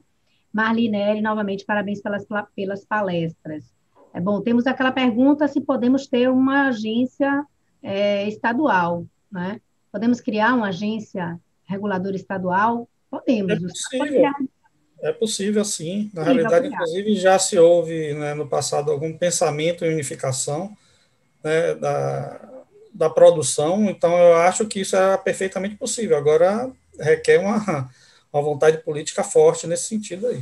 Marlinelli, 0.54 1.22
novamente, 1.22 1.66
parabéns 1.66 2.02
pelas, 2.02 2.24
pelas 2.56 2.86
palestras. 2.86 3.75
É 4.16 4.22
bom, 4.22 4.40
temos 4.40 4.66
aquela 4.66 4.94
pergunta 4.94 5.46
se 5.46 5.60
podemos 5.60 6.08
ter 6.08 6.30
uma 6.30 6.70
agência 6.70 7.46
é, 7.84 8.26
estadual, 8.30 9.06
né? 9.30 9.60
Podemos 9.92 10.22
criar 10.22 10.54
uma 10.54 10.70
agência 10.70 11.38
reguladora 11.66 12.16
estadual? 12.16 12.88
Podemos. 13.12 13.52
É 13.52 13.60
possível, 13.60 14.32
é 15.02 15.12
possível 15.12 15.66
sim. 15.66 16.10
Na 16.14 16.24
sim, 16.24 16.32
realidade, 16.32 16.68
inclusive, 16.70 17.16
já 17.18 17.38
se 17.38 17.60
houve 17.60 18.14
né, 18.14 18.34
no 18.34 18.48
passado 18.48 18.90
algum 18.90 19.12
pensamento 19.18 19.84
em 19.84 19.92
unificação 19.92 20.74
né, 21.44 21.76
da, 21.76 22.64
da 22.94 23.10
produção, 23.10 23.90
então 23.90 24.18
eu 24.18 24.36
acho 24.38 24.66
que 24.66 24.80
isso 24.80 24.96
é 24.96 25.18
perfeitamente 25.18 25.76
possível. 25.76 26.16
Agora, 26.16 26.72
requer 26.98 27.42
uma, 27.42 27.92
uma 28.32 28.42
vontade 28.42 28.78
política 28.78 29.26
forte 29.26 29.68
nesse 29.68 29.90
sentido 29.90 30.28
aí. 30.28 30.42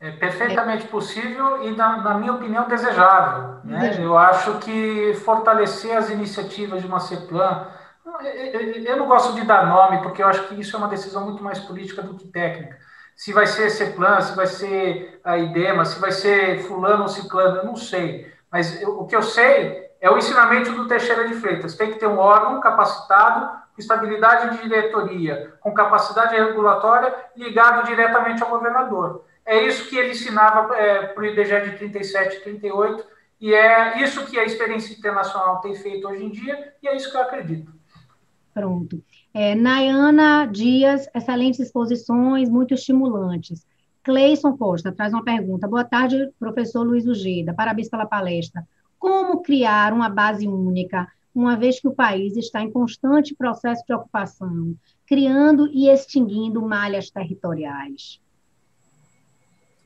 É 0.00 0.12
perfeitamente 0.12 0.86
possível 0.86 1.64
e, 1.64 1.72
na, 1.72 1.96
na 1.98 2.14
minha 2.14 2.32
opinião, 2.32 2.68
desejável. 2.68 3.56
Né? 3.64 3.96
Eu 3.98 4.16
acho 4.16 4.58
que 4.58 5.12
fortalecer 5.24 5.96
as 5.96 6.08
iniciativas 6.08 6.80
de 6.80 6.86
uma 6.86 7.00
CEPLAN. 7.00 7.66
Eu 8.86 8.96
não 8.96 9.06
gosto 9.06 9.34
de 9.34 9.44
dar 9.44 9.66
nome, 9.66 10.00
porque 10.02 10.22
eu 10.22 10.28
acho 10.28 10.46
que 10.46 10.60
isso 10.60 10.76
é 10.76 10.78
uma 10.78 10.88
decisão 10.88 11.24
muito 11.24 11.42
mais 11.42 11.58
política 11.58 12.00
do 12.00 12.14
que 12.14 12.28
técnica. 12.28 12.78
Se 13.16 13.32
vai 13.32 13.46
ser 13.46 13.70
CEPLAN, 13.70 14.20
se 14.20 14.36
vai 14.36 14.46
ser 14.46 15.20
a 15.24 15.36
IDEMA, 15.36 15.84
se 15.84 15.98
vai 15.98 16.12
ser 16.12 16.62
Fulano 16.62 17.02
ou 17.02 17.08
Ciclano, 17.08 17.56
eu 17.56 17.64
não 17.64 17.74
sei. 17.74 18.32
Mas 18.52 18.80
eu, 18.80 19.00
o 19.00 19.06
que 19.06 19.16
eu 19.16 19.22
sei 19.22 19.88
é 20.00 20.08
o 20.08 20.16
ensinamento 20.16 20.72
do 20.72 20.86
Teixeira 20.86 21.26
de 21.26 21.34
Freitas. 21.34 21.74
Tem 21.74 21.90
que 21.90 21.98
ter 21.98 22.06
um 22.06 22.18
órgão 22.18 22.60
capacitado, 22.60 23.46
com 23.74 23.80
estabilidade 23.80 24.56
de 24.56 24.62
diretoria, 24.62 25.54
com 25.60 25.74
capacidade 25.74 26.36
regulatória, 26.36 27.12
ligado 27.36 27.84
diretamente 27.84 28.42
ao 28.42 28.50
governador. 28.50 29.24
É 29.48 29.66
isso 29.66 29.88
que 29.88 29.96
ele 29.96 30.10
ensinava 30.10 30.76
é, 30.76 31.06
para 31.06 31.22
o 31.22 31.24
IBGE 31.24 31.70
de 31.70 31.78
37 31.78 32.36
e 32.36 32.40
38, 32.40 33.02
e 33.40 33.54
é 33.54 34.02
isso 34.02 34.26
que 34.26 34.38
a 34.38 34.44
experiência 34.44 34.92
internacional 34.92 35.62
tem 35.62 35.74
feito 35.74 36.06
hoje 36.06 36.22
em 36.22 36.30
dia, 36.30 36.74
e 36.82 36.86
é 36.86 36.94
isso 36.94 37.10
que 37.10 37.16
eu 37.16 37.22
acredito. 37.22 37.72
Pronto. 38.52 39.02
É, 39.32 39.54
Nayana 39.54 40.44
Dias, 40.44 41.08
excelentes 41.14 41.60
exposições, 41.60 42.50
muito 42.50 42.74
estimulantes. 42.74 43.66
Cleison 44.02 44.54
Costa 44.54 44.92
traz 44.92 45.14
uma 45.14 45.24
pergunta. 45.24 45.66
Boa 45.66 45.84
tarde, 45.84 46.30
professor 46.38 46.82
Luiz 46.82 47.06
Ugeda. 47.06 47.54
Parabéns 47.54 47.88
pela 47.88 48.04
palestra. 48.04 48.68
Como 48.98 49.40
criar 49.40 49.94
uma 49.94 50.10
base 50.10 50.46
única, 50.46 51.08
uma 51.34 51.56
vez 51.56 51.80
que 51.80 51.88
o 51.88 51.94
país 51.94 52.36
está 52.36 52.60
em 52.60 52.70
constante 52.70 53.34
processo 53.34 53.82
de 53.86 53.94
ocupação, 53.94 54.74
criando 55.06 55.68
e 55.68 55.88
extinguindo 55.88 56.60
malhas 56.60 57.08
territoriais? 57.10 58.20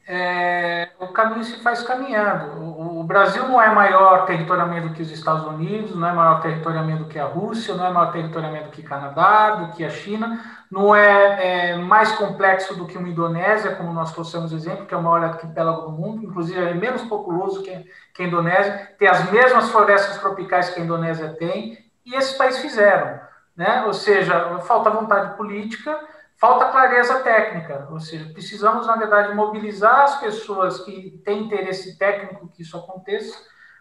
É, 0.07 0.91
o 0.99 1.09
caminho 1.09 1.45
se 1.45 1.63
faz 1.63 1.83
caminhando. 1.83 2.61
O, 2.61 3.01
o, 3.01 3.05
Brasil 3.05 3.47
não 3.47 3.61
é 3.61 3.73
maior 3.73 4.25
territorialmente 4.27 4.89
do 4.89 4.95
que 4.95 5.03
os 5.03 5.11
Estados 5.11 5.47
Unidos, 5.47 5.95
não 5.95 6.09
é 6.09 6.13
maior 6.13 6.41
territorialmente 6.41 7.05
do 7.05 7.09
que 7.09 7.19
a 7.19 7.25
Rússia, 7.25 7.75
não 7.75 7.87
é 7.87 7.91
maior 7.91 8.11
territorialmente 8.11 8.65
do 8.65 8.71
que 8.71 8.81
o 8.81 8.89
Canadá, 8.89 9.51
do 9.51 9.73
que 9.73 9.85
a 9.85 9.91
China, 9.91 10.41
não 10.71 10.95
é, 10.95 11.71
é, 11.71 11.77
mais 11.77 12.13
complexo 12.13 12.75
do 12.75 12.87
que 12.87 12.99
uma 12.99 13.09
Indonésia, 13.09 13.77
como 13.77 13.93
nós 13.93 14.13
trouxemos 14.13 14.53
exemplo, 14.53 14.87
que 14.87 14.95
é 14.95 14.97
o 14.97 15.03
maior 15.03 15.25
arquipélago 15.25 15.83
do 15.83 15.93
mundo, 15.93 16.25
inclusive 16.25 16.61
é 16.61 16.75
menos 16.75 17.03
populoso 17.03 17.63
que, 17.63 17.87
que 18.15 18.23
a 18.23 18.27
Indonésia, 18.27 18.93
tem 18.99 19.07
as 19.07 19.31
mesmas 19.31 19.71
florestas 19.71 20.19
tropicais 20.19 20.71
que 20.71 20.81
a 20.81 20.85
Indonésia 20.85 21.29
tem, 21.39 21.79
e 22.05 22.15
esses 22.15 22.37
países 22.37 22.61
fizeram. 22.61 23.21
Né? 23.57 23.85
Ou 23.87 23.93
seja, 23.93 24.59
falta 24.61 24.91
vontade 24.91 25.37
política, 25.37 25.99
falta 26.43 26.73
clareza 26.73 27.21
técnica, 27.21 27.87
ou 27.89 28.01
seja, 28.01 28.29
precisamos, 28.33 28.85
na 28.85 28.97
verdade, 28.97 29.33
mobilizar 29.33 30.01
as 30.01 30.19
pessoas 30.19 30.81
que 30.81 31.23
têm 31.25 31.45
interesse 31.45 31.97
técnico 31.97 32.49
que 32.49 32.63
isso 32.63 32.77
aconteça, 32.77 33.33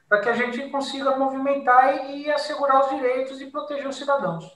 para 0.07 0.21
que 0.21 0.29
a 0.29 0.33
gente 0.33 0.69
consiga 0.69 1.17
movimentar 1.17 2.11
e, 2.11 2.29
assegurar 2.29 2.81
os 2.81 2.89
direitos 2.91 3.41
e 3.41 3.47
proteger 3.47 3.87
os 3.87 3.95
cidadãos. 3.95 4.55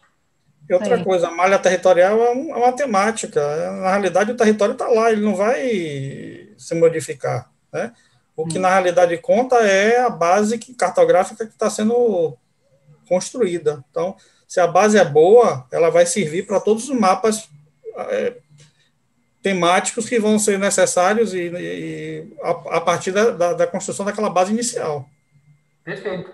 E 0.69 0.73
outra 0.75 1.03
coisa, 1.03 1.29
a 1.29 1.31
malha 1.31 1.57
territorial 1.57 2.19
é, 2.19 2.49
é 2.51 2.55
uma 2.55 2.73
temática. 2.73 3.41
Na 3.71 3.89
realidade, 3.89 4.33
o 4.33 4.37
território 4.37 4.73
está 4.73 4.87
lá, 4.87 5.11
ele 5.11 5.25
não 5.25 5.35
vai 5.35 6.53
se 6.59 6.75
modificar. 6.75 7.49
Né? 7.73 7.91
O 8.35 8.45
que, 8.45 8.59
na 8.59 8.69
realidade, 8.69 9.17
conta 9.17 9.55
é 9.55 10.01
a 10.01 10.11
base 10.11 10.59
cartográfica 10.75 11.43
que 11.47 11.53
está 11.53 11.71
sendo 11.71 12.37
construída. 13.09 13.83
Então, 13.89 14.15
se 14.47 14.59
a 14.59 14.67
base 14.67 14.95
é 14.95 15.05
boa, 15.05 15.65
ela 15.71 15.89
vai 15.89 16.05
servir 16.05 16.45
para 16.45 16.59
todos 16.59 16.87
os 16.87 16.95
mapas 16.95 17.49
é, 17.97 18.37
temáticos 19.41 20.09
que 20.09 20.19
vão 20.19 20.39
ser 20.39 20.57
necessários 20.57 21.33
e, 21.33 21.51
e 21.53 22.35
a, 22.41 22.77
a, 22.77 22.81
partir 22.81 23.11
da, 23.11 23.29
da, 23.29 23.53
da, 23.53 23.67
construção 23.67 24.03
daquela 24.03 24.29
base 24.29 24.51
inicial. 24.51 25.07
Perfeito. 25.83 26.31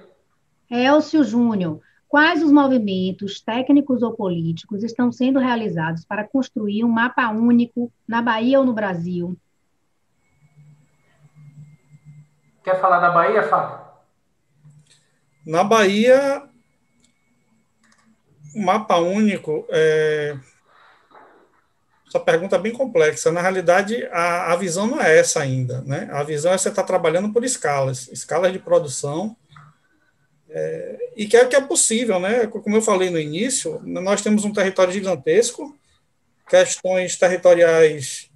Elcio 0.70 1.22
Júnior, 1.24 1.82
quais 2.08 2.42
os 2.42 2.52
movimentos 2.52 3.42
técnicos 3.42 4.02
ou 4.02 4.14
políticos 4.14 4.82
estão 4.82 5.12
sendo 5.12 5.40
realizados 5.40 6.06
para 6.06 6.24
construir 6.24 6.86
um 6.86 6.90
mapa 6.90 7.30
único 7.30 7.92
na 8.08 8.22
Bahia 8.22 8.60
ou 8.60 8.66
no 8.66 8.74
Brasil? 8.74 9.38
Quer 12.64 12.80
falar 12.80 13.00
da 13.00 13.12
Bahia, 13.12 13.44
Fábio? 13.44 13.80
Na 15.46 15.66
Bahia, 15.66 16.48
o 18.56 18.62
mapa 18.64 18.98
único 18.98 19.66
é, 19.70 20.38
essa 22.12 22.20
pergunta 22.20 22.58
é 22.58 22.60
bem 22.60 22.74
complexa. 22.74 23.32
Na 23.32 23.42
realidade, 23.42 24.06
a, 24.12 24.52
a 24.52 24.56
visão 24.58 24.86
não 24.86 25.02
é 25.02 25.18
essa 25.18 25.40
ainda. 25.40 25.82
Né? 25.82 26.10
A 26.12 26.22
visão 26.24 26.52
é 26.52 26.58
você 26.58 26.68
estar 26.68 26.82
tá 26.82 26.88
trabalhando 26.88 27.32
por 27.32 27.46
escalas, 27.46 28.10
escalas 28.10 28.52
de 28.52 28.60
produção, 28.60 29.34
é, 30.50 30.98
e 31.16 31.26
que 31.26 31.38
é 31.38 31.46
que 31.46 31.56
é 31.56 31.62
possível. 31.62 32.20
Né? 32.20 32.48
Como 32.48 32.76
eu 32.76 32.82
falei 32.82 33.10
no 33.10 33.18
início, 33.18 33.82
nós 33.86 34.22
temos 34.22 34.44
um 34.44 34.52
território 34.52 34.92
gigantesco, 34.92 35.74
questões 36.50 37.16
territoriais 37.16 38.30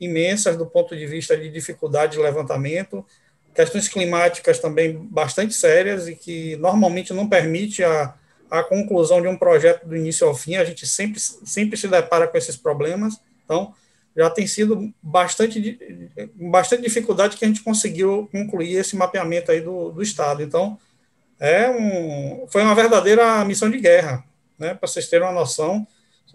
imensas 0.00 0.56
do 0.56 0.66
ponto 0.66 0.96
de 0.96 1.06
vista 1.06 1.36
de 1.36 1.48
dificuldade 1.48 2.16
de 2.16 2.18
levantamento, 2.18 3.06
questões 3.54 3.88
climáticas 3.88 4.58
também 4.58 4.98
bastante 4.98 5.54
sérias 5.54 6.08
e 6.08 6.16
que 6.16 6.56
normalmente 6.56 7.14
não 7.14 7.28
permite 7.28 7.84
a 7.84 8.14
a 8.50 8.62
conclusão 8.62 9.20
de 9.20 9.28
um 9.28 9.36
projeto 9.36 9.86
do 9.86 9.96
início 9.96 10.26
ao 10.26 10.34
fim, 10.34 10.56
a 10.56 10.64
gente 10.64 10.86
sempre, 10.86 11.20
sempre 11.20 11.76
se 11.76 11.88
depara 11.88 12.26
com 12.26 12.36
esses 12.36 12.56
problemas, 12.56 13.20
então 13.44 13.74
já 14.16 14.30
tem 14.30 14.46
sido 14.46 14.92
bastante, 15.02 15.78
bastante 16.34 16.82
dificuldade 16.82 17.36
que 17.36 17.44
a 17.44 17.48
gente 17.48 17.62
conseguiu 17.62 18.28
concluir 18.32 18.76
esse 18.76 18.96
mapeamento 18.96 19.50
aí 19.50 19.60
do, 19.60 19.90
do 19.90 20.02
Estado, 20.02 20.42
então 20.42 20.78
é 21.38 21.68
um, 21.68 22.46
foi 22.48 22.62
uma 22.62 22.74
verdadeira 22.74 23.44
missão 23.44 23.70
de 23.70 23.78
guerra, 23.78 24.24
né, 24.58 24.74
para 24.74 24.88
vocês 24.88 25.08
terem 25.08 25.26
uma 25.26 25.34
noção, 25.34 25.86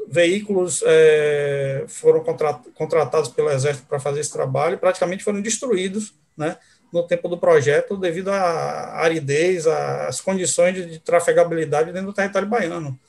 veículos 0.08 0.84
é, 0.86 1.86
foram 1.88 2.24
contratados 2.76 3.30
pelo 3.30 3.50
Exército 3.50 3.88
para 3.88 4.00
fazer 4.00 4.20
esse 4.20 4.32
trabalho, 4.32 4.78
praticamente 4.78 5.24
foram 5.24 5.42
destruídos, 5.42 6.14
né, 6.38 6.58
no 6.92 7.04
tempo 7.04 7.30
do 7.30 7.38
projeto 7.38 7.96
devido 7.96 8.30
à 8.30 8.98
aridez, 8.98 9.66
às 9.66 10.20
condições 10.20 10.76
de, 10.76 11.00
trafegabilidade 11.00 11.92
dentro 11.92 12.08
do 12.08 12.14
território 12.14 12.48
baiano. 12.48 13.00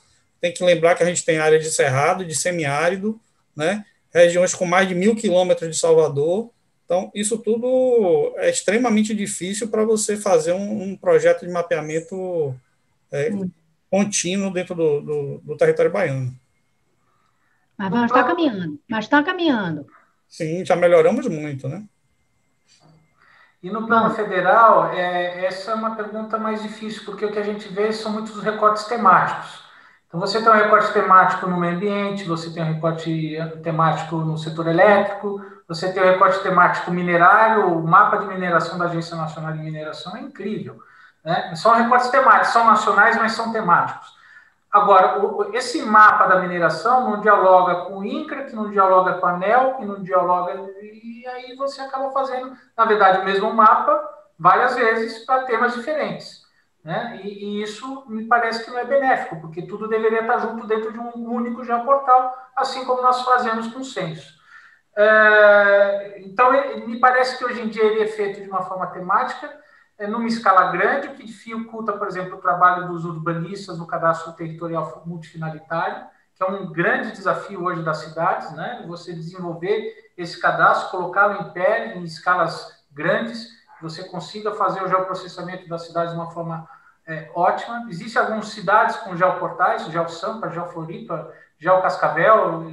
Tem 0.41 0.53
que 0.53 0.65
lembrar 0.65 0.95
que 0.95 1.03
a 1.03 1.07
gente 1.07 1.25
tem 1.25 1.39
área 1.39 1.59
de 1.59 1.71
cerrado, 1.71 2.25
de 2.25 2.35
semiárido, 2.35 3.21
né, 3.57 3.85
regiões 4.13 4.55
com 4.55 4.65
mais 4.65 4.89
de 4.89 4.95
mil 4.95 5.17
quilômetros 5.17 5.69
de 5.71 5.81
Salvador. 5.81 6.51
Então, 6.85 7.11
isso 7.15 7.39
tudo 7.39 8.35
é 8.37 8.51
extremamente 8.51 9.15
difícil 9.15 9.69
para 9.69 9.85
você 9.85 10.17
fazer 10.17 10.53
um, 10.53 10.83
um, 10.83 10.97
projeto 10.97 11.47
de 11.47 11.53
mapeamento 11.53 12.55
é, 13.11 13.31
contínuo 13.91 14.53
dentro 14.53 14.75
do, 14.75 15.01
do, 15.01 15.39
do, 15.39 15.57
território 15.57 15.91
baiano. 15.91 16.35
Mas 17.79 18.05
está 18.05 18.25
caminhando, 18.25 18.81
mas 18.89 19.05
está 19.05 19.23
caminhando. 19.23 19.87
Sim, 20.29 20.65
já 20.65 20.77
melhoramos 20.77 21.27
muito, 21.27 21.69
né? 21.69 21.85
E 23.63 23.71
no 23.71 23.87
plano 23.87 24.11
federal, 24.11 24.93
é, 24.93 25.45
essa 25.45 25.71
é 25.71 25.75
uma 25.75 25.95
pergunta 25.95 26.37
mais 26.37 26.63
difícil, 26.63 27.05
porque 27.05 27.25
o 27.25 27.31
que 27.31 27.39
a 27.39 27.45
gente 27.45 27.69
vê 27.69 27.93
são 27.93 28.11
muitos 28.11 28.43
recortes 28.43 28.85
temáticos. 28.85 29.63
Então, 30.09 30.19
você 30.19 30.43
tem 30.43 30.51
um 30.51 30.55
recorte 30.55 30.93
temático 30.93 31.47
no 31.47 31.57
meio 31.57 31.77
ambiente, 31.77 32.25
você 32.25 32.53
tem 32.53 32.63
um 32.63 32.75
recorte 32.75 33.39
temático 33.63 34.17
no 34.17 34.37
setor 34.37 34.67
elétrico, 34.67 35.41
você 35.67 35.93
tem 35.93 36.03
um 36.03 36.07
recorte 36.07 36.43
temático 36.43 36.91
minerário, 36.91 37.69
o 37.69 37.87
mapa 37.87 38.19
de 38.19 38.27
mineração 38.27 38.77
da 38.77 38.87
Agência 38.87 39.17
Nacional 39.17 39.53
de 39.53 39.61
Mineração 39.61 40.17
é 40.17 40.21
incrível. 40.21 40.77
Né? 41.25 41.55
São 41.55 41.73
recortes 41.73 42.11
temáticos, 42.11 42.53
são 42.53 42.67
nacionais, 42.67 43.17
mas 43.17 43.33
são 43.33 43.53
temáticos. 43.53 44.22
Agora, 44.73 45.20
esse 45.53 45.82
mapa 45.82 46.27
da 46.27 46.40
mineração 46.40 47.11
não 47.11 47.20
dialoga 47.20 47.85
com 47.85 47.99
o 47.99 48.05
INCRA, 48.05 48.44
que 48.44 48.57
não 48.57 48.70
dialoga 48.70 49.15
com 49.15 49.27
a 49.27 49.32
ANEL, 49.32 49.74
que 49.74 49.85
não 49.85 50.03
dialoga. 50.03 50.55
E 50.81 51.27
aí 51.27 51.55
você 51.57 51.82
acaba 51.82 52.11
fazendo, 52.11 52.57
na 52.74 52.86
verdade, 52.86 53.20
o 53.20 53.24
mesmo 53.24 53.53
mapa 53.53 54.03
várias 54.39 54.74
vezes 54.74 55.27
para 55.27 55.44
temas 55.44 55.74
diferentes. 55.74 56.40
Né? 56.82 57.20
E, 57.23 57.28
e, 57.28 57.62
isso 57.62 58.05
me 58.09 58.24
parece 58.24 58.65
que 58.65 58.70
não 58.70 58.78
é 58.78 58.85
benéfico, 58.85 59.40
porque 59.43 59.62
tudo 59.62 59.86
deveria 59.86 60.23
estar 60.23 60.39
junto 60.39 60.66
dentro 60.66 60.90
de 60.90 60.99
um 60.99 61.31
único 61.31 61.62
geoportal, 61.62 62.35
assim 62.57 62.85
como 62.86 63.03
nós 63.03 63.23
fazemos 63.23 63.69
com 63.69 63.81
o 63.81 63.85
censo. 63.85 64.40
É, 64.97 66.23
então, 66.24 66.51
me 66.86 66.99
parece 66.99 67.39
que 67.39 67.44
hoje 67.44 67.61
em 67.61 67.69
dia 67.69 67.85
ele 67.85 68.03
é 68.03 68.07
feito 68.07 68.40
de 68.40 68.49
uma 68.49 68.62
forma 68.62 68.86
temática, 68.89 69.47
é, 69.47 69.62
numa 70.01 70.27
escala 70.27 70.73
grande, 70.73 71.09
o 71.09 71.14
que 71.14 71.24
dificulta, 71.24 71.93
por 71.93 72.06
exemplo, 72.09 72.36
o 72.36 72.40
trabalho 72.40 72.89
dos 72.89 73.05
urbanistas 73.05 73.78
no 73.78 73.86
cadastro 73.86 74.32
territorial 74.32 75.02
multifinalitário, 75.06 76.06
que 76.35 76.43
é 76.43 76.47
um 76.47 76.73
grande 76.73 77.12
desafio 77.12 77.62
hoje 77.64 77.82
das 77.82 77.98
cidades, 77.98 78.52
né? 78.52 78.85
Você 78.89 79.12
desenvolver 79.12 80.12
esse 80.16 80.40
cadastro, 80.40 80.90
colocá-lo 80.90 81.43
em 81.43 81.52
pé, 81.52 81.94
em 81.94 82.02
escalas 82.05 82.85
grandes, 82.90 83.48
você 83.81 84.05
consiga 84.05 84.52
fazer 84.52 84.82
o 84.82 84.89
geoprocessamento 84.89 85.69
das 85.69 85.86
cidades 85.86 86.12
de 86.12 86.19
uma 86.19 86.31
forma 86.31 86.69
é, 87.06 87.31
ótima. 87.35 87.86
Existem 87.89 88.23
algumas 88.23 88.48
cidades 88.48 88.97
com 88.97 89.16
geoportais, 89.16 89.86
GeoSampa, 89.86 90.48
GeoFloripa, 90.51 91.32
GeoCascavel, 91.59 92.70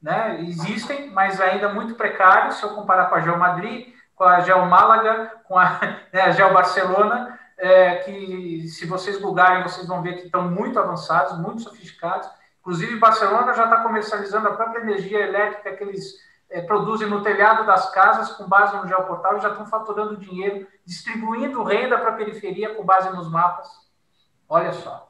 né? 0.00 0.40
Existem, 0.42 1.10
mas 1.10 1.40
ainda 1.40 1.72
muito 1.72 1.94
precários, 1.94 2.56
se 2.56 2.64
eu 2.64 2.74
comparar 2.74 3.06
com 3.06 3.16
a 3.16 3.20
GeoMadrid, 3.20 3.94
com 4.18 4.24
a 4.24 4.40
Gel 4.40 4.66
Málaga, 4.66 5.32
com 5.44 5.56
a, 5.56 5.78
né, 6.12 6.20
a 6.20 6.32
Gel 6.32 6.52
Barcelona, 6.52 7.38
é, 7.56 7.96
que 7.96 8.68
se 8.68 8.84
vocês 8.84 9.18
googarem, 9.20 9.62
vocês 9.62 9.86
vão 9.86 10.02
ver 10.02 10.16
que 10.16 10.26
estão 10.26 10.50
muito 10.50 10.78
avançados, 10.78 11.38
muito 11.38 11.62
sofisticados. 11.62 12.28
Inclusive, 12.60 12.98
Barcelona 12.98 13.54
já 13.54 13.64
está 13.64 13.82
comercializando 13.82 14.48
a 14.48 14.54
própria 14.54 14.80
energia 14.80 15.20
elétrica 15.20 15.72
que 15.72 15.84
eles 15.84 16.14
é, 16.50 16.60
produzem 16.60 17.08
no 17.08 17.22
telhado 17.22 17.64
das 17.64 17.90
casas 17.90 18.32
com 18.32 18.46
base 18.46 18.76
no 18.76 18.88
geoportal 18.88 19.38
e 19.38 19.40
já 19.40 19.50
estão 19.50 19.66
faturando 19.66 20.16
dinheiro, 20.16 20.66
distribuindo 20.84 21.62
renda 21.62 21.96
para 21.96 22.10
a 22.10 22.16
periferia 22.16 22.74
com 22.74 22.84
base 22.84 23.10
nos 23.10 23.30
mapas. 23.30 23.68
Olha 24.48 24.72
só. 24.72 25.08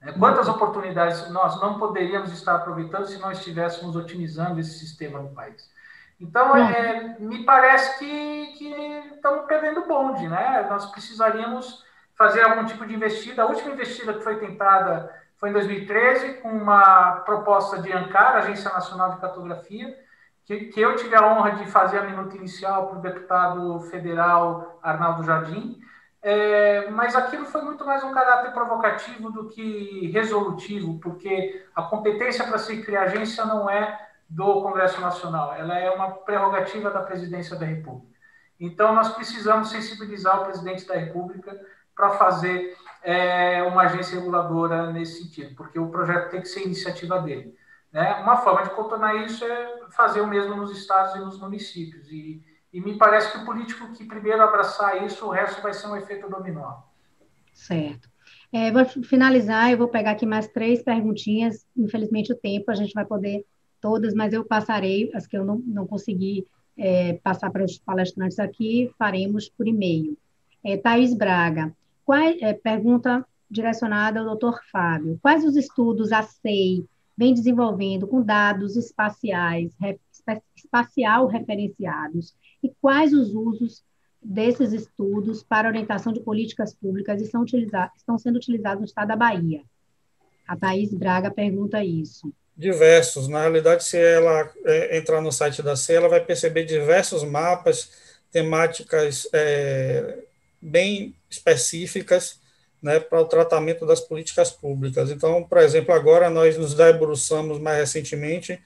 É, 0.00 0.12
quantas 0.12 0.48
oportunidades 0.48 1.28
nós 1.30 1.60
não 1.60 1.78
poderíamos 1.78 2.32
estar 2.32 2.54
aproveitando 2.54 3.06
se 3.06 3.18
nós 3.18 3.38
estivéssemos 3.38 3.96
otimizando 3.96 4.60
esse 4.60 4.78
sistema 4.78 5.18
no 5.18 5.30
país. 5.34 5.73
Então, 6.20 6.56
é, 6.56 7.16
me 7.18 7.44
parece 7.44 7.98
que, 7.98 8.46
que 8.58 9.14
estamos 9.14 9.46
perdendo 9.46 9.80
o 9.80 9.86
bonde, 9.86 10.28
né? 10.28 10.66
Nós 10.70 10.86
precisaríamos 10.86 11.84
fazer 12.16 12.42
algum 12.42 12.64
tipo 12.64 12.86
de 12.86 12.94
investida. 12.94 13.42
A 13.42 13.46
última 13.46 13.72
investida 13.72 14.14
que 14.14 14.22
foi 14.22 14.38
tentada 14.38 15.10
foi 15.36 15.50
em 15.50 15.52
2013, 15.52 16.34
com 16.34 16.50
uma 16.50 17.16
proposta 17.26 17.82
de 17.82 17.92
ANCAR, 17.92 18.36
Agência 18.36 18.70
Nacional 18.72 19.12
de 19.12 19.20
Cartografia, 19.20 19.94
que, 20.44 20.66
que 20.66 20.80
eu 20.80 20.96
tive 20.96 21.16
a 21.16 21.26
honra 21.26 21.52
de 21.52 21.66
fazer 21.70 21.98
a 21.98 22.04
minuta 22.04 22.36
inicial 22.36 22.86
para 22.86 22.98
o 22.98 23.02
deputado 23.02 23.80
federal 23.90 24.78
Arnaldo 24.82 25.24
Jardim, 25.24 25.80
é, 26.22 26.88
mas 26.90 27.14
aquilo 27.14 27.44
foi 27.44 27.60
muito 27.60 27.84
mais 27.84 28.02
um 28.02 28.12
caráter 28.12 28.52
provocativo 28.52 29.30
do 29.30 29.48
que 29.48 30.10
resolutivo, 30.12 30.98
porque 30.98 31.66
a 31.74 31.82
competência 31.82 32.46
para 32.46 32.56
se 32.56 32.82
criar 32.82 33.02
agência 33.02 33.44
não 33.44 33.68
é 33.68 33.98
do 34.28 34.62
Congresso 34.62 35.00
Nacional, 35.00 35.54
ela 35.54 35.78
é 35.78 35.90
uma 35.90 36.10
prerrogativa 36.10 36.90
da 36.90 37.00
presidência 37.00 37.56
da 37.56 37.66
República. 37.66 38.14
Então, 38.58 38.94
nós 38.94 39.12
precisamos 39.14 39.70
sensibilizar 39.70 40.40
o 40.40 40.44
presidente 40.44 40.86
da 40.86 40.94
República 40.94 41.58
para 41.94 42.10
fazer 42.10 42.76
é, 43.02 43.62
uma 43.62 43.82
agência 43.82 44.18
reguladora 44.18 44.90
nesse 44.90 45.22
sentido, 45.22 45.54
porque 45.54 45.78
o 45.78 45.90
projeto 45.90 46.30
tem 46.30 46.40
que 46.40 46.48
ser 46.48 46.64
iniciativa 46.64 47.20
dele. 47.20 47.54
Né? 47.92 48.14
Uma 48.22 48.36
forma 48.38 48.62
de 48.62 48.70
contornar 48.70 49.14
isso 49.24 49.44
é 49.44 49.80
fazer 49.90 50.20
o 50.20 50.26
mesmo 50.26 50.56
nos 50.56 50.76
estados 50.76 51.14
e 51.14 51.20
nos 51.20 51.38
municípios. 51.38 52.10
E, 52.10 52.42
e 52.72 52.80
me 52.80 52.98
parece 52.98 53.30
que 53.30 53.38
o 53.38 53.44
político 53.44 53.92
que 53.92 54.04
primeiro 54.04 54.42
abraçar 54.42 55.04
isso, 55.04 55.26
o 55.26 55.30
resto 55.30 55.62
vai 55.62 55.72
ser 55.72 55.86
um 55.86 55.96
efeito 55.96 56.28
dominó. 56.28 56.82
Certo. 57.52 58.08
É, 58.52 58.72
vou 58.72 58.84
finalizar, 58.84 59.70
eu 59.70 59.78
vou 59.78 59.88
pegar 59.88 60.12
aqui 60.12 60.26
mais 60.26 60.48
três 60.48 60.82
perguntinhas. 60.82 61.64
Infelizmente, 61.76 62.32
o 62.32 62.36
tempo, 62.36 62.70
a 62.70 62.74
gente 62.74 62.92
vai 62.92 63.04
poder 63.04 63.44
todas, 63.84 64.14
mas 64.14 64.32
eu 64.32 64.42
passarei 64.42 65.10
as 65.12 65.26
que 65.26 65.36
eu 65.36 65.44
não, 65.44 65.58
não 65.58 65.86
consegui 65.86 66.46
é, 66.74 67.20
passar 67.22 67.50
para 67.50 67.62
os 67.62 67.76
palestrantes 67.76 68.38
aqui, 68.38 68.90
faremos 68.98 69.50
por 69.50 69.68
e-mail. 69.68 70.16
É, 70.64 70.78
Thaís 70.78 71.12
Braga, 71.12 71.70
qual, 72.02 72.18
é, 72.18 72.54
pergunta 72.54 73.22
direcionada 73.50 74.20
ao 74.20 74.24
doutor 74.24 74.58
Fábio. 74.72 75.18
Quais 75.20 75.44
os 75.44 75.54
estudos 75.54 76.12
a 76.12 76.22
SEI 76.22 76.82
vem 77.14 77.34
desenvolvendo 77.34 78.06
com 78.06 78.22
dados 78.22 78.74
espaciais, 78.74 79.76
espacial 80.56 81.26
referenciados 81.26 82.34
e 82.62 82.72
quais 82.80 83.12
os 83.12 83.34
usos 83.34 83.84
desses 84.22 84.72
estudos 84.72 85.42
para 85.42 85.68
orientação 85.68 86.10
de 86.10 86.20
políticas 86.20 86.74
públicas 86.74 87.20
estão, 87.20 87.44
estão 87.44 88.16
sendo 88.16 88.36
utilizados 88.36 88.80
no 88.80 88.86
estado 88.86 89.08
da 89.08 89.16
Bahia? 89.16 89.60
A 90.48 90.56
Thaís 90.56 90.94
Braga 90.94 91.30
pergunta 91.30 91.84
isso. 91.84 92.32
Diversos. 92.56 93.26
Na 93.26 93.40
realidade, 93.40 93.84
se 93.84 93.98
ela 93.98 94.50
é, 94.64 94.96
entrar 94.96 95.20
no 95.20 95.32
site 95.32 95.62
da 95.62 95.74
CE, 95.74 95.94
ela 95.94 96.08
vai 96.08 96.20
perceber 96.20 96.64
diversos 96.64 97.24
mapas, 97.24 97.90
temáticas 98.30 99.28
é, 99.32 100.18
bem 100.60 101.14
específicas 101.28 102.38
né, 102.80 103.00
para 103.00 103.20
o 103.20 103.24
tratamento 103.24 103.86
das 103.86 104.00
políticas 104.00 104.50
públicas. 104.50 105.10
Então, 105.10 105.42
por 105.42 105.58
exemplo, 105.58 105.94
agora 105.94 106.28
nós 106.28 106.56
nos 106.56 106.74
debruçamos 106.74 107.58
mais 107.58 107.78
recentemente 107.78 108.60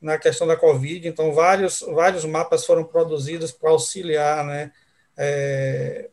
na 0.00 0.18
questão 0.18 0.46
da 0.46 0.56
Covid, 0.56 1.08
então 1.08 1.32
vários, 1.32 1.80
vários 1.80 2.24
mapas 2.24 2.64
foram 2.64 2.84
produzidos 2.84 3.50
para 3.50 3.70
auxiliar 3.70 4.44
né, 4.44 4.70
é, 5.16 6.08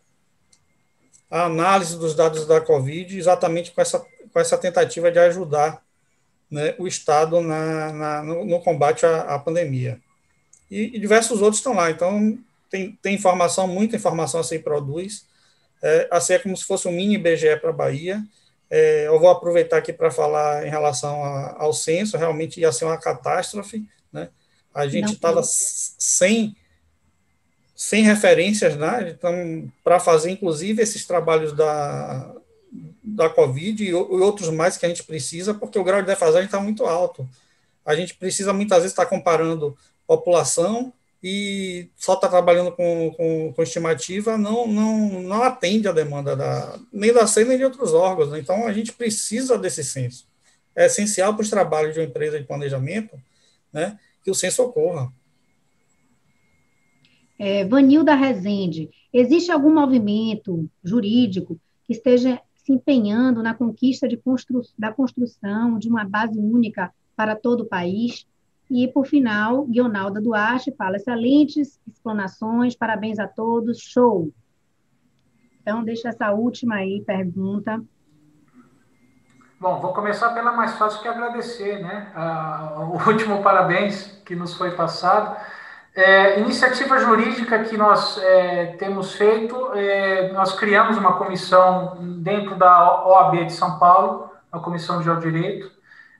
a 1.29 1.45
análise 1.45 1.97
dos 1.97 2.15
dados 2.15 2.47
da 2.47 2.59
Covid, 2.59 3.17
exatamente 3.17 3.71
com 3.71 3.81
essa, 3.81 3.99
com 3.99 4.39
essa 4.39 4.57
tentativa 4.57 5.11
de 5.11 5.19
ajudar 5.19 5.83
né, 6.53 6.75
o 6.77 6.87
Estado 6.87 7.41
na, 7.41 7.91
na 7.91 8.23
no, 8.23 8.45
no, 8.45 8.59
combate 8.61 9.07
à, 9.07 9.21
à 9.21 9.39
pandemia. 9.39 9.99
E, 10.69 10.95
e, 10.95 10.99
diversos 10.99 11.41
outros 11.41 11.57
estão 11.57 11.73
lá, 11.73 11.89
então 11.89 12.37
tem, 12.69 12.97
tem 13.01 13.15
informação, 13.15 13.67
muita 13.67 13.95
informação 13.95 14.39
a 14.39 14.43
se 14.43 14.59
produz, 14.59 15.25
é, 15.81 16.07
assim 16.11 16.33
é 16.33 16.39
como 16.39 16.55
se 16.55 16.63
fosse 16.63 16.87
um 16.87 16.91
mini 16.91 17.15
IBGE 17.15 17.57
para 17.59 17.71
a 17.71 17.73
Bahia. 17.73 18.23
É, 18.69 19.07
eu 19.07 19.19
vou 19.19 19.29
aproveitar 19.29 19.77
aqui 19.77 19.91
para 19.91 20.11
falar 20.11 20.65
em 20.65 20.69
relação 20.69 21.23
a, 21.23 21.55
ao 21.57 21.73
censo, 21.73 22.17
realmente 22.17 22.59
ia 22.59 22.71
ser 22.71 22.85
uma 22.85 22.99
catástrofe, 22.99 23.83
né? 24.11 24.29
A 24.73 24.87
gente 24.87 25.13
estava 25.13 25.41
sem, 25.43 26.55
sem 27.75 28.03
referências, 28.03 28.75
né? 28.75 29.09
Então, 29.09 29.71
para 29.83 29.99
fazer, 29.99 30.29
inclusive, 30.29 30.81
esses 30.81 31.05
trabalhos 31.05 31.53
da, 31.53 32.31
da 33.03 33.29
Covid 33.29 33.83
e, 33.83 33.93
outros 33.93 34.49
mais 34.49 34.77
que 34.77 34.85
a 34.85 34.89
gente 34.89 35.03
precisa, 35.03 35.53
porque 35.53 35.77
o 35.77 35.83
grau 35.83 36.01
de 36.01 36.07
defasagem 36.07 36.45
está 36.45 36.59
muito 36.59 36.85
alto. 36.85 37.27
A 37.85 37.95
gente 37.95 38.15
precisa, 38.15 38.53
muitas 38.53 38.77
vezes, 38.79 38.91
estar 38.91 39.03
tá 39.03 39.09
comparando 39.09 39.77
população 40.07 40.93
e 41.21 41.89
só 41.95 42.13
está 42.13 42.27
trabalhando 42.29 42.71
com, 42.71 43.13
com, 43.15 43.53
com, 43.53 43.63
estimativa 43.63 44.37
não, 44.37 44.67
não, 44.67 45.21
não 45.21 45.43
atende 45.43 45.87
a 45.87 45.93
demanda 45.93 46.35
da, 46.35 46.77
nem 46.91 47.13
da 47.13 47.25
CEI 47.27 47.45
nem 47.45 47.57
de 47.57 47.65
outros 47.65 47.93
órgãos. 47.93 48.29
Né? 48.29 48.39
Então, 48.39 48.65
a 48.65 48.73
gente 48.73 48.93
precisa 48.93 49.57
desse 49.57 49.83
censo. 49.83 50.25
É 50.75 50.85
essencial 50.85 51.33
para 51.33 51.43
os 51.43 51.49
trabalhos 51.49 51.93
de 51.93 51.99
uma 51.99 52.05
empresa 52.05 52.39
de 52.39 52.45
planejamento 52.45 53.17
né, 53.71 53.97
que 54.23 54.31
o 54.31 54.35
censo 54.35 54.63
ocorra. 54.63 55.11
É, 57.37 57.65
Vanilda 57.65 58.15
Rezende, 58.15 58.89
existe 59.11 59.51
algum 59.51 59.73
movimento 59.73 60.69
jurídico 60.83 61.59
que 61.85 61.93
esteja 61.93 62.39
se 62.63 62.71
empenhando 62.71 63.43
na 63.43 63.53
conquista 63.53 64.07
constru 64.17 64.61
da 64.77 64.91
construção 64.91 65.77
de 65.77 65.89
uma 65.89 66.05
base 66.05 66.39
única 66.39 66.93
para 67.15 67.35
todo 67.35 67.61
o 67.61 67.65
país? 67.65 68.25
E, 68.69 68.87
por 68.87 69.05
final, 69.05 69.65
Guionalda 69.65 70.21
Duarte 70.21 70.73
fala: 70.75 70.95
excelentes 70.95 71.79
explanações, 71.87 72.75
parabéns 72.75 73.19
a 73.19 73.27
todos, 73.27 73.79
show. 73.79 74.31
Então, 75.61 75.83
deixa 75.83 76.09
essa 76.09 76.31
última 76.31 76.75
aí, 76.75 77.01
pergunta. 77.05 77.81
Bom, 79.59 79.79
vou 79.79 79.93
começar 79.93 80.33
pela 80.33 80.51
mais 80.51 80.73
fácil 80.73 81.01
que 81.01 81.07
agradecer, 81.07 81.81
né? 81.81 82.11
o 82.77 83.09
último 83.09 83.41
parabéns 83.41 84.07
que 84.25 84.35
nos 84.35 84.53
foi 84.55 84.71
passado. 84.71 85.37
É, 85.95 86.39
iniciativa 86.39 86.97
jurídica 86.97 87.63
que 87.65 87.77
nós 87.77 88.17
é, 88.17 88.75
temos 88.77 89.13
feito, 89.13 89.73
é, 89.75 90.31
nós 90.31 90.53
criamos 90.53 90.97
uma 90.97 91.13
comissão 91.13 91.97
dentro 92.19 92.55
da 92.55 93.05
OAB 93.05 93.45
de 93.45 93.53
São 93.53 93.77
Paulo, 93.77 94.31
a 94.51 94.57
Comissão 94.57 95.01
de 95.01 95.21
Direito, 95.21 95.71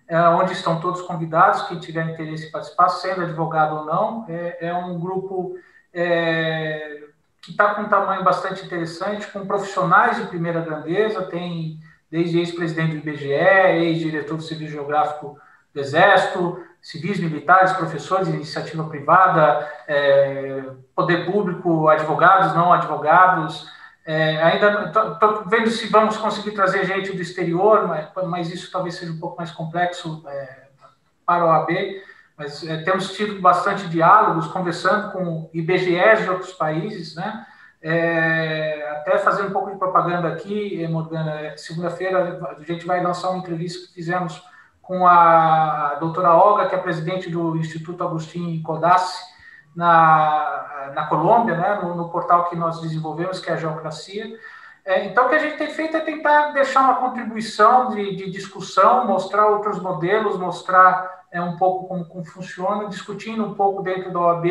é, 0.08 0.20
onde 0.30 0.54
estão 0.54 0.80
todos 0.80 1.02
convidados, 1.02 1.64
quem 1.64 1.80
tiver 1.80 2.08
interesse 2.08 2.48
em 2.48 2.52
participar, 2.52 2.90
sendo 2.90 3.22
advogado 3.22 3.78
ou 3.78 3.86
não. 3.86 4.26
É, 4.30 4.68
é 4.68 4.74
um 4.76 5.00
grupo 5.00 5.56
é, 5.92 7.06
que 7.42 7.50
está 7.52 7.74
com 7.74 7.82
um 7.82 7.90
tamanho 7.90 8.24
bastante 8.24 8.64
interessante, 8.64 9.26
com 9.28 9.46
profissionais 9.48 10.18
de 10.18 10.28
primeira 10.28 10.62
grandeza, 10.62 11.24
tem 11.24 11.80
desde 12.12 12.38
ex-presidente 12.38 12.98
do 12.98 13.10
IBGE, 13.10 13.26
ex-diretor 13.26 14.38
do 14.38 14.44
Serviço 14.44 14.74
Geográfico 14.74 15.36
do 15.74 15.80
Exército, 15.80 16.64
civis 16.84 17.18
militares, 17.18 17.72
professores 17.72 18.28
iniciativa 18.28 18.84
privada, 18.84 19.68
é, 19.88 20.64
poder 20.94 21.26
público, 21.26 21.88
advogados, 21.88 22.54
não 22.54 22.74
advogados, 22.74 23.66
é, 24.06 24.42
ainda 24.44 24.88
estou 24.88 25.46
vendo 25.46 25.70
se 25.70 25.88
vamos 25.88 26.18
conseguir 26.18 26.52
trazer 26.52 26.86
gente 26.86 27.14
do 27.14 27.22
exterior, 27.22 27.88
mas, 27.88 28.10
mas 28.28 28.54
isso 28.54 28.70
talvez 28.70 28.96
seja 28.96 29.14
um 29.14 29.20
pouco 29.20 29.38
mais 29.38 29.50
complexo 29.52 30.22
é, 30.28 30.64
para 31.26 31.46
o 31.46 31.48
OAB. 31.48 31.70
Mas 32.38 32.68
é, 32.68 32.84
temos 32.84 33.14
tido 33.14 33.40
bastante 33.40 33.88
diálogos, 33.88 34.48
conversando 34.48 35.12
com 35.12 35.50
IBGEs 35.54 36.24
de 36.24 36.30
outros 36.30 36.52
países, 36.52 37.16
né? 37.16 37.46
É, 37.82 38.90
até 38.92 39.18
fazer 39.18 39.44
um 39.44 39.52
pouco 39.52 39.72
de 39.72 39.78
propaganda 39.78 40.30
aqui, 40.30 40.86
Morgana, 40.88 41.54
segunda-feira 41.58 42.40
a 42.58 42.64
gente 42.64 42.86
vai 42.86 43.04
lançar 43.04 43.30
uma 43.30 43.40
entrevista 43.40 43.88
que 43.88 43.94
fizemos 43.94 44.42
com 44.84 45.08
a 45.08 45.96
doutora 46.00 46.36
Olga, 46.36 46.68
que 46.68 46.76
é 46.76 46.78
presidente 46.78 47.30
do 47.30 47.56
Instituto 47.56 48.04
Agostinho 48.04 48.62
Codassi, 48.62 49.24
na, 49.74 50.92
na 50.94 51.08
Colômbia, 51.08 51.56
né, 51.56 51.80
no, 51.82 51.96
no, 51.96 52.10
portal 52.10 52.50
que 52.50 52.56
nós 52.56 52.80
desenvolvemos, 52.82 53.40
que 53.40 53.50
é 53.50 53.54
a 53.54 53.58
Geocracia. 53.58 54.38
É, 54.86 55.06
então, 55.06 55.26
o 55.26 55.30
que 55.30 55.36
a 55.36 55.40
gente 55.40 55.58
tem 55.58 55.70
feito 55.70 55.96
é 55.96 56.02
tentar 56.02 56.52
deixar 56.52 56.82
uma 56.82 56.96
contribuição 56.96 57.90
de, 57.90 58.16
de 58.18 58.30
discussão, 58.30 59.08
mostrar 59.08 59.48
outros 59.48 59.80
modelos, 59.80 60.38
mostrar 60.38 61.24
é, 61.32 61.42
um 61.42 61.56
pouco 61.56 61.88
como, 61.88 62.06
como 62.06 62.26
funciona, 62.26 62.90
discutindo 62.90 63.46
um 63.46 63.54
pouco 63.56 63.82
dentro 63.82 64.12
da 64.12 64.20
OAB. 64.20 64.46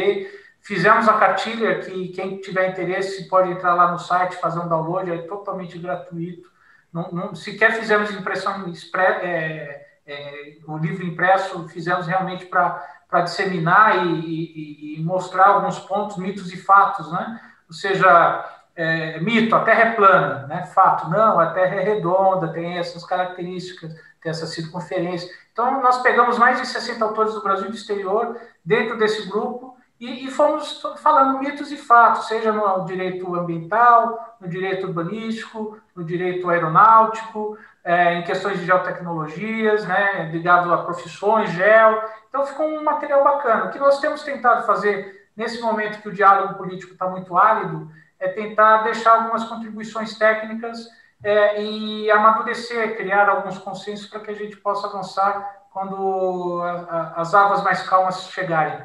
Fizemos 0.63 1.07
a 1.09 1.15
cartilha, 1.15 1.81
que 1.81 2.09
quem 2.09 2.39
tiver 2.39 2.71
interesse 2.71 3.29
pode 3.29 3.51
entrar 3.51 3.75
lá 3.75 3.93
no 3.93 3.99
site, 3.99 4.37
fazer 4.37 4.61
um 4.61 4.69
download, 4.69 5.11
é 5.11 5.19
totalmente 5.19 5.79
gratuito. 5.79 6.51
Não, 6.91 7.11
não, 7.13 7.35
sequer 7.35 7.73
fizemos 7.75 8.11
impressão, 8.11 8.65
é, 9.03 9.91
é, 10.13 10.57
o 10.67 10.77
livro 10.77 11.05
impresso, 11.05 11.69
fizemos 11.69 12.07
realmente 12.07 12.47
para 12.47 13.21
disseminar 13.23 14.07
e, 14.07 14.11
e, 14.11 14.97
e, 14.97 15.03
mostrar 15.03 15.49
alguns 15.49 15.79
pontos, 15.79 16.17
mitos 16.17 16.53
e 16.53 16.57
fatos, 16.57 17.11
né? 17.11 17.41
Ou 17.69 17.75
seja, 17.75 18.45
é, 18.77 19.19
mito, 19.21 19.55
a 19.55 19.65
Terra 19.65 19.81
é 19.81 19.93
plana, 19.93 20.47
né? 20.47 20.65
Fato, 20.67 21.09
não, 21.09 21.41
a 21.41 21.53
Terra 21.53 21.77
é 21.77 21.83
redonda, 21.83 22.53
tem 22.53 22.79
essas 22.79 23.05
características, 23.05 23.95
tem 24.21 24.31
essa 24.31 24.47
circunferência. 24.47 25.31
Então, 25.53 25.81
nós 25.83 26.03
pegamos 26.03 26.39
mais 26.39 26.61
de 26.61 26.67
60 26.67 27.05
autores 27.05 27.35
do 27.35 27.43
Brasil 27.43 27.67
e 27.67 27.71
do 27.71 27.77
exterior 27.77 28.39
dentro 28.65 28.97
desse 28.99 29.29
grupo 29.29 29.77
e, 30.03 30.27
e, 30.27 30.31
fomos 30.33 30.83
falando 30.97 31.39
mitos 31.39 31.71
e 31.71 31.77
fatos, 31.77 32.27
seja 32.27 32.51
no 32.51 32.85
direito 32.85 33.37
ambiental, 33.37 34.37
no 34.41 34.49
direito 34.49 34.89
urbanístico, 34.89 35.79
no 35.95 36.03
direito 36.03 36.51
aeronáutico, 36.51 37.57
é, 37.85 38.15
em 38.15 38.23
questões 38.23 38.59
de 38.59 38.67
geotecnologias, 38.67 39.85
né, 39.87 40.31
ligado 40.33 40.73
a 40.73 40.85
profissões, 40.85 41.51
gel. 41.51 42.03
Então 42.29 42.47
ficou 42.47 42.67
um 42.67 42.83
material 42.83 43.25
bacana. 43.25 43.65
O 43.65 43.71
que 43.71 43.79
nós 43.79 44.01
temos 44.01 44.23
tentado 44.23 44.65
fazer 44.67 45.29
nesse 45.37 45.61
momento 45.61 46.01
que 46.01 46.09
o 46.09 46.13
diálogo 46.13 46.55
político 46.55 46.93
está 46.93 47.09
muito 47.09 47.37
árido 47.37 47.91
é 48.21 48.29
tentar 48.29 48.83
deixar 48.83 49.15
algumas 49.15 49.45
contribuições 49.45 50.17
técnicas 50.17 50.87
é, 51.25 51.63
e 51.63 52.11
amadurecer, 52.11 52.97
criar 52.97 53.29
alguns 53.29 53.59
consensos 53.59 54.07
para 54.07 54.21
que 54.21 54.31
a 54.31 54.35
gente 54.35 54.57
possa 54.57 54.87
avançar 54.87 55.63
quando 55.73 56.61
a, 56.63 56.71
a, 56.71 57.21
as 57.21 57.35
águas 57.35 57.63
mais 57.63 57.83
calmas 57.83 58.29
chegarem. 58.31 58.85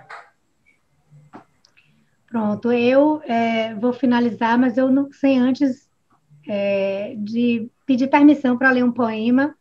Pronto, 2.27 2.71
eu 2.71 3.21
é, 3.25 3.73
vou 3.75 3.93
finalizar, 3.93 4.57
mas 4.57 4.77
eu 4.77 4.91
não 4.91 5.11
sei 5.11 5.37
antes 5.37 5.86
é, 6.47 7.15
de 7.17 7.69
pedir 7.85 8.07
permissão 8.07 8.57
para 8.57 8.71
ler 8.71 8.83
um 8.83 8.91
poema 8.91 9.55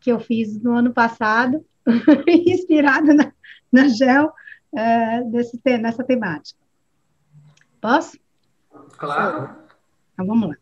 que 0.00 0.10
eu 0.10 0.20
fiz 0.20 0.60
no 0.62 0.72
ano 0.72 0.92
passado, 0.92 1.64
inspirado 2.26 3.14
na, 3.14 3.32
na 3.72 3.88
GEL, 3.88 4.32
é, 4.74 5.22
desse, 5.22 5.60
nessa 5.78 6.04
temática. 6.04 6.58
Posso? 7.80 8.18
Claro. 8.96 9.56
Então, 10.12 10.26
vamos 10.26 10.50
lá. 10.50 10.56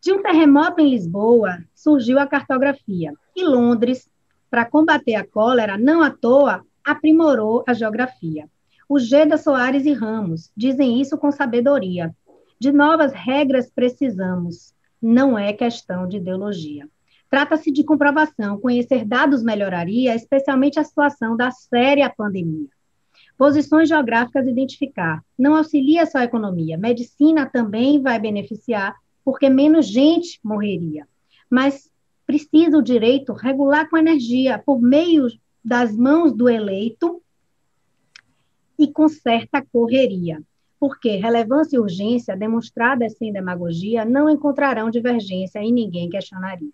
De 0.00 0.12
um 0.12 0.22
terremoto 0.22 0.80
em 0.80 0.90
Lisboa, 0.90 1.64
surgiu 1.74 2.18
a 2.18 2.26
cartografia, 2.26 3.12
e 3.34 3.44
Londres, 3.44 4.08
para 4.50 4.64
combater 4.64 5.14
a 5.14 5.26
cólera, 5.26 5.76
não 5.76 6.02
à 6.02 6.10
toa, 6.10 6.64
aprimorou 6.84 7.64
a 7.66 7.74
geografia. 7.74 8.48
O 8.88 9.00
Geda 9.00 9.36
Soares 9.36 9.84
e 9.84 9.92
Ramos 9.92 10.50
dizem 10.56 11.00
isso 11.00 11.18
com 11.18 11.32
sabedoria. 11.32 12.14
De 12.58 12.70
novas 12.70 13.12
regras 13.12 13.68
precisamos, 13.68 14.72
não 15.00 15.38
é 15.38 15.52
questão 15.52 16.08
de 16.08 16.16
ideologia. 16.18 16.88
Trata-se 17.28 17.70
de 17.70 17.84
comprovação, 17.84 18.58
conhecer 18.58 19.04
dados 19.04 19.42
melhoraria, 19.42 20.14
especialmente 20.14 20.78
a 20.78 20.84
situação 20.84 21.36
da 21.36 21.50
séria 21.50 22.08
pandemia. 22.08 22.68
Posições 23.36 23.88
geográficas 23.88 24.46
identificar, 24.46 25.22
não 25.38 25.56
auxilia 25.56 26.06
só 26.06 26.18
a 26.18 26.24
economia, 26.24 26.78
medicina 26.78 27.44
também 27.44 28.00
vai 28.00 28.18
beneficiar, 28.18 28.96
porque 29.24 29.50
menos 29.50 29.86
gente 29.86 30.40
morreria. 30.42 31.06
Mas 31.50 31.90
precisa 32.26 32.78
o 32.78 32.82
direito 32.82 33.32
regular 33.32 33.90
com 33.90 33.96
energia, 33.96 34.62
por 34.64 34.80
meio 34.80 35.26
das 35.64 35.94
mãos 35.94 36.32
do 36.32 36.48
eleito, 36.48 37.20
e 38.78 38.90
com 38.90 39.08
certa 39.08 39.64
correria, 39.72 40.42
porque 40.78 41.16
relevância 41.16 41.76
e 41.76 41.80
urgência 41.80 42.36
demonstradas 42.36 43.16
sem 43.16 43.32
demagogia 43.32 44.04
não 44.04 44.28
encontrarão 44.28 44.90
divergência 44.90 45.62
e 45.62 45.72
ninguém 45.72 46.08
questionaria. 46.08 46.70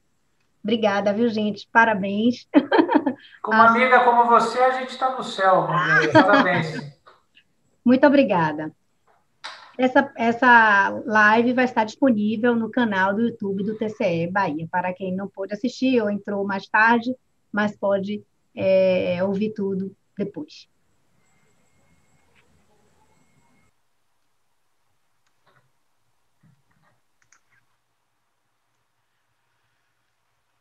Obrigada, 0.63 1.13
viu, 1.13 1.29
gente? 1.29 1.69
Parabéns. 1.73 2.49
Com 3.43 3.53
uma 3.53 3.69
amiga 3.71 4.05
como 4.05 4.27
você, 4.27 4.61
a 4.61 4.81
gente 4.81 4.91
está 4.91 5.17
no 5.17 5.25
céu. 5.25 5.67
Parabéns. 6.13 6.93
Muito 7.85 8.07
obrigada. 8.07 8.73
Essa, 9.77 10.13
essa 10.17 10.91
live 11.05 11.55
vai 11.55 11.65
estar 11.65 11.85
disponível 11.85 12.55
no 12.55 12.71
canal 12.71 13.15
do 13.15 13.23
YouTube 13.23 13.65
do 13.65 13.77
TCE 13.77 14.29
Bahia, 14.31 14.69
para 14.71 14.93
quem 14.93 15.15
não 15.15 15.29
pôde 15.29 15.55
assistir 15.55 16.01
ou 16.01 16.11
entrou 16.11 16.45
mais 16.45 16.69
tarde, 16.69 17.15
mas 17.51 17.77
pode 17.77 18.23
é, 18.55 19.19
ouvir 19.25 19.53
tudo 19.55 19.95
depois. 20.17 20.69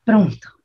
Pronto. 0.03 0.60